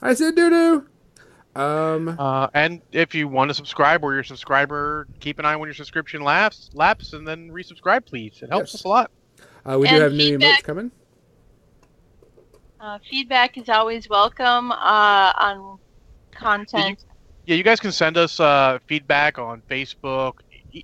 I 0.00 0.14
said 0.14 0.36
doo 0.36 0.50
doo. 0.50 1.60
Um, 1.60 2.16
Uh, 2.18 2.48
and 2.54 2.82
if 2.92 3.14
you 3.14 3.26
want 3.28 3.48
to 3.50 3.54
subscribe 3.54 4.04
or 4.04 4.12
you're 4.12 4.20
a 4.20 4.24
subscriber, 4.24 5.08
keep 5.20 5.38
an 5.38 5.46
eye 5.46 5.54
on 5.54 5.60
when 5.60 5.66
your 5.68 5.74
subscription 5.74 6.22
laps, 6.22 6.70
laps, 6.74 7.12
and 7.14 7.26
then 7.26 7.50
resubscribe, 7.50 8.04
please. 8.04 8.38
It 8.42 8.50
helps 8.50 8.72
Yes. 8.72 8.80
us 8.82 8.84
a 8.84 8.88
lot. 8.88 9.10
uh, 9.64 9.78
we 9.80 9.88
do 9.88 9.94
And 9.94 10.02
have 10.04 10.12
new 10.12 10.38
emotes 10.38 10.40
feedback. 10.42 10.62
coming. 10.62 10.90
Uh, 12.78 12.98
feedback 13.10 13.56
is 13.58 13.68
always 13.68 14.08
welcome 14.08 14.70
uh, 14.70 15.32
on 15.38 15.78
content. 16.30 17.04
Yeah, 17.46 17.54
you 17.54 17.62
guys 17.62 17.80
can 17.80 17.92
send 17.92 18.16
us 18.16 18.40
uh, 18.40 18.78
feedback 18.86 19.38
on 19.38 19.62
Facebook, 19.70 20.34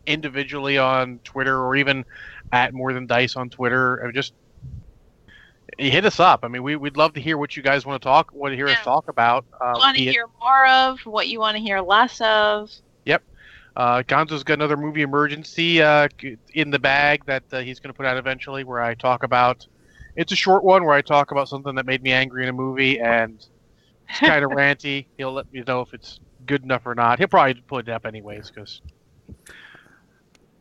individually 0.07 0.79
on 0.79 1.19
Twitter, 1.25 1.61
or 1.61 1.77
even 1.77 2.05
at 2.53 2.73
More 2.73 2.93
Than 2.93 3.07
Dice 3.07 3.37
on 3.37 3.51
Twitter. 3.51 4.01
I 4.01 4.07
mean, 4.07 4.15
just 4.15 4.33
hit 5.77 6.05
us 6.05 6.21
up. 6.21 6.41
I 6.45 6.49
mean, 6.49 6.63
we, 6.63 6.77
we'd 6.77 6.97
love 6.97 7.15
to 7.15 7.21
hear 7.21 7.37
what 7.37 7.57
you 7.57 7.63
guys 7.63 7.85
want 7.85 8.01
to 8.01 8.07
talk, 8.07 8.33
want 8.33 8.53
to 8.53 8.57
hear 8.57 8.69
us 8.69 8.79
talk 8.85 9.09
about. 9.09 9.45
Uh, 9.61 9.75
want 9.77 9.97
to 9.97 10.03
be 10.03 10.09
it- 10.09 10.13
hear 10.13 10.29
more 10.41 10.67
of, 10.67 11.01
what 11.01 11.29
you 11.29 11.41
want 11.41 11.57
to 11.57 11.63
hear 11.63 11.81
less 11.81 12.21
of. 12.21 12.71
Uh, 13.77 14.03
Gonzo's 14.03 14.45
got 14.45 14.55
another 14.55 14.77
movie 14.77 15.03
emergency 15.03 15.81
uh, 15.81 16.09
in 16.53 16.71
the 16.71 16.79
bag 16.79 17.25
that 17.27 17.45
uh, 17.53 17.61
he's 17.61 17.81
going 17.81 17.93
to 17.93 17.97
put 17.97 18.05
out 18.07 18.17
eventually, 18.17 18.65
where 18.65 18.83
I 18.83 18.95
talk 18.95 19.23
about. 19.23 19.67
It's 20.15 20.31
a 20.33 20.37
short 20.37 20.63
one 20.63 20.85
where 20.85 20.95
I 20.95 21.01
talk 21.01 21.31
about 21.31 21.49
something 21.49 21.75
that 21.77 21.87
made 21.87 22.03
me 22.03 22.13
angry 22.13 22.43
in 22.43 22.51
a 22.51 22.53
movie, 22.53 23.01
and 23.01 23.45
it's 24.09 24.19
kind 24.19 24.45
of 24.45 24.51
ranty. 24.51 25.07
He'll 25.17 25.33
let 25.33 25.51
me 25.53 25.65
know 25.67 25.81
if 25.81 25.95
it's 25.95 26.21
good 26.47 26.63
enough 26.65 26.87
or 26.87 26.95
not. 26.95 27.19
He'll 27.19 27.29
probably 27.29 27.55
put 27.63 27.89
it 27.89 27.93
up 27.93 28.07
anyways, 28.07 28.51
because 28.51 28.81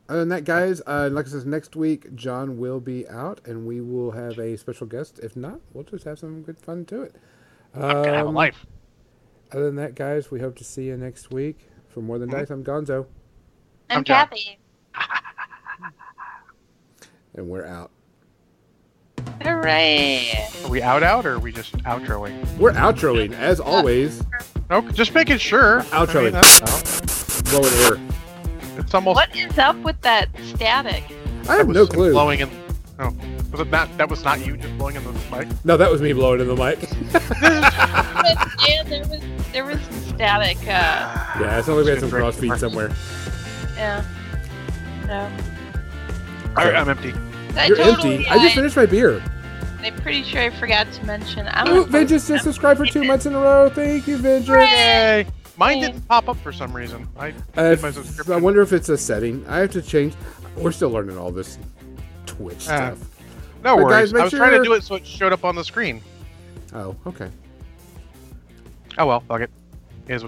Other 0.10 0.20
than 0.20 0.30
that, 0.30 0.44
guys, 0.44 0.82
uh, 0.88 1.10
like 1.12 1.26
I 1.26 1.30
said, 1.30 1.45
next 1.45 1.76
week 1.76 2.14
John 2.16 2.58
will 2.58 2.80
be 2.80 3.08
out, 3.08 3.40
and 3.45 3.66
we 3.66 3.80
will 3.82 4.12
have 4.12 4.38
a 4.40 4.58
special 4.58 4.88
guest. 4.88 5.20
If 5.24 5.36
not, 5.36 5.60
we'll 5.74 5.84
just 5.86 6.03
have 6.06 6.20
some 6.20 6.41
good 6.44 6.60
fun 6.60 6.86
to 6.86 7.02
it. 7.03 7.16
I'm 7.74 7.82
gonna 7.82 8.18
have 8.18 8.26
a 8.26 8.30
Um, 8.30 8.36
life. 8.36 8.66
Other 9.53 9.66
than 9.66 9.76
that, 9.78 9.95
guys, 9.95 10.30
we 10.32 10.40
hope 10.40 10.56
to 10.58 10.64
see 10.64 10.86
you 10.88 10.98
next 10.98 11.32
week. 11.32 11.68
For 11.90 12.02
More 12.02 12.18
Than. 12.20 12.30
Dice, 12.30 12.49
I'm 12.49 12.64
Gonzo, 12.64 13.06
I'm, 13.90 13.98
I'm 13.99 14.03
Kathy. 14.06 14.58
and 17.36 17.48
we're 17.49 17.66
out. 17.66 17.91
Hooray! 19.44 20.48
Are 20.64 20.70
we 20.70 20.82
out 20.82 21.04
out 21.04 21.26
or 21.26 21.34
are 21.34 21.40
we 21.40 21.52
just 21.52 21.76
outroing? 21.80 22.58
We're 22.58 22.72
outroing, 22.74 23.34
as 23.34 23.60
always. 23.60 24.24
No, 24.70 24.82
just 24.92 25.14
making 25.14 25.38
sure. 25.40 25.82
Outro 25.92 26.16
I 26.16 26.24
mean, 26.26 26.28
it. 26.28 26.32
that's- 26.34 27.42
Blowing 27.52 27.74
air. 27.84 27.98
it's 28.78 28.94
almost. 28.94 29.16
What 29.16 29.36
is 29.36 29.58
up 29.58 29.76
with 29.78 30.00
that 30.02 30.30
static? 30.44 31.04
I 31.50 31.56
have 31.56 31.68
no 31.68 31.86
clue. 31.86 32.12
Blowing 32.14 32.40
in. 32.40 32.50
Oh, 33.00 33.14
was 33.52 33.60
it 33.62 33.70
not? 33.72 33.90
That 33.98 34.10
was 34.10 34.24
not 34.24 34.46
you 34.46 34.56
just 34.56 34.78
blowing 34.78 34.96
in 34.96 35.04
the 35.04 35.12
mic. 35.36 35.48
No, 35.66 35.76
that 35.76 35.92
was 35.92 36.02
me 36.02 36.14
blowing 36.14 36.40
in 36.40 36.48
the 36.48 36.56
mic. 36.56 36.80
Yeah, 38.70 38.84
there 38.84 39.02
was 39.08 39.22
there 39.52 39.66
was 39.66 39.80
static. 40.08 40.58
Uh, 40.60 40.70
yeah, 41.40 41.58
it 41.60 41.64
sounds 41.66 41.70
like 41.78 41.86
we 41.86 41.92
had 41.92 42.00
some 42.00 42.10
Drink 42.10 42.24
cross 42.24 42.38
feed 42.38 42.56
somewhere. 42.58 42.92
yeah. 43.76 44.06
No. 45.08 45.30
All 46.56 46.64
right, 46.66 46.76
I'm 46.76 46.88
empty. 46.88 47.12
I 47.57 47.68
You're 47.68 47.78
totally, 47.78 48.15
empty. 48.18 48.28
I 48.30 48.38
just 48.38 48.56
finished 48.56 48.76
my 48.76 48.86
beer. 48.86 49.22
I'm 49.80 49.95
pretty 49.95 50.23
sure 50.23 50.41
I 50.41 50.49
forgot 50.52 50.91
to 50.94 51.06
mention. 51.06 51.48
I'm 51.52 51.68
Ooh, 51.69 51.82
a 51.82 51.86
Vengeance 51.86 52.28
just 52.28 52.44
subscribed 52.44 52.80
for 52.80 52.86
two 52.86 53.03
months 53.03 53.26
in 53.26 53.34
a 53.34 53.40
row. 53.40 53.69
Thank 53.69 54.07
you, 54.07 54.18
Vengeance. 54.18 54.69
Yay! 54.72 55.26
Mine 55.57 55.80
didn't 55.82 56.07
pop 56.07 56.30
up 56.30 56.38
for 56.38 56.52
some 56.52 56.72
reason. 56.73 57.07
I 57.18 57.34
Uh, 57.57 57.76
did 57.76 57.82
my 58.28 58.36
I 58.36 58.38
wonder 58.40 58.61
if 58.61 58.73
it's 58.73 58.90
a 58.90 58.98
setting. 58.98 59.44
I 59.48 59.57
have 59.60 59.72
to 59.72 59.82
change. 59.82 60.14
We're 60.56 60.72
still 60.72 60.90
learning 60.91 61.18
all 61.18 61.32
this 61.32 61.57
Twitch 62.26 62.68
Uh, 62.69 62.95
stuff. 62.95 62.99
no 63.64 63.76
but 63.76 63.86
worries. 63.86 64.11
guys, 64.11 64.19
I 64.22 64.23
was 64.23 64.34
trying 64.34 64.49
sure- 64.52 64.57
to 64.60 64.64
do 64.64 64.73
it 64.73 64.84
so 64.84 64.95
it 64.95 65.06
showed 65.06 65.34
up 65.34 65.44
on 65.45 65.56
the 65.56 65.64
screen. 65.64 66.02
Oh, 66.73 66.95
okay. 67.07 67.30
Oh 68.98 69.06
well, 69.07 69.22
fuck 69.28 69.41
it. 69.41 69.49